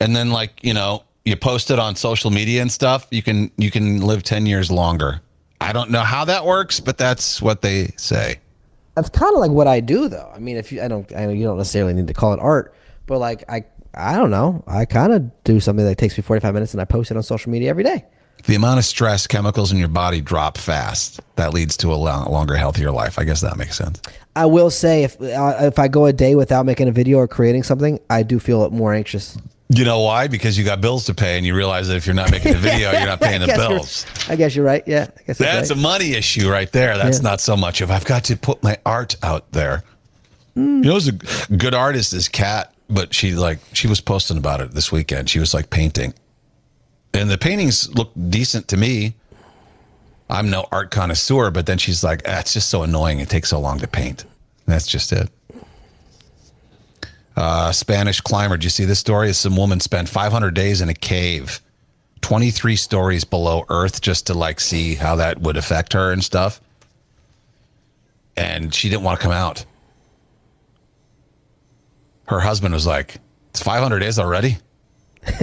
and 0.00 0.14
then 0.14 0.30
like, 0.30 0.60
you 0.62 0.74
know, 0.74 1.04
you 1.24 1.36
post 1.36 1.70
it 1.70 1.78
on 1.78 1.96
social 1.96 2.30
media 2.30 2.62
and 2.62 2.70
stuff, 2.70 3.06
you 3.10 3.22
can 3.22 3.50
you 3.56 3.70
can 3.70 4.00
live 4.00 4.22
10 4.22 4.46
years 4.46 4.70
longer. 4.70 5.20
I 5.60 5.72
don't 5.72 5.90
know 5.90 6.00
how 6.00 6.24
that 6.24 6.44
works, 6.44 6.80
but 6.80 6.98
that's 6.98 7.40
what 7.40 7.62
they 7.62 7.92
say. 7.96 8.40
That's 8.96 9.08
kind 9.08 9.32
of 9.32 9.40
like 9.40 9.52
what 9.52 9.68
I 9.68 9.80
do, 9.80 10.08
though. 10.08 10.30
I 10.34 10.38
mean, 10.38 10.56
if 10.56 10.72
you, 10.72 10.82
I 10.82 10.88
don't, 10.88 11.10
I 11.14 11.26
know 11.26 11.32
you 11.32 11.44
don't 11.44 11.56
necessarily 11.56 11.94
need 11.94 12.08
to 12.08 12.14
call 12.14 12.32
it 12.32 12.40
art, 12.40 12.74
but 13.06 13.18
like 13.18 13.44
I, 13.48 13.64
I 13.94 14.16
don't 14.16 14.30
know. 14.30 14.64
I 14.66 14.84
kind 14.84 15.12
of 15.12 15.44
do 15.44 15.60
something 15.60 15.84
that 15.84 15.98
takes 15.98 16.16
me 16.18 16.22
45 16.22 16.52
minutes, 16.52 16.74
and 16.74 16.80
I 16.80 16.84
post 16.84 17.10
it 17.10 17.16
on 17.16 17.22
social 17.22 17.50
media 17.52 17.70
every 17.70 17.84
day. 17.84 18.04
The 18.44 18.54
amount 18.56 18.78
of 18.78 18.84
stress 18.84 19.26
chemicals 19.26 19.70
in 19.72 19.78
your 19.78 19.88
body 19.88 20.20
drop 20.20 20.58
fast. 20.58 21.20
That 21.36 21.54
leads 21.54 21.76
to 21.78 21.88
a 21.92 21.94
lo- 21.94 22.26
longer, 22.28 22.56
healthier 22.56 22.90
life. 22.90 23.18
I 23.18 23.24
guess 23.24 23.40
that 23.40 23.56
makes 23.56 23.76
sense. 23.76 24.00
I 24.34 24.46
will 24.46 24.70
say, 24.70 25.04
if 25.04 25.20
uh, 25.20 25.56
if 25.60 25.78
I 25.78 25.88
go 25.88 26.06
a 26.06 26.12
day 26.12 26.34
without 26.34 26.66
making 26.66 26.88
a 26.88 26.92
video 26.92 27.18
or 27.18 27.28
creating 27.28 27.62
something, 27.62 28.00
I 28.10 28.22
do 28.22 28.38
feel 28.38 28.68
more 28.70 28.92
anxious. 28.94 29.36
You 29.68 29.84
know 29.86 30.00
why? 30.00 30.26
Because 30.28 30.58
you 30.58 30.64
got 30.64 30.80
bills 30.82 31.04
to 31.06 31.14
pay 31.14 31.36
and 31.38 31.46
you 31.46 31.54
realize 31.56 31.88
that 31.88 31.96
if 31.96 32.04
you're 32.06 32.14
not 32.14 32.30
making 32.30 32.54
a 32.54 32.58
video, 32.58 32.90
you're 32.92 33.06
not 33.06 33.20
paying 33.20 33.40
the 33.44 33.44
I 33.44 33.46
guess 33.46 33.56
you're- 33.58 33.68
bills. 33.74 34.06
I 34.28 34.36
guess 34.36 34.56
you're 34.56 34.64
right. 34.66 34.82
Yeah, 34.86 35.06
I 35.18 35.22
guess 35.26 35.38
That's 35.38 35.70
a 35.70 35.74
money 35.76 36.12
issue 36.12 36.50
right 36.50 36.70
there. 36.72 36.98
That's 36.98 37.18
Yeah. 37.18 37.22
not 37.30 37.40
so 37.40 37.56
much 37.56 37.80
of 37.80 37.90
I've 37.90 38.04
got 38.04 38.24
to 38.24 38.36
put 38.36 38.62
my 38.62 38.76
art 38.84 39.16
out 39.22 39.50
there. 39.52 39.82
You 40.54 40.62
know, 40.62 40.92
who's 40.92 41.08
a 41.08 41.12
good 41.56 41.72
artist 41.74 42.12
is 42.12 42.28
Kat, 42.28 42.74
but 42.90 43.14
she 43.14 43.32
like 43.34 43.60
she 43.72 43.86
was 43.88 44.00
posting 44.02 44.36
about 44.36 44.60
it 44.60 44.72
this 44.72 44.92
weekend. 44.92 45.30
She 45.30 45.38
was 45.38 45.54
like 45.54 45.70
painting, 45.70 46.12
and 47.14 47.30
the 47.30 47.38
paintings 47.38 47.94
look 47.94 48.10
decent 48.28 48.68
to 48.68 48.76
me. 48.76 49.14
I'm 50.30 50.50
no 50.50 50.66
art 50.72 50.90
connoisseur, 50.90 51.50
but 51.50 51.66
then 51.66 51.78
she's 51.78 52.02
like, 52.02 52.22
ah, 52.26 52.40
"It's 52.40 52.54
just 52.54 52.70
so 52.70 52.82
annoying. 52.82 53.20
It 53.20 53.28
takes 53.28 53.50
so 53.50 53.60
long 53.60 53.78
to 53.80 53.86
paint." 53.86 54.24
And 54.24 54.74
that's 54.74 54.86
just 54.86 55.12
it. 55.12 55.28
Uh, 57.36 57.72
Spanish 57.72 58.20
climber. 58.20 58.56
Did 58.56 58.64
you 58.64 58.70
see 58.70 58.84
this 58.84 58.98
story? 58.98 59.28
Is 59.28 59.38
some 59.38 59.56
woman 59.56 59.80
spent 59.80 60.08
500 60.08 60.54
days 60.54 60.80
in 60.80 60.88
a 60.88 60.94
cave, 60.94 61.60
23 62.22 62.76
stories 62.76 63.24
below 63.24 63.64
Earth, 63.68 64.00
just 64.00 64.26
to 64.28 64.34
like 64.34 64.60
see 64.60 64.94
how 64.94 65.16
that 65.16 65.40
would 65.40 65.56
affect 65.56 65.92
her 65.92 66.12
and 66.12 66.24
stuff. 66.24 66.60
And 68.36 68.72
she 68.72 68.88
didn't 68.88 69.02
want 69.02 69.20
to 69.20 69.22
come 69.22 69.32
out. 69.32 69.64
Her 72.26 72.40
husband 72.40 72.72
was 72.72 72.86
like, 72.86 73.16
"It's 73.50 73.62
500 73.62 73.98
days 73.98 74.18
already." 74.18 74.56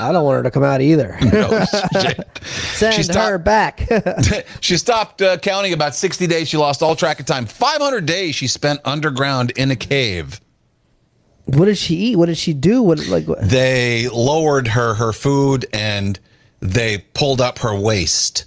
I 0.00 0.12
don't 0.12 0.24
want 0.24 0.36
her 0.36 0.42
to 0.44 0.50
come 0.50 0.62
out 0.64 0.80
either. 0.80 1.18
No. 1.32 1.64
Send 2.42 2.94
She 2.94 2.98
her 2.98 3.02
stopped- 3.02 3.44
back. 3.44 3.88
she 4.60 4.76
stopped 4.76 5.20
uh, 5.22 5.36
counting 5.38 5.72
about 5.72 5.94
60 5.94 6.26
days. 6.26 6.48
She 6.48 6.56
lost 6.56 6.82
all 6.82 6.96
track 6.96 7.20
of 7.20 7.26
time. 7.26 7.44
500 7.46 8.06
days 8.06 8.34
she 8.34 8.46
spent 8.46 8.80
underground 8.84 9.50
in 9.52 9.70
a 9.70 9.76
cave. 9.76 10.40
what 11.46 11.66
did 11.66 11.76
she 11.78 11.94
eat? 11.96 12.16
What 12.16 12.26
did 12.26 12.38
she 12.38 12.54
do? 12.54 12.82
What 12.82 13.06
like? 13.08 13.26
What? 13.28 13.40
They 13.42 14.08
lowered 14.08 14.68
her 14.68 14.94
her 14.94 15.12
food 15.12 15.66
and 15.72 16.18
they 16.60 16.98
pulled 17.14 17.40
up 17.40 17.58
her 17.60 17.78
waste. 17.78 18.46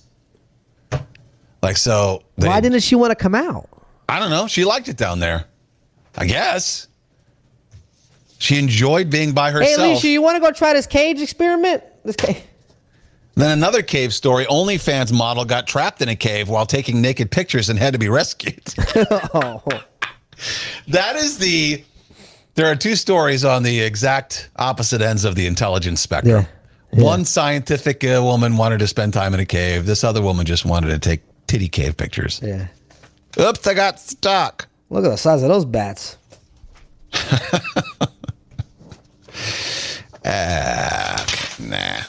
Like 1.62 1.78
so. 1.78 2.24
They, 2.38 2.48
Why 2.48 2.60
didn't 2.60 2.82
she 2.82 2.96
want 2.96 3.12
to 3.12 3.16
come 3.16 3.36
out? 3.36 3.70
I 4.10 4.20
don't 4.20 4.30
know. 4.32 4.48
She 4.48 4.66
liked 4.66 4.88
it 4.90 4.98
down 4.98 5.20
there. 5.20 5.46
I 6.18 6.26
guess. 6.26 6.88
She 8.44 8.60
enjoyed 8.60 9.10
being 9.10 9.32
by 9.32 9.52
Hey, 9.52 9.60
herself. 9.60 9.80
Alicia, 9.80 10.10
you 10.10 10.22
want 10.22 10.36
to 10.36 10.42
go 10.42 10.52
try 10.52 10.74
this 10.74 10.86
cage 10.86 11.22
experiment? 11.22 11.82
This 12.04 12.18
cage. 12.18 12.44
Then 13.36 13.52
another 13.52 13.82
cave 13.82 14.14
story. 14.14 14.44
OnlyFans 14.44 15.14
model 15.14 15.46
got 15.46 15.66
trapped 15.66 16.02
in 16.02 16.10
a 16.10 16.16
cave 16.18 16.50
while 16.50 16.66
taking 16.66 17.02
naked 17.02 17.32
pictures 17.32 17.70
and 17.70 17.80
had 17.80 17.94
to 17.94 18.00
be 18.00 18.10
rescued. 18.10 18.62
Oh, 19.34 19.64
that 20.90 21.16
is 21.16 21.38
the. 21.38 21.86
There 22.56 22.70
are 22.70 22.76
two 22.76 22.98
stories 22.98 23.46
on 23.46 23.64
the 23.64 23.80
exact 23.80 24.50
opposite 24.58 25.02
ends 25.02 25.24
of 25.24 25.36
the 25.36 25.48
intelligence 25.48 26.02
spectrum. 26.02 26.46
Yeah. 26.92 27.02
One 27.02 27.24
scientific 27.24 28.04
uh, 28.04 28.20
woman 28.22 28.58
wanted 28.58 28.80
to 28.80 28.88
spend 28.88 29.14
time 29.14 29.34
in 29.34 29.40
a 29.40 29.46
cave. 29.46 29.86
This 29.86 30.04
other 30.04 30.22
woman 30.22 30.46
just 30.46 30.66
wanted 30.66 30.90
to 30.90 31.00
take 31.00 31.22
titty 31.48 31.70
cave 31.70 31.96
pictures. 31.96 32.42
yeah. 32.44 32.68
Oops, 33.40 33.66
I 33.66 33.74
got 33.74 34.02
stuck. 34.02 34.68
Look 34.90 35.06
at 35.06 35.10
the 35.10 35.18
size 35.18 35.42
of 35.44 35.48
those 35.48 35.64
bats. 35.64 36.18
Nah. 40.26 42.02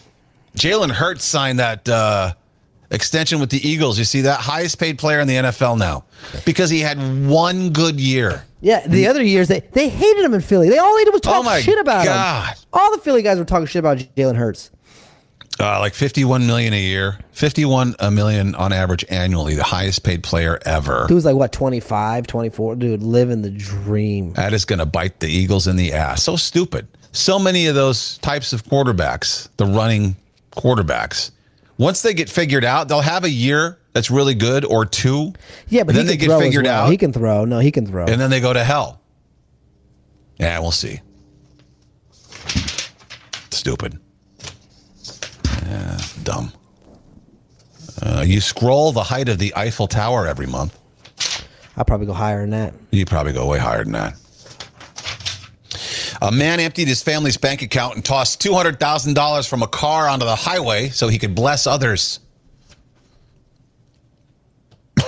Jalen 0.56 0.90
Hurts 0.90 1.24
signed 1.24 1.58
that 1.58 1.88
uh, 1.88 2.34
extension 2.90 3.40
with 3.40 3.50
the 3.50 3.66
Eagles. 3.66 3.98
You 3.98 4.04
see 4.04 4.22
that 4.22 4.40
highest 4.40 4.78
paid 4.78 4.98
player 4.98 5.20
in 5.20 5.26
the 5.28 5.34
NFL 5.34 5.78
now 5.78 6.04
because 6.44 6.70
he 6.70 6.80
had 6.80 6.98
one 7.26 7.70
good 7.70 7.98
year. 8.00 8.44
Yeah, 8.60 8.86
the 8.86 9.08
other 9.08 9.22
years 9.22 9.48
they 9.48 9.60
they 9.72 9.88
hated 9.88 10.24
him 10.24 10.32
in 10.32 10.40
Philly. 10.40 10.70
They 10.70 10.78
all 10.78 10.96
hated 10.96 11.06
did 11.06 11.12
was 11.14 11.20
talk 11.20 11.44
Oh 11.46 11.60
shit 11.60 11.78
about 11.78 12.04
God. 12.04 12.48
him. 12.48 12.56
All 12.72 12.92
the 12.92 12.98
Philly 13.02 13.22
guys 13.22 13.38
were 13.38 13.44
talking 13.44 13.66
shit 13.66 13.80
about 13.80 13.98
Jalen 13.98 14.36
Hurts. 14.36 14.70
Uh, 15.60 15.78
like 15.78 15.94
51 15.94 16.48
million 16.48 16.72
a 16.72 16.80
year, 16.80 17.16
51 17.30 17.94
a 18.00 18.10
million 18.10 18.56
on 18.56 18.72
average 18.72 19.04
annually, 19.08 19.54
the 19.54 19.62
highest 19.62 20.02
paid 20.02 20.24
player 20.24 20.58
ever. 20.66 21.06
He 21.06 21.14
was 21.14 21.24
like 21.24 21.36
what 21.36 21.52
25, 21.52 22.26
24, 22.26 22.74
dude, 22.74 23.02
living 23.04 23.42
the 23.42 23.50
dream. 23.50 24.32
That 24.32 24.52
is 24.52 24.64
going 24.64 24.80
to 24.80 24.86
bite 24.86 25.20
the 25.20 25.28
Eagles 25.28 25.68
in 25.68 25.76
the 25.76 25.92
ass. 25.92 26.24
So 26.24 26.34
stupid. 26.34 26.88
So 27.14 27.38
many 27.38 27.68
of 27.68 27.76
those 27.76 28.18
types 28.18 28.52
of 28.52 28.64
quarterbacks, 28.64 29.48
the 29.56 29.66
running 29.66 30.16
quarterbacks, 30.50 31.30
once 31.78 32.02
they 32.02 32.12
get 32.12 32.28
figured 32.28 32.64
out, 32.64 32.88
they'll 32.88 33.00
have 33.00 33.22
a 33.22 33.30
year 33.30 33.78
that's 33.92 34.10
really 34.10 34.34
good 34.34 34.64
or 34.64 34.84
two. 34.84 35.32
Yeah, 35.68 35.84
but 35.84 35.94
then 35.94 36.06
they 36.06 36.16
get 36.16 36.36
figured 36.40 36.64
well. 36.66 36.86
out, 36.86 36.90
He 36.90 36.96
can 36.96 37.12
throw. 37.12 37.44
No, 37.44 37.60
he 37.60 37.70
can 37.70 37.86
throw. 37.86 38.04
and 38.06 38.20
then 38.20 38.30
they 38.30 38.40
go 38.40 38.52
to 38.52 38.64
hell. 38.64 39.00
Yeah, 40.40 40.58
we'll 40.58 40.72
see. 40.72 41.00
Stupid. 43.50 43.98
Yeah, 45.66 45.98
dumb. 46.24 46.52
Uh, 48.02 48.24
you 48.26 48.40
scroll 48.40 48.90
the 48.90 49.04
height 49.04 49.28
of 49.28 49.38
the 49.38 49.54
Eiffel 49.54 49.86
Tower 49.86 50.26
every 50.26 50.46
month. 50.46 50.76
I'll 51.76 51.84
probably 51.84 52.06
go 52.06 52.12
higher 52.12 52.40
than 52.40 52.50
that. 52.50 52.74
You 52.90 53.06
probably 53.06 53.32
go 53.32 53.46
way 53.46 53.58
higher 53.58 53.84
than 53.84 53.92
that. 53.92 54.14
A 56.25 56.33
man 56.33 56.59
emptied 56.59 56.89
his 56.89 57.03
family's 57.03 57.37
bank 57.37 57.61
account 57.61 57.97
and 57.97 58.05
tossed 58.05 58.41
$200,000 58.43 59.47
from 59.47 59.62
a 59.62 59.66
car 59.66 60.09
onto 60.09 60.25
the 60.25 60.35
highway 60.35 60.89
so 60.89 61.09
he 61.09 61.18
could 61.18 61.35
bless 61.35 61.66
others. 61.66 62.18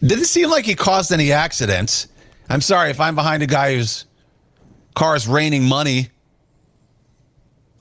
Didn't 0.00 0.24
seem 0.24 0.48
like 0.48 0.64
he 0.64 0.74
caused 0.74 1.12
any 1.12 1.32
accidents. 1.32 2.08
I'm 2.48 2.62
sorry 2.62 2.88
if 2.88 2.98
I'm 2.98 3.14
behind 3.14 3.42
a 3.42 3.46
guy 3.46 3.74
whose 3.74 4.06
car 4.94 5.14
is 5.16 5.28
raining 5.28 5.64
money. 5.64 6.08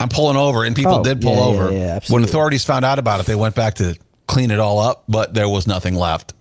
I'm 0.02 0.10
pulling 0.10 0.36
over, 0.36 0.66
and 0.66 0.76
people 0.76 0.96
Oh, 0.96 1.04
did 1.04 1.22
pull 1.22 1.32
yeah, 1.36 1.40
yeah, 1.40 1.46
over. 1.46 1.72
yeah, 1.72 2.00
when 2.10 2.22
authorities 2.26 2.66
found 2.66 2.84
out 2.84 3.00
about 3.00 3.22
it, 3.22 3.28
they 3.28 3.34
went 3.36 3.56
back 3.56 3.76
to 3.76 3.98
clean 4.28 4.52
it 4.52 4.60
all 4.60 4.78
up, 4.80 5.06
but 5.08 5.34
there 5.34 5.48
was 5.48 5.68
nothing 5.68 5.96
left. 5.96 6.34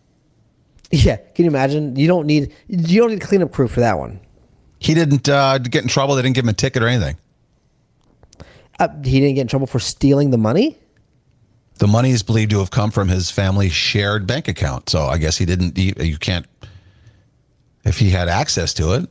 Yeah, 0.91 1.17
can 1.17 1.45
you 1.45 1.51
imagine? 1.53 1.95
You 1.95 2.09
don't 2.09 2.27
need 2.27 2.53
you 2.67 3.01
don't 3.01 3.11
need 3.11 3.23
a 3.23 3.27
cleanup 3.27 3.53
crew 3.53 3.69
for 3.69 3.79
that 3.81 3.97
one. 3.99 4.21
He 4.79 4.95
didn't 4.95 5.29
uh, 5.29 5.59
get 5.59 5.83
in 5.83 5.89
trouble. 5.89 6.15
They 6.15 6.23
didn't 6.23 6.35
give 6.35 6.45
him 6.45 6.51
a 6.51 6.55
ticket 6.55 6.83
or 6.83 6.89
anything. 6.89 7.17
Uh, 8.79 8.89
he 9.03 9.21
didn't 9.21 9.35
get 9.37 9.43
in 9.43 9.49
trouble 9.49 9.67
for 9.67 9.79
stealing 9.79 10.31
the 10.31 10.39
money. 10.39 10.77
The 11.79 11.87
money 11.87 12.11
is 12.11 12.23
believed 12.23 12.51
to 12.53 12.59
have 12.59 12.71
come 12.71 12.91
from 12.91 13.09
his 13.09 13.31
family's 13.31 13.73
shared 13.73 14.27
bank 14.27 14.49
account. 14.49 14.89
So 14.91 15.07
I 15.07 15.19
guess 15.19 15.37
he 15.37 15.45
didn't. 15.45 15.77
You, 15.77 15.95
you 15.99 16.19
can't. 16.19 16.47
If 17.85 17.99
he 17.99 18.11
had 18.11 18.29
access 18.29 18.75
to 18.75 18.95
it, 18.95 19.09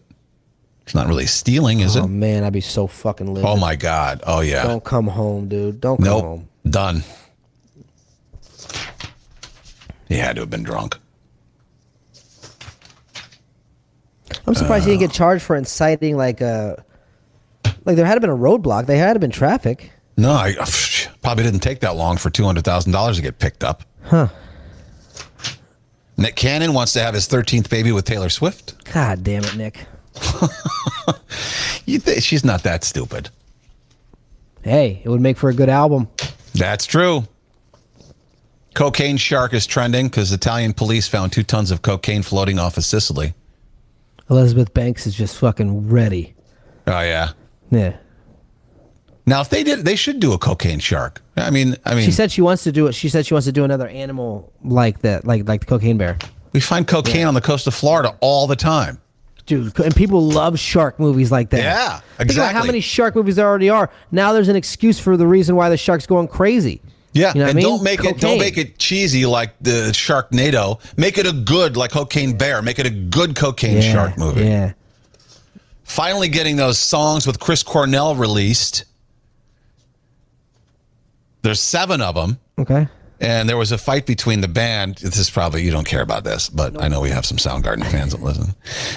it's 0.84 0.94
not 0.94 1.08
really 1.08 1.26
stealing, 1.26 1.80
is 1.80 1.96
oh 1.96 2.02
it? 2.02 2.04
Oh 2.04 2.08
man, 2.08 2.44
I'd 2.44 2.54
be 2.54 2.62
so 2.62 2.88
fucking 2.88 3.34
livid. 3.34 3.50
Oh 3.50 3.58
my 3.58 3.76
God. 3.76 4.22
Oh 4.26 4.42
yeah. 4.42 4.64
Don't 4.64 4.84
come 4.84 5.08
home, 5.08 5.48
dude. 5.48 5.82
Don't 5.82 5.98
come 5.98 6.06
nope. 6.06 6.24
home. 6.24 6.50
Done. 6.68 7.04
He 10.08 10.16
had 10.18 10.36
to 10.36 10.44
have 10.44 10.50
been 10.50 10.64
drunk. 10.64 10.98
I'm 14.48 14.56
surprised 14.56 14.86
he 14.86 14.92
didn't 14.92 15.02
get 15.02 15.10
Uh. 15.12 15.14
charged 15.14 15.44
for 15.44 15.56
inciting 15.56 16.18
like 16.18 16.42
a 16.42 16.84
like 17.86 17.96
there 17.96 18.06
had 18.06 18.16
to 18.16 18.22
been 18.22 18.30
a 18.30 18.36
roadblock. 18.36 18.86
They 18.86 18.98
had 18.98 19.20
been 19.20 19.32
traffic. 19.32 19.92
No, 20.18 20.32
I 20.32 20.54
probably 21.22 21.44
didn't 21.44 21.60
take 21.62 21.82
that 21.82 21.96
long 21.96 22.18
for 22.18 22.30
two 22.30 22.44
hundred 22.46 22.64
thousand 22.66 22.92
dollars 22.92 23.18
to 23.18 23.22
get 23.22 23.40
picked 23.40 23.64
up. 23.64 23.84
Huh. 24.04 24.28
Nick 26.18 26.36
Cannon 26.36 26.74
wants 26.74 26.94
to 26.94 27.02
have 27.02 27.14
his 27.14 27.28
thirteenth 27.28 27.70
baby 27.70 27.92
with 27.92 28.06
Taylor 28.06 28.30
Swift. 28.30 28.74
God 28.94 29.24
damn 29.24 29.44
it, 29.44 29.56
Nick. 29.56 29.86
You 31.88 32.00
think 32.00 32.24
she's 32.24 32.44
not 32.44 32.64
that 32.64 32.84
stupid? 32.84 33.30
Hey, 34.64 35.02
it 35.04 35.10
would 35.10 35.22
make 35.22 35.38
for 35.38 35.50
a 35.50 35.54
good 35.54 35.70
album. 35.70 36.08
That's 36.56 36.88
true. 36.88 37.26
Cocaine 38.74 39.18
shark 39.18 39.54
is 39.54 39.68
trending 39.68 40.08
because 40.08 40.32
Italian 40.32 40.74
police 40.74 41.08
found 41.08 41.32
two 41.32 41.44
tons 41.44 41.70
of 41.70 41.84
cocaine 41.84 42.24
floating 42.24 42.58
off 42.58 42.78
of 42.78 42.84
Sicily. 42.84 43.36
Elizabeth 44.30 44.74
Banks 44.74 45.06
is 45.08 45.16
just 45.16 45.38
fucking 45.38 45.90
ready. 45.90 46.36
Oh 46.88 47.02
yeah. 47.02 47.32
Yeah. 47.72 47.98
Now, 49.28 49.42
if 49.42 49.50
they 49.50 49.64
did, 49.64 49.86
they 49.86 49.96
should 49.96 50.20
do 50.20 50.34
a 50.34 50.38
cocaine 50.38 50.78
shark. 50.80 51.24
I 51.36 51.50
mean, 51.50 51.76
I 51.84 51.96
mean, 51.96 52.06
She 52.06 52.12
said 52.12 52.32
she 52.32 52.42
wants 52.42 52.64
to 52.66 52.72
do 52.72 52.86
it. 52.86 52.94
She 52.94 53.10
said 53.10 53.26
she 53.26 53.34
wants 53.34 53.46
to 53.48 53.52
do 53.52 53.64
another 53.64 53.88
animal 53.88 54.54
like 54.64 55.00
that, 55.02 55.26
like 55.26 55.48
like 55.48 55.62
the 55.62 55.66
cocaine 55.66 55.98
bear. 55.98 56.18
we 56.54 56.60
find 56.60 56.88
cocaine 56.88 57.26
on 57.26 57.34
the 57.34 57.42
coast 57.42 57.66
of 57.68 57.74
Florida 57.74 58.16
all 58.22 58.46
the 58.48 58.56
time. 58.56 59.02
Dude, 59.48 59.80
and 59.80 59.96
people 59.96 60.22
love 60.24 60.58
shark 60.58 61.00
movies 61.00 61.32
like 61.32 61.52
that. 61.52 61.60
Yeah, 61.62 61.98
exactly. 62.20 62.26
Think 62.28 62.38
about 62.40 62.54
how 62.54 62.64
many 62.66 62.80
shark 62.82 63.16
movies 63.16 63.36
there 63.36 63.46
already 63.48 63.70
are. 63.70 63.92
Now 64.12 64.34
there's 64.34 64.48
an 64.48 64.56
excuse 64.56 65.00
for 65.00 65.18
the 65.18 65.28
reason 65.28 65.56
why 65.56 65.70
the 65.70 65.78
shark's 65.78 66.08
going 66.08 66.28
crazy. 66.28 66.82
Yeah, 67.16 67.32
You 67.34 67.40
know 67.40 67.46
and 67.46 67.50
I 67.52 67.54
mean? 67.54 67.64
don't 67.64 67.82
make 67.84 68.04
it 68.04 68.20
don't 68.20 68.38
make 68.38 68.58
it 68.58 68.78
cheesy 68.78 69.26
like 69.26 69.56
the 69.62 69.92
Sharknado. 69.94 70.80
Make 70.98 71.18
it 71.18 71.26
a 71.26 71.32
good 71.32 71.78
like 71.78 71.92
Cocaine 71.92 72.38
Bear. 72.38 72.62
Make 72.62 72.78
it 72.78 72.86
a 72.86 72.90
good 72.90 73.36
cocaine 73.38 73.78
Yeah, 73.78 73.94
shark 73.94 74.18
movie. 74.18 74.42
Yeah. 74.44 74.74
Finally, 75.86 76.28
getting 76.28 76.58
those 76.58 76.78
songs 76.78 77.26
with 77.26 77.40
Chris 77.40 77.64
Cornell 77.64 78.16
released. 78.16 78.84
There's 81.42 81.60
seven 81.62 82.02
of 82.02 82.16
them. 82.16 82.38
Okay. 82.60 82.88
And 83.22 83.48
there 83.48 83.56
was 83.58 83.72
a 83.72 83.78
fight 83.78 84.06
between 84.06 84.42
the 84.42 84.48
band. 84.50 84.96
This 84.98 85.18
is 85.18 85.30
probably 85.30 85.64
you 85.64 85.72
don't 85.72 85.88
care 85.88 86.02
about 86.02 86.26
this, 86.26 86.50
but 86.50 86.82
I 86.82 86.90
know 86.90 87.00
we 87.00 87.12
have 87.12 87.26
some 87.26 87.38
Soundgarden 87.38 87.86
fans 87.90 88.12
that 88.12 88.22
listen. 88.22 88.54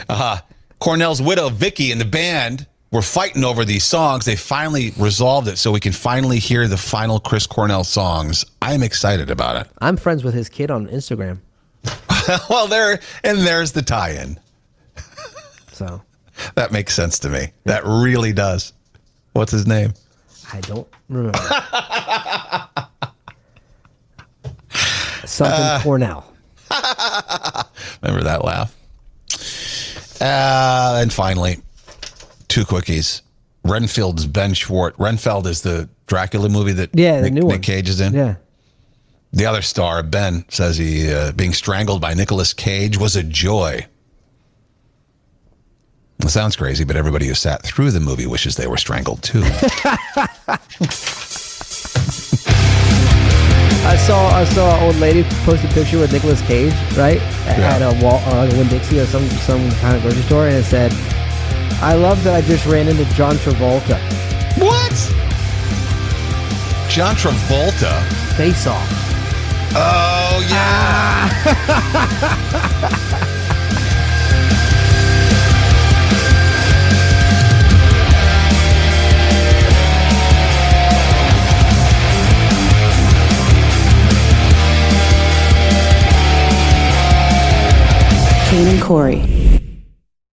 Uh, 0.08 0.38
Cornell's 0.80 1.22
widow 1.22 1.50
Vicky 1.50 1.92
and 1.92 2.00
the 2.00 2.04
band 2.04 2.66
were 2.90 3.02
fighting 3.02 3.44
over 3.44 3.64
these 3.64 3.84
songs. 3.84 4.24
They 4.24 4.36
finally 4.36 4.92
resolved 4.98 5.48
it, 5.48 5.58
so 5.58 5.70
we 5.72 5.80
can 5.80 5.92
finally 5.92 6.38
hear 6.38 6.66
the 6.68 6.76
final 6.76 7.20
Chris 7.20 7.46
Cornell 7.46 7.84
songs. 7.84 8.44
I'm 8.62 8.82
excited 8.82 9.30
about 9.30 9.56
it. 9.66 9.70
I'm 9.80 9.96
friends 9.96 10.24
with 10.24 10.34
his 10.34 10.48
kid 10.48 10.70
on 10.70 10.86
Instagram. 10.88 11.38
well, 12.50 12.66
there 12.66 13.00
and 13.24 13.38
there's 13.38 13.72
the 13.72 13.82
tie-in. 13.82 14.38
So 15.72 16.02
That 16.54 16.72
makes 16.72 16.94
sense 16.94 17.18
to 17.20 17.28
me. 17.28 17.52
That 17.64 17.84
really 17.84 18.32
does. 18.32 18.72
What's 19.32 19.52
his 19.52 19.66
name? 19.66 19.92
I 20.52 20.60
don't 20.60 20.88
remember. 21.08 21.38
Something 25.24 25.60
Uh, 25.60 25.80
Cornell. 25.82 26.32
Remember 28.02 28.24
that 28.24 28.44
laugh? 28.44 28.74
Uh, 30.20 30.98
and 31.02 31.12
finally, 31.12 31.58
two 32.58 32.64
quickies. 32.64 33.22
Renfield's 33.64 34.26
Ben 34.26 34.54
Schwartz. 34.54 34.98
Renfield 34.98 35.46
is 35.46 35.62
the 35.62 35.88
Dracula 36.06 36.48
movie 36.48 36.72
that 36.72 36.90
Yeah, 36.92 37.20
the 37.20 37.30
Nick, 37.30 37.44
new 37.44 37.48
Nick. 37.48 37.62
Cage 37.62 37.88
is 37.88 38.00
in. 38.00 38.14
Yeah. 38.14 38.36
The 39.32 39.46
other 39.46 39.62
star, 39.62 40.02
Ben, 40.02 40.44
says 40.48 40.78
he 40.78 41.12
uh, 41.12 41.32
being 41.32 41.52
strangled 41.52 42.00
by 42.00 42.14
Nicolas 42.14 42.54
Cage 42.54 42.96
was 42.98 43.14
a 43.14 43.22
joy. 43.22 43.86
It 46.20 46.30
sounds 46.30 46.56
crazy, 46.56 46.82
but 46.84 46.96
everybody 46.96 47.26
who 47.28 47.34
sat 47.34 47.62
through 47.62 47.92
the 47.92 48.00
movie 48.00 48.26
wishes 48.26 48.56
they 48.56 48.66
were 48.66 48.76
strangled 48.76 49.22
too. 49.22 49.42
I 53.84 53.96
saw 53.96 54.28
I 54.30 54.44
saw 54.44 54.76
an 54.78 54.82
old 54.82 54.96
lady 54.96 55.22
post 55.44 55.62
a 55.64 55.68
picture 55.68 55.98
with 56.00 56.12
Nicolas 56.12 56.40
Cage, 56.42 56.74
right? 56.96 57.20
At 57.46 57.82
a 57.82 58.04
wall 58.04 58.18
uh, 58.26 58.44
like 58.44 58.52
a 58.52 58.56
Winn 58.56 58.68
Dixie 58.68 58.98
or 58.98 59.06
some 59.06 59.28
some 59.46 59.70
kind 59.72 59.96
of 59.96 60.02
grocery 60.02 60.22
store, 60.22 60.48
and 60.48 60.56
it 60.56 60.64
said, 60.64 60.92
"I 61.80 61.94
love 61.94 62.22
that 62.24 62.34
I 62.34 62.40
just 62.42 62.66
ran 62.66 62.88
into 62.88 63.04
John 63.14 63.36
Travolta." 63.36 63.98
what? 64.58 64.92
John 66.88 67.14
Travolta? 67.14 68.02
Face 68.36 68.66
off. 68.66 68.88
Oh 69.74 70.46
yeah. 70.48 71.28
Cane 88.48 88.68
and 88.68 88.82
Corey. 88.82 89.37